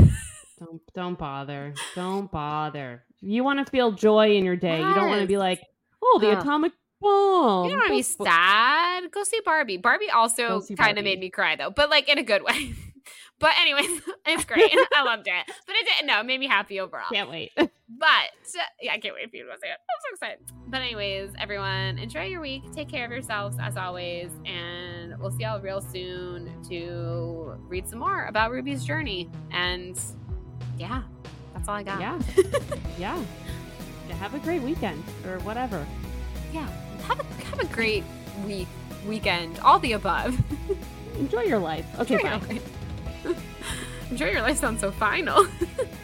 don't, 0.58 0.80
don't 0.94 1.18
bother. 1.18 1.74
Don't 1.94 2.30
bother. 2.30 3.04
You 3.20 3.44
want 3.44 3.64
to 3.64 3.70
feel 3.70 3.92
joy 3.92 4.36
in 4.36 4.44
your 4.44 4.56
day. 4.56 4.78
You 4.78 4.94
don't 4.94 5.08
want 5.08 5.20
to 5.20 5.26
be 5.26 5.36
like, 5.36 5.60
oh, 6.02 6.18
the 6.20 6.30
Ugh. 6.32 6.38
atomic 6.40 6.72
bomb. 7.00 7.64
You 7.64 7.70
don't 7.70 7.78
want 7.80 7.88
to 7.90 7.94
be 7.96 8.02
sad. 8.02 9.10
Go 9.10 9.22
see 9.24 9.40
Barbie. 9.44 9.76
Barbie 9.76 10.10
also 10.10 10.60
kind 10.76 10.98
of 10.98 11.04
made 11.04 11.18
me 11.20 11.30
cry 11.30 11.56
though, 11.56 11.70
but 11.70 11.90
like 11.90 12.08
in 12.08 12.18
a 12.18 12.22
good 12.22 12.42
way. 12.42 12.72
but 13.40 13.50
anyways, 13.60 14.00
it's 14.26 14.44
great. 14.44 14.70
I 14.96 15.02
loved 15.04 15.26
it. 15.26 15.44
But 15.66 15.74
it 15.76 15.86
didn't. 15.86 16.06
No, 16.06 16.20
it 16.20 16.26
made 16.26 16.38
me 16.38 16.46
happy 16.46 16.78
overall. 16.80 17.06
Can't 17.12 17.30
wait. 17.30 17.52
But 17.98 18.30
yeah, 18.80 18.92
I 18.92 18.98
can't 18.98 19.14
wait 19.16 19.28
for 19.30 19.36
you 19.36 19.44
to 19.44 19.50
see 19.60 19.66
it. 19.66 19.72
I'm 19.72 20.00
so 20.08 20.14
excited. 20.14 20.38
But 20.68 20.80
anyways, 20.80 21.32
everyone, 21.40 21.98
enjoy 21.98 22.26
your 22.26 22.40
week. 22.40 22.62
Take 22.72 22.88
care 22.88 23.04
of 23.04 23.10
yourselves 23.10 23.56
as 23.60 23.76
always, 23.76 24.30
and 24.46 25.18
we'll 25.18 25.32
see 25.32 25.42
y'all 25.42 25.60
real 25.60 25.80
soon 25.80 26.62
to 26.68 27.56
read 27.68 27.88
some 27.88 27.98
more 27.98 28.26
about 28.26 28.52
Ruby's 28.52 28.84
journey. 28.84 29.28
And 29.50 30.00
yeah, 30.78 31.02
that's 31.52 31.68
all 31.68 31.74
I 31.74 31.82
got. 31.82 32.00
yeah, 32.00 32.18
yeah. 32.96 33.22
Yeah, 34.08 34.14
Have 34.14 34.34
a 34.34 34.38
great 34.38 34.62
weekend 34.62 35.02
or 35.26 35.40
whatever. 35.40 35.84
yeah. 36.54 36.68
Have 37.08 37.18
a 37.20 37.24
have 37.46 37.58
a 37.58 37.66
great 37.66 38.04
week, 38.46 38.68
weekend, 39.06 39.58
all 39.58 39.80
the 39.80 39.92
above. 39.94 40.38
Enjoy 41.18 41.42
your 41.42 41.58
life. 41.58 41.84
Okay, 41.98 42.14
Enjoy 42.14 42.38
bye. 42.38 42.60
life. 43.24 43.36
Enjoy 44.10 44.30
your 44.30 44.42
life 44.42 44.58
sounds 44.58 44.80
so 44.80 44.90
final. 44.90 45.46